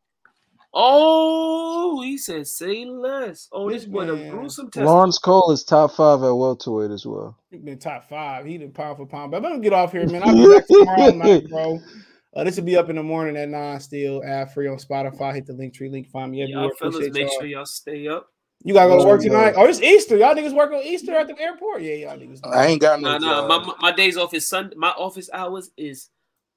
[0.74, 3.48] Oh, he said say less.
[3.50, 4.30] Oh, this boy the Man.
[4.30, 4.84] gruesome test.
[4.86, 7.38] Lawrence Cole is top five at welterweight as well.
[7.50, 8.44] He been top five.
[8.44, 9.30] He the pound for pound.
[9.30, 10.22] But let me get off here, man.
[10.22, 11.82] I'll be back tomorrow night, bro.
[12.34, 13.80] Uh, this will be up in the morning at nine.
[13.80, 15.34] Still ad free on Spotify.
[15.34, 16.08] Hit the link tree link.
[16.08, 16.64] Find me everywhere.
[16.66, 17.40] Y'all fellas, Appreciate make y'all.
[17.40, 18.28] sure y'all stay up.
[18.64, 19.54] You gotta go to work tonight.
[19.56, 20.16] Oh, it's Easter.
[20.16, 21.80] Y'all niggas work on Easter at the airport.
[21.82, 22.42] Yeah, y'all niggas.
[22.42, 22.50] do.
[22.50, 23.48] I ain't got no Nah, nah.
[23.48, 23.48] job.
[23.48, 24.74] My, my my days off is Sunday.
[24.76, 26.10] My office hours is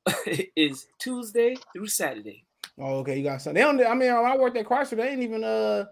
[0.56, 2.44] is Tuesday through Saturday.
[2.80, 3.18] Oh, okay.
[3.18, 3.54] You got some.
[3.54, 3.80] They don't.
[3.86, 5.44] I mean, when I worked at Chrysler, they ain't even.
[5.44, 5.86] Uh,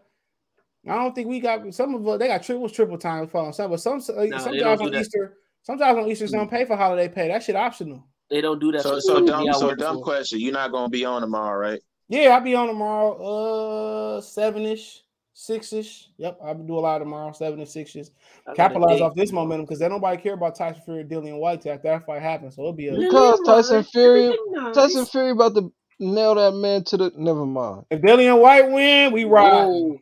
[0.87, 2.07] I don't think we got some of.
[2.07, 4.59] Uh, they got triple triple time for on some, but some uh, Nah, some they
[4.59, 5.01] jobs on that.
[5.01, 5.37] Easter.
[5.61, 7.27] Some jobs on Easter don't pay for holiday pay.
[7.27, 8.07] That shit optional.
[8.29, 10.03] They don't do that So, so dumb, so dumb for.
[10.03, 10.39] question.
[10.39, 11.81] You're not gonna be on tomorrow, right?
[12.09, 14.17] Yeah, I'll be on tomorrow.
[14.17, 16.09] Uh, seven ish, six ish.
[16.17, 18.07] Yep, I'll do a lot tomorrow, seven to six ish.
[18.47, 21.73] I Capitalize off this momentum because they nobody care about Tyson Fury, Dillian Whyte till
[21.73, 22.55] after that fight happens.
[22.55, 25.05] So it'll be a Because Tyson Fury, Everything Tyson.
[25.05, 27.11] Fury about to nail that man to the.
[27.15, 27.85] Never mind.
[27.89, 29.65] if Dillian Whyte win, we ride.
[29.65, 29.99] Whoa.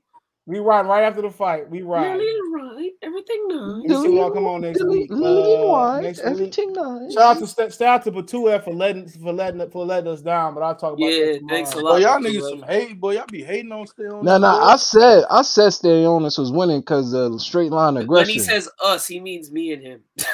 [0.48, 1.70] We ride right after the fight.
[1.70, 2.16] We ride.
[2.16, 2.92] Really right.
[3.04, 3.84] Everything nice.
[3.84, 5.12] We see y'all come on next week.
[5.12, 6.26] Uh, next week.
[6.26, 7.14] everything nice.
[7.14, 10.22] Shout out to st- shout out to Batua for letting for letting for letting us
[10.22, 12.00] down, but I'll talk about Yeah, that thanks a tomorrow.
[12.00, 12.22] Boy, lot.
[12.22, 13.16] y'all niggas some hate, boy.
[13.16, 14.24] Y'all be hating on still.
[14.24, 14.66] Nah, nah.
[14.74, 18.28] I said, I said, Steonis was winning because of straight line aggression.
[18.28, 20.02] When he says us, he means me and him.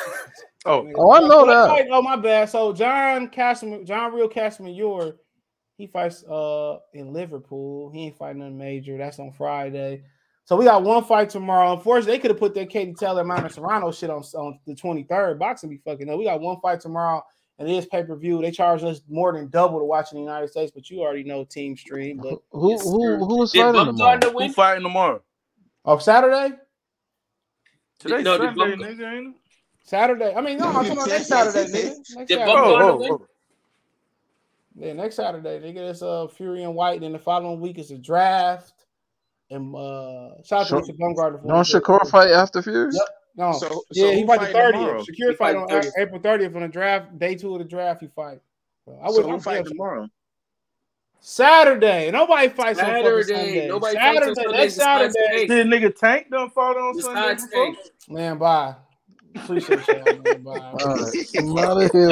[0.66, 1.88] Oh, Oh, I know That that.
[1.92, 2.50] Oh my bad.
[2.50, 5.16] So John Cashman, John Real Cashman, your
[5.84, 7.92] he fights uh in Liverpool.
[7.92, 8.98] He ain't fighting nothing major.
[8.98, 10.04] That's on Friday.
[10.46, 11.74] So we got one fight tomorrow.
[11.74, 15.40] Unfortunately, they could have put that Katie Taylor, Amanda Serrano shit on, on the 23rd.
[15.40, 16.18] Boxing be fucking up.
[16.18, 17.22] We got one fight tomorrow,
[17.60, 18.42] and it is pay per view.
[18.42, 21.26] They charge us more than double to watch in the United States, but you already
[21.26, 22.18] know Team Stream.
[22.18, 23.18] But Who, who, sir.
[23.18, 24.20] who was fighting tomorrow?
[24.20, 25.22] Bumgarner Who fighting tomorrow?
[25.84, 26.56] oh, Saturday,
[28.00, 29.34] Today's No, did Sunday, nigga, ain't it?
[29.84, 30.34] Saturday.
[30.34, 31.96] I mean, no, I'm talking about next Saturday, nigga.
[32.16, 32.52] Next Did Saturday.
[32.52, 33.28] Oh, Bumgarner oh, oh.
[34.76, 37.78] Yeah, next Saturday they get us uh Fury and Whyte, and then the following week
[37.78, 38.86] is a draft.
[39.50, 40.80] And uh shout out to Sure.
[40.80, 42.92] Richard Bumgarner for Don't Shakur fight after Fury?
[42.94, 43.04] Yep.
[43.36, 45.00] No, So- yeah, so he fight the fighting tomorrow?
[45.00, 45.08] thirtieth.
[45.08, 45.92] Shakur He fight fight on 30th.
[45.98, 48.02] April thirtieth on the draft, day two of the draft.
[48.02, 48.40] He fight.
[48.86, 50.10] So I So wish who I'm fighting fighting tomorrow?
[51.20, 52.12] Saturday.
[52.12, 53.24] Nobody fights on Saturday.
[53.24, 53.68] Sunday.
[53.68, 54.58] Nobody fights on Saturday.
[54.58, 55.48] Next besides Saturday.
[55.48, 55.50] Tank.
[55.50, 57.76] Did nigga Tank done fought on Sunday Besides before?
[58.10, 58.76] Man, bye.
[59.36, 60.42] Appreciate y'all, man.
[60.44, 60.52] Bye.
[60.52, 61.14] All right.
[61.38, 62.10] I'm out of here.